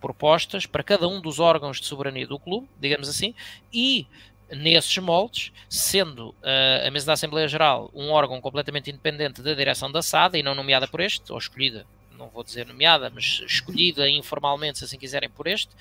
propostas 0.00 0.66
para 0.66 0.82
cada 0.82 1.08
um 1.08 1.20
dos 1.20 1.40
órgãos 1.40 1.80
de 1.80 1.86
soberania 1.86 2.26
do 2.26 2.38
clube, 2.38 2.68
digamos 2.78 3.08
assim, 3.08 3.34
e 3.72 4.06
nesses 4.50 4.96
moldes, 4.98 5.52
sendo 5.68 6.28
uh, 6.28 6.86
a 6.86 6.90
mesa 6.90 7.06
da 7.06 7.12
Assembleia 7.14 7.48
Geral 7.48 7.90
um 7.92 8.10
órgão 8.10 8.40
completamente 8.40 8.90
independente 8.90 9.42
da 9.42 9.54
direção 9.54 9.90
da 9.90 10.02
SAD 10.02 10.38
e 10.38 10.42
não 10.42 10.54
nomeada 10.54 10.86
por 10.86 11.00
este, 11.00 11.32
ou 11.32 11.38
escolhida, 11.38 11.84
não 12.16 12.28
vou 12.28 12.44
dizer 12.44 12.66
nomeada, 12.66 13.10
mas 13.10 13.42
escolhida 13.46 14.08
informalmente, 14.08 14.78
se 14.78 14.84
assim 14.84 14.98
quiserem, 14.98 15.28
por 15.28 15.46
este, 15.46 15.72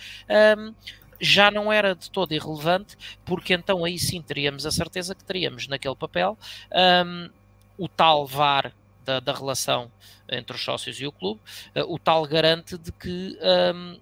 um, 0.58 0.74
já 1.20 1.50
não 1.50 1.72
era 1.72 1.96
de 1.96 2.10
todo 2.10 2.34
irrelevante, 2.34 2.98
porque 3.24 3.54
então 3.54 3.86
aí 3.86 3.98
sim 3.98 4.22
teríamos 4.22 4.66
a 4.66 4.72
certeza 4.72 5.16
que 5.16 5.24
teríamos 5.24 5.68
naquele 5.68 5.96
papel 5.96 6.38
um, 7.06 7.30
o 7.78 7.88
tal 7.88 8.26
VAR 8.26 8.74
da, 9.04 9.20
da 9.20 9.34
relação 9.34 9.92
entre 10.30 10.56
os 10.56 10.64
sócios 10.64 11.00
e 11.00 11.06
o 11.06 11.12
clube, 11.12 11.40
uh, 11.76 11.94
o 11.94 12.00
tal 12.00 12.26
garante 12.26 12.78
de 12.78 12.92
que 12.92 13.38
um, 13.74 14.00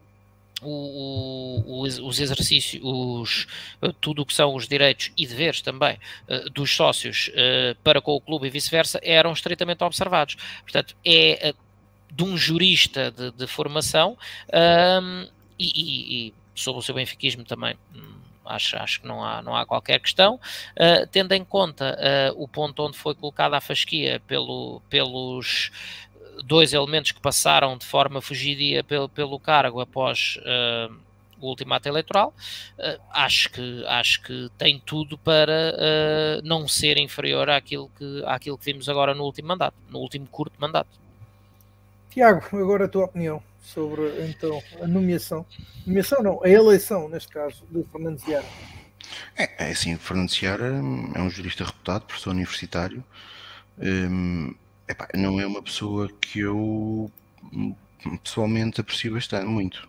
o, 0.62 1.64
o, 1.66 1.82
os 1.82 2.20
exercícios, 2.20 2.82
os, 2.84 3.48
eh, 3.82 3.92
tudo 4.00 4.22
o 4.22 4.26
que 4.26 4.34
são 4.34 4.56
os 4.56 4.66
direitos 4.66 5.12
e 5.18 5.28
deveres 5.28 5.62
também 5.62 6.00
uh, 6.30 6.50
dos 6.52 6.74
sócios 6.74 7.30
uh, 7.30 7.76
para 7.84 8.02
com 8.02 8.14
o 8.14 8.22
clube 8.22 8.48
e 8.48 8.50
vice-versa 8.50 9.00
eram 9.04 9.34
estritamente 9.34 9.84
observados. 9.84 10.38
Portanto, 10.62 10.96
é 11.06 11.54
de 12.12 12.24
um 12.24 12.38
jurista 12.38 13.12
de, 13.12 13.32
de 13.32 13.48
formação 13.48 14.18
um, 15.02 15.28
e, 15.58 15.66
e, 15.66 16.28
e, 16.28 16.34
sobre 16.56 16.80
o 16.80 16.84
seu 16.84 16.94
benfiquismo 16.94 17.44
também 17.44 17.76
hum, 17.94 18.14
acho, 18.46 18.78
acho 18.78 19.02
que 19.02 19.08
não 19.08 19.24
há, 19.24 19.42
não 19.42 19.56
há 19.56 19.66
qualquer 19.66 20.00
questão, 20.00 20.36
uh, 20.36 21.08
tendo 21.12 21.34
em 21.34 21.44
conta 21.44 21.98
uh, 21.98 22.42
o 22.44 22.48
ponto 22.48 22.84
onde 22.84 22.98
foi 22.98 23.16
colocada 23.16 23.58
a 23.58 23.62
fasquia 23.62 24.22
pelo, 24.28 24.82
pelos 24.90 25.72
dois 26.44 26.74
elementos 26.74 27.12
que 27.12 27.22
passaram 27.22 27.78
de 27.78 27.86
forma 27.86 28.22
fugidia 28.22 28.84
pelo, 28.84 29.10
pelo 29.10 29.40
cargo 29.40 29.80
após 29.80 30.38
uh, 30.40 30.94
o 31.40 31.50
ultimato 31.50 31.88
eleitoral, 31.88 32.34
uh, 32.80 33.02
acho, 33.12 33.52
que, 33.52 33.86
acho 33.88 34.22
que 34.22 34.50
tem 34.58 34.82
tudo 34.84 35.18
para 35.18 35.74
uh, 35.76 36.48
não 36.48 36.68
ser 36.68 36.98
inferior 36.98 37.50
àquilo 37.50 37.92
que, 37.98 38.24
àquilo 38.26 38.58
que 38.58 38.66
vimos 38.66 38.88
agora 38.88 39.14
no 39.14 39.24
último 39.24 39.50
mandato, 39.50 39.76
no 39.90 40.00
último 40.00 40.26
curto 40.28 40.56
mandato. 40.60 40.90
Tiago, 42.10 42.46
agora 42.58 42.86
a 42.86 42.88
tua 42.88 43.06
opinião 43.06 43.42
sobre 43.62 44.28
então 44.28 44.62
a 44.82 44.88
nomeação, 44.88 45.46
nomeação 45.86 46.22
não, 46.22 46.44
a 46.44 46.50
eleição 46.50 47.10
neste 47.10 47.30
caso 47.30 47.64
de 47.70 47.84
Fernando 47.92 48.20
Ziara. 48.20 48.46
É, 49.36 49.66
é 49.66 49.72
assim, 49.72 49.98
Fernando 49.98 50.30
Ziara 50.30 50.68
é 50.68 51.20
um 51.20 51.30
jurista 51.30 51.64
reputado, 51.64 52.06
professor 52.06 52.32
universitário, 52.32 53.04
um, 53.80 54.54
epá, 54.88 55.08
não 55.16 55.40
é 55.40 55.46
uma 55.48 55.62
pessoa 55.62 56.10
que 56.22 56.40
eu 56.40 57.12
pessoalmente 58.24 58.82
aprecio 58.82 59.14
bastante, 59.14 59.46
muito. 59.48 59.88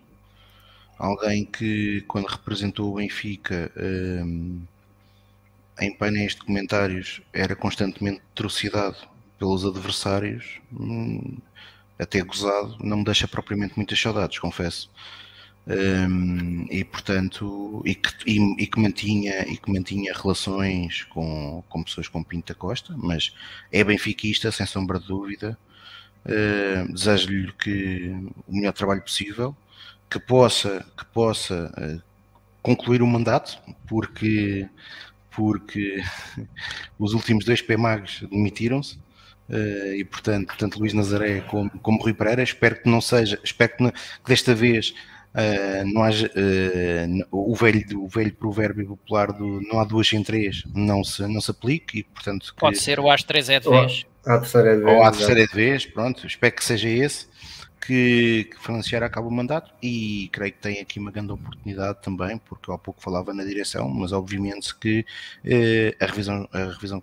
Alguém 0.99 1.45
que 1.45 2.03
quando 2.09 2.27
representou 2.27 2.93
o 2.93 2.97
Benfica 2.97 3.71
um, 3.77 4.63
em 5.81 5.93
painéis 5.97 6.35
de 6.35 6.43
comentários 6.43 7.21
era 7.33 7.57
constantemente 7.57 8.23
trucidado 8.35 8.97
pelos 9.39 9.65
adversários. 9.65 10.61
Um, 10.73 11.37
até 11.99 12.21
gozado, 12.23 12.77
não 12.81 12.99
me 12.99 13.05
deixa 13.05 13.29
propriamente 13.29 13.75
muitas 13.77 14.01
saudades, 14.01 14.39
confesso. 14.39 14.91
Um, 15.67 16.67
e 16.71 16.85
portanto 16.85 17.81
e 17.87 17.95
que, 17.95 18.11
e, 18.27 18.63
e, 18.63 18.67
que 18.67 18.79
mantinha 18.79 19.49
e 19.49 19.57
que 19.57 19.73
mantinha 19.73 20.13
relações 20.13 21.05
com, 21.05 21.65
com 21.71 21.83
pessoas 21.83 22.07
como 22.07 22.23
Pinta 22.23 22.55
Costa 22.55 22.95
mas 22.99 23.35
é 23.73 23.83
benfiquista 23.83 24.53
sem 24.53 24.67
sombra 24.67 25.01
de 25.01 25.07
dúvida. 25.07 25.59
Uh, 26.27 26.93
desejo-lhe 26.93 27.51
que 27.53 28.11
o 28.47 28.55
melhor 28.55 28.75
trabalho 28.75 29.01
possível 29.01 29.57
que 30.11 30.19
possa 30.19 30.85
que 30.99 31.05
possa 31.07 31.73
uh, 31.79 32.03
concluir 32.63 33.01
o 33.01 33.07
mandato 33.07 33.59
porque 33.87 34.69
porque 35.31 36.03
os 36.99 37.15
últimos 37.15 37.45
dois 37.45 37.63
PMAGs 37.63 38.21
demitiram-se. 38.31 38.97
Uh, 39.49 39.95
e 39.97 40.05
portanto, 40.05 40.55
tanto 40.57 40.79
Luís 40.79 40.95
Nazaré 40.95 41.43
como, 41.43 41.71
como 41.81 42.03
Rui 42.03 42.15
Pereira, 42.15 42.43
espero 42.43 42.81
que 42.81 42.89
não 42.89 43.01
seja, 43.01 43.39
espero 43.45 43.77
que, 43.77 43.93
que 43.93 44.29
desta 44.29 44.55
vez 44.55 44.95
uh, 45.35 45.93
não 45.93 46.03
haja 46.03 46.27
uh, 46.29 47.27
o, 47.31 47.55
velho, 47.55 48.03
o 48.03 48.09
velho 48.09 48.35
provérbio 48.35 48.87
popular 48.89 49.33
do 49.33 49.61
não 49.63 49.81
há 49.81 49.85
duas 49.85 50.09
sem 50.09 50.23
três 50.23 50.63
não 50.75 51.03
se, 51.03 51.23
não 51.27 51.41
se 51.41 51.51
aplique 51.51 51.99
e 51.99 52.03
portanto 52.05 52.55
que, 52.55 52.61
pode 52.61 52.79
ser 52.79 53.01
o 53.01 53.11
às 53.11 53.23
três 53.23 53.49
é 53.49 53.59
de 53.59 53.69
vez 53.69 54.07
ou 54.25 54.33
à 54.33 54.39
terceira 54.39 54.73
é 54.73 54.77
de 54.77 54.85
vez, 54.85 54.97
ou 54.97 55.03
à 55.03 55.11
terceira 55.11 55.43
é 55.43 55.47
de 55.47 55.55
vez 55.55 55.87
pronto, 55.87 56.27
espero 56.27 56.55
que 56.55 56.65
seja 56.65 56.89
esse 56.89 57.27
que, 57.85 58.49
que 58.51 58.59
Fernando 58.59 59.05
acaba 59.05 59.29
o 59.29 59.31
mandato 59.31 59.71
e 59.83 60.31
creio 60.33 60.53
que 60.53 60.59
tem 60.59 60.81
aqui 60.81 60.99
uma 60.99 61.11
grande 61.11 61.33
oportunidade 61.33 62.01
também, 62.01 62.39
porque 62.39 62.71
eu 62.71 62.75
há 62.75 62.79
pouco 62.79 63.03
falava 63.03 63.35
na 63.35 63.45
direção, 63.45 63.91
mas 63.91 64.11
obviamente 64.11 64.75
que 64.75 65.05
a 66.01 66.07
revisão, 66.07 66.49
a 66.51 66.65
revisão 66.65 67.03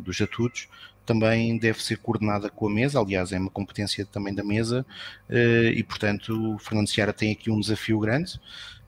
dos 0.00 0.14
estatutos 0.14 0.68
também 1.08 1.56
deve 1.56 1.82
ser 1.82 1.96
coordenada 1.96 2.50
com 2.50 2.66
a 2.66 2.70
mesa, 2.70 3.00
aliás, 3.00 3.32
é 3.32 3.38
uma 3.38 3.48
competência 3.48 4.04
também 4.04 4.34
da 4.34 4.44
mesa, 4.44 4.84
eh, 5.26 5.72
e 5.74 5.82
portanto 5.82 6.54
o 6.54 6.58
Fernando 6.58 6.86
Seara 6.86 7.14
tem 7.14 7.32
aqui 7.32 7.50
um 7.50 7.58
desafio 7.58 7.98
grande 7.98 8.38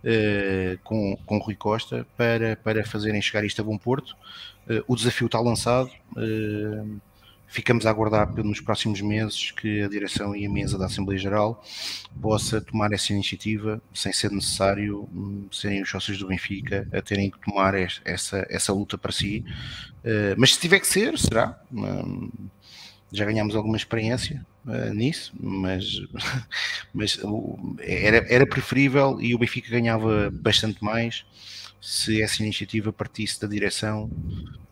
eh, 0.05 0.77
com, 0.85 1.17
com 1.25 1.39
Rui 1.39 1.55
Costa 1.55 2.07
para, 2.19 2.57
para 2.57 2.85
fazerem 2.85 3.23
chegar 3.23 3.43
isto 3.43 3.63
a 3.63 3.65
bom 3.65 3.79
porto. 3.79 4.15
Eh, 4.69 4.85
o 4.87 4.95
desafio 4.95 5.29
está 5.29 5.41
lançado 5.41 5.91
ficamos 7.51 7.85
a 7.85 7.90
aguardar 7.90 8.32
nos 8.36 8.60
próximos 8.60 9.01
meses 9.01 9.51
que 9.51 9.82
a 9.82 9.89
direção 9.89 10.35
e 10.36 10.47
a 10.47 10.51
mesa 10.51 10.78
da 10.78 10.86
Assembleia 10.86 11.20
Geral 11.20 11.62
possa 12.20 12.60
tomar 12.60 12.93
essa 12.93 13.12
iniciativa 13.12 13.82
sem 13.93 14.12
ser 14.12 14.31
necessário 14.31 15.09
hum, 15.12 15.48
serem 15.51 15.82
os 15.82 15.90
sócios 15.90 16.16
do 16.18 16.28
Benfica 16.28 16.89
a 16.93 17.02
terem 17.02 17.28
que 17.28 17.40
tomar 17.40 17.74
essa, 17.74 18.47
essa 18.48 18.72
luta 18.72 18.97
para 18.97 19.10
si. 19.10 19.44
Uh, 20.05 20.39
mas 20.39 20.55
se 20.55 20.60
tiver 20.60 20.78
que 20.78 20.86
ser, 20.86 21.18
será. 21.18 21.60
Um, 21.72 22.31
já 23.12 23.24
ganhámos 23.24 23.56
alguma 23.56 23.77
experiência 23.77 24.47
uh, 24.64 24.94
nisso, 24.94 25.32
mas, 25.39 26.01
mas 26.94 27.18
era, 27.81 28.24
era 28.32 28.47
preferível 28.47 29.20
e 29.20 29.35
o 29.35 29.39
Benfica 29.39 29.68
ganhava 29.68 30.31
bastante 30.31 30.82
mais 30.85 31.24
se 31.81 32.20
essa 32.23 32.43
iniciativa 32.43 32.93
partisse 32.93 33.40
da 33.40 33.48
direção 33.48 34.11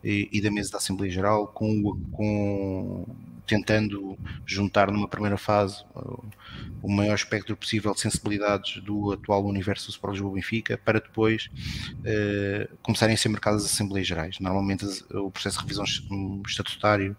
e, 0.03 0.29
e 0.31 0.41
da 0.41 0.51
mesa 0.51 0.71
da 0.71 0.77
Assembleia 0.77 1.11
Geral, 1.11 1.47
com, 1.47 1.99
com, 2.11 3.05
tentando 3.45 4.17
juntar 4.45 4.91
numa 4.91 5.07
primeira 5.07 5.37
fase 5.37 5.83
o, 5.95 6.23
o 6.83 6.91
maior 6.91 7.15
espectro 7.15 7.57
possível 7.57 7.93
de 7.93 7.99
sensibilidades 7.99 8.81
do 8.83 9.11
atual 9.11 9.45
universo 9.45 9.87
do 9.87 9.91
Sport 9.91 10.13
Lisboa 10.13 10.35
Benfica, 10.35 10.77
para 10.77 10.99
depois 10.99 11.49
eh, 12.05 12.69
começarem 12.81 13.15
a 13.15 13.17
ser 13.17 13.29
marcadas 13.29 13.65
as 13.65 13.71
Assembleias 13.71 14.07
Gerais. 14.07 14.39
Normalmente 14.39 14.85
o 15.11 15.31
processo 15.31 15.57
de 15.57 15.63
revisão 15.63 15.85
estatutário 16.47 17.17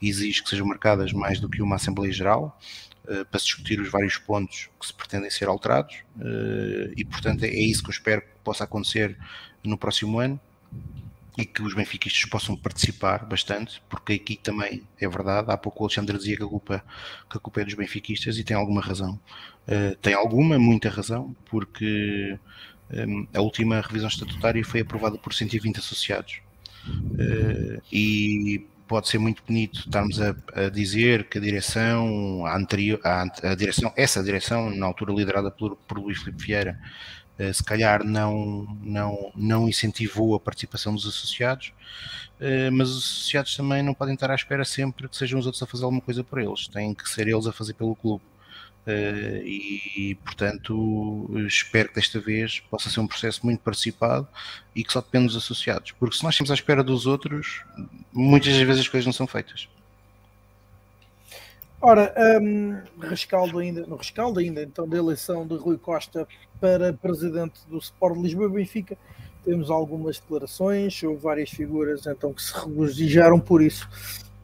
exige 0.00 0.42
que 0.42 0.48
sejam 0.48 0.66
marcadas 0.66 1.12
mais 1.12 1.40
do 1.40 1.48
que 1.48 1.60
uma 1.60 1.76
Assembleia 1.76 2.12
Geral, 2.12 2.58
Uh, 2.58 2.91
para 3.30 3.40
se 3.40 3.46
discutir 3.46 3.80
os 3.80 3.90
vários 3.90 4.16
pontos 4.16 4.70
que 4.78 4.86
se 4.86 4.94
pretendem 4.94 5.28
ser 5.30 5.48
alterados 5.48 5.96
uh, 6.16 6.92
e 6.96 7.04
portanto 7.04 7.42
é, 7.42 7.48
isso 7.48 7.82
que 7.82 7.88
eu 7.88 7.92
espero 7.92 8.22
que 8.22 8.28
possa 8.44 8.64
acontecer 8.64 9.16
no 9.62 9.76
próximo 9.76 10.20
ano 10.20 10.40
e 11.36 11.44
que 11.44 11.62
os 11.62 11.74
benfiquistas 11.74 12.24
possam 12.26 12.54
participar 12.54 13.24
bastante, 13.24 13.82
porque 13.88 14.12
aqui 14.12 14.36
também 14.36 14.82
é 15.00 15.08
verdade, 15.08 15.50
há 15.50 15.56
pouco 15.56 15.82
o 15.82 15.86
Alexandre 15.86 16.16
dizia 16.18 16.36
que 16.36 16.42
a 16.42 16.46
culpa, 16.46 16.84
que 17.30 17.36
a 17.38 17.40
culpa 17.40 17.62
é 17.62 17.64
dos 17.64 17.74
benfiquistas 17.74 18.36
e 18.36 18.44
tem 18.44 18.54
alguma 18.54 18.82
razão. 18.82 19.18
Uh, 19.66 19.96
tem 20.02 20.12
alguma, 20.12 20.58
muita 20.58 20.90
razão, 20.90 21.34
porque 21.46 22.38
um, 22.90 23.26
a 23.32 23.40
última 23.40 23.80
revisão 23.80 24.08
estatutária 24.08 24.62
foi 24.62 24.80
aprovada 24.80 25.16
por 25.16 25.32
120 25.32 25.78
associados. 25.78 26.40
e 27.90 28.66
pode 28.92 29.08
ser 29.08 29.16
muito 29.16 29.42
bonito 29.42 29.80
estarmos 29.80 30.20
a, 30.20 30.36
a 30.54 30.68
dizer 30.68 31.26
que 31.26 31.38
a 31.38 31.40
direção, 31.40 32.44
a 32.44 32.54
anterior, 32.54 33.00
a, 33.02 33.22
a, 33.22 33.54
direção, 33.54 33.90
essa 33.96 34.22
direção, 34.22 34.68
na 34.68 34.84
altura 34.84 35.14
liderada 35.14 35.50
por, 35.50 35.76
por 35.88 35.98
Luís 35.98 36.18
Filipe 36.18 36.44
Vieira, 36.44 36.78
uh, 37.38 37.54
se 37.54 37.64
calhar 37.64 38.04
não, 38.04 38.66
não, 38.82 39.32
não 39.34 39.66
incentivou 39.66 40.34
a 40.34 40.40
participação 40.40 40.94
dos 40.94 41.06
associados, 41.06 41.72
uh, 42.38 42.70
mas 42.70 42.90
os 42.90 42.98
associados 42.98 43.56
também 43.56 43.82
não 43.82 43.94
podem 43.94 44.12
estar 44.12 44.30
à 44.30 44.34
espera 44.34 44.62
sempre 44.62 45.08
que 45.08 45.16
sejam 45.16 45.40
os 45.40 45.46
outros 45.46 45.62
a 45.62 45.66
fazer 45.66 45.84
alguma 45.84 46.02
coisa 46.02 46.22
por 46.22 46.38
eles, 46.38 46.68
têm 46.68 46.92
que 46.92 47.08
ser 47.08 47.26
eles 47.26 47.46
a 47.46 47.52
fazer 47.52 47.72
pelo 47.72 47.96
clube. 47.96 48.22
Uh, 48.84 49.46
e, 49.46 50.18
portanto, 50.24 51.30
espero 51.46 51.88
que 51.88 51.94
desta 51.94 52.18
vez 52.18 52.58
possa 52.58 52.90
ser 52.90 52.98
um 52.98 53.06
processo 53.06 53.46
muito 53.46 53.60
participado 53.60 54.26
e 54.74 54.82
que 54.82 54.92
só 54.92 55.00
depende 55.00 55.26
dos 55.26 55.36
associados, 55.36 55.92
porque 55.92 56.16
se 56.16 56.24
nós 56.24 56.34
estamos 56.34 56.50
à 56.50 56.54
espera 56.54 56.82
dos 56.82 57.06
outros, 57.06 57.62
muitas 58.12 58.56
vezes 58.56 58.80
as 58.80 58.88
coisas 58.88 59.06
não 59.06 59.12
são 59.12 59.26
feitas. 59.26 59.68
Ora, 61.80 62.12
um, 62.40 62.80
rescaldo 63.00 63.58
ainda, 63.58 63.86
no 63.86 63.96
rescaldo 63.96 64.40
ainda, 64.40 64.62
então, 64.62 64.88
da 64.88 64.96
eleição 64.96 65.46
de 65.46 65.54
Rui 65.54 65.78
Costa 65.78 66.26
para 66.60 66.92
presidente 66.92 67.60
do 67.68 67.78
Sport 67.78 68.16
Lisboa 68.18 68.48
Benfica, 68.48 68.96
temos 69.44 69.70
algumas 69.70 70.18
declarações, 70.18 71.00
houve 71.02 71.20
várias 71.20 71.50
figuras 71.50 72.06
então 72.06 72.32
que 72.32 72.42
se 72.42 72.52
regozijaram 72.52 73.40
por 73.40 73.62
isso, 73.62 73.88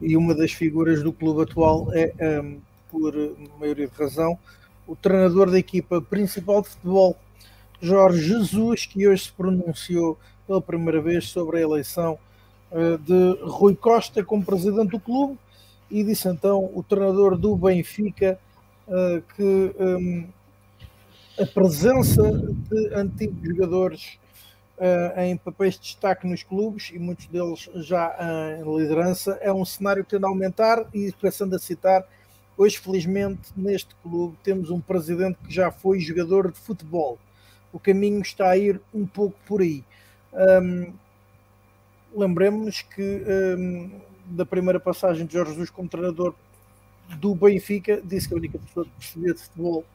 e 0.01 0.15
uma 0.15 0.35
das 0.35 0.51
figuras 0.51 1.01
do 1.01 1.11
clube 1.13 1.43
atual 1.43 1.87
é 1.93 2.41
um, 2.41 2.61
por 2.89 3.13
maioria 3.59 3.87
de 3.87 3.95
razão, 3.95 4.37
o 4.87 4.95
treinador 4.95 5.51
da 5.51 5.59
equipa 5.59 6.01
principal 6.01 6.61
de 6.61 6.69
futebol, 6.69 7.15
Jorge 7.81 8.21
Jesus, 8.21 8.85
que 8.85 9.07
hoje 9.07 9.25
se 9.25 9.31
pronunciou 9.31 10.17
pela 10.47 10.61
primeira 10.61 10.99
vez 10.99 11.29
sobre 11.29 11.59
a 11.59 11.61
eleição 11.61 12.17
uh, 12.71 12.97
de 12.97 13.39
Rui 13.43 13.75
Costa 13.75 14.23
como 14.23 14.43
presidente 14.43 14.89
do 14.89 14.99
clube 14.99 15.37
e 15.91 16.03
disse 16.03 16.27
então 16.27 16.71
o 16.73 16.83
treinador 16.83 17.37
do 17.37 17.55
Benfica 17.55 18.39
uh, 18.87 19.21
que 19.35 19.75
um, 19.79 20.27
a 21.39 21.45
presença 21.45 22.23
de 22.23 22.93
antigos 22.93 23.47
jogadores 23.47 24.19
em 25.17 25.35
papéis 25.35 25.75
de 25.75 25.81
destaque 25.81 26.25
nos 26.25 26.41
clubes 26.41 26.89
e 26.93 26.97
muitos 26.97 27.27
deles 27.27 27.69
já 27.75 28.15
em 28.57 28.77
liderança 28.77 29.37
é 29.41 29.51
um 29.51 29.65
cenário 29.65 30.05
que 30.05 30.11
tende 30.11 30.23
a 30.23 30.29
aumentar 30.29 30.85
e 30.93 31.11
pensando 31.21 31.53
a 31.55 31.59
citar 31.59 32.05
Hoje, 32.59 32.77
felizmente, 32.77 33.53
neste 33.55 33.95
clube 34.03 34.37
temos 34.43 34.69
um 34.69 34.81
presidente 34.81 35.37
que 35.47 35.49
já 35.49 35.71
foi 35.71 35.97
jogador 36.01 36.51
de 36.51 36.59
futebol. 36.59 37.17
O 37.71 37.79
caminho 37.79 38.19
está 38.21 38.49
a 38.49 38.57
ir 38.57 38.81
um 38.93 39.07
pouco 39.07 39.39
por 39.45 39.61
aí. 39.61 39.81
Um, 40.33 40.91
Lembremos-nos 42.13 42.81
que 42.81 43.23
um, 43.57 44.01
da 44.25 44.45
primeira 44.45 44.77
passagem 44.77 45.25
de 45.25 45.31
Jorge 45.31 45.51
Jesus 45.53 45.69
como 45.69 45.87
treinador 45.87 46.35
do 47.17 47.33
Benfica 47.33 48.01
disse 48.03 48.27
que 48.27 48.33
a 48.33 48.37
única 48.37 48.59
pessoa 48.59 48.85
que 48.85 48.91
percebia 48.91 49.33
de 49.33 49.39
futebol 49.39 49.85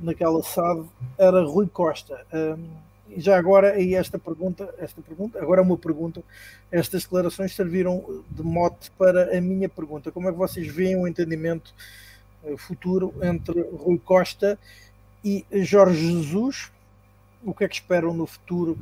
naquela 0.00 0.42
SAD 0.42 0.86
era 1.18 1.44
Rui 1.44 1.68
Costa. 1.68 2.24
Um, 2.32 2.70
já 3.16 3.38
agora, 3.38 3.80
e 3.80 3.94
esta 3.94 4.18
pergunta, 4.18 4.72
esta 4.78 5.00
pergunta, 5.00 5.38
agora 5.40 5.62
uma 5.62 5.76
pergunta, 5.76 6.22
estas 6.70 7.02
declarações 7.02 7.54
serviram 7.54 8.24
de 8.30 8.42
mote 8.42 8.90
para 8.92 9.36
a 9.36 9.40
minha 9.40 9.68
pergunta. 9.68 10.10
Como 10.10 10.28
é 10.28 10.32
que 10.32 10.38
vocês 10.38 10.66
veem 10.66 10.96
o 10.96 11.06
entendimento 11.06 11.74
eh, 12.44 12.56
futuro 12.56 13.14
entre 13.22 13.60
Rui 13.60 13.98
Costa 13.98 14.58
e 15.24 15.44
Jorge 15.52 16.12
Jesus? 16.12 16.70
O 17.44 17.54
que 17.54 17.64
é 17.64 17.68
que 17.68 17.74
esperam 17.74 18.12
no 18.12 18.26
futuro 18.26 18.78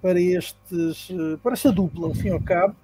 para 0.00 0.20
estes, 0.20 1.08
eh, 1.10 1.36
para 1.42 1.54
esta 1.54 1.72
dupla, 1.72 2.08
ao 2.08 2.14
fim 2.14 2.28
e 2.28 2.32
ao 2.32 2.40
cabo, 2.40 2.76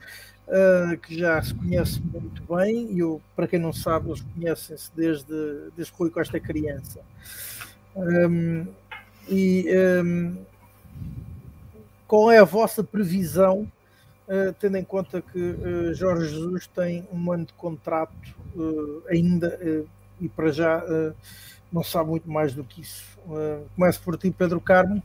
uh, 0.50 0.96
que 0.98 1.18
já 1.18 1.40
se 1.42 1.54
conhece 1.54 2.00
muito 2.00 2.42
bem, 2.52 2.92
e 2.92 2.98
eu, 2.98 3.20
para 3.36 3.46
quem 3.46 3.58
não 3.58 3.72
sabe, 3.72 4.08
eles 4.08 4.20
conhecem-se 4.20 4.90
desde, 4.94 5.70
desde 5.76 5.92
que 5.92 5.98
Rui 5.98 6.10
Costa 6.10 6.36
é 6.36 6.40
criança. 6.40 7.00
Um, 7.96 8.66
e 9.28 9.66
um, 10.04 10.36
qual 12.10 12.28
é 12.28 12.40
a 12.40 12.44
vossa 12.44 12.82
previsão, 12.82 13.70
uh, 14.26 14.52
tendo 14.58 14.76
em 14.76 14.82
conta 14.82 15.22
que 15.22 15.38
uh, 15.38 15.94
Jorge 15.94 16.30
Jesus 16.30 16.66
tem 16.66 17.06
um 17.12 17.30
ano 17.30 17.46
de 17.46 17.52
contrato 17.52 18.34
uh, 18.56 19.00
ainda 19.08 19.56
e 20.20 20.28
para 20.28 20.50
já 20.50 20.82
não 21.72 21.84
sabe 21.84 22.10
muito 22.10 22.28
mais 22.28 22.52
do 22.52 22.64
que 22.64 22.80
isso? 22.80 23.08
começo 23.76 24.02
por 24.02 24.18
ti, 24.18 24.30
Pedro 24.36 24.60
Carmo. 24.60 25.00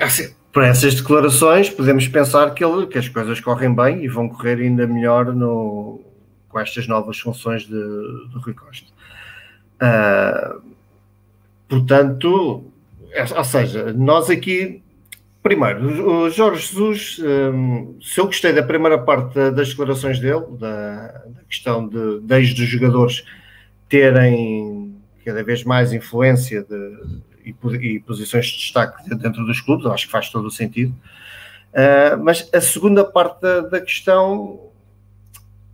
assim, 0.00 0.32
por 0.52 0.62
essas 0.62 0.94
declarações, 0.94 1.68
podemos 1.68 2.06
pensar 2.06 2.54
que, 2.54 2.64
ele, 2.64 2.86
que 2.86 2.96
as 2.96 3.08
coisas 3.08 3.40
correm 3.40 3.74
bem 3.74 4.04
e 4.04 4.08
vão 4.08 4.28
correr 4.28 4.60
ainda 4.60 4.86
melhor 4.86 5.34
no, 5.34 6.00
com 6.48 6.60
estas 6.60 6.86
novas 6.86 7.18
funções 7.18 7.62
de, 7.64 7.68
de 7.68 8.38
Rui 8.38 8.54
Costa. 8.54 8.86
Portanto, 11.68 12.72
ou 13.36 13.44
seja, 13.44 13.92
nós 13.92 14.28
aqui, 14.30 14.82
primeiro, 15.42 16.08
o 16.08 16.30
Jorge 16.30 16.66
Jesus, 16.66 17.20
um, 17.20 17.98
se 18.00 18.20
eu 18.20 18.26
gostei 18.26 18.52
da 18.52 18.62
primeira 18.62 18.98
parte 18.98 19.50
das 19.50 19.70
declarações 19.70 20.18
dele, 20.18 20.44
da, 20.58 21.08
da 21.26 21.42
questão 21.48 21.88
de, 21.88 22.20
desde 22.22 22.62
os 22.62 22.68
jogadores 22.68 23.24
terem 23.88 24.94
cada 25.24 25.42
vez 25.42 25.64
mais 25.64 25.92
influência 25.92 26.62
de, 26.62 26.98
e, 27.44 27.54
e, 27.94 28.00
posições 28.00 28.46
de 28.46 28.58
destaque 28.58 29.08
dentro 29.16 29.44
dos 29.44 29.60
clubes, 29.60 29.86
acho 29.86 30.06
que 30.06 30.12
faz 30.12 30.30
todo 30.30 30.46
o 30.46 30.50
sentido. 30.50 30.94
Uh, 31.72 32.22
mas 32.22 32.48
a 32.52 32.60
segunda 32.60 33.04
parte 33.04 33.40
da 33.70 33.80
questão 33.80 34.60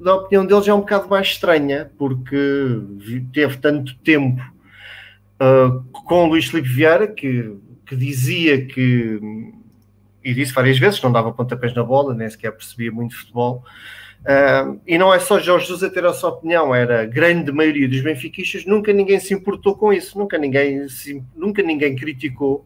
da 0.01 0.17
opinião 0.17 0.45
deles 0.45 0.67
é 0.67 0.75
um 0.75 0.81
bocado 0.81 1.09
mais 1.09 1.29
estranha, 1.29 1.91
porque 1.97 2.81
teve 3.33 3.57
tanto 3.59 3.95
tempo 3.99 4.43
uh, 5.43 5.83
com 5.93 6.25
o 6.25 6.27
Luís 6.27 6.47
Filipe 6.47 6.69
Vieira, 6.69 7.07
que, 7.09 7.57
que 7.85 7.97
dizia 7.97 8.65
que, 8.65 9.21
e 10.25 10.33
disse 10.33 10.53
várias 10.53 10.79
vezes, 10.79 11.03
não 11.03 11.11
dava 11.11 11.33
pontapés 11.33 11.75
na 11.75 11.83
bola, 11.83 12.15
nem 12.15 12.29
sequer 12.31 12.53
percebia 12.53 12.93
muito 12.93 13.17
futebol. 13.17 13.65
Uh, 14.23 14.81
e 14.87 14.97
não 14.97 15.13
é 15.13 15.19
só 15.19 15.41
Jorge 15.41 15.85
a 15.85 15.91
ter 15.91 16.05
a 16.05 16.13
sua 16.13 16.31
opinião, 16.31 16.73
era 16.73 17.03
a 17.03 17.07
grande 17.07 17.51
maioria 17.51 17.89
dos 17.89 18.01
benfiquistas, 18.01 18.65
nunca 18.65 18.93
ninguém 18.93 19.19
se 19.19 19.35
importou 19.35 19.77
com 19.77 19.93
isso, 19.93 20.17
nunca 20.17 20.39
ninguém, 20.39 20.89
se, 20.89 21.21
nunca 21.35 21.61
ninguém 21.61 21.97
criticou, 21.97 22.65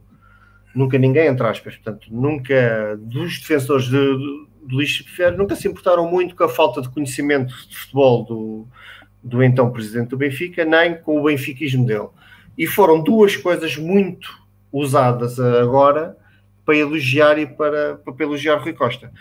nunca 0.75 0.99
ninguém, 0.99 1.27
entre 1.27 1.47
aspas, 1.47 1.77
portanto, 1.77 2.09
nunca 2.11 2.99
dos 3.01 3.41
defensores 3.41 3.87
de, 3.87 3.93
de, 3.93 4.47
de 4.67 4.75
Luís 4.75 5.03
nunca 5.39 5.57
se 5.57 5.67
importaram 5.67 6.07
muito 6.11 6.37
com 6.37 6.45
a 6.45 6.49
falta 6.49 6.83
de 6.83 6.91
conhecimento 6.91 7.55
de 7.71 7.75
futebol 7.79 8.25
do, 8.25 8.69
do 9.23 9.43
então 9.43 9.73
presidente 9.73 10.11
do 10.11 10.19
Benfica, 10.19 10.63
nem 10.63 10.95
com 10.99 11.19
o 11.19 11.25
benfiquismo 11.25 11.87
dele. 11.87 12.09
E 12.57 12.67
foram 12.67 13.03
duas 13.03 13.37
coisas 13.37 13.77
muito 13.77 14.29
usadas 14.73 15.39
agora 15.39 16.17
para 16.65 16.77
elogiar 16.77 17.39
e 17.39 17.47
para, 17.47 17.97
para 17.97 18.25
elogiar 18.25 18.57
Rui 18.57 18.73
Costa. 18.73 19.13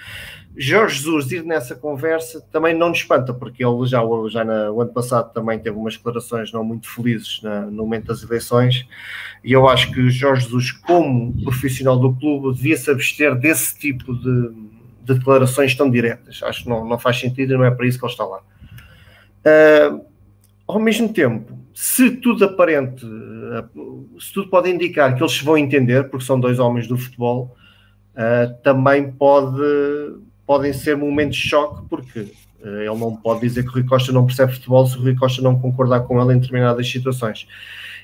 Jorge 0.57 0.95
Jesus 0.95 1.32
ir 1.32 1.44
nessa 1.44 1.76
conversa 1.76 2.41
também 2.49 2.74
não 2.74 2.90
nos 2.90 2.99
espanta, 2.99 3.34
porque 3.34 3.64
ele 3.64 3.86
já, 3.86 4.02
já 4.30 4.44
no 4.44 4.82
ano 4.82 4.94
passado 4.94 5.34
também 5.34 5.60
teve 5.60 5.78
umas 5.78 5.98
declarações 5.98 6.52
não 6.52 6.64
muito 6.64 6.90
felizes 6.90 7.41
na, 7.44 7.62
no 7.66 7.84
momento 7.84 8.07
das 8.07 8.24
eleições, 8.24 8.88
e 9.44 9.52
eu 9.52 9.68
acho 9.68 9.91
que 9.91 10.10
Jorge 10.10 10.45
Jesus, 10.45 10.72
como 10.72 11.34
profissional 11.44 11.99
do 11.99 12.16
clube, 12.16 12.56
devia 12.56 12.78
se 12.78 12.90
abster 12.90 13.36
desse 13.36 13.78
tipo 13.78 14.16
de, 14.16 14.49
de 15.03 15.14
declarações 15.14 15.76
tão 15.76 15.91
diretas. 15.91 16.41
Acho 16.41 16.64
que 16.64 16.70
não, 16.70 16.86
não 16.86 16.98
faz 16.98 17.20
sentido 17.20 17.53
e 17.53 17.57
não 17.57 17.66
é 17.66 17.72
para 17.72 17.86
isso 17.86 17.99
que 17.99 18.06
ele 18.06 18.12
está 18.12 18.26
lá. 18.26 18.40
Uh, 19.45 20.06
ao 20.66 20.80
mesmo 20.80 21.10
tempo, 21.12 21.60
se 21.77 22.10
tudo 22.10 22.45
aparente, 22.45 23.06
se 24.18 24.34
tudo 24.34 24.49
pode 24.49 24.69
indicar 24.69 25.14
que 25.14 25.22
eles 25.22 25.34
se 25.34 25.43
vão 25.43 25.57
entender, 25.57 26.10
porque 26.10 26.26
são 26.26 26.39
dois 26.39 26.57
homens 26.57 26.88
do 26.88 26.97
futebol, 26.97 27.53
uh, 28.14 28.61
também 28.64 29.11
pode 29.11 29.61
podem 30.47 30.72
ser 30.72 30.95
momentos 30.95 31.35
de 31.35 31.49
choque, 31.49 31.85
porque 31.89 32.19
uh, 32.61 32.68
ele 32.80 32.97
não 32.97 33.18
pode 33.18 33.41
dizer 33.41 33.64
que 33.64 33.69
o 33.69 33.73
Rui 33.73 33.84
Costa 33.84 34.14
não 34.14 34.26
percebe 34.26 34.53
futebol 34.53 34.88
se 34.88 34.97
o 34.97 35.02
Rui 35.02 35.15
Costa 35.15 35.41
não 35.41 35.60
concordar 35.60 36.02
com 36.02 36.22
ele 36.22 36.38
em 36.38 36.39
determinadas 36.39 36.89
situações. 36.89 37.45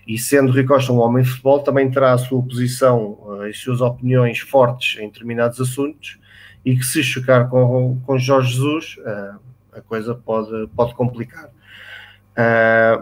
E 0.06 0.18
sendo 0.18 0.52
Rui 0.52 0.66
Costa 0.66 0.92
um 0.92 1.00
homem 1.00 1.24
de 1.24 1.30
futebol, 1.30 1.62
também 1.62 1.90
terá 1.90 2.12
a 2.12 2.18
sua 2.18 2.44
posição 2.44 3.18
uh, 3.22 3.46
e 3.46 3.52
as 3.52 3.58
suas 3.58 3.80
opiniões 3.80 4.40
fortes 4.40 5.00
em 5.00 5.08
determinados 5.08 5.62
assuntos, 5.62 6.20
e 6.66 6.76
que 6.76 6.86
se 6.86 7.02
chocar 7.02 7.48
com, 7.50 8.02
com 8.06 8.20
Jorge 8.20 8.52
Jesus, 8.52 8.98
a 9.72 9.82
coisa 9.82 10.14
pode, 10.14 10.68
pode 10.76 10.94
complicar. 10.94 11.50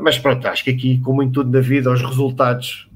Mas 0.01 0.17
pronto, 0.17 0.47
acho 0.47 0.63
que 0.63 0.71
aqui, 0.71 0.99
como 0.99 1.23
em 1.23 1.31
tudo 1.31 1.51
na 1.51 1.61
vida, 1.61 1.91
os 1.91 2.01
resultados 2.01 2.89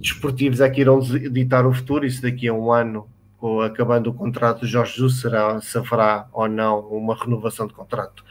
desportivos 0.00 0.60
é 0.60 0.70
que 0.70 0.80
irão 0.80 1.00
ditar 1.00 1.66
o 1.66 1.72
futuro, 1.72 2.08
se 2.10 2.22
daqui 2.22 2.48
a 2.48 2.54
um 2.54 2.72
ano 2.72 3.06
ou 3.40 3.62
acabando 3.62 4.10
o 4.10 4.14
contrato 4.14 4.66
de 4.66 4.72
Jorge 4.72 4.94
Jesus, 4.94 5.20
será, 5.20 5.60
se 5.60 5.76
haverá 5.78 6.26
ou 6.32 6.48
não 6.48 6.80
uma 6.80 7.14
renovação 7.14 7.66
de 7.66 7.72
contrato. 7.72 8.22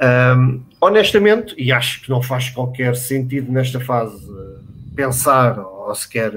Um, 0.00 0.62
honestamente, 0.80 1.54
e 1.58 1.72
acho 1.72 2.02
que 2.02 2.10
não 2.10 2.22
faz 2.22 2.50
qualquer 2.50 2.94
sentido 2.94 3.50
nesta 3.50 3.80
fase 3.80 4.16
pensar 4.94 5.58
ou 5.58 5.92
sequer 5.94 6.32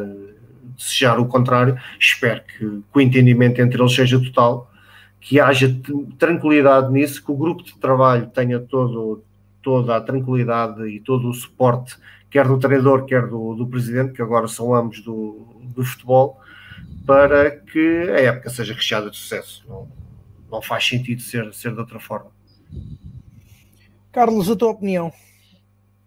desejar 0.77 1.19
o 1.19 1.25
contrário, 1.25 1.77
espero 1.99 2.41
que, 2.43 2.57
que 2.57 2.83
o 2.93 3.01
entendimento 3.01 3.61
entre 3.61 3.79
eles 3.79 3.93
seja 3.93 4.19
total, 4.19 4.71
que 5.19 5.39
haja 5.39 5.75
tranquilidade 6.17 6.91
nisso, 6.91 7.23
que 7.23 7.31
o 7.31 7.37
grupo 7.37 7.63
de 7.63 7.75
trabalho 7.75 8.27
tenha 8.27 8.59
todo, 8.59 9.23
toda 9.61 9.95
a 9.95 10.01
tranquilidade 10.01 10.87
e 10.87 10.99
todo 10.99 11.29
o 11.29 11.33
suporte, 11.33 11.95
quer 12.29 12.47
do 12.47 12.59
treinador, 12.59 13.05
quer 13.05 13.27
do, 13.27 13.55
do 13.55 13.67
presidente, 13.67 14.13
que 14.13 14.21
agora 14.21 14.47
são 14.47 14.73
ambos 14.73 15.01
do, 15.01 15.47
do 15.75 15.83
futebol, 15.83 16.39
para 17.05 17.51
que 17.51 18.09
a 18.09 18.21
época 18.21 18.49
seja 18.49 18.73
recheada 18.73 19.09
de 19.09 19.17
sucesso. 19.17 19.63
Não, 19.67 19.87
não 20.49 20.61
faz 20.61 20.87
sentido 20.87 21.21
ser, 21.21 21.53
ser 21.53 21.73
de 21.73 21.79
outra 21.79 21.99
forma. 21.99 22.31
Carlos, 24.11 24.49
a 24.49 24.55
tua 24.55 24.71
opinião? 24.71 25.11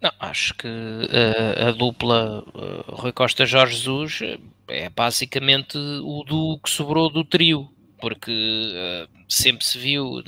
Não, 0.00 0.12
acho 0.20 0.54
que 0.54 0.68
uh, 0.68 1.68
a 1.68 1.72
dupla 1.72 2.44
uh, 2.54 2.94
Rui 2.94 3.12
Costa 3.12 3.46
Jorge 3.46 3.76
Jesus 3.76 4.20
é 4.68 4.90
basicamente 4.90 5.78
o 5.78 6.22
do 6.24 6.58
que 6.62 6.68
sobrou 6.68 7.10
do 7.10 7.24
trio, 7.24 7.70
porque 8.00 8.32
uh, 8.32 9.08
sempre 9.28 9.64
se 9.64 9.78
viu, 9.78 10.22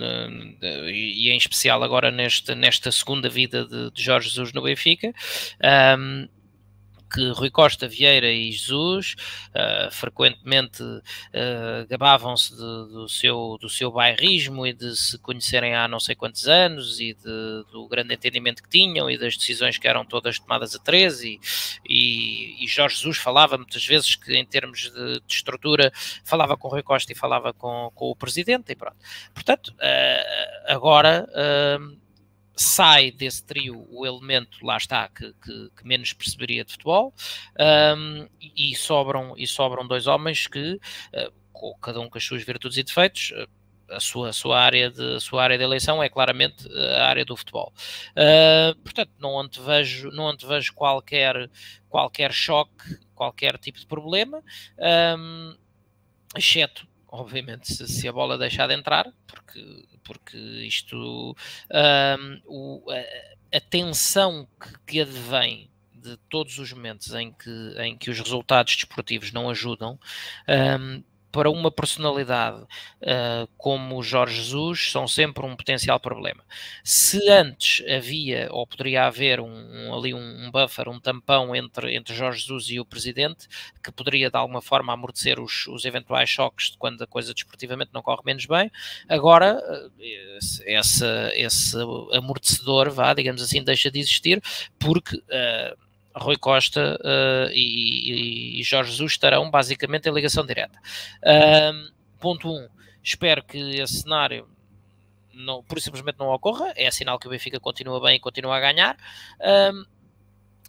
e 0.93 1.31
em 1.31 1.37
especial 1.37 1.83
agora 1.83 2.11
nesta, 2.11 2.55
nesta 2.55 2.91
segunda 2.91 3.29
vida 3.29 3.65
de, 3.65 3.91
de 3.91 4.03
Jorge 4.03 4.29
Jesus 4.29 4.53
no 4.53 4.63
Benfica, 4.63 5.13
um, 5.99 6.29
que 7.13 7.31
Rui 7.31 7.51
Costa, 7.51 7.89
Vieira 7.89 8.31
e 8.31 8.53
Jesus 8.53 9.15
uh, 9.51 9.91
frequentemente 9.91 10.83
uh, 10.83 11.87
gabavam-se 11.89 12.55
do, 12.57 13.09
seu, 13.09 13.57
do 13.61 13.69
seu 13.69 13.91
bairrismo 13.91 14.67
e 14.67 14.73
de 14.73 14.97
se 14.97 15.19
conhecerem 15.19 15.75
há 15.75 15.87
não 15.87 16.01
sei 16.01 16.15
quantos 16.15 16.49
anos 16.49 17.01
e 17.01 17.15
de, 17.15 17.65
do 17.71 17.87
grande 17.89 18.15
entendimento 18.15 18.63
que 18.63 18.69
tinham 18.69 19.11
e 19.11 19.17
das 19.17 19.37
decisões 19.37 19.79
que 19.79 19.89
eram 19.89 20.05
todas 20.05 20.39
tomadas 20.39 20.75
a 20.75 20.79
13 20.79 21.41
e, 21.89 22.65
e, 22.65 22.67
Jorge 22.67 22.97
Jesus 22.97 23.19
falava 23.19 23.57
muitas 23.57 23.85
vezes 23.85 24.15
que 24.17 24.37
em 24.37 24.45
termos 24.45 24.91
de, 24.91 25.21
de, 25.21 25.35
estrutura 25.35 25.93
falava 26.25 26.57
com 26.57 26.69
Rui 26.69 26.83
Costa 26.83 27.13
e 27.13 27.15
falava 27.15 27.53
com, 27.53 27.91
com 27.95 28.11
o 28.11 28.17
Presidente 28.17 28.73
e 28.73 28.77
pronto. 28.77 28.97
Portanto, 29.33 29.69
uh, 29.69 30.73
agora 30.73 31.27
sai 32.57 33.11
desse 33.11 33.45
trio 33.45 33.87
o 33.91 34.07
elemento, 34.07 34.65
lá 34.65 34.79
está, 34.79 35.09
que, 35.09 35.33
que, 35.35 35.71
que 35.77 35.87
menos 35.87 36.13
perceberia 36.15 36.65
de 36.65 36.73
futebol, 36.73 37.13
um, 37.97 38.27
e, 38.41 38.75
sobram, 38.75 39.35
e 39.37 39.47
sobram 39.47 39.87
dois 39.87 40.07
homens 40.07 40.47
que, 40.47 40.75
uh, 40.75 41.77
cada 41.81 42.01
um 42.01 42.09
com 42.09 42.17
as 42.17 42.25
suas 42.25 42.43
virtudes 42.43 42.79
e 42.79 42.83
defeitos, 42.83 43.33
uh, 43.33 43.47
a 43.91 44.01
sua, 44.01 44.31
a 44.31 44.33
sua, 44.33 44.59
área 44.59 44.91
de, 44.91 45.21
sua 45.21 45.45
área 45.45 45.57
de 45.57 45.63
eleição 45.63 46.03
é 46.03 46.09
claramente 46.09 46.67
a 46.99 47.07
área 47.07 47.25
do 47.25 47.37
futebol. 47.37 47.73
Uh, 48.13 48.75
portanto, 48.81 49.13
não 49.19 49.39
antevejo, 49.39 50.11
não 50.11 50.29
antevejo 50.29 50.73
qualquer, 50.75 51.49
qualquer 51.89 52.33
choque, 52.33 52.99
qualquer 53.15 53.59
tipo 53.59 53.79
de 53.79 53.87
problema, 53.87 54.43
um, 55.19 55.57
exceto 56.37 56.89
obviamente, 57.09 57.73
se, 57.73 57.87
se, 57.87 58.09
a 58.09 58.13
bola 58.13 58.39
deixar 58.39 58.67
de 58.67 58.75
entrar, 58.75 59.13
porque, 59.27 59.85
porque 60.05 60.37
isto, 60.37 61.37
um, 61.71 62.41
o, 62.47 62.91
a, 62.91 63.57
a, 63.57 63.61
tensão 63.61 64.49
que, 64.61 64.79
que 64.87 65.01
advém 65.01 65.71
de 65.95 66.17
todos 66.29 66.59
os 66.59 66.73
momentos 66.73 67.13
em 67.15 67.33
que, 67.33 67.75
em 67.79 67.97
que 67.97 68.11
os 68.11 68.19
resultados 68.19 68.77
desportivos 68.77 69.33
não 69.33 69.51
ajudam, 69.51 69.99
um, 70.49 71.03
para 71.37 71.51
uma 71.51 71.71
personalidade 71.71 72.63
uh, 72.63 73.47
como 73.59 74.03
Jorge 74.03 74.37
Jesus 74.37 74.91
são 74.91 75.07
sempre 75.07 75.45
um 75.45 75.55
potencial 75.55 76.01
problema. 76.01 76.43
Se 76.83 77.29
antes 77.29 77.87
havia 77.87 78.49
ou 78.51 78.67
poderia 78.67 79.05
haver 79.05 79.39
um, 79.39 79.47
um, 79.47 79.95
ali 79.95 80.15
um, 80.15 80.51
buffer, 80.51 80.89
um 80.89 80.99
tampão 80.99 81.55
entre, 81.55 81.95
entre 81.95 82.15
Jorge 82.15 82.41
Jesus 82.41 82.71
e 82.71 82.81
o 82.81 82.87
presidente, 82.87 83.49
que 83.85 83.93
poderia 83.93 84.31
de 84.31 84.37
alguma 84.39 84.63
forma 84.63 84.95
amortecer 84.95 85.39
os, 85.39 85.67
os 85.67 85.85
eventuais 85.85 86.31
choques 86.31 86.71
de 86.71 86.79
quando 86.79 87.03
a 87.03 87.07
coisa 87.07 87.35
desportivamente 87.35 87.91
não 87.93 88.01
corre 88.01 88.23
menos 88.25 88.47
bem, 88.47 88.73
agora 89.07 89.61
esse, 90.65 91.05
esse 91.35 91.77
amortecedor, 92.15 92.91
vá, 92.91 93.13
digamos 93.13 93.43
assim, 93.43 93.63
deixa 93.63 93.91
de 93.91 94.01
existir 94.01 94.43
porque. 94.79 95.17
Uh, 95.17 95.86
Rui 96.19 96.37
Costa 96.37 96.99
uh, 97.01 97.51
e, 97.53 98.61
e, 98.61 98.63
Jorge 98.63 98.91
Jesus 98.91 99.13
estarão 99.13 99.51
basicamente 99.51 100.09
em 100.09 100.13
ligação 100.13 100.47
direta. 100.47 100.79
Uh, 101.23 101.93
ponto 102.19 102.49
1. 102.49 102.53
Um, 102.53 102.69
espero 103.03 103.45
que 103.45 103.59
esse 103.81 104.03
cenário 104.03 104.49
não, 105.35 105.63
por 105.63 105.81
simplesmente 105.81 106.19
não 106.19 106.29
ocorra. 106.29 106.73
É 106.75 106.91
sinal 106.91 107.19
que 107.19 107.27
o 107.27 107.31
Benfica 107.31 107.61
continua 107.61 108.01
bem 108.01 108.17
e 108.17 108.21
continua 108.21 108.57
a 108.57 108.61
ganhar. 108.61 108.97
Uh, 109.41 109.87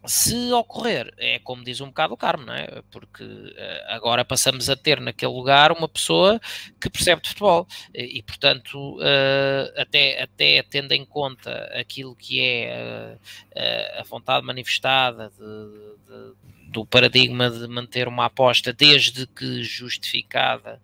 se 0.05 0.51
ocorrer, 0.53 1.13
é 1.17 1.39
como 1.39 1.63
diz 1.63 1.81
um 1.81 1.87
bocado 1.87 2.13
o 2.13 2.17
Carmo, 2.17 2.45
não 2.45 2.53
é? 2.53 2.81
Porque 2.91 3.23
uh, 3.23 3.55
agora 3.87 4.23
passamos 4.23 4.69
a 4.69 4.75
ter 4.75 4.99
naquele 4.99 5.31
lugar 5.31 5.71
uma 5.71 5.87
pessoa 5.87 6.39
que 6.79 6.89
percebe 6.89 7.21
de 7.21 7.29
futebol 7.29 7.67
e, 7.93 8.21
portanto, 8.21 8.97
uh, 8.97 9.81
até, 9.81 10.21
até 10.21 10.63
tendo 10.63 10.91
em 10.91 11.05
conta 11.05 11.51
aquilo 11.79 12.15
que 12.15 12.39
é 12.41 13.17
uh, 13.55 14.01
a 14.01 14.03
vontade 14.03 14.45
manifestada 14.45 15.31
de, 15.31 15.43
de, 15.43 16.71
do 16.71 16.85
paradigma 16.85 17.49
de 17.49 17.67
manter 17.67 18.07
uma 18.07 18.25
aposta 18.25 18.71
desde 18.71 19.25
que 19.27 19.63
justificada 19.63 20.81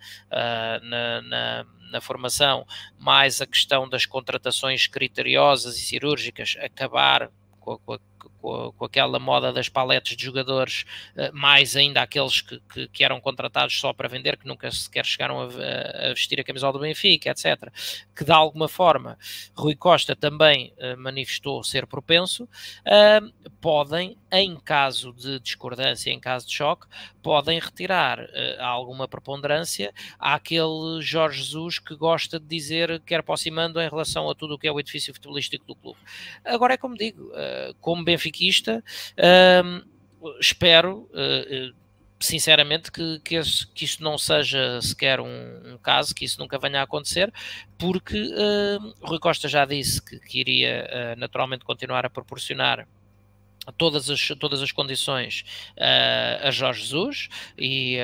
na, 0.82 1.22
na 1.22 1.66
na 1.94 2.02
formação, 2.02 2.66
mais 2.98 3.40
a 3.40 3.46
questão 3.46 3.88
das 3.88 4.04
contratações 4.04 4.88
criteriosas 4.88 5.78
e 5.78 5.82
cirúrgicas 5.82 6.58
acabar 6.60 7.30
com 7.60 7.74
a, 7.74 7.80
com 7.80 7.94
a 7.94 8.00
com, 8.44 8.74
com 8.74 8.86
aquela 8.86 9.18
moda 9.20 9.54
das 9.54 9.70
paletes 9.70 10.18
de 10.18 10.26
jogadores, 10.26 10.86
eh, 11.16 11.32
mais 11.32 11.78
ainda 11.78 12.02
aqueles 12.02 12.42
que, 12.42 12.60
que, 12.72 12.88
que, 12.90 13.04
eram 13.04 13.22
contratados 13.22 13.80
só 13.80 13.94
para 13.94 14.10
vender, 14.10 14.38
que 14.38 14.46
nunca 14.46 14.70
sequer 14.70 15.06
chegaram 15.06 15.42
a, 15.42 15.46
a, 15.46 16.10
vestir 16.10 16.40
a 16.40 16.44
camisola 16.44 16.74
do 16.74 16.80
Benfica, 16.80 17.30
etc. 17.30 17.72
Que 18.14 18.26
de 18.26 18.32
alguma 18.32 18.68
forma 18.68 19.18
Rui 19.56 19.76
Costa 19.76 20.16
também 20.16 20.74
uh, 20.78 21.00
manifestou 21.00 21.64
ser 21.64 21.88
propenso, 21.88 22.44
uh, 22.44 23.50
podem, 23.62 24.18
em 24.30 24.58
caso 24.60 25.14
de 25.14 25.40
discordância, 25.40 26.12
em 26.12 26.20
caso 26.20 26.46
de 26.46 26.54
choque, 26.54 26.86
podem 27.22 27.60
retirar 27.60 28.20
uh, 28.20 28.28
alguma 28.60 29.08
preponderância 29.08 29.94
àquele 30.20 31.02
Jorge 31.02 31.44
Jesus 31.44 31.80
que 31.80 31.96
gosta 31.96 32.40
de 32.40 32.46
dizer 32.46 33.02
que 33.06 33.14
era 33.14 33.22
aproximando 33.22 33.80
em 33.80 33.90
relação 33.90 34.30
a 34.30 34.36
tudo 34.36 34.56
o 34.56 34.60
que 34.60 34.68
é 34.68 34.72
o 34.72 34.80
edifício 34.80 35.14
futebolístico 35.14 35.66
do 35.66 35.76
clube. 35.76 36.00
Agora 36.44 36.74
é 36.74 36.78
como 36.78 36.98
digo, 36.98 37.32
como 37.80 38.04
benfiquista, 38.14 38.84
uh, 39.18 40.38
espero 40.40 41.10
uh, 41.12 41.76
sinceramente 42.20 42.92
que, 42.92 43.20
que, 43.20 43.36
esse, 43.36 43.68
que 43.68 44.02
não 44.02 44.18
seja 44.18 44.82
sequer 44.82 45.20
um, 45.20 45.74
um, 45.74 45.78
caso, 45.78 46.16
que 46.16 46.24
isso 46.24 46.40
nunca 46.40 46.58
venha 46.58 46.80
a 46.80 46.84
acontecer, 46.84 47.34
porque 47.78 48.18
uh, 48.18 48.94
Rui 49.06 49.20
Costa 49.20 49.48
já 49.48 49.66
disse 49.66 50.02
que, 50.02 50.20
que 50.20 50.40
iria 50.40 50.88
uh, 50.90 51.20
naturalmente 51.20 51.66
continuar 51.66 52.06
a 52.06 52.10
proporcionar 52.10 52.88
todas 53.78 54.10
as, 54.10 54.28
todas 54.40 54.62
as 54.62 54.74
condições 54.74 55.46
a 56.42 56.52
Jorge 56.52 56.82
Jesus 56.82 57.30
e 57.58 57.98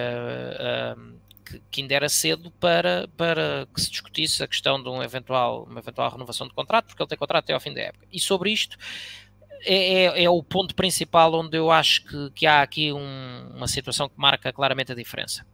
que, 1.49 1.61
que 1.71 1.81
ainda 1.81 1.95
era 1.95 2.09
cedo 2.09 2.51
para, 2.51 3.07
para 3.17 3.67
que 3.73 3.81
se 3.81 3.89
discutisse 3.89 4.43
a 4.43 4.47
questão 4.47 4.81
de 4.81 4.87
um 4.87 5.01
eventual, 5.01 5.63
uma 5.63 5.79
eventual 5.79 6.11
renovação 6.11 6.47
de 6.47 6.53
contrato, 6.53 6.87
porque 6.87 7.01
ele 7.01 7.09
tem 7.09 7.17
contrato 7.17 7.45
até 7.45 7.53
ao 7.53 7.59
fim 7.59 7.73
da 7.73 7.81
época. 7.81 8.05
E 8.11 8.19
sobre 8.19 8.51
isto, 8.51 8.77
é, 9.63 10.03
é, 10.05 10.23
é, 10.23 10.29
o 10.29 10.41
ponto 10.41 10.75
principal 10.75 11.33
onde 11.33 11.57
eu 11.57 11.69
acho 11.69 12.05
que, 12.05 12.31
que 12.31 12.45
há 12.47 12.61
aqui 12.61 12.91
um, 12.93 13.51
uma 13.55 13.67
situação 13.67 14.07
que 14.07 14.15
marca 14.17 14.51
claramente 14.53 14.91
a 14.91 14.95
diferença. 14.95 15.45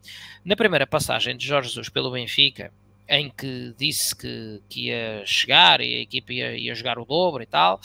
Na 0.44 0.56
primeira 0.56 0.86
passagem 0.86 1.36
de 1.36 1.46
Jorge 1.46 1.70
Jesus 1.70 1.90
pelo 1.90 2.12
Benfica, 2.12 2.72
em 3.08 3.30
que 3.30 3.74
disse 3.78 4.16
que, 4.16 4.62
que 4.68 4.88
ia 4.88 5.24
chegar 5.26 5.82
e 5.82 5.96
a 5.96 6.02
equipa 6.02 6.34
ia, 6.34 6.58
ia 6.58 6.76
jogar 6.76 6.98
o 6.98 7.06
dobro 7.06 7.44
e 7.44 7.46
tal, 7.46 7.80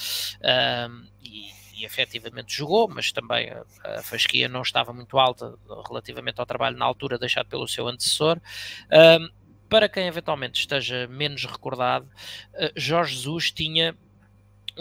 um, 0.89 1.07
e, 1.23 1.51
e 1.81 1.85
efetivamente 1.85 2.55
jogou, 2.55 2.89
mas 2.89 3.13
também 3.13 3.51
a, 3.51 3.65
a, 3.85 4.03
fasquia 4.03 4.49
não 4.49 4.63
estava 4.63 4.93
muito 4.93 5.19
alta 5.19 5.55
relativamente 5.87 6.39
ao 6.39 6.47
trabalho 6.47 6.77
na 6.77 6.85
altura 6.85 7.19
deixado 7.19 7.49
pelo 7.49 7.69
seu 7.69 7.87
antecessor. 7.89 8.41
Um, 8.91 9.29
para 9.69 9.89
quem 9.89 10.07
eventualmente 10.07 10.61
esteja 10.61 11.07
menos 11.07 11.45
recordado, 11.45 12.05
uh, 12.07 12.73
Jorge 12.75 13.15
Jesus 13.15 13.51
tinha 13.51 13.97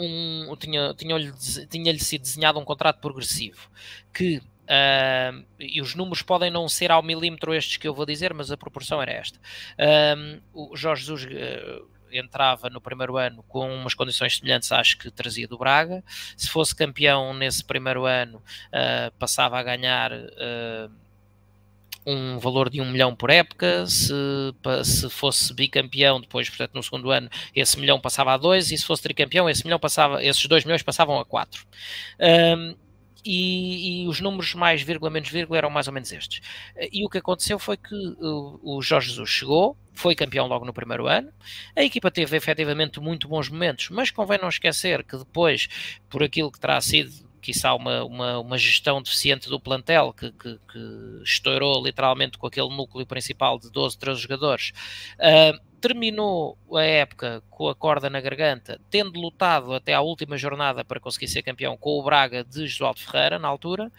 um, 0.00 0.56
tinha, 0.56 0.94
tinha-lhe 0.94 1.32
tinha 1.68 1.98
sido 1.98 2.22
desenhado 2.22 2.58
um 2.58 2.64
contrato 2.64 3.00
progressivo 3.00 3.70
que 4.12 4.38
uh, 4.38 5.44
e 5.58 5.80
os 5.80 5.94
números 5.94 6.22
podem 6.22 6.50
não 6.50 6.68
ser 6.68 6.90
ao 6.90 7.02
milímetro 7.02 7.54
estes 7.54 7.76
que 7.76 7.86
eu 7.86 7.94
vou 7.94 8.06
dizer, 8.06 8.32
mas 8.32 8.50
a 8.50 8.56
proporção 8.56 9.02
era 9.02 9.12
esta. 9.12 9.38
Uh, 9.78 10.40
o 10.52 10.76
Jorge 10.76 11.02
Jesus 11.04 11.24
uh, 11.24 11.88
entrava 12.12 12.68
no 12.68 12.80
primeiro 12.80 13.16
ano 13.16 13.44
com 13.44 13.72
umas 13.72 13.94
condições 13.94 14.36
semelhantes 14.36 14.72
às 14.72 14.94
que 14.94 15.10
trazia 15.10 15.46
do 15.46 15.58
Braga. 15.58 16.02
Se 16.36 16.48
fosse 16.48 16.74
campeão 16.74 17.32
nesse 17.32 17.62
primeiro 17.62 18.04
ano, 18.04 18.42
passava 19.16 19.56
a 19.56 19.62
ganhar 19.62 20.10
um 22.06 22.38
valor 22.38 22.70
de 22.70 22.80
um 22.80 22.90
milhão 22.90 23.14
por 23.14 23.30
época, 23.30 23.86
se, 23.86 24.12
se 24.84 25.10
fosse 25.10 25.52
bicampeão 25.52 26.20
depois, 26.20 26.48
portanto, 26.48 26.74
no 26.74 26.82
segundo 26.82 27.10
ano, 27.10 27.28
esse 27.54 27.78
milhão 27.78 28.00
passava 28.00 28.32
a 28.32 28.36
dois, 28.36 28.70
e 28.70 28.78
se 28.78 28.84
fosse 28.84 29.02
tricampeão, 29.02 29.48
esse 29.48 29.64
milhão 29.64 29.78
passava, 29.78 30.22
esses 30.24 30.44
dois 30.46 30.64
milhões 30.64 30.82
passavam 30.82 31.18
a 31.18 31.24
quatro. 31.24 31.66
Um, 32.18 32.74
e, 33.24 34.04
e, 34.04 34.08
os 34.08 34.20
números 34.20 34.54
mais 34.54 34.80
vírgula 34.80 35.10
menos 35.10 35.28
vírgula 35.28 35.58
eram 35.58 35.68
mais 35.68 35.86
ou 35.86 35.92
menos 35.92 36.10
estes. 36.10 36.40
E 36.90 37.04
o 37.04 37.08
que 37.08 37.18
aconteceu 37.18 37.58
foi 37.58 37.76
que 37.76 37.94
o, 37.94 38.78
o 38.78 38.82
Jorge 38.82 39.10
Jesus 39.10 39.28
chegou, 39.28 39.76
foi 39.92 40.14
campeão 40.14 40.46
logo 40.46 40.64
no 40.64 40.72
primeiro 40.72 41.06
ano, 41.06 41.30
a 41.76 41.82
equipa 41.82 42.10
teve 42.10 42.36
efetivamente 42.36 42.98
muito 42.98 43.28
bons 43.28 43.50
momentos, 43.50 43.90
mas 43.90 44.10
convém 44.10 44.38
não 44.40 44.48
esquecer 44.48 45.04
que 45.04 45.18
depois, 45.18 45.68
por 46.08 46.22
aquilo 46.22 46.50
que 46.50 46.58
terá 46.58 46.80
sido 46.80 47.29
quiçá 47.40 47.74
uma, 47.74 48.04
uma, 48.04 48.38
uma 48.38 48.58
gestão 48.58 49.02
deficiente 49.02 49.48
do 49.48 49.60
plantel 49.60 50.12
que, 50.12 50.30
que, 50.32 50.58
que, 50.70 51.22
estourou 51.24 51.82
literalmente 51.84 52.38
com 52.38 52.46
aquele 52.46 52.68
núcleo 52.68 53.06
principal 53.06 53.58
de 53.58 53.70
12, 53.70 53.98
13 53.98 54.20
jogadores. 54.20 54.72
Uh, 55.18 55.70
terminou 55.80 56.58
a 56.74 56.82
época 56.82 57.42
com 57.48 57.68
a 57.68 57.74
corda 57.74 58.10
na 58.10 58.20
garganta, 58.20 58.78
tendo 58.90 59.18
lutado 59.18 59.72
até 59.72 59.94
à 59.94 60.00
última 60.00 60.36
jornada 60.36 60.84
para 60.84 61.00
conseguir 61.00 61.28
ser 61.28 61.42
campeão 61.42 61.76
com 61.76 61.98
o 61.98 62.02
Braga 62.02 62.44
de 62.44 62.66
Josualdo 62.66 63.00
Ferreira, 63.00 63.38
na 63.38 63.48
altura, 63.48 63.90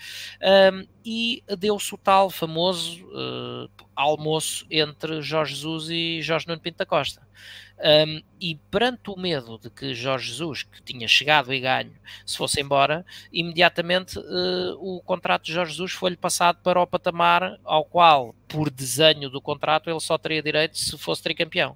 um, 0.72 0.88
e 1.04 1.44
deu-se 1.58 1.94
o 1.94 1.98
tal 1.98 2.30
famoso 2.30 3.04
uh, 3.08 3.70
almoço 3.96 4.66
entre 4.70 5.22
Jorge 5.22 5.56
Jesus 5.56 5.90
e 5.90 6.22
Jorge 6.22 6.48
Nuno 6.48 6.62
Pinto 6.62 6.78
da 6.78 6.86
Costa. 6.86 7.22
Um, 7.84 8.22
e 8.40 8.56
perante 8.70 9.10
o 9.10 9.18
medo 9.18 9.58
de 9.58 9.70
que 9.70 9.96
Jorge 9.96 10.28
Jesus, 10.28 10.62
que 10.62 10.84
tinha 10.84 11.08
chegado 11.08 11.52
e 11.52 11.60
ganho, 11.60 11.94
se 12.24 12.38
fosse 12.38 12.62
embora, 12.62 13.04
imediatamente 13.34 14.20
uh, 14.20 14.78
o 14.80 15.02
contrato 15.02 15.46
de 15.46 15.54
Jorge 15.54 15.72
Jesus 15.72 15.94
foi-lhe 15.94 16.16
passado 16.16 16.60
para 16.62 16.80
o 16.80 16.86
patamar 16.86 17.60
ao 17.64 17.84
qual, 17.84 18.36
por 18.48 18.70
desenho 18.70 19.32
do 19.32 19.42
contrato, 19.42 19.90
ele 19.90 20.00
só 20.00 20.16
teria 20.16 20.44
direito 20.44 20.78
se 20.78 20.96
fosse 20.96 21.24
tricampeão. 21.24 21.76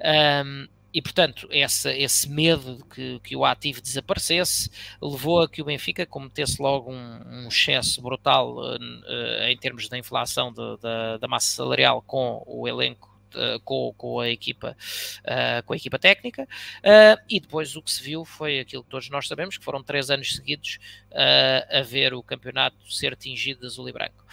Um, 0.00 0.66
e 0.94 1.02
portanto, 1.02 1.48
esse, 1.50 1.90
esse 1.90 2.30
medo 2.30 2.76
de 2.76 2.84
que, 2.84 3.20
que 3.20 3.36
o 3.36 3.44
ativo 3.44 3.82
desaparecesse 3.82 4.70
levou 5.02 5.42
a 5.42 5.48
que 5.48 5.60
o 5.60 5.64
Benfica 5.64 6.06
cometesse 6.06 6.62
logo 6.62 6.90
um, 6.90 7.20
um 7.26 7.48
excesso 7.48 8.00
brutal 8.00 8.56
uh, 8.56 8.76
uh, 8.76 9.42
em 9.48 9.56
termos 9.58 9.88
da 9.88 9.98
inflação 9.98 10.52
de, 10.52 11.18
da 11.18 11.28
massa 11.28 11.48
salarial 11.48 12.00
com 12.00 12.42
o 12.46 12.66
elenco 12.68 13.13
uh, 13.34 13.60
com, 13.60 13.94
com, 13.96 14.20
a 14.20 14.28
equipa, 14.28 14.76
uh, 15.24 15.62
com 15.64 15.72
a 15.72 15.76
equipa 15.76 15.98
técnica, 15.98 16.42
uh, 16.44 17.22
e 17.28 17.40
depois 17.40 17.76
o 17.76 17.82
que 17.82 17.90
se 17.90 18.02
viu 18.02 18.24
foi 18.24 18.60
aquilo 18.60 18.84
que 18.84 18.90
todos 18.90 19.08
nós 19.10 19.28
sabemos, 19.28 19.58
que 19.58 19.64
foram 19.64 19.82
três 19.82 20.10
anos 20.10 20.34
seguidos 20.34 20.78
a 21.70 21.80
ver 21.82 22.12
o 22.12 22.22
campeonato 22.22 22.76
ser 22.92 23.14
tingido 23.14 23.60
de 23.60 23.66
azul 23.66 23.88
e 23.88 23.92
branco. 23.92 24.24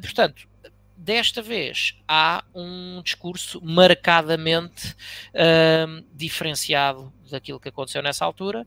portanto, 0.00 0.48
desta 0.96 1.42
vez 1.42 1.94
há 2.08 2.42
um 2.54 3.02
discurso 3.02 3.60
marcadamente 3.62 4.96
diferenciado 6.14 7.12
daquilo 7.30 7.60
que 7.60 7.68
aconteceu 7.68 8.02
nessa 8.02 8.24
altura 8.24 8.66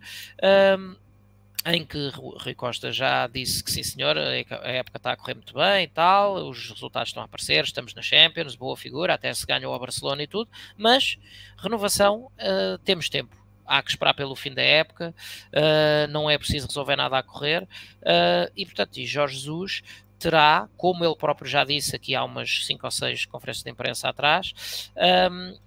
em 1.66 1.86
que 1.86 2.10
Rui 2.10 2.56
Costa 2.56 2.92
já 2.92 3.28
disse 3.28 3.64
que 3.64 3.72
sim 3.72 3.84
senhor, 3.84 4.18
a 4.18 4.70
época 4.72 4.98
está 4.98 5.12
a 5.12 5.16
correr 5.16 5.36
muito 5.36 5.54
bem 5.54 5.84
e 5.84 5.88
tal, 5.88 6.50
os 6.50 6.70
resultados 6.70 7.10
estão 7.10 7.22
a 7.22 7.26
aparecer, 7.26 7.64
estamos 7.64 7.94
na 7.94 8.02
Champions, 8.02 8.56
boa 8.56 8.76
figura, 8.76 9.14
até 9.14 9.32
se 9.34 9.46
ganhou 9.46 9.72
ao 9.74 9.80
Barcelona 9.80 10.24
e 10.24 10.28
tudo, 10.28 10.50
mas 10.76 11.18
renovação, 11.58 12.32
uh, 12.40 12.78
temos 12.84 13.10
tempo. 13.10 13.36
Há 13.66 13.82
que 13.82 13.92
esperar 13.92 14.14
pelo 14.14 14.36
fim 14.36 14.54
da 14.54 14.62
época, 14.62 15.14
uh, 15.54 16.12
não 16.12 16.30
é 16.30 16.38
preciso 16.38 16.68
resolver 16.68 16.96
nada 16.96 17.18
a 17.18 17.24
correr, 17.24 17.64
uh, 17.64 18.52
e 18.56 18.66
portanto, 18.66 18.98
e 18.98 19.06
Jorge 19.06 19.36
Jesus 19.36 19.84
terá, 20.18 20.68
como 20.78 21.06
ele 21.06 21.16
próprio 21.16 21.50
já 21.50 21.64
disse 21.64 21.96
aqui 21.96 22.16
há 22.16 22.24
umas 22.24 22.66
5 22.66 22.86
ou 22.86 22.92
6 22.92 23.26
conferências 23.26 23.64
de 23.64 23.72
imprensa 23.72 24.10
atrás, 24.10 24.92
um, 25.32 25.58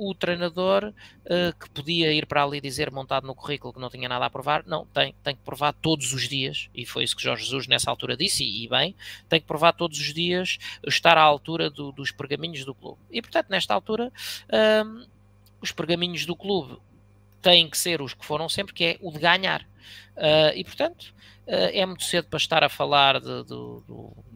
o 0.00 0.14
treinador 0.14 0.86
uh, 0.86 1.58
que 1.58 1.68
podia 1.70 2.10
ir 2.10 2.24
para 2.24 2.42
ali 2.42 2.58
dizer 2.58 2.90
montado 2.90 3.26
no 3.26 3.34
currículo 3.34 3.74
que 3.74 3.78
não 3.78 3.90
tinha 3.90 4.08
nada 4.08 4.24
a 4.24 4.30
provar, 4.30 4.64
não, 4.66 4.86
tem, 4.86 5.14
tem 5.22 5.36
que 5.36 5.42
provar 5.42 5.74
todos 5.74 6.14
os 6.14 6.26
dias, 6.26 6.70
e 6.74 6.86
foi 6.86 7.04
isso 7.04 7.14
que 7.14 7.22
Jorge 7.22 7.44
Jesus 7.44 7.66
nessa 7.66 7.90
altura 7.90 8.16
disse, 8.16 8.42
e, 8.42 8.64
e 8.64 8.68
bem, 8.68 8.94
tem 9.28 9.40
que 9.40 9.46
provar 9.46 9.72
todos 9.72 9.98
os 10.00 10.14
dias 10.14 10.58
estar 10.86 11.18
à 11.18 11.22
altura 11.22 11.68
do, 11.68 11.92
dos 11.92 12.10
pergaminhos 12.10 12.64
do 12.64 12.74
clube. 12.74 12.98
E 13.10 13.20
portanto, 13.20 13.48
nesta 13.50 13.74
altura, 13.74 14.10
um, 14.86 15.04
os 15.60 15.70
pergaminhos 15.70 16.24
do 16.24 16.34
clube 16.34 16.78
têm 17.42 17.68
que 17.68 17.76
ser 17.76 18.00
os 18.00 18.14
que 18.14 18.24
foram 18.24 18.48
sempre, 18.48 18.72
que 18.72 18.84
é 18.84 18.98
o 19.02 19.12
de 19.12 19.18
ganhar. 19.18 19.62
Uh, 20.16 20.56
e 20.56 20.64
portanto, 20.64 21.14
uh, 21.46 21.70
é 21.72 21.84
muito 21.84 22.04
cedo 22.04 22.26
para 22.28 22.38
estar 22.38 22.64
a 22.64 22.70
falar 22.70 23.20
de, 23.20 23.44
de 23.44 23.80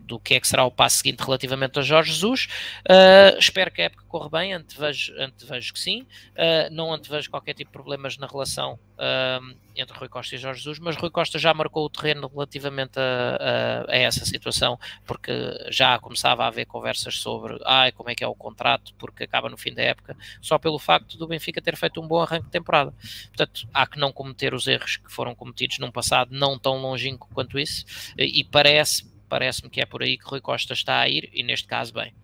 do 0.04 0.18
que 0.20 0.34
é 0.34 0.40
que 0.40 0.46
será 0.46 0.64
o 0.64 0.70
passo 0.70 0.98
seguinte 0.98 1.20
relativamente 1.22 1.78
a 1.78 1.82
Jorge 1.82 2.12
Jesus. 2.12 2.48
Uh, 2.82 3.38
espero 3.38 3.70
que 3.70 3.80
a 3.80 3.86
época 3.86 4.04
corra 4.06 4.28
bem, 4.28 4.52
antevejo, 4.52 5.12
antevejo 5.18 5.72
que 5.72 5.80
sim. 5.80 6.02
Uh, 6.32 6.70
não 6.70 6.92
antevejo 6.92 7.30
qualquer 7.30 7.54
tipo 7.54 7.70
de 7.70 7.72
problemas 7.72 8.18
na 8.18 8.26
relação 8.26 8.78
uh, 8.98 9.56
entre 9.74 9.98
Rui 9.98 10.08
Costa 10.08 10.34
e 10.34 10.38
Jorge 10.38 10.60
Jesus, 10.60 10.78
mas 10.78 10.96
Rui 10.96 11.10
Costa 11.10 11.38
já 11.38 11.52
marcou 11.54 11.84
o 11.84 11.90
terreno 11.90 12.30
relativamente 12.32 12.98
a, 12.98 13.86
a, 13.88 13.92
a, 13.92 13.96
essa 13.96 14.24
situação, 14.24 14.78
porque 15.06 15.32
já 15.70 15.98
começava 15.98 16.44
a 16.44 16.48
haver 16.48 16.66
conversas 16.66 17.18
sobre 17.18 17.58
como 17.94 18.10
é 18.10 18.14
que 18.14 18.22
é 18.22 18.26
o 18.26 18.34
contrato, 18.34 18.94
porque 18.98 19.24
acaba 19.24 19.48
no 19.48 19.56
fim 19.56 19.72
da 19.72 19.82
época, 19.82 20.16
só 20.40 20.58
pelo 20.58 20.78
facto 20.78 21.16
do 21.18 21.26
Benfica 21.26 21.60
ter 21.60 21.76
feito 21.76 22.00
um 22.00 22.06
bom 22.06 22.22
arranque 22.22 22.44
de 22.44 22.52
temporada. 22.52 22.94
Portanto, 23.28 23.66
há 23.74 23.86
que 23.86 23.98
não 23.98 24.12
cometer 24.12 24.54
os 24.54 24.68
erros 24.68 24.96
que 24.98 25.10
foram 25.10 25.34
cometidos 25.34 25.78
num 25.78 25.90
passado 25.90 26.28
não 26.30 26.56
tão 26.56 26.76
longínquo 26.76 27.28
quanto 27.34 27.58
isso, 27.58 27.84
e 28.16 28.44
parece 28.44 29.13
Parece-me 29.34 29.68
que 29.68 29.80
é 29.80 29.84
por 29.84 30.00
aí 30.00 30.16
que 30.16 30.24
Rui 30.24 30.40
Costa 30.40 30.74
está 30.74 31.00
a 31.00 31.08
ir 31.08 31.28
e 31.32 31.42
neste 31.42 31.66
caso 31.66 31.92
bem. 31.92 32.14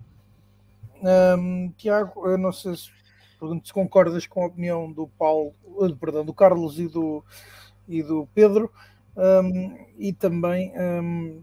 Um, 1.02 1.72
Tiago, 1.76 2.28
eu 2.28 2.38
não 2.38 2.52
sei 2.52 2.76
se, 2.76 2.88
se 3.64 3.72
concordas 3.72 4.28
com 4.28 4.44
a 4.44 4.46
opinião 4.46 4.92
do 4.92 5.08
Paulo, 5.08 5.52
eh, 5.82 5.92
perdão, 5.98 6.24
do 6.24 6.32
Carlos 6.32 6.78
e 6.78 6.86
do, 6.86 7.24
e 7.88 8.00
do 8.00 8.28
Pedro, 8.32 8.72
um, 9.16 9.76
e 9.98 10.12
também 10.12 10.72
um, 10.78 11.42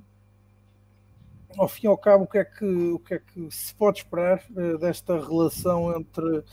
ao 1.58 1.68
fim 1.68 1.88
e 1.88 1.90
ao 1.90 1.98
cabo 1.98 2.24
o 2.24 2.28
que 2.28 2.38
é 2.38 2.46
que, 2.46 2.66
o 2.66 3.00
que, 3.00 3.16
é 3.16 3.20
que 3.20 3.52
se 3.52 3.76
pode 3.76 3.98
esperar 3.98 4.42
uh, 4.52 4.78
desta 4.78 5.20
relação 5.20 6.00
entre 6.00 6.46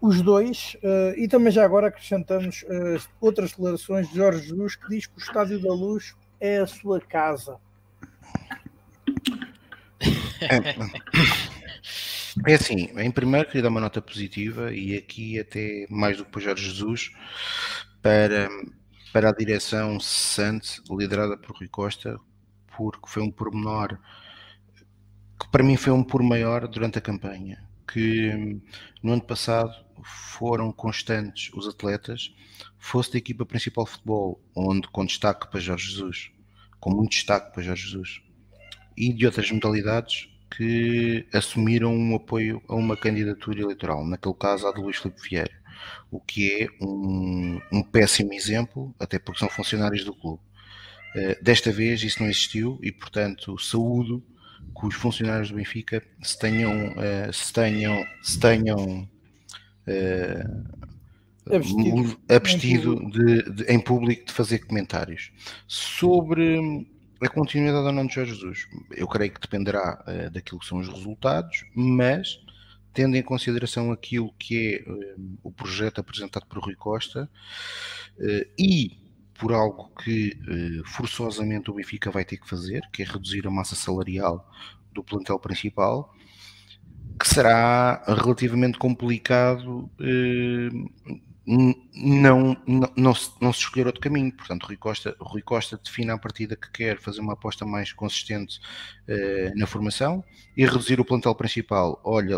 os 0.00 0.20
dois, 0.22 0.76
uh, 0.82 1.16
e 1.16 1.28
também 1.28 1.52
já 1.52 1.64
agora 1.64 1.86
acrescentamos 1.86 2.64
uh, 2.64 3.08
outras 3.20 3.50
declarações 3.50 4.08
de 4.08 4.16
Jorge 4.16 4.48
Jesus 4.48 4.74
que 4.74 4.88
diz 4.88 5.06
que 5.06 5.18
o 5.18 5.22
Estádio 5.22 5.62
da 5.62 5.72
Luz 5.72 6.16
é 6.40 6.58
a 6.58 6.66
sua 6.66 7.00
casa. 7.00 7.64
É, 10.40 12.50
é 12.50 12.54
assim, 12.54 12.90
em 12.98 13.10
primeiro 13.10 13.46
queria 13.46 13.62
dar 13.62 13.68
uma 13.68 13.80
nota 13.80 14.02
positiva 14.02 14.74
e 14.74 14.96
aqui 14.96 15.38
até 15.38 15.86
mais 15.88 16.16
do 16.16 16.24
que 16.24 16.30
para 16.30 16.42
Jorge 16.42 16.64
Jesus 16.64 17.10
para, 18.02 18.48
para 19.12 19.30
a 19.30 19.34
direção 19.34 19.98
cessante 19.98 20.82
liderada 20.90 21.36
por 21.36 21.56
Rui 21.56 21.68
Costa 21.68 22.18
porque 22.76 23.08
foi 23.08 23.22
um 23.22 23.30
pormenor 23.30 23.98
que 25.40 25.48
para 25.50 25.64
mim 25.64 25.76
foi 25.76 25.92
um 25.92 26.04
por 26.04 26.22
maior 26.22 26.68
durante 26.68 26.98
a 26.98 27.00
campanha 27.00 27.64
que 27.90 28.60
no 29.02 29.12
ano 29.12 29.22
passado 29.22 29.72
foram 30.02 30.70
constantes 30.72 31.50
os 31.54 31.66
atletas 31.66 32.34
fosse 32.78 33.12
da 33.12 33.18
equipa 33.18 33.46
principal 33.46 33.86
de 33.86 33.92
futebol 33.92 34.40
onde 34.54 34.86
com 34.88 35.06
destaque 35.06 35.50
para 35.50 35.60
Jorge 35.60 35.90
Jesus 35.90 36.30
com 36.78 36.90
muito 36.90 37.12
destaque 37.12 37.52
para 37.52 37.62
Jorge 37.62 37.88
Jesus 37.88 38.25
e 38.96 39.12
de 39.12 39.26
outras 39.26 39.50
modalidades 39.50 40.28
que 40.56 41.26
assumiram 41.32 41.94
um 41.94 42.16
apoio 42.16 42.62
a 42.68 42.74
uma 42.74 42.96
candidatura 42.96 43.60
eleitoral, 43.60 44.06
naquele 44.06 44.34
caso 44.34 44.66
a 44.66 44.72
de 44.72 44.80
Luís 44.80 44.96
Filipe 44.96 45.20
Vieira, 45.28 45.50
o 46.10 46.20
que 46.20 46.62
é 46.62 46.84
um, 46.84 47.60
um 47.72 47.82
péssimo 47.82 48.32
exemplo, 48.32 48.94
até 48.98 49.18
porque 49.18 49.40
são 49.40 49.48
funcionários 49.48 50.04
do 50.04 50.14
clube. 50.14 50.40
Uh, 51.14 51.42
desta 51.42 51.70
vez 51.72 52.02
isso 52.02 52.22
não 52.22 52.28
existiu 52.28 52.78
e, 52.82 52.92
portanto, 52.92 53.58
saúdo 53.58 54.22
que 54.78 54.86
os 54.86 54.94
funcionários 54.94 55.50
do 55.50 55.56
Benfica 55.56 56.02
se 56.22 56.38
tenham, 56.38 56.88
uh, 56.90 57.32
se 57.32 57.52
tenham, 57.52 58.04
se 58.22 58.38
tenham 58.38 59.08
uh, 59.88 61.54
abstido, 61.54 62.20
abstido 62.28 63.10
de, 63.10 63.42
de, 63.50 63.64
em 63.64 63.80
público 63.80 64.26
de 64.26 64.32
fazer 64.32 64.60
comentários. 64.60 65.32
Sobre 65.66 66.86
a 67.20 67.28
continuidade 67.28 67.86
ou 67.86 67.92
não 67.92 68.06
de 68.06 68.14
Jorge 68.14 68.34
Jesus, 68.34 68.68
eu 68.90 69.06
creio 69.08 69.32
que 69.32 69.40
dependerá 69.40 70.04
uh, 70.06 70.30
daquilo 70.30 70.60
que 70.60 70.66
são 70.66 70.78
os 70.78 70.88
resultados, 70.88 71.64
mas 71.74 72.38
tendo 72.92 73.16
em 73.16 73.22
consideração 73.22 73.90
aquilo 73.92 74.32
que 74.38 74.84
é 74.86 74.90
uh, 74.90 75.38
o 75.42 75.50
projeto 75.50 76.00
apresentado 76.00 76.46
por 76.46 76.58
Rui 76.58 76.74
Costa 76.74 77.30
uh, 78.18 78.50
e 78.58 78.98
por 79.38 79.52
algo 79.52 79.90
que 80.02 80.34
forçosamente 80.86 81.70
o 81.70 81.74
Benfica 81.74 82.10
vai 82.10 82.24
ter 82.24 82.38
que 82.38 82.48
fazer, 82.48 82.80
que 82.90 83.02
é 83.02 83.04
reduzir 83.04 83.46
a 83.46 83.50
massa 83.50 83.74
salarial 83.74 84.50
do 84.90 85.04
plantel 85.04 85.38
principal, 85.38 86.14
que 87.20 87.28
será 87.28 88.02
relativamente 88.08 88.78
complicado 88.78 89.90
não, 91.46 92.56
não, 92.66 92.92
não, 92.96 93.14
se, 93.14 93.30
não 93.40 93.52
se 93.52 93.60
escolher 93.60 93.86
outro 93.86 94.00
caminho. 94.00 94.32
Portanto, 94.32 94.64
Rui 94.64 94.76
Costa, 94.76 95.16
Rui 95.20 95.40
Costa 95.40 95.80
define 95.82 96.10
a 96.10 96.18
partida 96.18 96.56
que 96.56 96.70
quer 96.72 96.98
fazer 96.98 97.20
uma 97.20 97.34
aposta 97.34 97.64
mais 97.64 97.92
consistente 97.92 98.58
uh, 99.08 99.56
na 99.56 99.66
formação 99.66 100.24
e 100.56 100.64
reduzir 100.64 100.98
o 100.98 101.04
plantel 101.04 101.34
principal. 101.36 102.00
Olha, 102.02 102.36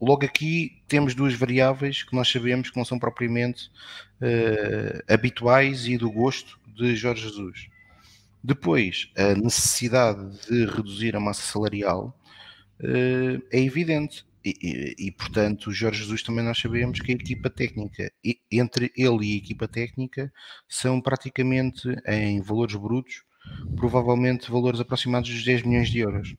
logo 0.00 0.24
aqui 0.24 0.80
temos 0.86 1.14
duas 1.14 1.34
variáveis 1.34 2.04
que 2.04 2.14
nós 2.14 2.30
sabemos 2.30 2.70
que 2.70 2.76
não 2.76 2.84
são 2.84 2.98
propriamente 2.98 3.70
uh, 4.20 5.12
habituais 5.12 5.88
e 5.88 5.98
do 5.98 6.10
gosto 6.10 6.58
de 6.76 6.94
Jorge 6.94 7.22
Jesus. 7.22 7.68
Depois, 8.42 9.10
a 9.16 9.34
necessidade 9.34 10.38
de 10.48 10.66
reduzir 10.66 11.16
a 11.16 11.20
massa 11.20 11.42
salarial 11.42 12.16
uh, 12.78 13.42
é 13.50 13.58
evidente 13.58 14.24
e, 14.44 14.94
e, 15.06 15.10
portanto, 15.10 15.68
o 15.68 15.72
Jorge 15.72 16.00
Jesus 16.00 16.22
também 16.22 16.44
nós 16.44 16.58
sabemos 16.58 17.00
que 17.00 17.12
a 17.12 17.14
equipa 17.14 17.48
técnica, 17.48 18.12
e, 18.22 18.38
entre 18.52 18.92
ele 18.96 19.26
e 19.26 19.34
a 19.34 19.36
equipa 19.38 19.66
técnica, 19.66 20.30
são 20.68 21.00
praticamente 21.00 21.88
em 22.06 22.42
valores 22.42 22.76
brutos, 22.76 23.22
provavelmente 23.74 24.50
valores 24.50 24.80
aproximados 24.80 25.30
dos 25.30 25.44
10 25.44 25.62
milhões 25.62 25.88
de 25.88 26.00
euros. 26.00 26.34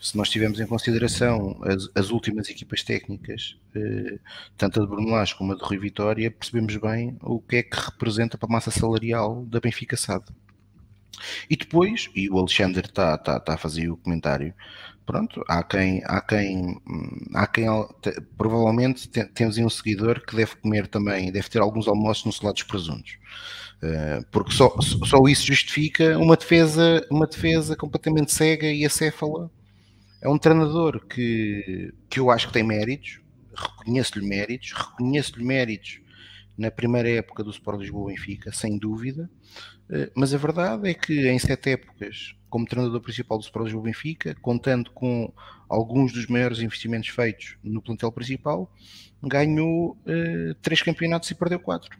Se 0.00 0.16
nós 0.16 0.28
tivermos 0.28 0.58
em 0.58 0.66
consideração 0.66 1.60
as, 1.62 1.88
as 1.94 2.10
últimas 2.10 2.48
equipas 2.48 2.82
técnicas, 2.82 3.56
eh, 3.74 4.18
tanto 4.56 4.80
a 4.80 4.82
de 4.84 4.88
Bruno 4.88 5.10
Lage 5.10 5.34
como 5.36 5.52
a 5.52 5.56
de 5.56 5.62
Rui 5.62 5.78
Vitória, 5.78 6.30
percebemos 6.30 6.76
bem 6.76 7.16
o 7.22 7.40
que 7.40 7.56
é 7.56 7.62
que 7.62 7.76
representa 7.76 8.36
para 8.36 8.48
a 8.48 8.52
massa 8.52 8.72
salarial 8.72 9.44
da 9.46 9.60
Benfica 9.60 9.96
SAD. 9.96 10.24
E 11.48 11.56
depois, 11.56 12.10
e 12.14 12.28
o 12.28 12.38
Alexandre 12.38 12.86
está 12.86 13.16
tá, 13.16 13.38
tá 13.38 13.54
a 13.54 13.58
fazer 13.58 13.88
o 13.90 13.96
comentário, 13.96 14.54
pronto, 15.06 15.44
há 15.48 15.62
quem, 15.62 16.02
há 16.04 16.20
quem, 16.20 16.80
há 17.34 17.46
quem 17.46 17.66
provavelmente 18.36 19.08
temos 19.08 19.58
um 19.58 19.68
seguidor 19.68 20.20
que 20.24 20.36
deve 20.36 20.56
comer 20.56 20.86
também, 20.86 21.30
deve 21.30 21.48
ter 21.48 21.60
alguns 21.60 21.88
almoços 21.88 22.24
no 22.24 22.32
salado 22.32 22.54
dos 22.54 22.64
presuntos. 22.64 23.18
Uh, 23.82 24.24
porque 24.30 24.52
só, 24.52 24.72
só 24.80 25.18
isso 25.26 25.44
justifica 25.46 26.16
uma 26.16 26.36
defesa, 26.36 27.04
uma 27.10 27.26
defesa 27.26 27.74
completamente 27.74 28.32
cega 28.32 28.70
e 28.70 28.84
acéfala. 28.84 29.50
É 30.20 30.28
um 30.28 30.38
treinador 30.38 31.04
que, 31.04 31.92
que 32.08 32.20
eu 32.20 32.30
acho 32.30 32.46
que 32.46 32.52
tem 32.52 32.62
méritos, 32.62 33.20
reconheço-lhe 33.54 34.24
méritos, 34.24 34.72
reconheço-lhe 34.72 35.44
méritos 35.44 36.00
na 36.56 36.70
primeira 36.70 37.10
época 37.10 37.42
do 37.42 37.50
Sport 37.50 37.80
Lisboa 37.80 38.10
Benfica, 38.10 38.52
sem 38.52 38.78
dúvida, 38.78 39.28
uh, 39.90 40.10
mas 40.14 40.32
a 40.32 40.38
verdade 40.38 40.88
é 40.88 40.94
que 40.94 41.28
em 41.28 41.38
sete 41.38 41.70
épocas 41.70 42.36
como 42.52 42.66
treinador 42.66 43.00
principal 43.00 43.38
do 43.38 43.44
Sport 43.44 43.64
Lisboa 43.64 43.84
Benfica, 43.84 44.36
contando 44.42 44.90
com 44.90 45.32
alguns 45.70 46.12
dos 46.12 46.26
maiores 46.26 46.58
investimentos 46.58 47.08
feitos 47.08 47.56
no 47.64 47.80
plantel 47.80 48.12
principal, 48.12 48.70
ganhou 49.22 49.92
uh, 49.92 50.54
três 50.60 50.82
campeonatos 50.82 51.30
e 51.30 51.34
perdeu 51.34 51.58
quatro. 51.58 51.98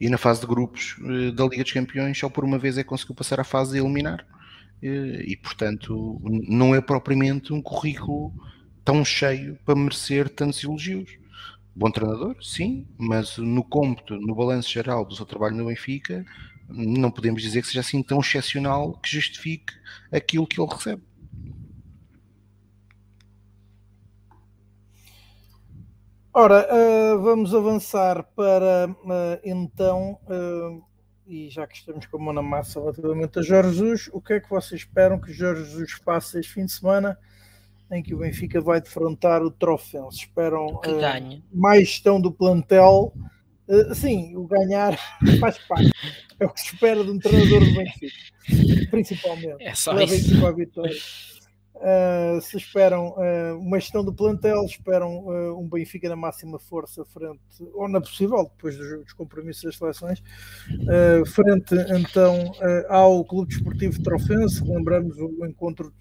E 0.00 0.08
na 0.08 0.16
fase 0.16 0.40
de 0.40 0.46
grupos 0.46 0.96
uh, 1.00 1.32
da 1.32 1.44
Liga 1.44 1.64
dos 1.64 1.72
Campeões, 1.72 2.18
só 2.18 2.30
por 2.30 2.44
uma 2.44 2.58
vez 2.58 2.78
é 2.78 2.82
conseguiu 2.82 3.14
passar 3.14 3.40
a 3.40 3.44
fase 3.44 3.72
de 3.72 3.78
eliminar. 3.78 4.26
Uh, 4.82 5.20
e 5.20 5.36
portanto, 5.36 6.18
não 6.48 6.74
é 6.74 6.80
propriamente 6.80 7.52
um 7.52 7.60
currículo 7.60 8.32
tão 8.82 9.04
cheio 9.04 9.58
para 9.66 9.76
merecer 9.76 10.30
tantos 10.30 10.64
elogios. 10.64 11.10
Bom 11.76 11.90
treinador, 11.90 12.42
sim, 12.42 12.86
mas 12.96 13.36
no 13.36 13.62
cômputo, 13.62 14.18
no 14.18 14.34
balanço 14.34 14.70
geral 14.70 15.04
do 15.04 15.14
seu 15.14 15.26
trabalho 15.26 15.56
no 15.56 15.66
Benfica, 15.66 16.24
não 16.72 17.10
podemos 17.10 17.42
dizer 17.42 17.62
que 17.62 17.68
seja 17.68 17.80
assim 17.80 18.02
tão 18.02 18.20
excepcional 18.20 18.92
que 18.94 19.10
justifique 19.10 19.72
aquilo 20.10 20.46
que 20.46 20.60
ele 20.60 20.70
recebe. 20.70 21.02
Ora, 26.34 26.66
uh, 26.66 27.20
vamos 27.20 27.54
avançar 27.54 28.22
para 28.34 28.88
uh, 28.88 29.40
então, 29.44 30.18
uh, 30.22 30.82
e 31.26 31.50
já 31.50 31.66
que 31.66 31.76
estamos 31.76 32.06
com 32.06 32.16
a 32.16 32.20
mão 32.20 32.32
na 32.32 32.40
massa 32.40 32.80
relativamente 32.80 33.38
a 33.38 33.42
Jorge 33.42 33.74
Jesus, 33.74 34.08
o 34.14 34.20
que 34.20 34.32
é 34.34 34.40
que 34.40 34.48
vocês 34.48 34.80
esperam 34.80 35.20
que 35.20 35.30
Jorge 35.30 35.64
Jesus 35.64 35.92
faça 35.92 36.40
este 36.40 36.50
fim 36.50 36.64
de 36.64 36.72
semana 36.72 37.18
em 37.90 38.02
que 38.02 38.14
o 38.14 38.18
Benfica 38.18 38.62
vai 38.62 38.80
defrontar 38.80 39.42
o 39.42 39.50
Trofense? 39.50 40.20
Esperam 40.20 40.80
que 40.80 40.90
ganhe. 40.94 41.44
mais 41.52 41.88
gestão 41.88 42.18
do 42.18 42.32
plantel? 42.32 43.12
Sim, 43.94 44.36
o 44.36 44.46
ganhar 44.46 44.98
faz 45.40 45.58
parte. 45.58 45.90
É 46.38 46.46
o 46.46 46.50
que 46.50 46.60
se 46.60 46.74
espera 46.74 47.02
de 47.04 47.10
um 47.10 47.18
treinador 47.18 47.60
do 47.60 47.74
Benfica, 47.74 48.88
principalmente. 48.90 49.62
É 49.62 49.74
só 49.74 49.98
isso. 50.00 50.54
vitória. 50.54 50.96
Uh, 51.74 52.40
se 52.40 52.56
esperam 52.58 53.08
uh, 53.08 53.58
uma 53.58 53.80
gestão 53.80 54.04
do 54.04 54.12
plantel, 54.12 54.64
esperam 54.64 55.26
um 55.58 55.68
Benfica 55.68 56.08
na 56.08 56.14
máxima 56.14 56.58
força 56.58 57.04
frente, 57.04 57.40
ou 57.74 57.88
na 57.88 58.00
possível, 58.00 58.44
depois 58.54 58.76
dos, 58.76 59.04
dos 59.04 59.12
compromissos 59.12 59.64
das 59.64 59.76
seleções, 59.76 60.22
frente 61.26 61.74
então 61.90 62.52
ao 62.88 63.24
Clube 63.24 63.48
Desportivo 63.48 64.02
Trofense. 64.02 64.62
Lembramos 64.62 65.16
o 65.18 65.44
encontro 65.44 65.92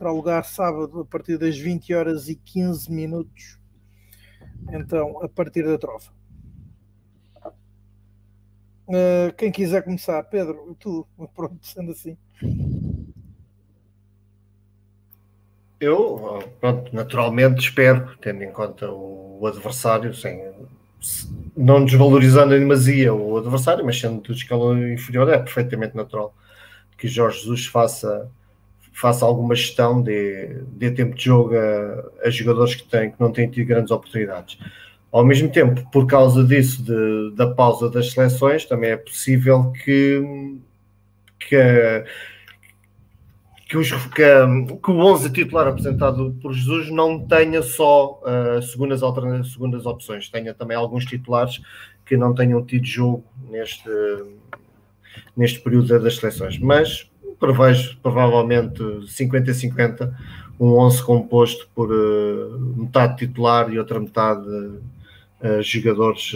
terá 0.00 0.10
lugar 0.10 0.42
sábado 0.46 1.00
a 1.00 1.04
partir 1.04 1.36
das 1.36 1.58
20 1.58 1.92
horas 1.92 2.26
e 2.28 2.34
15 2.34 2.90
minutos. 2.90 3.60
Então, 4.72 5.22
a 5.22 5.28
partir 5.28 5.62
da 5.62 5.76
trofa. 5.76 6.10
Quem 9.36 9.52
quiser 9.52 9.82
começar, 9.82 10.22
Pedro, 10.24 10.76
tu, 10.78 11.06
pronto, 11.34 11.58
sendo 11.62 11.92
assim. 11.92 12.16
Eu, 15.80 16.42
pronto, 16.60 16.94
naturalmente 16.94 17.60
espero, 17.60 18.16
tendo 18.20 18.44
em 18.44 18.52
conta 18.52 18.90
o 18.90 19.46
adversário, 19.46 20.12
sem, 20.14 20.52
não 21.56 21.84
desvalorizando 21.84 22.54
em 22.54 22.60
demasia 22.60 23.14
o 23.14 23.38
adversário, 23.38 23.84
mas 23.84 23.98
sendo 23.98 24.20
do 24.20 24.32
escalão 24.32 24.92
inferior, 24.92 25.28
é 25.30 25.38
perfeitamente 25.38 25.96
natural 25.96 26.34
que 27.00 27.08
Jorge 27.08 27.38
Jesus 27.38 27.66
faça, 27.66 28.30
faça 28.92 29.24
alguma 29.24 29.54
gestão, 29.54 30.02
de, 30.02 30.62
de 30.76 30.90
tempo 30.90 31.16
de 31.16 31.24
jogo 31.24 31.54
a, 31.56 32.26
a, 32.26 32.30
jogadores 32.30 32.74
que, 32.74 32.84
têm, 32.84 33.10
que 33.10 33.18
não 33.18 33.32
têm 33.32 33.48
tido 33.50 33.66
grandes 33.66 33.90
oportunidades. 33.90 34.58
Ao 35.12 35.24
mesmo 35.24 35.50
tempo, 35.50 35.88
por 35.90 36.06
causa 36.06 36.44
disso, 36.44 36.82
de, 36.82 37.34
da 37.34 37.48
pausa 37.48 37.90
das 37.90 38.12
seleções, 38.12 38.64
também 38.64 38.90
é 38.90 38.96
possível 38.96 39.72
que, 39.72 40.58
que 41.38 42.04
que, 43.70 43.76
os, 43.76 43.92
que, 43.92 44.24
que, 44.82 44.90
o 44.90 44.98
11 44.98 45.30
titular 45.30 45.68
apresentado 45.68 46.36
por 46.42 46.52
Jesus 46.52 46.90
não 46.90 47.24
tenha 47.24 47.62
só 47.62 48.20
uh, 48.20 48.60
segundas, 48.60 49.00
segundas 49.52 49.86
opções, 49.86 50.28
tenha 50.28 50.52
também 50.52 50.76
alguns 50.76 51.04
titulares 51.04 51.60
que 52.04 52.16
não 52.16 52.34
tenham 52.34 52.64
tido 52.64 52.84
jogo 52.84 53.24
neste, 53.48 53.88
neste 55.36 55.60
período 55.60 56.00
das 56.00 56.16
seleções. 56.16 56.58
Mas 56.58 57.08
prevejo 57.38 57.96
provavelmente 58.02 58.82
50-50, 58.82 60.12
um 60.58 60.72
11 60.72 61.02
composto 61.04 61.68
por 61.72 61.92
uh, 61.92 62.58
metade 62.76 63.18
titular 63.18 63.72
e 63.72 63.78
outra 63.78 64.00
metade 64.00 64.48
uh, 64.48 64.82
jogadores 65.62 66.32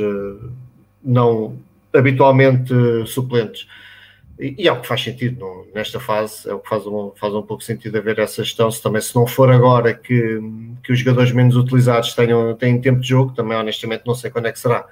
não 1.02 1.58
habitualmente 1.92 2.72
suplentes. 3.06 3.66
E, 4.38 4.66
é 4.66 4.72
o 4.72 4.80
que 4.80 4.86
faz 4.86 5.02
sentido 5.02 5.68
nesta 5.72 6.00
fase, 6.00 6.48
é 6.48 6.52
o 6.52 6.58
que 6.58 6.68
faz 6.68 6.86
um, 6.86 7.12
faz 7.14 7.32
um 7.34 7.42
pouco 7.42 7.62
sentido 7.62 7.96
haver 7.96 8.18
essa 8.18 8.42
gestão. 8.42 8.70
Se 8.70 8.82
também, 8.82 9.00
se 9.00 9.14
não 9.14 9.26
for 9.26 9.50
agora 9.50 9.94
que, 9.94 10.40
que 10.82 10.92
os 10.92 10.98
jogadores 10.98 11.30
menos 11.32 11.56
utilizados 11.56 12.14
tenham, 12.14 12.54
tenham 12.56 12.80
tempo 12.80 13.00
de 13.00 13.08
jogo, 13.08 13.32
também 13.32 13.56
honestamente 13.56 14.02
não 14.06 14.14
sei 14.14 14.30
quando 14.30 14.46
é 14.46 14.52
que 14.52 14.58
será. 14.58 14.84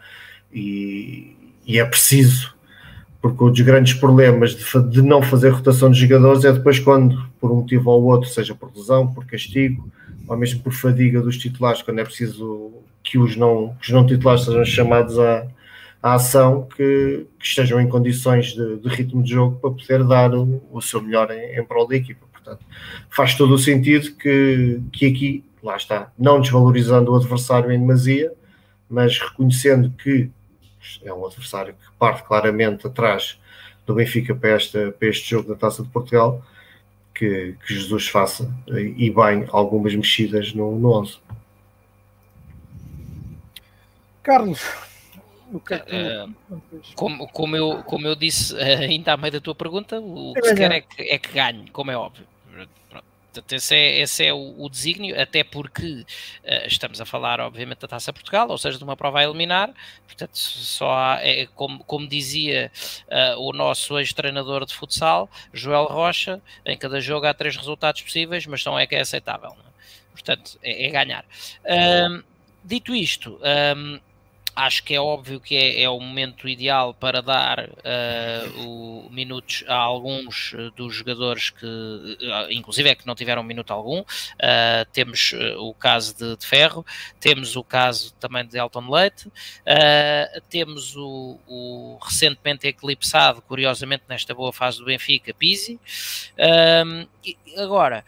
E, 0.52 1.36
e 1.66 1.78
é 1.78 1.84
preciso, 1.84 2.54
porque 3.20 3.42
um 3.42 3.50
dos 3.50 3.60
grandes 3.60 3.94
problemas 3.94 4.54
de, 4.54 4.90
de, 4.90 5.02
não 5.02 5.22
fazer 5.22 5.48
rotação 5.48 5.90
de 5.90 5.98
jogadores 5.98 6.44
é 6.44 6.52
depois 6.52 6.78
quando, 6.78 7.28
por 7.40 7.50
um 7.50 7.56
motivo 7.56 7.90
ou 7.90 8.04
outro, 8.04 8.28
seja 8.28 8.54
por 8.54 8.70
lesão, 8.74 9.12
por 9.12 9.26
castigo, 9.26 9.90
ou 10.28 10.36
mesmo 10.36 10.60
por 10.62 10.72
fadiga 10.72 11.20
dos 11.20 11.36
titulares, 11.36 11.82
quando 11.82 11.98
é 11.98 12.04
preciso 12.04 12.72
que 13.02 13.18
os 13.18 13.36
não, 13.36 13.76
que 13.80 13.88
os 13.88 13.90
não 13.90 14.06
titulares 14.06 14.44
sejam 14.44 14.64
chamados 14.64 15.18
a 15.18 15.46
a 16.02 16.14
ação 16.14 16.66
que, 16.76 17.26
que 17.38 17.46
estejam 17.46 17.80
em 17.80 17.88
condições 17.88 18.52
de, 18.54 18.76
de, 18.78 18.88
ritmo 18.88 19.22
de 19.22 19.30
jogo 19.30 19.58
para 19.60 19.70
poder 19.70 20.04
dar 20.04 20.34
o, 20.34 20.60
o 20.72 20.82
seu 20.82 21.00
melhor 21.00 21.30
em, 21.30 21.56
em, 21.58 21.64
prol 21.64 21.86
da 21.86 21.94
equipa. 21.94 22.26
Portanto, 22.32 22.66
faz 23.08 23.36
todo 23.36 23.54
o 23.54 23.58
sentido 23.58 24.12
que, 24.16 24.80
que 24.92 25.06
aqui, 25.06 25.44
lá 25.62 25.76
está, 25.76 26.10
não 26.18 26.40
desvalorizando 26.40 27.12
o 27.12 27.14
adversário 27.14 27.70
em 27.70 27.78
demasia, 27.78 28.32
mas 28.90 29.16
reconhecendo 29.16 29.90
que 29.90 30.28
é 31.04 31.14
um 31.14 31.24
adversário 31.24 31.74
que 31.74 31.96
parte 31.96 32.24
claramente 32.24 32.84
atrás 32.84 33.38
do 33.86 33.94
Benfica 33.94 34.34
para, 34.34 34.50
esta, 34.50 34.90
para 34.90 35.08
este 35.08 35.30
jogo 35.30 35.50
da 35.50 35.54
Taça 35.54 35.84
de 35.84 35.88
Portugal, 35.88 36.44
que, 37.14 37.54
que 37.64 37.74
Jesus 37.74 38.08
faça 38.08 38.52
e 38.66 39.08
bem 39.08 39.44
algumas 39.52 39.94
mexidas 39.94 40.52
no, 40.52 40.76
no 40.76 40.90
11. 41.00 41.18
Carlos, 44.22 44.60
que 45.60 45.74
é 45.74 45.78
que... 45.78 45.94
Uh, 45.94 46.62
como, 46.94 47.28
como, 47.28 47.56
eu, 47.56 47.82
como 47.84 48.06
eu 48.06 48.14
disse 48.14 48.54
uh, 48.54 48.58
ainda 48.80 49.12
à 49.12 49.16
meio 49.16 49.32
da 49.32 49.40
tua 49.40 49.54
pergunta, 49.54 50.00
o 50.00 50.32
que 50.34 50.48
se 50.48 50.54
quer 50.54 50.72
é 50.72 50.80
que, 50.80 51.02
é 51.02 51.18
que 51.18 51.32
ganhe, 51.32 51.68
como 51.70 51.90
é 51.90 51.96
óbvio. 51.96 52.26
Portanto, 53.32 53.52
esse 53.54 53.74
é, 53.74 54.00
esse 54.00 54.26
é 54.26 54.32
o, 54.34 54.62
o 54.62 54.68
desígnio, 54.68 55.18
até 55.18 55.42
porque 55.42 56.04
uh, 56.44 56.66
estamos 56.66 57.00
a 57.00 57.06
falar, 57.06 57.40
obviamente, 57.40 57.78
da 57.78 57.88
Taça 57.88 58.12
Portugal, 58.12 58.46
ou 58.50 58.58
seja, 58.58 58.76
de 58.76 58.84
uma 58.84 58.94
prova 58.94 59.20
a 59.20 59.24
eliminar. 59.24 59.72
Portanto, 60.06 60.36
só 60.36 60.92
há, 60.92 61.18
é, 61.22 61.46
como, 61.54 61.82
como 61.84 62.06
dizia 62.06 62.70
uh, 63.08 63.40
o 63.40 63.54
nosso 63.54 63.98
ex-treinador 63.98 64.66
de 64.66 64.74
futsal, 64.74 65.30
Joel 65.50 65.86
Rocha, 65.86 66.42
em 66.66 66.76
cada 66.76 67.00
jogo 67.00 67.24
há 67.24 67.32
três 67.32 67.56
resultados 67.56 68.02
possíveis, 68.02 68.44
mas 68.44 68.62
não 68.66 68.78
é 68.78 68.86
que 68.86 68.94
é 68.94 69.00
aceitável. 69.00 69.52
É? 69.52 69.72
Portanto, 70.12 70.58
é, 70.62 70.88
é 70.88 70.90
ganhar. 70.90 71.24
dito 72.62 72.94
isto, 72.94 73.40
um, 73.74 73.98
acho 74.54 74.82
que 74.84 74.94
é 74.94 75.00
óbvio 75.00 75.40
que 75.40 75.56
é, 75.56 75.82
é 75.82 75.88
o 75.88 75.98
momento 75.98 76.48
ideal 76.48 76.94
para 76.94 77.22
dar 77.22 77.68
uh, 77.68 78.60
o, 78.60 79.10
minutos 79.10 79.64
a 79.66 79.74
alguns 79.74 80.54
eh, 80.54 80.70
dos 80.76 80.94
jogadores 80.94 81.50
que, 81.50 81.66
uh, 81.66 82.50
inclusive 82.50 82.88
é 82.88 82.94
que 82.94 83.06
não 83.06 83.14
tiveram 83.14 83.42
minuto 83.42 83.72
algum. 83.72 84.00
Uh, 84.00 84.84
temos 84.92 85.34
o 85.58 85.72
caso 85.74 86.16
de, 86.16 86.36
de, 86.36 86.46
Ferro, 86.46 86.84
temos 87.18 87.56
o 87.56 87.64
caso 87.64 88.12
também 88.14 88.46
de 88.46 88.58
Elton 88.58 88.90
Leite, 88.90 89.32
temos 90.48 90.96
o, 90.96 91.38
o, 91.46 91.98
recentemente 92.02 92.66
eclipsado, 92.66 93.40
curiosamente 93.42 94.04
nesta 94.08 94.34
boa 94.34 94.52
fase 94.52 94.78
do 94.78 94.84
Benfica, 94.84 95.32
Pizzi. 95.32 95.80
agora, 97.56 98.04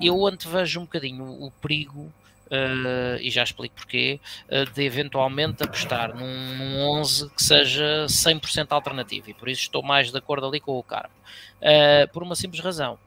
eu 0.00 0.26
antevejo 0.26 0.80
um 0.80 0.84
bocadinho 0.84 1.24
o 1.24 1.50
perigo 1.50 2.12
uh, 2.50 3.20
e 3.20 3.30
já 3.30 3.42
explico 3.42 3.74
porquê, 3.74 4.20
uh, 4.48 4.70
de 4.72 4.82
eventualmente 4.82 5.62
apostar 5.62 6.14
num, 6.14 6.56
num 6.56 6.80
11 6.98 7.30
que 7.30 7.42
seja 7.42 8.06
100% 8.06 8.66
alternativo 8.70 9.30
e 9.30 9.34
por 9.34 9.48
isso 9.48 9.62
estou 9.62 9.82
mais 9.82 10.10
de 10.10 10.18
acordo 10.18 10.46
ali 10.46 10.60
com 10.60 10.78
o 10.78 10.82
Carmo. 10.82 11.14
Uh, 11.60 12.10
por 12.12 12.22
uma 12.22 12.34
simples 12.34 12.62
razão. 12.62 12.98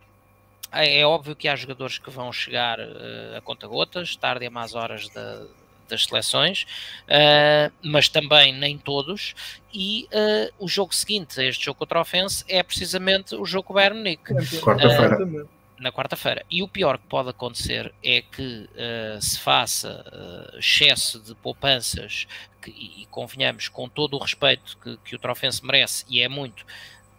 É, 0.72 1.00
é 1.00 1.06
óbvio 1.06 1.36
que 1.36 1.48
há 1.48 1.56
jogadores 1.56 2.00
que 2.00 2.10
vão 2.10 2.32
chegar 2.32 2.80
a 2.80 3.42
conta-gotas, 3.42 4.16
tarde 4.16 4.48
a 4.48 4.50
más 4.50 4.74
horas 4.74 5.08
da, 5.10 5.46
das 5.88 6.06
seleções, 6.06 6.66
uh, 7.04 7.72
mas 7.84 8.10
também 8.10 8.54
nem 8.54 8.78
todos. 8.78 9.36
E 9.74 10.08
uh, 10.12 10.54
o 10.60 10.68
jogo 10.68 10.94
seguinte 10.94 11.40
a 11.40 11.44
este 11.44 11.66
jogo 11.66 11.80
contra 11.80 12.00
o 12.00 12.02
Offense 12.02 12.44
é 12.48 12.62
precisamente 12.64 13.36
o 13.36 13.46
jogo 13.46 13.68
com 13.68 13.74
o 13.74 13.76
Bayern 13.76 13.98
Munique. 13.98 14.34
Quarta-feira. 14.62 15.48
Na 15.84 15.92
quarta-feira. 15.92 16.46
E 16.50 16.64
o 16.64 16.68
pior 16.68 16.98
que 16.98 17.06
pode 17.08 17.30
acontecer 17.30 17.94
é 18.02 18.22
que 18.22 18.70
uh, 18.72 19.22
se 19.22 19.38
faça 19.38 20.06
uh, 20.08 20.58
excesso 20.58 21.20
de 21.20 21.36
poupanças, 21.36 22.26
que, 22.62 22.72
e, 22.72 23.06
convenhamos, 23.12 23.68
com 23.68 23.90
todo 23.90 24.16
o 24.16 24.18
respeito 24.18 24.78
que, 24.78 24.96
que 25.04 25.14
o 25.14 25.20
Trofense 25.20 25.64
merece, 25.66 26.06
e 26.08 26.22
é 26.22 26.30
muito, 26.30 26.66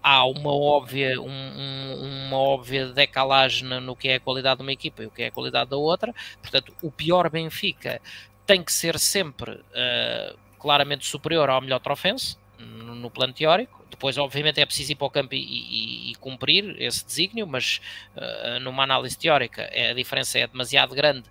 há 0.03 0.25
uma 0.25 0.51
óbvia, 0.51 1.21
um, 1.21 1.29
um, 1.29 2.27
uma 2.27 2.39
óbvia 2.39 2.87
decalagem 2.87 3.69
no 3.69 3.95
que 3.95 4.09
é 4.09 4.15
a 4.15 4.21
qualidade 4.21 4.57
de 4.57 4.63
uma 4.63 4.73
equipa 4.73 5.03
e 5.03 5.07
o 5.07 5.11
que 5.11 5.25
é 5.25 5.27
a 5.27 5.31
qualidade 5.31 5.69
da 5.69 5.77
outra. 5.77 6.15
Portanto, 6.41 6.75
o 6.81 6.91
pior 6.91 7.29
Benfica 7.29 8.01
tem 8.47 8.65
que 8.65 8.73
ser 8.73 8.99
sempre 8.99 9.51
uh, 9.51 10.39
claramente 10.59 11.05
superior 11.07 11.51
ao 11.51 11.61
melhor 11.61 11.81
Trofense, 11.81 12.39
no, 12.59 12.95
no 12.95 13.11
plano 13.11 13.35
teórico, 13.35 13.84
depois, 13.95 14.19
obviamente, 14.19 14.61
é 14.61 14.67
preciso 14.67 14.93
ir 14.93 14.95
para 14.97 15.07
o 15.07 15.11
campo 15.11 15.35
e, 15.35 15.39
e, 15.39 16.11
e 16.13 16.15
cumprir 16.17 16.77
esse 16.81 17.05
desígnio, 17.05 17.47
mas 17.47 17.81
uh, 18.17 18.61
numa 18.61 18.83
análise 18.83 19.17
teórica 19.17 19.71
a 19.91 19.95
diferença 19.95 20.39
é 20.39 20.47
demasiado 20.47 20.95
grande 20.95 21.25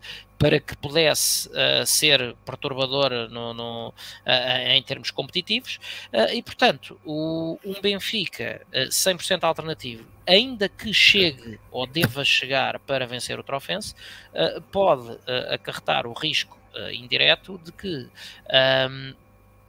para 0.44 0.60
que 0.60 0.76
pudesse 0.76 1.48
uh, 1.48 1.86
ser 1.86 2.36
perturbador 2.46 3.30
no, 3.30 3.54
no, 3.54 3.90
uh, 3.90 4.68
em 4.68 4.84
termos 4.84 5.10
competitivos, 5.10 5.80
uh, 6.12 6.34
e 6.34 6.42
portanto, 6.44 7.00
o, 7.06 7.58
um 7.64 7.80
Benfica 7.82 8.62
100% 8.74 9.42
alternativo, 9.44 10.06
ainda 10.28 10.68
que 10.68 10.94
chegue 10.94 11.58
ou 11.72 11.88
deva 11.88 12.26
chegar 12.26 12.78
para 12.80 13.08
vencer 13.08 13.40
o 13.40 13.44
Trofense, 13.44 13.96
pode 14.72 15.18
acarretar 15.50 16.06
o 16.08 16.14
risco 16.14 16.58
indireto 16.94 17.60
de 17.64 17.72
que 17.72 18.10
um, 18.90 19.14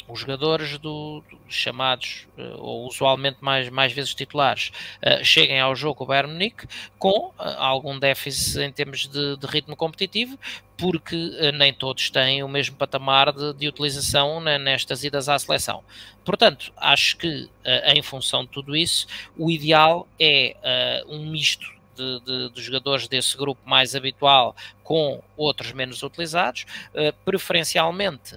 os 0.08 0.20
jogadores 0.20 0.78
do, 0.78 1.22
do, 1.30 1.38
chamados, 1.48 2.26
uh, 2.38 2.58
ou 2.58 2.86
usualmente 2.86 3.38
mais, 3.40 3.68
mais 3.70 3.92
vezes 3.92 4.14
titulares, 4.14 4.70
uh, 5.02 5.24
cheguem 5.24 5.60
ao 5.60 5.74
jogo 5.74 6.04
o 6.04 6.06
Bayern 6.06 6.32
Munique 6.32 6.66
com 6.98 7.28
uh, 7.28 7.32
algum 7.38 7.98
déficit 7.98 8.60
em 8.60 8.72
termos 8.72 9.06
de, 9.08 9.36
de 9.36 9.46
ritmo 9.46 9.76
competitivo, 9.76 10.38
porque 10.76 11.16
nem 11.52 11.72
todos 11.72 12.10
têm 12.10 12.42
o 12.42 12.48
mesmo 12.48 12.76
patamar 12.76 13.32
de, 13.32 13.54
de 13.54 13.68
utilização 13.68 14.40
né, 14.40 14.58
nestas 14.58 15.04
idas 15.04 15.28
à 15.28 15.38
seleção. 15.38 15.84
Portanto, 16.24 16.72
acho 16.76 17.16
que 17.16 17.48
em 17.94 18.02
função 18.02 18.42
de 18.44 18.50
tudo 18.50 18.74
isso, 18.74 19.06
o 19.38 19.50
ideal 19.50 20.08
é 20.18 21.04
um 21.08 21.30
misto 21.30 21.74
de, 21.94 22.20
de, 22.20 22.50
de, 22.50 22.62
jogadores 22.62 23.08
desse 23.08 23.36
grupo 23.36 23.60
mais 23.64 23.94
habitual 23.94 24.54
com 24.82 25.22
outros 25.36 25.72
menos 25.72 26.02
utilizados, 26.02 26.66
uh, 26.92 27.12
preferencialmente 27.24 28.36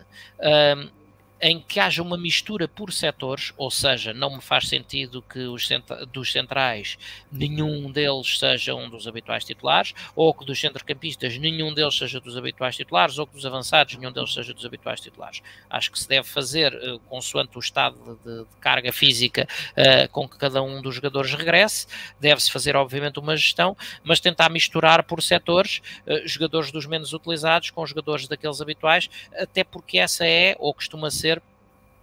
em 1.42 1.60
que 1.60 1.80
haja 1.80 2.02
uma 2.02 2.18
mistura 2.18 2.68
por 2.68 2.92
setores, 2.92 3.54
ou 3.58 3.70
seja, 3.70 4.14
não 4.14 4.36
me 4.36 4.42
faz 4.42 4.68
sentido 4.68 5.22
que 5.22 5.40
os 5.40 5.68
dos 6.12 6.32
centrais 6.32 6.98
nenhum 7.32 7.92
deles 7.92 8.40
seja 8.40 8.74
um 8.74 8.90
dos 8.90 9.08
habituais 9.08 9.44
titulares, 9.44 9.94
ou 10.16 10.34
que 10.34 10.46
dos 10.46 10.60
centrocampistas 10.60 11.38
nenhum 11.38 11.74
deles 11.74 11.96
seja 11.98 12.20
dos 12.20 12.36
habituais 12.38 12.76
titulares, 12.76 13.18
ou 13.18 13.28
que 13.28 13.34
dos 13.34 13.46
avançados 13.46 13.96
nenhum 13.96 14.12
deles 14.12 14.34
seja 14.34 14.54
dos 14.54 14.66
habituais 14.66 15.00
titulares. 15.00 15.42
Acho 15.70 15.92
que 15.92 16.00
se 16.00 16.08
deve 16.08 16.28
fazer 16.28 16.74
uh, 16.74 17.00
consoante 17.02 17.58
o 17.58 17.60
estado 17.60 18.20
de, 18.26 18.40
de 18.40 18.46
carga 18.60 18.92
física 18.92 19.48
uh, 19.72 20.10
com 20.10 20.28
que 20.28 20.38
cada 20.38 20.62
um 20.62 20.82
dos 20.82 20.96
jogadores 20.96 21.34
regresse, 21.34 21.88
deve-se 22.20 22.52
fazer 22.52 22.76
obviamente 22.76 23.20
uma 23.20 23.36
gestão, 23.36 23.76
mas 24.04 24.20
tentar 24.20 24.50
misturar 24.50 25.04
por 25.04 25.22
setores 25.22 25.82
uh, 26.06 26.28
jogadores 26.28 26.72
dos 26.72 26.86
menos 26.86 27.14
utilizados 27.14 27.70
com 27.70 27.86
jogadores 27.86 28.28
daqueles 28.28 28.62
habituais, 28.62 29.10
até 29.38 29.64
porque 29.64 29.98
essa 29.98 30.26
é, 30.26 30.56
ou 30.60 30.74
costuma 30.74 31.12
ser, 31.12 31.37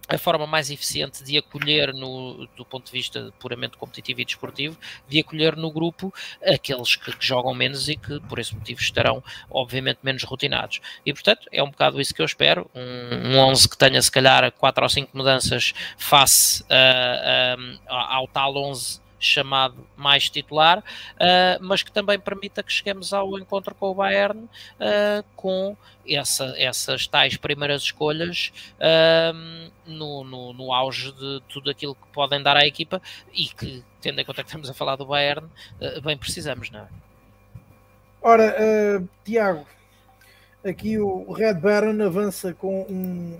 a 0.07 0.17
forma 0.17 0.45
mais 0.45 0.69
eficiente 0.69 1.23
de 1.23 1.37
acolher, 1.37 1.93
no, 1.93 2.47
do 2.55 2.65
ponto 2.65 2.85
de 2.85 2.91
vista 2.91 3.33
puramente 3.39 3.77
competitivo 3.77 4.21
e 4.21 4.25
desportivo, 4.25 4.77
de 5.07 5.19
acolher 5.19 5.55
no 5.55 5.71
grupo 5.71 6.13
aqueles 6.43 6.95
que, 6.95 7.15
que, 7.15 7.25
jogam 7.25 7.53
menos 7.53 7.89
e 7.89 7.95
que, 7.95 8.19
por 8.21 8.39
esse 8.39 8.55
motivo, 8.55 8.81
estarão, 8.81 9.23
obviamente, 9.49 9.99
menos 10.03 10.23
rotinados. 10.23 10.79
E, 11.05 11.13
portanto, 11.13 11.47
é 11.51 11.63
um 11.63 11.69
bocado 11.69 11.99
isso 11.99 12.13
que 12.13 12.21
eu 12.21 12.25
espero. 12.25 12.69
Um, 12.75 13.35
um 13.35 13.39
11 13.39 13.69
que 13.69 13.77
tenha, 13.77 14.01
se 14.01 14.11
calhar, 14.11 14.51
4 14.51 14.83
ou 14.83 14.89
5 14.89 15.17
mudanças 15.17 15.73
face 15.97 16.63
uh, 16.63 17.59
uh, 17.59 17.79
ao 17.87 18.27
tal 18.27 18.55
11 18.55 19.04
chamado 19.25 19.87
mais 19.95 20.29
titular, 20.29 20.79
uh, 20.79 21.61
mas 21.61 21.83
que 21.83 21.91
também 21.91 22.19
permita 22.19 22.63
que 22.63 22.71
cheguemos 22.71 23.13
ao 23.13 23.37
encontro 23.37 23.73
com 23.75 23.89
o 23.89 23.95
Bayern 23.95 24.41
uh, 24.43 25.25
com 25.35 25.75
essa, 26.07 26.53
essas 26.57 27.07
tais 27.07 27.35
primeiras 27.37 27.83
escolhas 27.83 28.51
uh, 28.75 29.71
no, 29.85 30.23
no, 30.23 30.53
no, 30.53 30.73
auge 30.73 31.11
de 31.11 31.41
tudo 31.49 31.69
aquilo 31.69 31.95
que 31.95 32.07
podem 32.13 32.41
dar 32.41 32.55
à 32.55 32.65
equipa 32.65 33.01
e 33.33 33.47
que, 33.47 33.83
tendo 34.01 34.19
em 34.19 34.25
conta 34.25 34.43
que 34.43 34.49
estamos 34.49 34.69
a 34.69 34.73
falar 34.73 34.95
do 34.95 35.05
Bayern, 35.05 35.47
bem 36.03 36.17
precisamos, 36.17 36.69
não 36.69 36.81
é? 36.81 36.87
Ora, 38.21 39.07
Tiago, 39.23 39.67
aqui 40.63 40.97
o 40.97 41.31
Red 41.31 41.55
Baron 41.55 42.03
avança 42.03 42.53
com 42.53 42.81
um, 42.89 43.39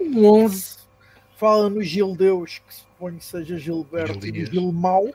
um, 0.00 0.18
um 0.18 0.26
11, 0.42 0.76
fala 1.36 1.70
no 1.70 1.82
Gil 1.82 2.14
Deus, 2.14 2.58
que 2.58 2.85
suponho 2.96 3.18
que 3.18 3.24
seja 3.24 3.58
Gilberto 3.58 4.20
Gil 4.20 4.34
e 4.34 4.46
Gil 4.46 4.72
Mau, 4.72 5.08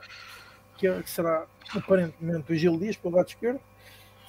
que, 0.78 0.86
é, 0.86 1.02
que 1.02 1.10
será 1.10 1.46
aparentemente 1.74 2.52
o 2.52 2.54
Gil 2.54 2.78
Dias 2.78 2.96
pelo 2.96 3.16
lado 3.16 3.28
esquerdo. 3.28 3.60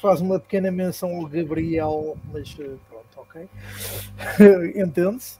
Faz 0.01 0.19
uma 0.19 0.39
pequena 0.39 0.69
menção 0.71 1.15
ao 1.15 1.25
Gabriel, 1.27 2.17
mas 2.31 2.57
eh, 2.59 2.75
pronto, 2.89 3.07
ok. 3.15 3.47
Entende-se. 4.75 5.39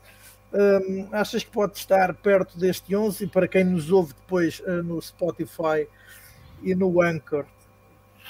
Um, 0.52 1.08
achas 1.10 1.42
que 1.42 1.50
pode 1.50 1.76
estar 1.76 2.14
perto 2.14 2.56
deste 2.56 2.94
11 2.94 3.24
e 3.24 3.26
para 3.26 3.48
quem 3.48 3.64
nos 3.64 3.90
ouve 3.90 4.14
depois 4.14 4.60
uh, 4.60 4.84
no 4.84 5.02
Spotify 5.02 5.88
e 6.62 6.76
no 6.76 7.02
Anchor 7.02 7.44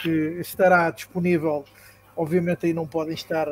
que 0.01 0.09
estará 0.40 0.90
disponível 0.90 1.66
obviamente 2.16 2.65
aí 2.65 2.73
não 2.73 2.86
podem 2.86 3.12
estar 3.12 3.47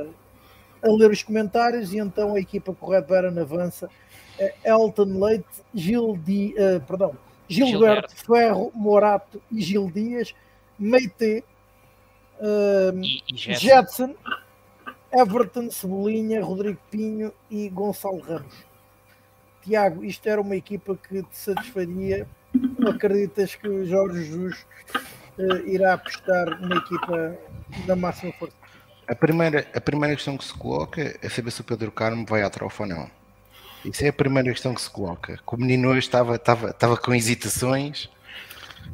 a 0.83 0.91
ler 0.91 1.11
os 1.11 1.23
comentários 1.23 1.93
e 1.93 1.99
então 1.99 2.35
a 2.35 2.41
equipa 2.41 2.77
o 2.79 2.91
Red 2.91 3.03
Baron 3.03 3.41
avança 3.41 3.89
é 4.39 4.55
Elton 4.65 5.25
Leite, 5.25 5.63
Gil 5.75 6.17
Di, 6.17 6.55
uh, 6.57 6.81
perdão, 6.81 7.17
Gilberto, 7.49 7.79
Gilberto, 7.79 8.17
Ferro, 8.27 8.73
Morato 8.75 9.43
e 9.51 9.61
Gil 9.61 9.91
Dias, 9.91 10.35
Meite, 10.79 11.45
uh, 12.41 12.99
e, 13.03 13.23
e 13.33 13.37
Jetson. 13.37 13.61
Jetson, 13.61 14.15
Everton, 15.13 15.71
Cebolinha, 15.71 16.43
Rodrigo 16.43 16.81
Pinho 16.91 17.33
e 17.51 17.69
Gonçalo 17.69 18.21
Ramos. 18.21 18.65
Tiago, 19.63 20.05
isto 20.05 20.29
era 20.29 20.41
uma 20.41 20.57
equipa 20.57 20.97
que 20.97 21.23
te 21.23 21.37
satisfaria? 21.37 22.27
Acreditas 22.87 23.55
que 23.55 23.69
o 23.69 23.87
Jorge 23.87 24.25
Jesus 24.25 24.67
uh, 25.39 25.69
irá 25.69 25.95
apostar 25.95 26.61
numa 26.61 26.77
equipa 26.77 27.39
da 27.87 27.95
máxima 27.95 28.33
força? 28.33 28.62
A 29.07 29.15
primeira, 29.15 29.67
a 29.75 29.81
primeira 29.81 30.15
questão 30.15 30.37
que 30.37 30.45
se 30.45 30.55
coloca 30.55 31.19
é 31.21 31.29
saber 31.29 31.51
se 31.51 31.61
o 31.61 31.65
Pedro 31.65 31.91
Carmo 31.91 32.25
vai 32.27 32.43
à 32.43 32.51
trofa 32.51 32.85
ou 32.85 32.89
não. 32.89 33.11
Isso 33.85 34.05
é 34.05 34.09
a 34.09 34.13
primeira 34.13 34.49
questão 34.51 34.75
que 34.75 34.81
se 34.81 34.91
coloca. 34.91 35.39
O 35.47 35.57
menino 35.57 35.89
hoje 35.89 36.01
estava, 36.01 36.37
estava, 36.37 36.71
estava 36.71 36.97
com 36.97 37.13
hesitações 37.13 38.09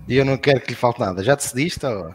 e 0.08 0.16
eu 0.16 0.24
não 0.24 0.38
quero 0.38 0.60
que 0.60 0.70
lhe 0.70 0.74
falte 0.74 1.00
nada. 1.00 1.22
Já 1.22 1.34
decidiste 1.34 1.84
ou, 1.84 2.14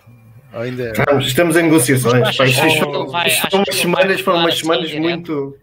ou 0.53 0.61
ainda. 0.61 0.91
Estamos, 0.91 1.27
estamos 1.27 1.55
em 1.55 1.63
negociações. 1.63 2.29
Isto, 2.29 2.79
foram, 2.79 3.07
vai, 3.07 3.29
foram 3.29 3.63
umas 3.63 3.75
semanas, 3.75 4.21
foram 4.21 4.39
umas 4.39 4.57
semanas 4.57 4.89
assim, 4.89 4.99
muito. 4.99 5.57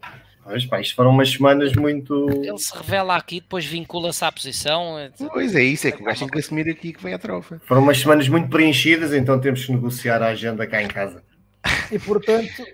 Pois, 0.45 0.65
pá, 0.67 0.81
isto 0.81 0.95
foram 0.95 1.11
umas 1.11 1.31
semanas 1.31 1.73
muito. 1.75 2.29
Ele 2.31 2.59
se 2.59 2.77
revela 2.77 3.17
aqui, 3.17 3.41
depois 3.41 3.65
vincula-se 3.65 4.25
à 4.25 4.31
posição. 4.31 4.97
Pois 5.33 5.55
é, 5.55 5.63
isso 5.63 5.89
é 5.89 5.93
que 5.93 6.01
o 6.01 6.05
gajo 6.05 6.21
tem 6.21 6.29
que 6.29 6.39
assumir 6.39 6.69
aqui 6.69 6.93
que 6.93 7.03
vem 7.03 7.15
a 7.15 7.19
trofa. 7.19 7.61
Foram 7.67 7.83
umas 7.83 7.99
semanas 7.99 8.29
muito 8.29 8.49
preenchidas, 8.49 9.13
então 9.13 9.39
temos 9.41 9.65
que 9.65 9.73
negociar 9.73 10.23
a 10.23 10.29
agenda 10.29 10.67
cá 10.67 10.81
em 10.83 10.89
casa. 10.89 11.23
E 11.91 11.99
portanto, 11.99 12.65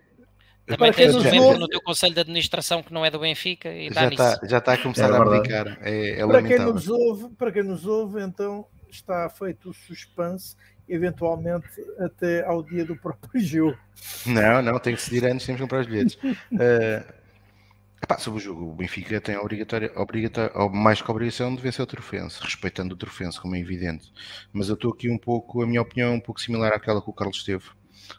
também 0.66 0.92
tens 0.92 1.14
um 1.14 1.22
membro 1.22 1.58
no 1.58 1.68
teu 1.68 1.80
conselho 1.80 2.12
de 2.12 2.20
administração 2.20 2.82
que 2.82 2.92
não 2.92 3.04
é 3.04 3.10
do 3.10 3.20
Benfica 3.20 3.72
e 3.72 3.92
já 3.92 4.08
está, 4.08 4.40
já 4.42 4.58
está 4.58 4.72
a 4.72 4.78
começar 4.78 5.08
é 5.08 5.12
a 5.12 5.22
abdicar. 5.22 5.78
É, 5.80 6.20
é 6.20 6.26
para, 6.26 6.42
quem 6.42 6.58
nos 6.58 6.88
ouve, 6.88 7.28
para 7.36 7.52
quem 7.52 7.62
nos 7.62 7.86
ouve, 7.86 8.20
então 8.20 8.66
está 8.90 9.28
feito 9.28 9.70
o 9.70 9.74
suspense, 9.74 10.56
eventualmente 10.88 11.68
até 12.00 12.44
ao 12.44 12.64
dia 12.64 12.84
do 12.84 12.96
próprio 12.96 13.38
jogo. 13.40 13.78
Não, 14.26 14.60
não, 14.60 14.78
tem 14.80 14.94
que 14.94 15.00
decidir 15.00 15.24
antes, 15.24 15.46
temos 15.46 15.60
que 15.60 15.64
comprar 15.64 15.80
os 15.80 15.86
bilhetes. 15.86 16.14
uh, 16.16 17.14
epá, 18.02 18.18
sobre 18.18 18.40
o 18.40 18.42
jogo, 18.42 18.68
o 18.68 18.74
Benfica 18.74 19.20
tem 19.20 19.36
a 19.36 19.40
obrigatória, 19.40 19.92
obrigatória, 19.94 20.52
mais 20.68 21.00
que 21.00 21.08
a 21.08 21.14
obrigação 21.14 21.54
de 21.54 21.62
vencer 21.62 21.82
o 21.82 21.86
Trofense, 21.86 22.42
respeitando 22.42 22.94
o 22.94 22.98
Trofense, 22.98 23.40
como 23.40 23.54
é 23.54 23.60
evidente. 23.60 24.12
Mas 24.52 24.68
eu 24.68 24.74
estou 24.74 24.92
aqui 24.92 25.08
um 25.08 25.18
pouco, 25.18 25.62
a 25.62 25.66
minha 25.66 25.80
opinião 25.80 26.10
é 26.10 26.14
um 26.14 26.20
pouco 26.20 26.40
similar 26.40 26.72
àquela 26.72 27.00
que 27.00 27.08
o 27.08 27.12
Carlos 27.12 27.44
teve 27.44 27.64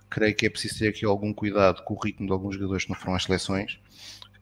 creio 0.10 0.36
que 0.36 0.46
é 0.46 0.50
preciso 0.50 0.80
ter 0.80 0.90
aqui 0.90 1.06
algum 1.06 1.34
cuidado 1.34 1.84
com 1.84 1.94
o 1.94 2.00
ritmo 2.00 2.28
de 2.28 2.34
alguns 2.34 2.56
jogadores 2.56 2.84
que 2.86 2.90
não 2.90 2.98
foram 2.98 3.16
às 3.16 3.24
seleções. 3.24 3.80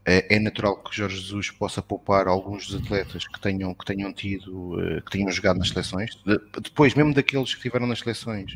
É, 0.07 0.35
é 0.35 0.39
natural 0.39 0.77
que 0.83 0.95
Jorge 0.95 1.19
Jesus 1.19 1.49
possa 1.49 1.81
poupar 1.81 2.27
alguns 2.27 2.67
dos 2.67 2.83
atletas 2.83 3.27
que 3.27 3.41
tenham, 3.41 3.73
que 3.73 3.85
tenham 3.85 4.13
tido, 4.13 4.79
eh, 4.79 5.01
que 5.01 5.09
tenham 5.09 5.31
jogado 5.31 5.57
nas 5.57 5.69
seleções. 5.69 6.11
Depois, 6.61 6.93
mesmo 6.93 7.11
daqueles 7.11 7.49
que 7.49 7.57
estiveram 7.57 7.87
nas 7.87 7.99
seleções, 7.99 8.55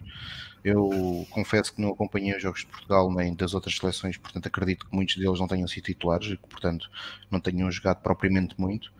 eu 0.63 1.25
confesso 1.31 1.73
que 1.73 1.81
não 1.81 1.89
acompanhei 1.89 2.35
os 2.35 2.43
jogos 2.43 2.61
de 2.61 2.67
Portugal 2.67 3.11
nem 3.11 3.33
das 3.33 3.55
outras 3.55 3.75
seleções, 3.77 4.17
portanto 4.17 4.45
acredito 4.47 4.85
que 4.85 4.95
muitos 4.95 5.15
deles 5.15 5.39
não 5.39 5.47
tenham 5.47 5.67
sido 5.67 5.85
titulares 5.85 6.27
e 6.27 6.37
que, 6.37 6.47
portanto, 6.47 6.89
não 7.31 7.39
tenham 7.39 7.71
jogado 7.71 8.01
propriamente 8.01 8.53
muito, 8.59 8.91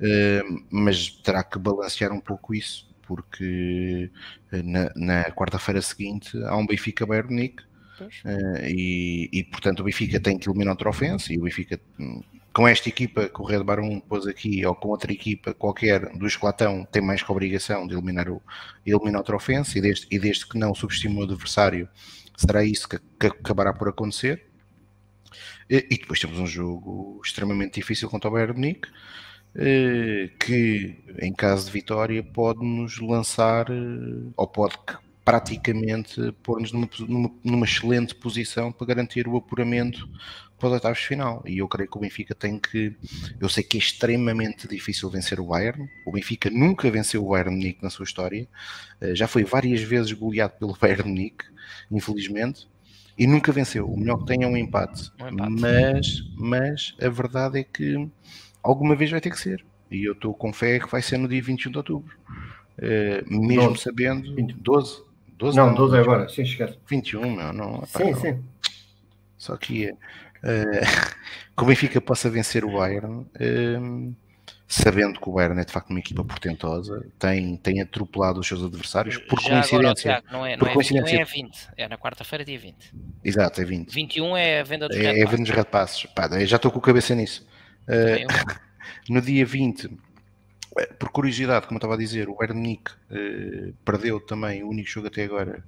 eh, 0.00 0.42
mas 0.70 1.10
terá 1.10 1.44
que 1.44 1.58
balancear 1.58 2.12
um 2.12 2.20
pouco 2.20 2.54
isso 2.54 2.89
porque 3.10 4.08
eh, 4.52 4.62
na, 4.62 4.88
na 4.94 5.24
quarta-feira 5.32 5.82
seguinte 5.82 6.30
há 6.44 6.56
um 6.56 6.64
Benfica 6.64 7.04
Bayern 7.04 7.52
uh, 8.00 8.64
e, 8.64 9.28
e, 9.32 9.42
portanto 9.42 9.80
o 9.80 9.82
Benfica 9.82 10.20
tem 10.20 10.38
que 10.38 10.48
eliminar 10.48 10.74
o 10.74 10.76
Trofense 10.76 11.34
e 11.34 11.38
o 11.38 11.42
Benfica 11.42 11.80
hum, 11.98 12.22
com 12.52 12.68
esta 12.68 12.88
equipa 12.88 13.28
que 13.28 13.42
o 13.42 13.44
Red 13.44 13.64
Baron 13.64 13.98
pôs 13.98 14.28
aqui 14.28 14.64
ou 14.64 14.76
com 14.76 14.90
outra 14.90 15.12
equipa 15.12 15.52
qualquer 15.52 16.16
do 16.16 16.24
esclatão 16.24 16.84
tem 16.84 17.02
mais 17.02 17.20
que 17.20 17.32
a 17.32 17.34
obrigação 17.34 17.84
de 17.84 17.94
eliminar 17.94 18.28
o, 18.28 18.40
eliminar 18.86 19.22
o 19.22 19.24
Trofense 19.24 19.76
e 19.76 19.82
desde, 19.82 20.06
e 20.08 20.16
desde 20.16 20.46
que 20.46 20.56
não 20.56 20.72
subestime 20.72 21.16
o 21.16 21.24
adversário 21.24 21.88
será 22.36 22.62
isso 22.62 22.88
que, 22.88 23.00
que 23.18 23.26
acabará 23.26 23.72
por 23.72 23.88
acontecer. 23.88 24.46
E, 25.68 25.86
e, 25.90 25.98
depois 25.98 26.18
temos 26.18 26.38
um 26.38 26.46
jogo 26.46 27.20
extremamente 27.24 27.74
difícil 27.74 28.08
contra 28.08 28.28
o 28.30 28.32
Bayern 28.32 28.54
Munique 28.54 28.88
eh, 28.88 28.94
que 30.38 30.96
em 31.18 31.32
caso 31.32 31.66
de 31.66 31.72
vitória 31.72 32.22
pode 32.22 32.64
nos 32.64 32.98
lançar 33.00 33.68
eh, 33.70 34.30
ou 34.36 34.46
pode 34.46 34.76
praticamente 35.24 36.32
pôr-nos 36.42 36.72
numa, 36.72 36.88
numa, 37.06 37.30
numa, 37.44 37.66
excelente 37.66 38.14
posição 38.14 38.72
para 38.72 38.86
garantir 38.86 39.28
o 39.28 39.36
apuramento 39.36 40.08
para 40.58 40.68
os 40.68 40.72
oitavos 40.74 40.98
de 40.98 41.06
final. 41.06 41.42
E 41.46 41.58
eu 41.58 41.68
creio 41.68 41.90
que 41.90 41.96
o 41.96 42.00
Benfica 42.00 42.34
tem 42.34 42.58
que. 42.58 42.94
Eu 43.40 43.48
sei 43.48 43.62
que 43.62 43.76
é 43.76 43.80
extremamente 43.80 44.68
difícil 44.68 45.08
vencer 45.08 45.40
o 45.40 45.46
Bayern. 45.46 45.88
O 46.06 46.12
Benfica 46.12 46.50
nunca 46.50 46.90
venceu 46.90 47.24
o 47.24 47.30
Bayern 47.30 47.56
Munique 47.56 47.82
na 47.82 47.90
sua 47.90 48.04
história. 48.04 48.48
Eh, 49.00 49.14
já 49.14 49.26
foi 49.26 49.44
várias 49.44 49.80
vezes 49.82 50.12
goleado 50.12 50.54
pelo 50.58 50.76
Bayern 50.80 51.08
Munique, 51.08 51.44
infelizmente. 51.90 52.68
E 53.18 53.26
nunca 53.26 53.52
venceu. 53.52 53.86
O 53.86 53.98
melhor 53.98 54.18
que 54.18 54.26
tem 54.26 54.42
é 54.42 54.46
um 54.46 54.56
empate. 54.56 55.10
Um 55.20 55.28
empate. 55.28 55.52
Mas, 55.52 56.22
mas 56.36 56.94
a 57.00 57.08
verdade 57.08 57.60
é 57.60 57.64
que 57.64 58.08
alguma 58.62 58.94
vez 58.94 59.10
vai 59.10 59.20
ter 59.20 59.30
que 59.30 59.38
ser. 59.38 59.64
E 59.90 60.04
eu 60.04 60.12
estou 60.12 60.32
com 60.32 60.52
fé 60.52 60.78
que 60.78 60.90
vai 60.90 61.02
ser 61.02 61.18
no 61.18 61.28
dia 61.28 61.42
21 61.42 61.72
de 61.72 61.78
outubro. 61.78 62.16
Uh, 62.78 63.28
mesmo 63.28 63.68
12. 63.70 63.82
sabendo. 63.82 64.54
12? 64.54 65.02
12 65.36 65.56
não, 65.56 65.66
não, 65.68 65.74
12 65.74 65.96
é 65.96 66.00
agora, 66.00 66.28
sim, 66.28 66.42
esquece. 66.42 66.78
21, 66.86 67.36
não, 67.36 67.52
não. 67.52 67.86
Sim, 67.86 68.10
não. 68.10 68.20
sim. 68.20 68.44
Só 69.38 69.56
que 69.56 69.90
uh, 69.90 69.96
que 71.56 71.62
o 71.62 71.66
Benfica 71.66 72.00
possa 72.00 72.28
vencer 72.28 72.64
o 72.64 72.72
Bayern, 72.72 73.26
uh, 73.26 74.14
sabendo 74.68 75.18
que 75.18 75.28
o 75.28 75.32
Bayern 75.32 75.60
é 75.60 75.64
de 75.64 75.72
facto 75.72 75.90
uma 75.90 75.98
equipa 75.98 76.22
portentosa, 76.22 77.06
tem, 77.18 77.56
tem 77.56 77.80
atropelado 77.80 78.38
os 78.38 78.46
seus 78.46 78.62
adversários 78.62 79.16
por 79.16 79.40
Já 79.40 79.48
coincidência. 79.50 79.78
Agora, 79.78 79.94
Tiago, 79.94 80.26
não 80.30 80.46
é, 80.46 80.56
não, 80.56 80.66
é 80.66 80.72
coincidência. 80.72 81.14
não 81.14 81.22
é 81.22 81.24
20, 81.24 81.68
é 81.76 81.88
na 81.88 81.98
quarta-feira, 81.98 82.44
dia 82.44 82.58
20. 82.58 82.94
Exato, 83.24 83.60
é 83.60 83.64
20. 83.64 83.92
21 83.92 84.36
é 84.36 84.60
a 84.60 84.62
venda 84.62 84.88
dos 84.88 84.96
é, 84.96 85.00
Red 85.00 85.20
É 85.20 85.22
a 85.22 85.26
venda 85.26 85.42
dos 85.42 85.50
Red 85.50 85.64
Passes. 85.64 86.04
Pá, 86.06 86.28
já 86.44 86.56
estou 86.56 86.70
com 86.70 86.78
a 86.78 86.82
cabeça 86.82 87.14
nisso. 87.14 87.48
Uh, 87.90 88.60
no 89.10 89.20
dia 89.20 89.44
20, 89.44 89.90
eh, 90.78 90.86
por 90.98 91.10
curiosidade, 91.10 91.66
como 91.66 91.76
eu 91.76 91.78
estava 91.78 91.94
a 91.94 91.98
dizer, 91.98 92.28
o 92.28 92.36
Bayern 92.36 92.60
Munique 92.60 92.92
uh, 93.10 93.74
perdeu 93.84 94.20
também 94.20 94.62
o 94.62 94.68
único 94.68 94.88
jogo 94.88 95.08
até 95.08 95.24
agora 95.24 95.64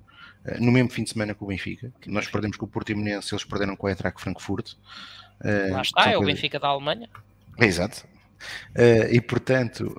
no 0.59 0.73
mesmo 0.73 0.91
fim 0.91 1.05
de 1.05 1.11
semana 1.11 1.37
com 1.37 1.45
o 1.45 1.49
Benfica. 1.49 1.93
Nós 2.05 2.27
perdemos 2.27 2.57
com 2.57 2.67
o 2.67 2.69
Portimonense, 2.69 3.33
eles 3.33 3.45
perderam 3.45 3.77
com 3.77 3.87
o 3.87 3.89
Eintracht 3.89 4.21
Frankfurt. 4.21 4.73
Uh, 5.41 5.71
Lá 5.73 5.83
está, 5.83 6.11
é 6.11 6.19
o 6.19 6.25
Benfica 6.25 6.59
da 6.59 6.67
Alemanha. 6.67 7.09
É, 7.61 7.65
exato. 7.65 8.05
e 9.13 9.21
portanto, 9.21 9.97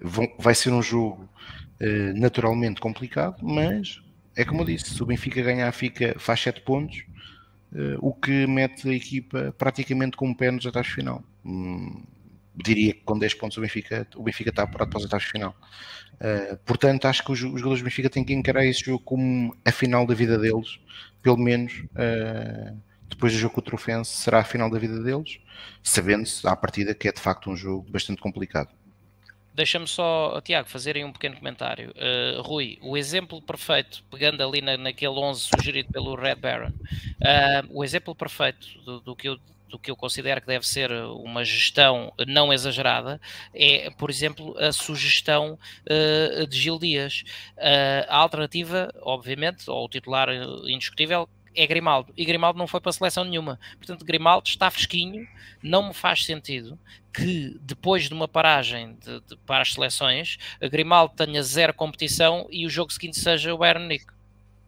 vão, 0.00 0.26
vai 0.36 0.52
ser 0.52 0.72
um 0.72 0.82
jogo 0.82 1.28
naturalmente 2.16 2.80
complicado, 2.80 3.36
mas 3.40 4.02
é 4.34 4.44
como 4.44 4.62
eu 4.62 4.66
disse, 4.66 4.94
se 4.94 5.00
o 5.00 5.06
Benfica 5.06 5.40
ganhar 5.40 5.70
fica, 5.70 6.16
faz 6.18 6.40
7 6.40 6.62
pontos, 6.62 7.04
o 8.00 8.12
que 8.12 8.48
mete 8.48 8.88
a 8.88 8.92
equipa 8.92 9.54
praticamente 9.56 10.16
com 10.16 10.26
um 10.26 10.34
pé 10.34 10.50
nos 10.50 10.64
oitavos 10.66 10.88
final. 10.88 11.22
Hum, 11.44 12.04
diria 12.54 12.92
que 12.92 13.00
com 13.00 13.18
10 13.18 13.34
pontos 13.34 13.56
o 13.56 13.60
Benfica, 13.60 14.06
o 14.16 14.22
Benfica 14.22 14.50
está 14.50 14.62
apurado 14.62 14.90
para 14.90 14.98
os 14.98 15.04
oitavos 15.04 15.26
final. 15.26 15.56
Uh, 16.14 16.56
portanto, 16.64 17.06
acho 17.06 17.24
que 17.24 17.32
os, 17.32 17.42
os 17.42 17.60
jogadores 17.60 17.80
do 17.80 17.84
Benfica 17.84 18.10
têm 18.10 18.24
que 18.24 18.32
encarar 18.32 18.64
esse 18.64 18.84
jogo 18.84 19.02
como 19.02 19.56
a 19.64 19.72
final 19.72 20.06
da 20.06 20.14
vida 20.14 20.38
deles, 20.38 20.78
pelo 21.22 21.36
menos 21.36 21.72
uh, 21.92 22.76
depois 23.08 23.32
do 23.32 23.38
jogo 23.38 23.54
contra 23.54 23.74
o 23.74 23.76
Trofense 23.76 24.10
será 24.10 24.40
a 24.40 24.44
final 24.44 24.70
da 24.70 24.78
vida 24.78 25.02
deles, 25.02 25.38
sabendo-se 25.82 26.46
à 26.46 26.54
partida 26.54 26.94
que 26.94 27.08
é 27.08 27.12
de 27.12 27.20
facto 27.20 27.50
um 27.50 27.56
jogo 27.56 27.90
bastante 27.90 28.20
complicado. 28.20 28.70
Deixa-me 29.54 29.86
só, 29.86 30.40
Tiago, 30.40 30.68
fazer 30.68 30.96
aí 30.96 31.04
um 31.04 31.12
pequeno 31.12 31.36
comentário. 31.36 31.90
Uh, 31.90 32.40
Rui, 32.40 32.78
o 32.80 32.96
exemplo 32.96 33.40
perfeito, 33.42 34.02
pegando 34.10 34.42
ali 34.42 34.62
na, 34.62 34.78
naquele 34.78 35.12
11 35.12 35.40
sugerido 35.40 35.92
pelo 35.92 36.14
Red 36.14 36.36
Baron, 36.36 36.70
uh, 36.70 37.68
o 37.68 37.84
exemplo 37.84 38.14
perfeito 38.14 38.66
do, 38.82 39.00
do, 39.00 39.14
que 39.14 39.28
eu 39.28 39.38
do 39.72 39.78
que 39.78 39.90
eu 39.90 39.96
considero 39.96 40.40
que 40.40 40.46
deve 40.46 40.68
ser 40.68 40.92
uma 40.92 41.44
gestão 41.44 42.12
não 42.28 42.52
exagerada 42.52 43.18
é, 43.54 43.90
por 43.90 44.10
exemplo, 44.10 44.54
a 44.58 44.70
sugestão 44.70 45.58
uh, 45.88 46.46
de 46.46 46.60
Gil 46.60 46.78
Dias. 46.78 47.24
Uh, 47.56 48.04
a 48.06 48.18
alternativa, 48.18 48.92
obviamente, 49.00 49.68
ou 49.70 49.86
o 49.86 49.88
titular 49.88 50.28
indiscutível, 50.66 51.26
é 51.54 51.66
Grimaldo. 51.66 52.12
E 52.16 52.24
Grimaldo 52.24 52.58
não 52.58 52.66
foi 52.66 52.80
para 52.80 52.92
seleção 52.92 53.24
nenhuma. 53.24 53.58
Portanto, 53.78 54.04
Grimaldo 54.04 54.46
está 54.46 54.70
fresquinho. 54.70 55.26
Não 55.62 55.88
me 55.88 55.94
faz 55.94 56.24
sentido 56.24 56.78
que 57.12 57.58
depois 57.62 58.08
de 58.08 58.14
uma 58.14 58.28
paragem 58.28 58.94
de, 58.96 59.20
de, 59.20 59.36
para 59.46 59.62
as 59.62 59.72
seleções, 59.72 60.38
Grimaldo 60.70 61.14
tenha 61.14 61.42
zero 61.42 61.72
competição 61.72 62.46
e 62.50 62.66
o 62.66 62.70
jogo 62.70 62.92
seguinte 62.92 63.18
seja 63.18 63.54
o 63.54 63.58
Bayern 63.58 63.82
Munique. 63.82 64.12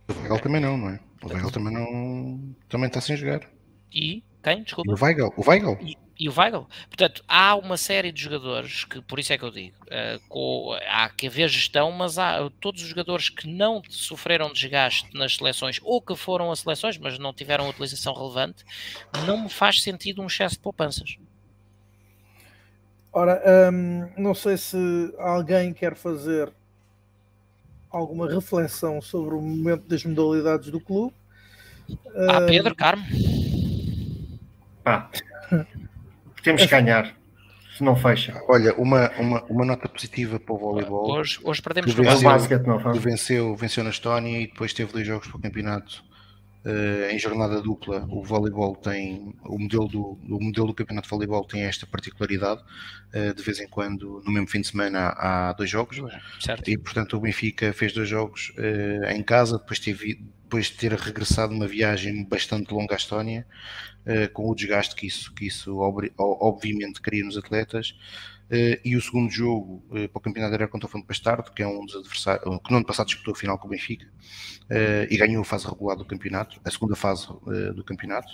O 0.08 0.20
Weigl 0.20 0.40
também 0.40 0.60
não, 0.60 0.76
não 0.76 0.90
é? 0.90 1.00
O 1.22 1.28
Weigl 1.28 1.50
também 1.50 1.72
não 1.72 2.54
também 2.68 2.88
está 2.88 3.00
sem 3.00 3.16
jogar. 3.16 3.48
E 3.90 4.22
quem? 4.44 4.62
Desculpa. 4.62 4.92
O 4.92 5.02
Weigl. 5.02 5.32
O 5.36 5.48
Weigl. 5.48 5.78
E, 5.80 5.96
e, 6.18 6.28
o 6.28 6.38
Weigl. 6.38 6.66
Portanto, 6.88 7.24
há 7.26 7.56
uma 7.56 7.76
série 7.76 8.12
de 8.12 8.22
jogadores 8.22 8.84
que, 8.84 9.00
por 9.02 9.18
isso 9.18 9.32
é 9.32 9.38
que 9.38 9.44
eu 9.44 9.50
digo, 9.50 9.76
uh, 9.86 10.20
com, 10.28 10.76
há 10.88 11.08
que 11.08 11.26
haver 11.26 11.48
gestão, 11.48 11.90
mas 11.90 12.18
há 12.18 12.50
todos 12.60 12.82
os 12.82 12.88
jogadores 12.88 13.28
que 13.28 13.48
não 13.48 13.82
sofreram 13.88 14.52
desgaste 14.52 15.08
nas 15.14 15.36
seleções 15.36 15.80
ou 15.82 16.00
que 16.00 16.14
foram 16.14 16.52
a 16.52 16.56
seleções, 16.56 16.98
mas 16.98 17.18
não 17.18 17.32
tiveram 17.32 17.68
utilização 17.68 18.14
relevante, 18.14 18.64
não 19.26 19.44
me 19.44 19.48
faz 19.48 19.82
sentido 19.82 20.22
um 20.22 20.26
excesso 20.26 20.56
de 20.56 20.60
poupanças. 20.60 21.16
Ora, 23.12 23.40
hum, 23.72 24.08
não 24.18 24.34
sei 24.34 24.56
se 24.56 24.76
alguém 25.18 25.72
quer 25.72 25.94
fazer 25.94 26.52
alguma 27.88 28.28
reflexão 28.28 29.00
sobre 29.00 29.36
o 29.36 29.40
momento 29.40 29.86
das 29.86 30.04
modalidades 30.04 30.68
do 30.68 30.80
clube. 30.80 31.14
Ah, 32.28 32.40
Pedro, 32.46 32.72
hum, 32.72 32.76
Carmo. 32.76 33.04
Ah, 34.84 35.08
temos 36.42 36.62
que 36.62 36.68
ganhar. 36.68 37.14
Se 37.76 37.82
não 37.82 37.96
fecha. 37.96 38.40
Olha, 38.48 38.72
uma, 38.74 39.10
uma, 39.18 39.42
uma 39.44 39.64
nota 39.64 39.88
positiva 39.88 40.38
para 40.38 40.54
o 40.54 40.58
voleibol. 40.58 41.10
Hoje, 41.10 41.40
hoje 41.42 41.60
perdemos 41.60 41.92
que 41.92 42.00
venceu, 42.00 42.18
o 42.18 42.22
basquete, 42.22 42.66
não 42.66 42.78
venceu, 42.94 43.56
venceu 43.56 43.82
na 43.82 43.90
Estónia 43.90 44.40
e 44.40 44.46
depois 44.46 44.72
teve 44.72 44.92
dois 44.92 45.04
jogos 45.04 45.26
para 45.26 45.38
o 45.38 45.40
campeonato 45.40 46.04
uh, 46.64 47.10
em 47.10 47.18
jornada 47.18 47.60
dupla. 47.60 48.06
O 48.08 48.22
voleibol 48.22 48.74
tem 48.74 49.34
o 49.44 49.58
modelo 49.58 49.86
do, 49.88 50.02
o 50.28 50.42
modelo 50.42 50.68
do 50.68 50.74
campeonato 50.74 51.06
de 51.06 51.10
voleibol 51.10 51.44
tem 51.44 51.62
esta 51.62 51.86
particularidade. 51.86 52.62
Uh, 53.14 53.34
de 53.34 53.42
vez 53.42 53.60
em 53.60 53.68
quando, 53.68 54.22
no 54.24 54.32
mesmo 54.32 54.48
fim 54.48 54.60
de 54.60 54.68
semana, 54.68 55.08
há, 55.08 55.50
há 55.50 55.52
dois 55.52 55.70
jogos. 55.70 56.00
Certo. 56.40 56.68
E 56.68 56.76
portanto 56.76 57.16
o 57.16 57.20
Benfica 57.20 57.72
fez 57.72 57.92
dois 57.92 58.08
jogos 58.08 58.52
uh, 58.58 59.10
em 59.10 59.22
casa, 59.22 59.58
depois 59.58 59.78
teve 59.78 60.20
depois 60.44 60.66
de 60.66 60.74
ter 60.74 60.92
regressado 60.92 61.52
uma 61.52 61.66
viagem 61.66 62.22
bastante 62.24 62.72
longa 62.72 62.94
à 62.94 62.96
Estónia, 62.96 63.44
com 64.34 64.48
o 64.48 64.54
desgaste 64.54 64.94
que 64.94 65.06
isso, 65.06 65.32
que 65.34 65.46
isso 65.46 65.78
obviamente 66.16 67.00
cria 67.00 67.24
nos 67.24 67.36
atletas. 67.36 67.96
Uh, 68.44 68.78
e 68.84 68.94
o 68.94 69.00
segundo 69.00 69.30
jogo 69.30 69.82
uh, 69.88 70.08
para 70.08 70.18
o 70.18 70.20
campeonato 70.20 70.54
era 70.54 70.68
contra 70.68 70.86
o 70.86 70.90
Fundo 70.90 71.06
Bastardo, 71.06 71.50
que 71.52 71.62
é 71.62 71.66
um 71.66 71.84
dos 71.84 71.96
adversários 71.96 72.44
que 72.44 72.70
no 72.70 72.76
ano 72.76 72.86
passado 72.86 73.06
disputou 73.06 73.32
a 73.32 73.36
final 73.36 73.58
com 73.58 73.66
o 73.66 73.70
Benfica 73.70 74.06
e 75.10 75.16
ganhou 75.18 75.42
a 75.42 75.44
fase 75.44 75.66
regular 75.66 75.94
do 75.94 76.06
campeonato, 76.06 76.58
a 76.64 76.70
segunda 76.70 76.96
fase 76.96 77.26
do 77.74 77.84
campeonato. 77.84 78.28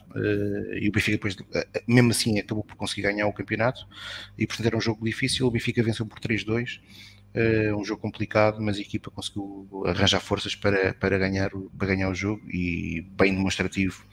e 0.81 0.89
o 0.89 0.93
Benfica, 0.93 1.17
depois, 1.17 1.37
mesmo 1.89 2.11
assim, 2.13 2.39
acabou 2.39 2.63
por 2.63 2.77
conseguir 2.77 3.03
ganhar 3.03 3.27
o 3.27 3.33
campeonato. 3.33 3.85
E 4.39 4.47
portanto 4.47 4.67
era 4.67 4.77
um 4.77 4.81
jogo 4.81 5.05
difícil. 5.05 5.47
O 5.49 5.51
Benfica 5.51 5.83
venceu 5.83 6.07
por 6.07 6.21
3-2 6.21 6.81
Uh, 7.33 7.77
um 7.77 7.85
jogo 7.85 8.03
complicado, 8.03 8.61
mas 8.61 8.77
a 8.77 8.81
equipa 8.81 9.09
conseguiu 9.09 9.85
arranjar 9.87 10.19
forças 10.19 10.57
para, 10.57 10.93
para, 10.95 11.17
ganhar, 11.17 11.49
para 11.79 11.87
ganhar 11.87 12.11
o 12.11 12.15
jogo 12.15 12.43
e 12.51 13.07
bem 13.13 13.33
demonstrativo 13.33 14.05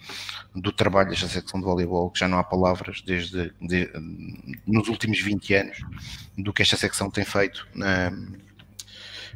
do 0.54 0.72
trabalho 0.72 1.10
desta 1.10 1.28
secção 1.28 1.60
de 1.60 1.66
voleibol, 1.66 2.12
que 2.12 2.20
já 2.20 2.28
não 2.28 2.38
há 2.38 2.44
palavras 2.44 3.02
desde 3.02 3.52
de, 3.60 3.90
nos 4.68 4.88
últimos 4.88 5.20
20 5.20 5.54
anos 5.56 5.78
do 6.38 6.54
que 6.54 6.62
esta 6.62 6.78
secção 6.78 7.10
tem 7.10 7.26
feito 7.26 7.68
na, 7.74 8.12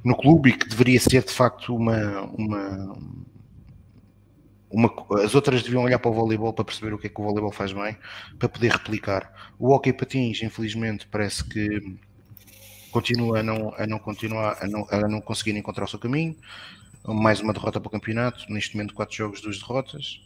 no 0.03 0.15
clube 0.15 0.49
e 0.49 0.53
que 0.53 0.67
deveria 0.67 0.99
ser 0.99 1.23
de 1.23 1.31
facto 1.31 1.75
uma, 1.75 2.21
uma, 2.37 2.97
uma, 4.69 4.93
as 5.23 5.35
outras 5.35 5.63
deviam 5.63 5.83
olhar 5.83 5.99
para 5.99 6.11
o 6.11 6.13
voleibol 6.13 6.53
para 6.53 6.65
perceber 6.65 6.93
o 6.93 6.97
que 6.97 7.07
é 7.07 7.09
que 7.09 7.19
o 7.19 7.23
voleibol 7.23 7.51
faz 7.51 7.73
bem, 7.73 7.97
para 8.37 8.49
poder 8.49 8.71
replicar. 8.71 9.53
O 9.59 9.71
hockey 9.73 9.93
patins, 9.93 10.41
infelizmente, 10.41 11.07
parece 11.07 11.43
que 11.43 11.97
continua 12.91 13.39
a 13.39 13.43
não, 13.43 13.73
a 13.75 13.87
não 13.87 13.97
continuar, 13.97 14.57
a 14.61 14.67
não, 14.67 14.87
a 14.89 15.07
não 15.07 15.21
conseguir 15.21 15.57
encontrar 15.57 15.85
o 15.85 15.87
seu 15.87 15.99
caminho. 15.99 16.35
Mais 17.07 17.39
uma 17.39 17.53
derrota 17.53 17.79
para 17.79 17.87
o 17.87 17.91
campeonato, 17.91 18.45
neste 18.51 18.75
momento 18.75 18.93
quatro 18.93 19.15
jogos, 19.15 19.41
duas 19.41 19.57
derrotas. 19.57 20.21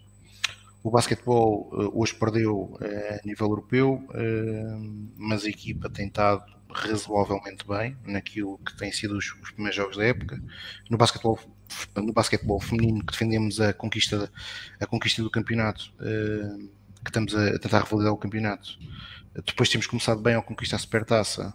O 0.83 0.91
basquetebol 0.91 1.69
uh, 1.71 1.99
hoje 1.99 2.13
perdeu 2.13 2.55
uh, 2.55 2.79
a 2.79 3.25
nível 3.25 3.47
europeu, 3.47 3.93
uh, 3.93 5.11
mas 5.15 5.45
a 5.45 5.49
equipa 5.49 5.89
tem 5.89 6.07
estado 6.07 6.43
razoavelmente 6.69 7.65
bem 7.67 7.97
naquilo 8.05 8.59
que 8.59 8.75
tem 8.77 8.91
sido 8.91 9.17
os, 9.17 9.25
os 9.41 9.51
primeiros 9.51 9.75
jogos 9.75 9.97
da 9.97 10.03
época. 10.03 10.39
No 10.89 10.97
basquetebol, 10.97 11.39
no 11.95 12.13
basquetebol 12.13 12.59
feminino, 12.59 13.03
que 13.03 13.13
defendemos 13.13 13.61
a 13.61 13.73
conquista, 13.73 14.29
a 14.79 14.85
conquista 14.85 15.23
do 15.23 15.31
campeonato, 15.31 15.91
que 15.97 17.09
estamos 17.09 17.33
a, 17.33 17.57
tentar 17.57 17.83
revalidar 17.83 18.13
o 18.13 18.17
campeonato. 18.17 18.77
Depois 19.45 19.69
temos 19.69 19.87
começado 19.87 20.21
bem 20.21 20.35
a 20.35 20.41
conquistar 20.41 20.75
a 20.75 20.79
supertaça 20.79 21.53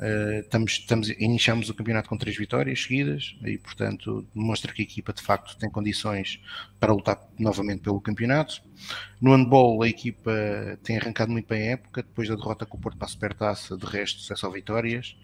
Uh, 0.00 0.40
estamos, 0.40 0.72
estamos, 0.72 1.08
iniciamos 1.10 1.68
o 1.68 1.74
campeonato 1.74 2.08
com 2.08 2.16
três 2.16 2.34
vitórias 2.34 2.82
seguidas 2.82 3.36
e, 3.44 3.58
portanto, 3.58 4.26
demonstra 4.34 4.72
que 4.72 4.80
a 4.80 4.84
equipa 4.84 5.12
de 5.12 5.20
facto 5.20 5.58
tem 5.58 5.68
condições 5.68 6.40
para 6.78 6.90
lutar 6.90 7.20
novamente 7.38 7.82
pelo 7.82 8.00
campeonato. 8.00 8.62
No 9.20 9.36
handball, 9.36 9.82
a 9.82 9.88
equipa 9.88 10.32
tem 10.82 10.96
arrancado 10.96 11.30
muito 11.30 11.46
bem 11.46 11.68
a 11.68 11.72
época, 11.72 12.02
depois 12.02 12.28
da 12.28 12.34
derrota 12.34 12.64
com 12.64 12.78
o 12.78 12.80
Porto 12.80 12.96
para 12.96 13.06
a 13.06 13.10
Supertaça, 13.10 13.76
de 13.76 13.84
resto, 13.84 14.20
sucesso 14.20 14.46
a 14.46 14.50
vitórias. 14.50 15.14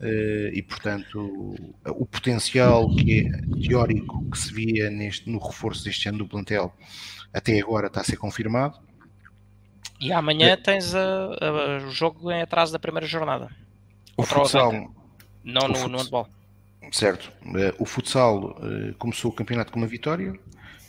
Uh, 0.00 0.50
e, 0.52 0.60
portanto, 0.60 1.54
o 1.86 2.04
potencial 2.04 2.92
que 2.96 3.20
é 3.20 3.66
teórico 3.66 4.28
que 4.28 4.38
se 4.38 4.52
via 4.52 4.90
neste, 4.90 5.30
no 5.30 5.38
reforço 5.38 5.84
deste 5.84 6.08
ano 6.08 6.18
do 6.18 6.26
plantel 6.26 6.74
até 7.32 7.60
agora 7.60 7.86
está 7.86 8.00
a 8.00 8.04
ser 8.04 8.16
confirmado. 8.16 8.76
E 10.00 10.12
amanhã 10.12 10.48
é. 10.48 10.56
tens 10.56 10.94
a, 10.94 11.00
a, 11.00 11.86
o 11.86 11.90
jogo 11.90 12.30
em 12.30 12.42
atraso 12.42 12.72
da 12.72 12.78
primeira 12.78 13.06
jornada. 13.06 13.48
O 14.16 14.22
futsal. 14.22 14.72
Não 15.44 15.68
no, 15.68 15.88
no 15.88 15.98
handball. 15.98 16.28
Certo. 16.92 17.32
O 17.78 17.84
futsal 17.84 18.56
começou 18.98 19.30
o 19.30 19.34
campeonato 19.34 19.72
com 19.72 19.78
uma 19.78 19.86
vitória 19.86 20.38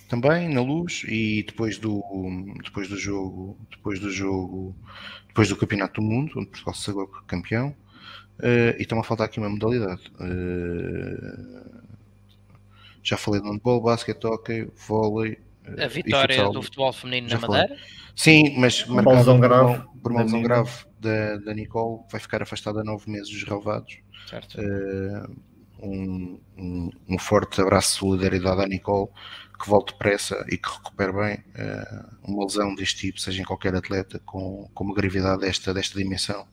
também 0.07 0.47
na 0.47 0.61
luz 0.61 1.03
e 1.07 1.43
depois 1.43 1.77
do 1.77 2.01
depois 2.63 2.87
do 2.87 2.97
jogo 2.97 3.57
depois 3.69 3.99
do 3.99 4.09
jogo 4.09 4.73
depois 5.27 5.49
do 5.49 5.57
campeonato 5.57 5.99
do 5.99 6.07
mundo 6.07 6.31
onde 6.37 6.47
Portugal 6.47 6.73
se 6.73 6.83
sagrou 6.83 7.07
campeão 7.27 7.75
uh, 8.39 8.77
e 8.77 8.83
está-me 8.83 9.01
a 9.01 9.03
faltar 9.03 9.25
aqui 9.25 9.37
uma 9.37 9.49
modalidade 9.49 10.09
já 13.07 13.15
falei 13.15 13.39
do 13.39 13.49
handball, 13.49 13.81
basquete, 13.81 14.25
hockey, 14.25 14.69
vôlei 14.75 15.39
a 15.77 15.87
vitória 15.87 16.49
do 16.49 16.61
futebol 16.61 16.93
feminino 16.93 17.29
na 17.29 17.39
Madeira 17.39 17.67
falei. 17.67 17.83
sim, 18.15 18.55
mas 18.57 18.85
marcado 18.85 19.37
grave, 19.37 19.83
por 20.01 20.11
uma 20.11 20.23
lesão 20.23 20.41
grave 20.41 20.71
da, 20.99 21.37
da 21.37 21.53
Nicole, 21.53 22.03
vai 22.11 22.19
ficar 22.19 22.41
afastada 22.41 22.81
há 22.81 22.83
nove 22.83 23.09
meses 23.09 23.29
dos 23.29 23.43
relevados. 23.43 23.99
Uh, 24.55 25.35
um, 25.81 26.39
um, 26.57 26.89
um, 27.09 27.19
forte 27.19 27.61
abraço 27.61 27.93
de 27.93 27.99
solidariedade 27.99 28.61
à 28.61 28.67
Nicole, 28.67 29.09
que 29.59 29.67
volte 29.67 29.93
depressa 29.93 30.45
e 30.49 30.57
que 30.57 30.69
recupere 30.69 31.11
bem. 31.13 31.35
Uh, 31.55 32.31
uma 32.31 32.43
lesão 32.43 32.75
deste 32.75 33.07
tipo, 33.07 33.19
seja 33.19 33.41
em 33.41 33.45
qualquer 33.45 33.75
atleta, 33.75 34.19
com, 34.25 34.69
com 34.73 34.83
uma 34.83 34.93
gravidade 34.93 35.41
desta, 35.41 35.73
desta 35.73 35.97
dimensão, 35.97 36.47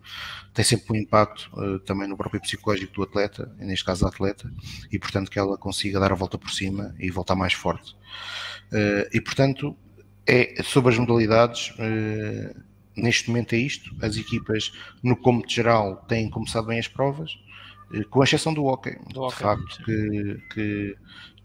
tem 0.52 0.64
sempre 0.64 0.92
um 0.92 1.00
impacto 1.00 1.50
uh, 1.54 1.78
também 1.80 2.08
no 2.08 2.16
próprio 2.16 2.40
psicológico 2.40 2.94
do 2.94 3.02
atleta, 3.02 3.54
neste 3.58 3.84
caso 3.84 4.02
da 4.02 4.08
atleta, 4.08 4.50
e 4.90 4.98
portanto 4.98 5.30
que 5.30 5.38
ela 5.38 5.58
consiga 5.58 6.00
dar 6.00 6.12
a 6.12 6.16
volta 6.16 6.38
por 6.38 6.50
cima 6.50 6.94
e 6.98 7.10
voltar 7.10 7.34
mais 7.34 7.52
forte. 7.52 7.96
e 9.12 9.20
portanto, 9.20 9.76
é 10.26 10.62
sobre 10.62 10.92
as 10.92 10.98
modalidades 10.98 11.72
neste 12.96 13.28
momento 13.28 13.54
é 13.54 13.58
isto. 13.58 13.94
As 14.00 14.16
equipas, 14.16 14.72
no 15.02 15.16
cômodo 15.16 15.50
geral, 15.50 15.96
têm 16.08 16.30
começado 16.30 16.66
bem 16.66 16.78
as 16.78 16.88
provas, 16.88 17.38
com 18.10 18.22
exceção 18.22 18.52
do 18.52 18.64
hockey. 18.64 18.98
Do 18.98 19.12
de 19.12 19.18
hockey, 19.18 19.36
facto, 19.36 19.84
que, 19.84 20.38
que, 20.52 20.96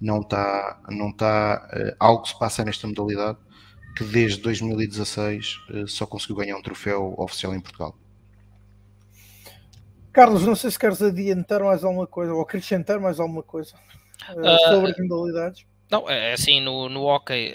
não 0.02 0.22
está, 0.22 0.82
não 0.90 1.10
está 1.10 1.70
uh, 1.74 1.96
algo 2.00 2.24
que 2.24 2.30
se 2.30 2.40
passa 2.40 2.64
nesta 2.64 2.88
modalidade, 2.88 3.38
que 3.96 4.04
desde 4.04 4.42
2016 4.42 5.56
uh, 5.56 5.78
eh, 5.78 5.88
só 5.88 6.06
conseguiu 6.06 6.38
ganhar 6.38 6.58
um 6.58 6.62
troféu 6.62 7.14
oficial 7.18 7.54
em 7.54 7.60
Portugal. 7.60 7.96
Carlos, 10.14 10.46
não 10.46 10.56
sei 10.56 10.72
se 10.72 10.80
queres 10.80 11.02
adiantar 11.02 11.62
mais 11.62 11.84
alguma 11.84 12.08
coisa 12.08 12.34
ou 12.34 12.42
acrescentar 12.42 13.00
mais 13.00 13.20
alguma 13.20 13.44
coisa 13.44 13.76
uh, 14.32 14.74
sobre 14.74 14.92
as 14.92 14.98
modalidades. 14.98 15.66
Não, 15.92 16.10
é 16.10 16.34
assim, 16.34 16.62
no, 16.62 16.88
no 16.88 17.06
hockey 17.06 17.52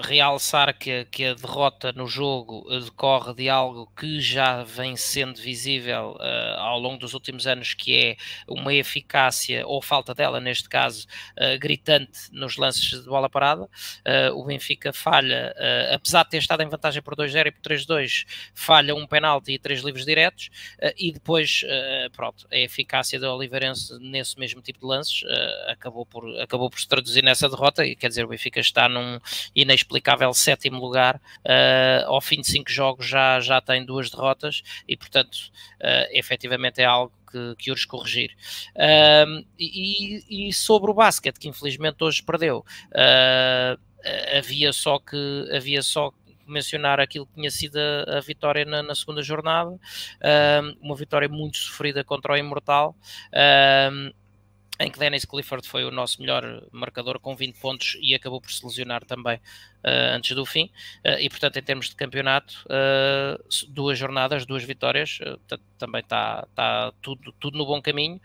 realçar 0.00 0.76
que, 0.78 1.04
que 1.06 1.24
a 1.24 1.34
derrota 1.34 1.92
no 1.92 2.06
jogo 2.06 2.64
decorre 2.80 3.34
de 3.34 3.48
algo 3.48 3.90
que 3.96 4.20
já 4.20 4.62
vem 4.62 4.96
sendo 4.96 5.40
visível 5.40 6.16
uh, 6.20 6.58
ao 6.60 6.78
longo 6.78 6.98
dos 6.98 7.14
últimos 7.14 7.46
anos, 7.46 7.74
que 7.74 7.96
é 7.96 8.16
uma 8.46 8.72
eficácia, 8.72 9.66
ou 9.66 9.82
falta 9.82 10.14
dela 10.14 10.40
neste 10.40 10.68
caso, 10.68 11.06
uh, 11.36 11.58
gritante 11.58 12.30
nos 12.30 12.56
lances 12.56 13.02
de 13.02 13.08
bola 13.08 13.28
parada. 13.28 13.64
Uh, 13.64 14.34
o 14.34 14.44
Benfica 14.44 14.92
falha, 14.92 15.54
apesar 15.92 16.22
de 16.24 16.30
ter 16.30 16.38
estado 16.38 16.62
em 16.62 16.68
vantagem 16.68 17.02
por 17.02 17.16
2-0 17.16 17.46
e 17.46 17.50
por 17.50 17.60
3-2, 17.62 18.24
falha 18.54 18.94
um 18.94 19.06
penalti 19.06 19.52
e 19.52 19.58
três 19.58 19.80
livros 19.80 20.04
diretos, 20.04 20.50
e 20.96 21.12
depois, 21.12 21.62
pronto, 22.12 22.46
a 22.50 22.56
eficácia 22.56 23.18
do 23.18 23.26
Oliveirense 23.26 23.98
nesse 24.00 24.38
mesmo 24.38 24.60
tipo 24.60 24.80
de 24.80 24.86
lances 24.86 25.22
acabou, 25.66 26.06
por, 26.06 26.24
acabou 26.40 26.70
por 26.70 26.80
se 26.80 26.88
traduzir 26.88 27.22
nessa 27.22 27.48
derrota, 27.48 27.84
e 27.84 27.96
quer 27.96 28.08
dizer, 28.08 28.24
o 28.24 28.28
Benfica 28.28 28.60
está 28.60 28.88
num 28.88 29.18
inexplicável 29.54 29.87
inexplicável 29.88 30.32
sétimo 30.34 30.78
lugar, 30.78 31.16
uh, 31.16 32.06
ao 32.06 32.20
fim 32.20 32.40
de 32.40 32.46
cinco 32.46 32.70
jogos 32.70 33.06
já, 33.06 33.40
já 33.40 33.60
tem 33.60 33.84
duas 33.84 34.10
derrotas 34.10 34.62
e, 34.86 34.96
portanto, 34.96 35.34
uh, 35.80 36.08
efetivamente 36.10 36.80
é 36.80 36.84
algo 36.84 37.12
que, 37.30 37.54
que 37.56 37.70
urge 37.70 37.86
corrigir. 37.86 38.36
Uh, 38.76 39.44
e, 39.58 40.48
e, 40.48 40.52
sobre 40.52 40.90
o 40.90 40.94
basquete, 40.94 41.38
que 41.38 41.48
infelizmente 41.48 42.04
hoje 42.04 42.22
perdeu, 42.22 42.64
uh, 42.90 43.80
havia 44.36 44.72
só 44.72 44.98
que 44.98 45.48
havia 45.52 45.82
só 45.82 46.12
mencionar 46.46 46.98
aquilo 46.98 47.26
que 47.26 47.34
tinha 47.34 47.50
sido 47.50 47.76
a, 47.76 48.18
a 48.18 48.20
vitória 48.20 48.64
na, 48.64 48.82
na, 48.82 48.94
segunda 48.94 49.22
jornada, 49.22 49.70
uh, 49.70 50.78
uma 50.80 50.96
vitória 50.96 51.28
muito 51.28 51.58
sofrida 51.58 52.02
contra 52.02 52.32
o 52.32 52.36
Imortal. 52.36 52.96
Em 54.80 54.90
que 54.90 54.98
Dennis 54.98 55.24
Clifford 55.24 55.66
foi 55.66 55.84
o 55.84 55.90
nosso 55.90 56.20
melhor 56.20 56.62
marcador 56.70 57.18
com 57.18 57.34
20 57.34 57.58
pontos 57.58 57.98
e 58.00 58.14
acabou 58.14 58.40
por 58.40 58.50
se 58.50 58.64
lesionar 58.64 59.04
também 59.04 59.36
uh, 59.36 60.14
antes 60.14 60.34
do 60.36 60.46
fim. 60.46 60.70
Uh, 61.04 61.18
e 61.20 61.28
portanto, 61.28 61.58
em 61.58 61.62
termos 61.62 61.88
de 61.88 61.96
campeonato, 61.96 62.64
uh, 62.66 63.42
duas 63.68 63.98
jornadas, 63.98 64.46
duas 64.46 64.62
vitórias, 64.62 65.18
também 65.78 66.00
está 66.00 66.46
tá 66.54 66.92
tudo, 67.02 67.32
tudo 67.32 67.58
no 67.58 67.66
bom 67.66 67.80
caminho. 67.82 68.20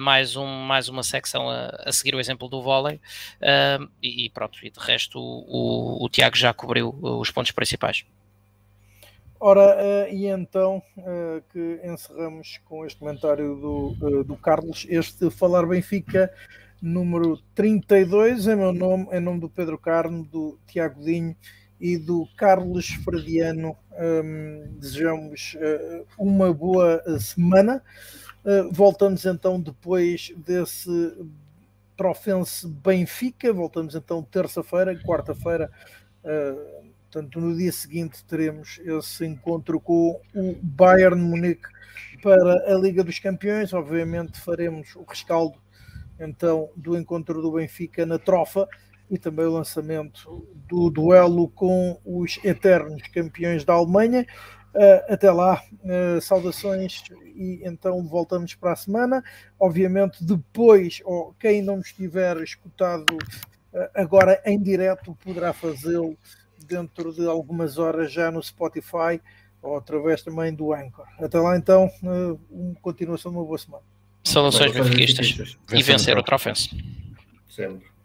mais, 0.00 0.36
um, 0.36 0.46
mais 0.46 0.88
uma 0.88 1.02
secção 1.02 1.48
a, 1.48 1.68
a 1.84 1.92
seguir 1.92 2.14
o 2.14 2.20
exemplo 2.20 2.48
do 2.48 2.62
vôlei. 2.62 3.00
E, 4.02 4.26
e, 4.26 4.30
pronto, 4.30 4.58
e 4.64 4.70
de 4.70 4.80
resto 4.80 5.18
o, 5.18 6.02
o, 6.02 6.04
o 6.04 6.08
Tiago 6.08 6.36
já 6.36 6.52
cobriu 6.52 6.96
os 7.00 7.30
pontos 7.30 7.52
principais. 7.52 8.04
Ora, 9.38 9.76
uh, 9.76 10.14
e 10.14 10.26
então 10.26 10.82
uh, 10.96 11.42
que 11.52 11.80
encerramos 11.84 12.58
com 12.64 12.86
este 12.86 12.98
comentário 12.98 13.54
do, 13.56 13.96
uh, 14.00 14.24
do 14.24 14.34
Carlos, 14.36 14.86
este 14.88 15.30
Falar 15.30 15.66
Benfica 15.66 16.32
número 16.80 17.38
32, 17.54 18.46
em 18.46 18.56
meu 18.56 18.72
nome, 18.72 19.08
em 19.12 19.20
nome 19.20 19.40
do 19.40 19.50
Pedro 19.50 19.78
Carmo, 19.78 20.24
do 20.24 20.58
Tiago 20.66 21.02
Dinho 21.02 21.36
e 21.78 21.98
do 21.98 22.26
Carlos 22.36 22.88
Fradiano. 23.04 23.76
Ehm, 23.92 24.78
desejamos 24.78 25.56
uma 26.18 26.52
boa 26.52 27.02
semana. 27.18 27.82
voltamos 28.72 29.24
então 29.24 29.60
depois 29.60 30.32
desse 30.36 31.16
Trofense 31.96 32.68
Benfica, 32.68 33.52
voltamos 33.52 33.94
então 33.94 34.22
terça-feira, 34.22 34.94
quarta-feira. 35.02 35.70
Portanto, 37.16 37.40
no 37.40 37.56
dia 37.56 37.72
seguinte 37.72 38.22
teremos 38.26 38.78
esse 38.84 39.24
encontro 39.24 39.80
com 39.80 40.20
o 40.34 40.54
Bayern 40.62 41.18
Munique 41.18 41.66
para 42.22 42.70
a 42.70 42.78
Liga 42.78 43.02
dos 43.02 43.18
Campeões. 43.18 43.72
Obviamente 43.72 44.38
faremos 44.38 44.94
o 44.94 45.02
rescaldo 45.02 45.58
então 46.20 46.68
do 46.76 46.94
encontro 46.94 47.40
do 47.40 47.52
Benfica 47.52 48.04
na 48.04 48.18
Trofa 48.18 48.68
e 49.10 49.16
também 49.16 49.46
o 49.46 49.52
lançamento 49.52 50.46
do 50.68 50.90
duelo 50.90 51.48
com 51.48 51.98
os 52.04 52.38
eternos 52.44 53.00
campeões 53.08 53.64
da 53.64 53.72
Alemanha. 53.72 54.26
Uh, 54.74 55.14
até 55.14 55.32
lá, 55.32 55.62
uh, 55.84 56.20
saudações 56.20 57.02
e 57.34 57.62
então 57.64 58.06
voltamos 58.06 58.54
para 58.54 58.72
a 58.72 58.76
semana. 58.76 59.24
Obviamente, 59.58 60.22
depois, 60.22 61.00
ou 61.02 61.34
quem 61.40 61.62
não 61.62 61.78
nos 61.78 61.94
tiver 61.94 62.36
escutado 62.42 63.16
uh, 63.72 63.88
agora 63.94 64.38
em 64.44 64.60
direto 64.60 65.16
poderá 65.24 65.54
fazê-lo 65.54 66.14
dentro 66.66 67.12
de 67.12 67.26
algumas 67.26 67.78
horas 67.78 68.12
já 68.12 68.30
no 68.30 68.42
Spotify 68.42 69.20
ou 69.62 69.76
através 69.76 70.22
também 70.22 70.54
do 70.54 70.72
Anchor. 70.72 71.06
Até 71.18 71.38
lá 71.38 71.56
então, 71.56 71.90
uh, 72.02 72.76
continuação 72.82 73.30
de 73.32 73.38
uma 73.38 73.44
boa 73.44 73.58
semana. 73.58 73.82
Saudações 74.24 74.72
benfiquistas 74.72 75.56
e 75.72 75.82
vencer 75.82 76.18
o 76.18 76.22
Trofense. 76.22 76.70
Sempre. 77.48 77.86